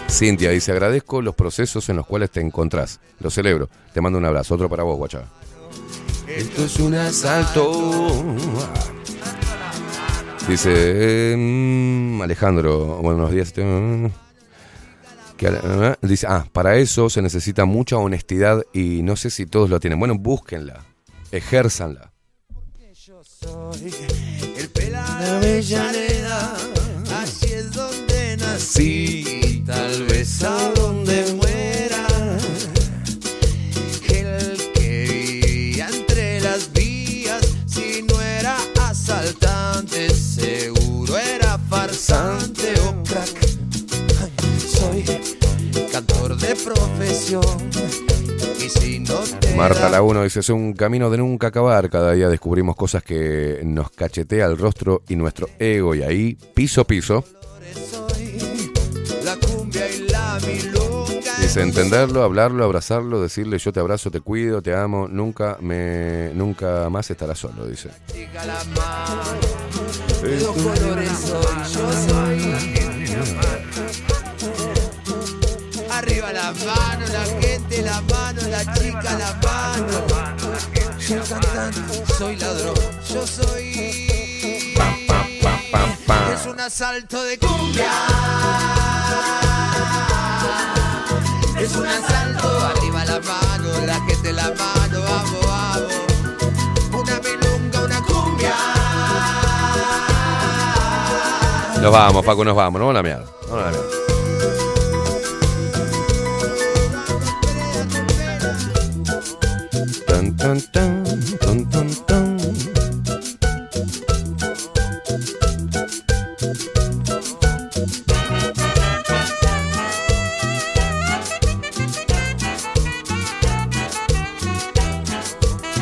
[0.09, 3.01] Cintia dice, agradezco los procesos en los cuales te encontrás.
[3.19, 3.67] Lo celebro.
[3.93, 4.55] Te mando un abrazo.
[4.55, 5.23] Otro para vos, guacha.
[6.27, 8.35] Esto es un asalto.
[10.47, 13.53] Dice eh, mm, Alejandro, buenos días.
[15.43, 19.79] Que, dice, ah, para eso se necesita mucha honestidad y no sé si todos lo
[19.79, 19.99] tienen.
[19.99, 20.85] Bueno, búsquenla,
[21.31, 22.11] ejérzanla.
[23.23, 23.93] Soy
[24.57, 26.55] el pelado de Avellaneda.
[27.21, 29.63] Así es donde nací.
[29.65, 30.72] Tal vez a
[46.53, 47.43] de profesión.
[48.59, 51.89] Y si no te Marta Laguno dice, es un camino de nunca acabar.
[51.89, 55.95] Cada día descubrimos cosas que nos cachetea el rostro y nuestro ego.
[55.95, 57.23] Y ahí, piso, piso.
[61.41, 66.89] Dice entenderlo, hablarlo, abrazarlo, decirle yo te abrazo, te cuido, te amo, nunca me nunca
[66.89, 67.89] más estarás solo, dice.
[70.63, 73.62] Colores soy, yo soy.
[76.43, 79.87] La mano, la gente la mano, la chica la mano.
[80.99, 82.75] Yo cantante, soy ladrón,
[83.07, 84.07] yo soy.
[86.33, 87.91] Es un asalto de cumbia.
[91.61, 95.93] Es un asalto, arriba la mano, la gente la mano, vamos, vamos.
[96.91, 98.55] Una milonga, una cumbia.
[101.81, 103.25] Nos vamos, Paco, nos vamos, no a la mierda.
[103.47, 104.02] No a la mierda.
[110.43, 111.03] Tan, tan,
[111.39, 112.39] tan, tan, tan.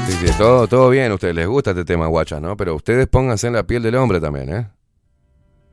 [0.05, 2.55] Sí, sí, todo, todo bien, a ustedes les gusta este tema, guachas, ¿no?
[2.55, 4.67] Pero ustedes pónganse en la piel del hombre también, ¿eh?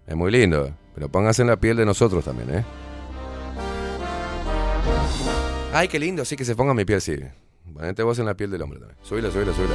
[0.07, 2.65] Es muy lindo, pero pónganse en la piel de nosotros también, ¿eh?
[5.75, 7.17] Ay, qué lindo, sí que se ponga mi piel, sí.
[7.75, 8.99] Ponete eh, vos en la piel del hombre también.
[9.03, 9.75] Subila, subila, subila.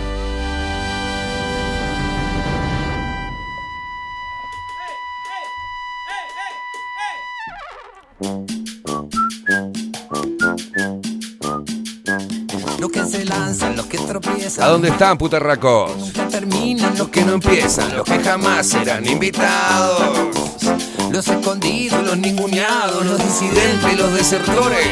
[12.79, 14.63] Los que se lanzan, los que tropiezan.
[14.65, 15.97] ¿A dónde están, putarracos?
[15.97, 20.29] Nunca terminan, los que no empiezan, los que jamás serán invitados.
[21.11, 24.87] Los escondidos, los ninguneados, los disidentes, los desertores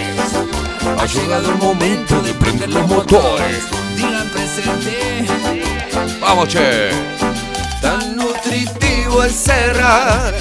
[1.02, 3.64] ha llegado el momento de prender los motores.
[3.96, 5.26] Digan presente.
[6.20, 6.92] Vamos, che.
[7.82, 10.32] Tan nutritivo el cerrar.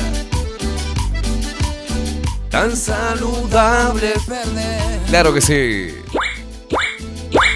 [2.51, 5.01] Tan saludable perder.
[5.09, 5.95] Claro que sí.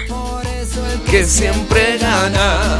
[0.07, 2.79] Por eso el Que siempre gana.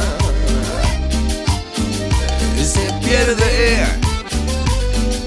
[2.56, 3.86] Se pierde.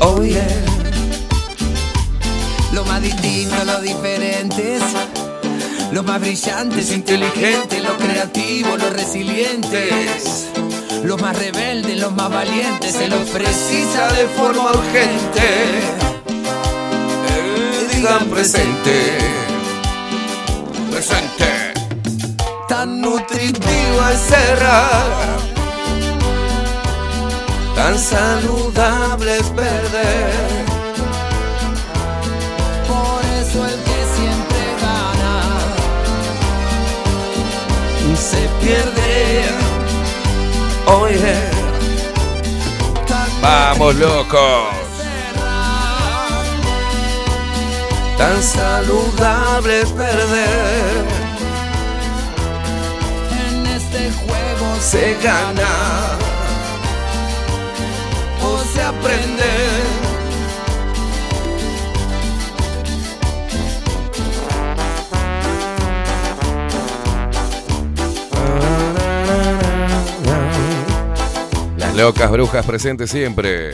[0.01, 0.68] Oh yeah.
[2.73, 4.81] Los más distintos, los diferentes.
[5.91, 10.47] Los más brillantes, inteligentes, los creativos, los resilientes.
[11.03, 15.41] Los más rebeldes, los más valientes, se los precisa de forma urgente.
[17.27, 19.17] Eh, digan presente.
[20.91, 21.73] Presente.
[22.67, 25.39] Tan nutritivo el cerrar.
[27.75, 30.68] Tan saludable es perder.
[38.19, 39.45] Se pierde.
[40.85, 41.51] Oh yeah.
[43.41, 44.79] Vamos, locos.
[48.17, 51.05] Tan saludable perder.
[53.47, 56.17] en este juego Se gana
[58.43, 59.88] o se aprende.
[71.99, 73.71] Locas brujas presentes siempre.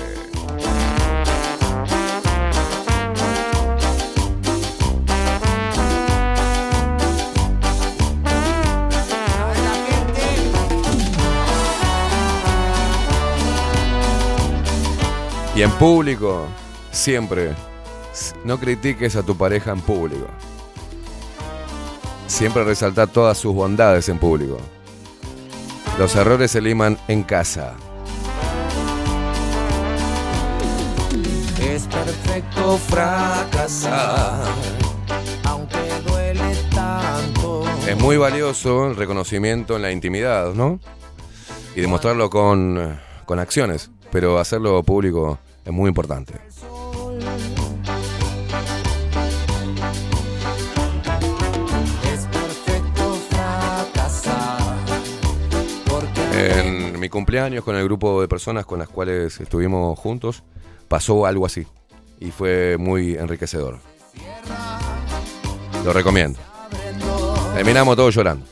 [15.55, 16.47] Y en público,
[16.91, 17.53] siempre,
[18.43, 20.25] no critiques a tu pareja en público.
[22.25, 24.57] Siempre resalta todas sus bondades en público.
[25.99, 27.75] Los errores se liman en casa.
[31.67, 34.45] Es perfecto fracasar,
[35.43, 35.77] aunque
[36.07, 37.63] duele tanto.
[37.87, 40.79] Es muy valioso el reconocimiento en la intimidad, ¿no?
[41.75, 46.35] Y demostrarlo con, con acciones, pero hacerlo público es muy importante.
[52.13, 54.77] Es perfecto fracasar,
[55.89, 60.43] porque En mi cumpleaños con el grupo de personas con las cuales estuvimos juntos,
[60.87, 61.65] pasó algo así.
[62.19, 63.79] Y fue muy enriquecedor.
[65.83, 66.39] Lo recomiendo.
[67.53, 68.45] Terminamos todos llorando.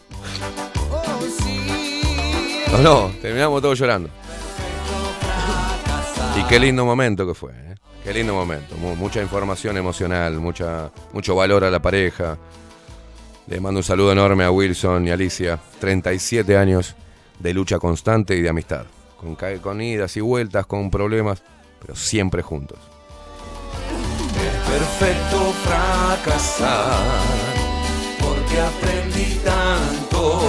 [2.71, 4.09] No, no, terminamos todos llorando.
[6.39, 7.51] Y qué lindo momento que fue.
[7.53, 7.75] ¿eh?
[8.03, 8.75] Qué lindo momento.
[8.77, 12.37] Mu- mucha información emocional, mucha, mucho valor a la pareja.
[13.47, 15.59] Le mando un saludo enorme a Wilson y Alicia.
[15.79, 16.95] 37 años
[17.39, 18.85] de lucha constante y de amistad.
[19.17, 21.43] Con, con idas y vueltas, con problemas,
[21.83, 22.79] pero siempre juntos.
[24.67, 27.03] perfecto fracasar,
[28.19, 30.39] porque aprendí tanto.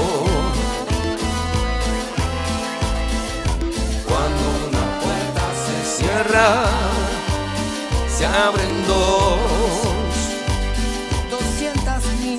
[4.06, 6.64] Cuando una puerta se cierra,
[8.08, 9.40] se abren dos.
[12.22, 12.38] Mil.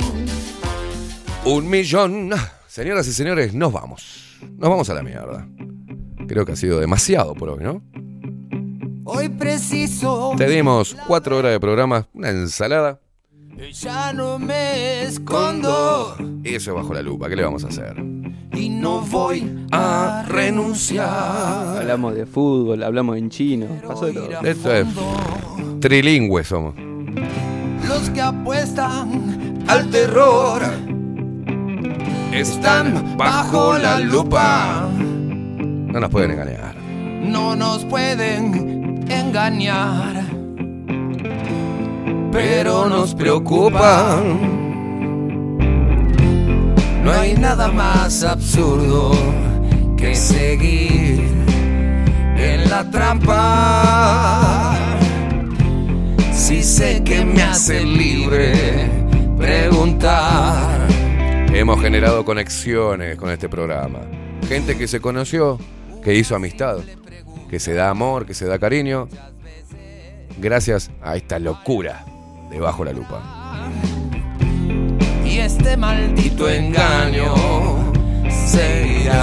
[1.46, 2.32] Un millón.
[2.68, 4.38] Señoras y señores, nos vamos.
[4.58, 5.48] Nos vamos a la mierda.
[6.28, 7.84] Creo que ha sido demasiado por hoy, ¿no?
[9.06, 10.34] Hoy preciso.
[10.38, 13.00] Te dimos cuatro horas de programa, una ensalada.
[13.72, 17.30] Ya no me escondo Y eso es bajo la lupa.
[17.30, 17.96] ¿Qué le vamos a hacer?
[18.58, 21.78] y no voy a renunciar.
[21.78, 24.42] Hablamos de fútbol, hablamos en chino, pasó de todo.
[24.44, 24.88] Esto es
[25.80, 26.74] trilingües somos.
[27.88, 30.62] Los que apuestan al terror
[32.32, 34.90] están bajo la lupa.
[34.98, 36.76] No nos pueden engañar.
[37.22, 38.75] No nos pueden
[39.10, 40.24] engañar.
[42.32, 44.22] Pero nos preocupa.
[47.04, 49.12] No hay nada más absurdo
[49.96, 51.22] que seguir
[52.38, 54.76] en la trampa.
[56.32, 58.90] Si sé que me hace libre
[59.38, 60.88] preguntar.
[61.54, 64.00] Hemos generado conexiones con este programa.
[64.48, 65.58] Gente que se conoció,
[66.04, 66.78] que hizo amistad,
[67.56, 69.08] que se da amor, que se da cariño.
[70.40, 72.04] gracias a esta locura
[72.52, 73.72] de Bajo la Lupa.
[75.24, 77.34] y este maldito engaño
[78.30, 79.16] seguirá.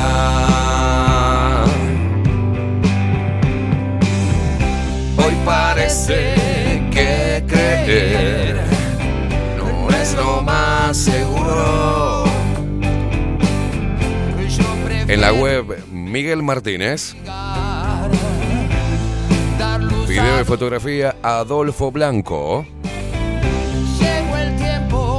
[5.19, 6.35] Hoy parece
[6.91, 8.63] que creer
[9.59, 12.25] no es lo más seguro.
[15.07, 17.15] En la web Miguel Martínez,
[20.13, 22.67] video y fotografía Adolfo Blanco,
[23.99, 25.19] Llegó el tiempo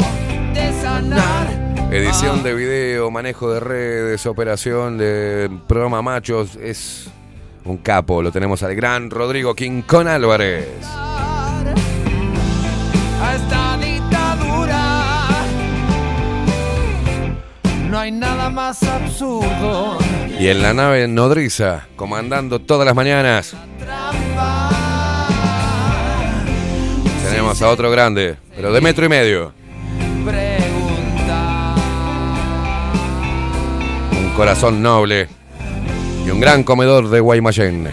[0.53, 1.47] de sanar.
[1.91, 7.09] edición de video, manejo de redes, operación de programa Machos, es
[7.65, 10.67] un capo, lo tenemos al gran Rodrigo Quincón Álvarez.
[13.19, 14.99] a esta dictadura.
[17.89, 19.97] No hay nada más absurdo.
[20.39, 23.55] Y en la nave nodriza, comandando todas las mañanas,
[27.33, 29.53] tenemos a otro grande, pero de metro y medio.
[34.11, 35.27] Un corazón noble
[36.27, 37.89] y un gran comedor de Guaymallén.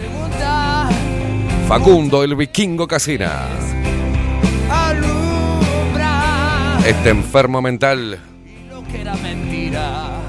[1.67, 3.47] Facundo el vikingo Casina.
[6.85, 8.19] Este enfermo mental.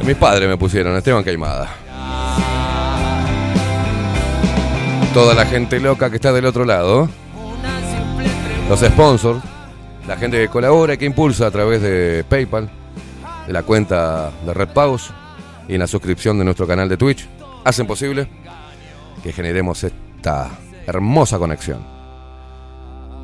[0.06, 1.68] Mis padres me pusieron, Esteban Caimada.
[5.12, 7.10] Toda la gente loca que está del otro lado.
[8.72, 9.38] Los sponsors.
[10.08, 12.70] La gente que colabora y que impulsa a través de PayPal.
[13.46, 15.12] La cuenta de Red Pagos.
[15.68, 17.28] Y en la suscripción de nuestro canal de Twitch.
[17.64, 18.26] Hacen posible
[19.22, 20.48] que generemos esta
[20.86, 21.84] hermosa conexión.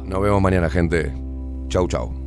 [0.04, 1.14] Nos vemos mañana, gente.
[1.68, 2.17] Chau, chau.